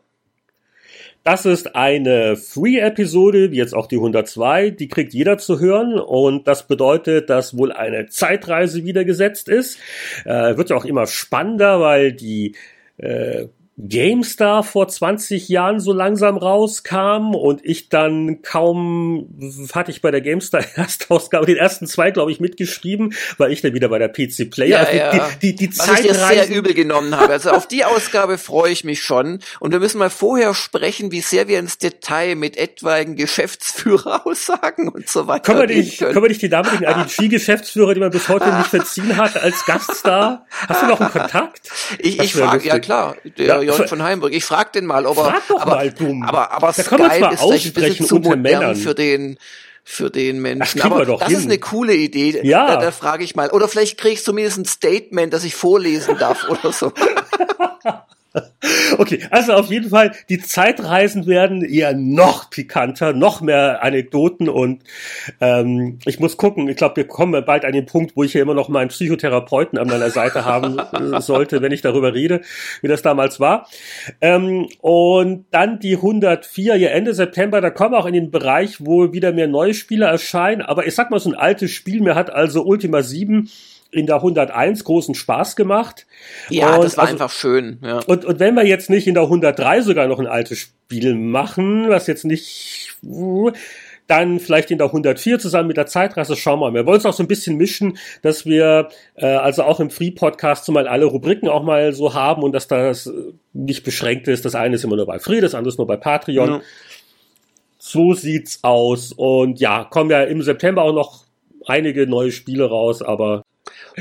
Das 1.28 1.46
ist 1.46 1.76
eine 1.76 2.38
Free-Episode, 2.38 3.52
wie 3.52 3.58
jetzt 3.58 3.76
auch 3.76 3.88
die 3.88 3.98
102, 3.98 4.70
die 4.70 4.88
kriegt 4.88 5.14
jeder 5.14 5.38
zu 5.38 5.60
hören 5.60 6.00
und 6.00 6.48
das 6.48 6.68
bedeutet, 6.68 7.30
dass 7.30 7.58
wohl 7.58 7.74
eine 7.74 8.06
Zeitreise 8.06 8.86
wieder 8.86 9.04
gesetzt 9.04 9.50
ist. 9.50 9.78
Äh, 10.24 10.56
wird 10.56 10.70
ja 10.70 10.78
auch 10.78 10.86
immer 10.86 11.06
spannender, 11.06 11.82
weil 11.82 12.14
die 12.14 12.56
äh, 12.96 13.48
GameStar 13.80 14.64
vor 14.64 14.88
20 14.88 15.50
Jahren 15.50 15.80
so 15.80 15.94
langsam 15.94 16.36
rauskam 16.36 17.36
und 17.36 17.64
ich 17.64 17.90
dann 17.90 18.42
kaum 18.42 19.30
hatte 19.72 19.92
ich 19.92 20.02
bei 20.02 20.10
der 20.10 20.22
GameStar 20.22 20.64
Erstausgabe 20.76 21.46
den 21.46 21.58
ersten 21.58 21.86
zwei 21.86 22.10
glaube 22.10 22.32
ich 22.32 22.40
mitgeschrieben, 22.40 23.14
weil 23.38 23.52
ich 23.52 23.62
dann 23.62 23.76
wieder 23.76 23.90
bei 23.90 24.00
der 24.00 24.08
PC 24.08 24.50
Player 24.50 24.68
ja, 24.68 24.80
also 24.80 24.98
ja. 24.98 25.30
die 25.42 25.56
die, 25.56 25.68
die 25.68 25.78
Was 25.78 26.00
ich 26.00 26.08
dir 26.08 26.16
sehr 26.16 26.50
übel 26.50 26.74
genommen 26.74 27.16
habe. 27.16 27.32
Also 27.34 27.52
auf 27.52 27.68
die 27.68 27.86
Ausgabe 27.86 28.40
freue 28.40 28.72
ich 28.72 28.84
mich 28.84 29.04
schon 29.04 29.40
und 29.60 29.72
wir 29.72 29.80
müssen 29.80 30.00
mal 30.00 30.10
vorher 30.10 30.56
sprechen, 30.56 31.12
wie 31.12 31.22
sehr 31.22 31.48
wir 31.48 31.60
ins 31.60 31.78
Detail 31.78 32.36
mit 32.36 32.58
etwaigen 32.58 33.16
Geschäftsführeraussagen 33.16 34.90
und 34.90 35.08
so 35.08 35.28
weiter 35.28 35.44
können 35.54 35.70
wir 35.70 35.76
nicht, 35.76 36.00
können. 36.00 36.14
können 36.14 36.26
wir 36.26 36.30
nicht 36.30 36.42
die 36.42 36.50
damaligen 36.50 36.84
IDG 36.88 37.28
Geschäftsführer, 37.28 37.94
die 37.94 38.00
man 38.00 38.10
bis 38.10 38.28
heute 38.28 38.52
nicht 38.58 38.70
verziehen 38.70 39.18
hat 39.18 39.38
als 39.38 39.66
Gaststar? 39.66 40.48
Hast 40.68 40.82
du 40.82 40.88
noch 40.88 41.00
einen 41.00 41.12
Kontakt? 41.12 41.70
Ich, 42.00 42.20
ich 42.20 42.34
frage 42.34 42.68
ja 42.68 42.80
klar, 42.80 43.16
der 43.38 43.67
Jörg 43.68 43.90
von 43.90 44.04
Heimburg. 44.04 44.34
Ich 44.34 44.46
frag 44.46 44.74
den 44.74 44.86
mal, 44.86 45.06
ob 45.06 45.18
er. 45.18 45.26
Frag 45.26 45.48
doch 45.48 45.62
aber, 45.62 45.76
mal, 45.76 45.92
dumm. 45.92 46.24
Aber, 46.24 46.52
aber 46.52 46.68
da 46.68 46.84
Skype 46.84 47.34
ist 47.34 47.66
ein 47.68 47.74
bisschen 47.74 48.06
zu 48.06 48.16
modern 48.16 48.42
Männern. 48.42 48.76
für 48.76 48.96
den 48.96 49.38
für 49.84 50.10
den 50.10 50.42
Menschen. 50.42 50.82
aber 50.82 51.06
das 51.06 51.28
hin. 51.30 51.38
ist 51.38 51.46
eine 51.46 51.60
coole 51.60 51.96
Idee. 51.96 52.42
Ja. 52.44 52.68
Da, 52.68 52.76
da 52.76 52.92
frage 52.92 53.24
ich 53.24 53.36
mal. 53.36 53.50
Oder 53.52 53.70
vielleicht 53.70 53.98
kriege 53.98 54.16
ich 54.16 54.24
zumindest 54.24 54.58
ein 54.58 54.66
Statement, 54.66 55.34
das 55.34 55.46
ich 55.46 55.56
vorlesen 55.56 56.18
darf 56.18 56.50
oder 56.50 56.74
so. 56.74 56.92
Okay, 58.98 59.20
also 59.32 59.54
auf 59.54 59.70
jeden 59.70 59.90
Fall, 59.90 60.12
die 60.30 60.40
Zeitreisen 60.40 61.28
werden 61.28 61.64
eher 61.64 61.94
noch 61.94 62.50
pikanter, 62.50 63.14
noch 63.14 63.42
mehr 63.42 63.84
Anekdoten 63.84 64.50
und 64.50 64.82
ähm, 65.42 66.00
ich 66.06 66.20
muss 66.20 66.38
gucken, 66.38 66.68
ich 66.70 66.78
glaube, 66.78 66.96
wir 66.98 67.08
kommen 67.08 67.44
bald 67.46 67.66
an 67.66 67.74
den 67.74 67.86
Punkt, 67.86 68.16
wo 68.16 68.24
ich 68.24 68.32
hier 68.32 68.42
immer 68.42 68.54
noch 68.54 68.70
meinen 68.70 68.88
Psychotherapeuten 68.88 69.78
an 69.78 69.88
meiner 69.88 70.10
Seite 70.10 70.46
haben 70.46 70.78
sollte, 71.22 71.62
wenn 71.62 71.72
ich 71.72 71.82
darüber 71.82 72.14
rede, 72.14 72.42
wie 72.82 72.88
das 72.88 73.02
damals 73.02 73.40
war. 73.40 73.68
Ähm, 74.22 74.68
und 74.80 75.46
dann 75.52 75.80
die 75.80 75.96
104, 75.96 76.76
ja 76.78 76.90
Ende 76.90 77.14
September, 77.14 77.62
da 77.62 77.70
kommen 77.70 77.96
auch 77.96 78.06
in 78.06 78.14
den 78.14 78.32
Bereich, 78.32 78.78
wo 78.80 79.12
wieder 79.14 79.34
mehr 79.34 79.48
neue 79.48 79.74
Spiele 79.74 80.06
erscheinen, 80.06 80.62
aber 80.62 80.88
ich 80.88 80.96
sag 80.96 81.12
mal, 81.12 81.20
so 81.20 81.30
ein 81.30 81.36
altes 81.36 81.72
Spiel, 81.72 82.02
mir 82.02 82.16
hat 82.16 82.30
also 82.30 82.64
Ultima 82.64 83.04
7 83.04 83.50
in 83.92 84.06
der 84.06 84.18
101 84.18 84.84
großen 84.84 85.16
Spaß 85.16 85.56
gemacht. 85.56 86.06
Ja, 86.50 86.76
und 86.76 86.84
das 86.84 86.98
war 86.98 87.06
also, 87.06 87.14
einfach 87.14 87.32
schön. 87.32 87.80
Ja. 87.84 88.00
Und, 88.06 88.26
und 88.26 88.40
wenn 88.40 88.56
wir 88.56 88.66
jetzt 88.66 88.90
nicht 88.90 89.08
in 89.08 89.14
der 89.14 89.24
103 89.24 89.82
sogar 89.82 90.08
noch 90.08 90.20
ein 90.20 90.28
altes 90.28 90.60
Spiel 90.60 91.16
machen, 91.16 91.90
was 91.90 92.08
jetzt 92.08 92.26
nicht, 92.26 92.96
dann 94.08 94.40
vielleicht 94.40 94.72
in 94.72 94.78
der 94.78 94.88
104 94.88 95.40
zusammen 95.40 95.68
mit 95.68 95.78
der 95.78 95.86
Zeitreise, 95.86 96.36
schauen 96.36 96.60
wir 96.60 96.72
mal. 96.72 96.74
Wir 96.74 96.86
wollen 96.86 97.00
es 97.00 97.06
auch 97.06 97.14
so 97.14 97.24
ein 97.24 97.28
bisschen 97.28 97.58
mischen, 97.58 97.98
dass 98.22 98.46
wir 98.46 98.90
äh, 99.16 99.26
also 99.26 99.64
auch 99.64 99.80
im 99.80 99.90
Free-Podcast 99.90 100.66
so 100.66 100.72
mal 100.72 100.88
alle 100.88 101.06
Rubriken 101.06 101.50
auch 101.50 101.64
mal 101.64 101.94
so 101.94 102.14
haben 102.14 102.44
und 102.44 102.54
dass 102.54 102.68
das 102.68 103.12
nicht 103.54 103.84
beschränkt 103.84 104.28
ist. 104.28 104.46
Das 104.46 104.56
eine 104.56 104.76
ist 104.76 104.84
immer 104.84 104.96
nur 104.96 105.06
bei 105.06 105.20
Free, 105.20 105.42
das 105.42 105.56
andere 105.56 105.70
ist 105.70 105.78
nur 105.78 105.88
bei 105.88 105.98
Patreon. 105.98 106.50
Ja. 106.50 106.62
So 107.78 108.14
sieht's 108.14 108.60
aus. 108.64 109.12
Und 109.12 109.60
ja, 109.60 109.84
kommen 109.84 110.10
ja 110.10 110.24
im 110.24 110.42
September 110.42 110.84
auch 110.84 110.94
noch 110.94 111.26
einige 111.66 112.08
neue 112.08 112.32
Spiele 112.32 112.66
raus, 112.66 113.02
aber 113.02 113.44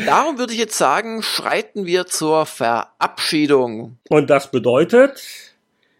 Darum 0.04 0.38
würde 0.38 0.52
ich 0.52 0.58
jetzt 0.58 0.76
sagen, 0.76 1.22
schreiten 1.22 1.86
wir 1.86 2.06
zur 2.06 2.44
Verabschiedung. 2.44 3.98
Und 4.08 4.28
das 4.28 4.50
bedeutet, 4.50 5.22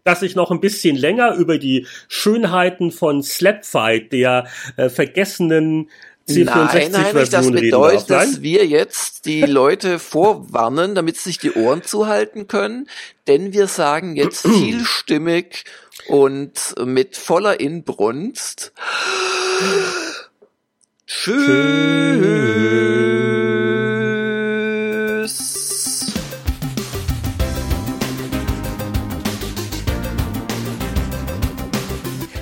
dass 0.04 0.22
ich 0.22 0.36
noch 0.36 0.50
ein 0.50 0.60
bisschen 0.60 0.96
länger 0.96 1.34
über 1.34 1.58
die 1.58 1.86
Schönheiten 2.08 2.92
von 2.92 3.22
Slapfight, 3.22 4.12
der 4.12 4.46
äh, 4.76 4.88
vergessenen 4.88 5.90
Nein, 6.28 6.72
Heinrich, 6.72 7.30
das 7.30 7.50
bedeutet, 7.50 8.10
dass 8.10 8.42
wir 8.42 8.66
jetzt 8.66 9.26
die 9.26 9.42
Leute 9.42 9.98
vorwarnen, 10.00 10.96
damit 10.96 11.16
sie 11.16 11.30
sich 11.30 11.38
die 11.38 11.52
Ohren 11.52 11.84
zuhalten 11.84 12.48
können, 12.48 12.88
denn 13.28 13.52
wir 13.52 13.68
sagen 13.68 14.16
jetzt 14.16 14.46
vielstimmig 14.48 15.64
und 16.08 16.74
mit 16.84 17.16
voller 17.16 17.60
Inbrunst 17.60 18.72
Tschüss. 21.06 23.55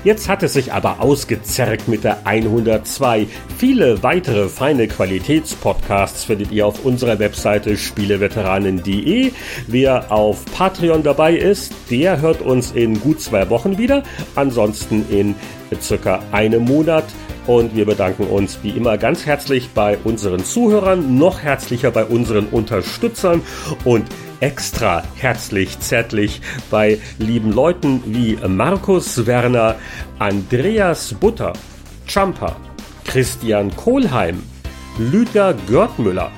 Jetzt 0.04 0.28
hat 0.28 0.42
es 0.42 0.52
sich 0.52 0.70
aber 0.70 1.00
ausgezerrt 1.00 1.88
mit 1.88 2.04
der 2.04 2.26
102. 2.26 3.26
Viele 3.56 4.02
weitere 4.02 4.50
feine 4.50 4.86
Qualitätspodcasts 4.86 6.24
findet 6.24 6.52
ihr 6.52 6.66
auf 6.66 6.84
unserer 6.84 7.18
Webseite 7.18 7.78
spieleveteranen.de. 7.78 9.32
Wer 9.66 10.12
auf 10.12 10.44
Patreon 10.54 11.02
dabei 11.02 11.34
ist, 11.34 11.72
der 11.90 12.20
hört 12.20 12.42
uns 12.42 12.72
in 12.72 13.00
gut 13.00 13.22
zwei 13.22 13.48
Wochen 13.48 13.78
wieder. 13.78 14.02
Ansonsten 14.34 15.06
in 15.08 15.34
circa 15.80 16.20
einem 16.32 16.64
Monat. 16.64 17.06
Und 17.46 17.74
wir 17.74 17.86
bedanken 17.86 18.24
uns 18.24 18.58
wie 18.62 18.70
immer 18.70 18.98
ganz 18.98 19.24
herzlich 19.24 19.70
bei 19.74 19.98
unseren 20.04 20.44
Zuhörern, 20.44 21.16
noch 21.16 21.40
herzlicher 21.40 21.90
bei 21.90 22.04
unseren 22.04 22.46
Unterstützern 22.46 23.42
und 23.84 24.04
extra 24.44 25.02
herzlich 25.16 25.80
zärtlich 25.80 26.42
bei 26.70 26.98
lieben 27.18 27.50
Leuten 27.50 28.02
wie 28.04 28.36
Markus 28.46 29.26
Werner, 29.26 29.76
Andreas 30.18 31.14
Butter, 31.14 31.54
Champa, 32.06 32.54
Christian 33.06 33.74
Kohlheim, 33.74 34.42
Lüder 34.98 35.54
Görtmüller, 35.66 36.30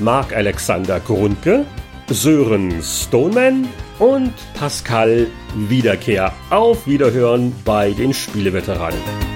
Marc 0.00 0.34
Alexander 0.34 0.98
Grundke, 0.98 1.64
Sören 2.08 2.82
Stoneman 2.82 3.68
und 4.00 4.34
Pascal 4.58 5.28
Wiederkehr. 5.54 6.32
Auf 6.50 6.88
Wiederhören 6.88 7.54
bei 7.64 7.92
den 7.92 8.12
Spieleveteranen. 8.12 9.33